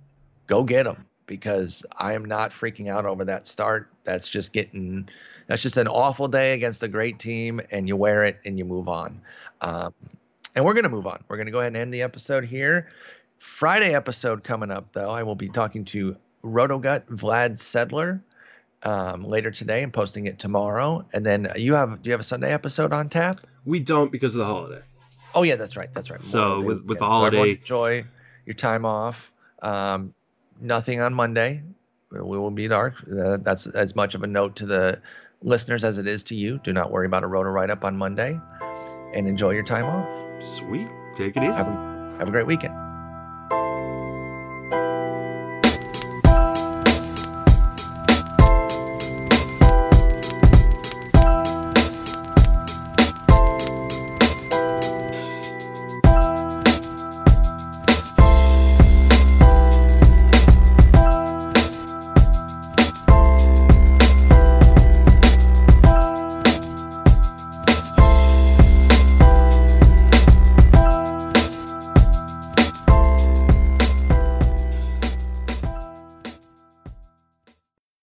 go 0.48 0.64
get 0.64 0.88
him 0.88 1.04
because 1.28 1.86
I 1.96 2.14
am 2.14 2.24
not 2.24 2.50
freaking 2.50 2.88
out 2.88 3.06
over 3.06 3.24
that 3.26 3.46
start. 3.46 3.88
That's 4.02 4.28
just 4.28 4.52
getting 4.52 5.08
that's 5.46 5.62
just 5.62 5.76
an 5.76 5.86
awful 5.86 6.26
day 6.26 6.54
against 6.54 6.82
a 6.82 6.88
great 6.88 7.20
team, 7.20 7.60
and 7.70 7.86
you 7.86 7.94
wear 7.96 8.24
it 8.24 8.38
and 8.44 8.58
you 8.58 8.64
move 8.64 8.88
on. 8.88 9.20
Um, 9.60 9.94
and 10.56 10.64
we're 10.64 10.74
gonna 10.74 10.88
move 10.88 11.06
on. 11.06 11.22
We're 11.28 11.36
gonna 11.36 11.52
go 11.52 11.60
ahead 11.60 11.68
and 11.68 11.76
end 11.76 11.94
the 11.94 12.02
episode 12.02 12.44
here. 12.44 12.88
Friday 13.38 13.94
episode 13.94 14.42
coming 14.42 14.72
up 14.72 14.92
though. 14.92 15.10
I 15.10 15.22
will 15.22 15.36
be 15.36 15.48
talking 15.48 15.84
to 15.86 16.16
Rotogut 16.44 17.04
Vlad 17.06 17.52
Sedler 17.52 18.20
um, 18.82 19.22
later 19.24 19.50
today 19.50 19.82
and 19.82 19.92
posting 19.92 20.26
it 20.26 20.38
tomorrow. 20.38 21.04
And 21.12 21.24
then 21.24 21.52
you 21.56 21.74
have 21.74 22.02
do 22.02 22.08
you 22.08 22.12
have 22.12 22.20
a 22.20 22.24
Sunday 22.24 22.52
episode 22.52 22.92
on 22.92 23.08
tap? 23.08 23.40
We 23.64 23.78
don't 23.80 24.10
because 24.10 24.34
of 24.34 24.40
the 24.40 24.46
holiday. 24.46 24.82
Oh 25.34 25.42
yeah, 25.42 25.56
that's 25.56 25.76
right. 25.76 25.92
That's 25.94 26.10
right. 26.10 26.22
So, 26.22 26.60
with- 26.62 26.84
with 26.84 26.98
the 26.98 27.04
So 27.04 27.10
holiday- 27.10 27.50
enjoy 27.52 28.04
your 28.46 28.54
time 28.54 28.84
off. 28.84 29.30
Um, 29.62 30.14
nothing 30.60 31.00
on 31.00 31.14
Monday. 31.14 31.62
We 32.10 32.20
will 32.20 32.50
be 32.50 32.68
dark. 32.68 32.94
Uh, 33.02 33.38
that's 33.42 33.66
as 33.66 33.94
much 33.94 34.14
of 34.14 34.22
a 34.22 34.26
note 34.26 34.56
to 34.56 34.66
the 34.66 35.00
listeners 35.42 35.84
as 35.84 35.98
it 35.98 36.06
is 36.06 36.24
to 36.24 36.34
you. 36.34 36.58
Do 36.64 36.72
not 36.72 36.90
worry 36.90 37.06
about 37.06 37.22
a 37.22 37.26
roto 37.26 37.50
write 37.50 37.70
up 37.70 37.84
on 37.84 37.96
Monday, 37.96 38.38
and 39.14 39.28
enjoy 39.28 39.50
your 39.50 39.64
time 39.64 39.84
off. 39.84 40.42
Sweet. 40.42 40.88
Take 41.14 41.36
it 41.36 41.42
easy. 41.42 41.52
Have 41.52 41.68
a, 41.68 42.16
have 42.18 42.28
a 42.28 42.30
great 42.30 42.46
weekend. 42.46 42.87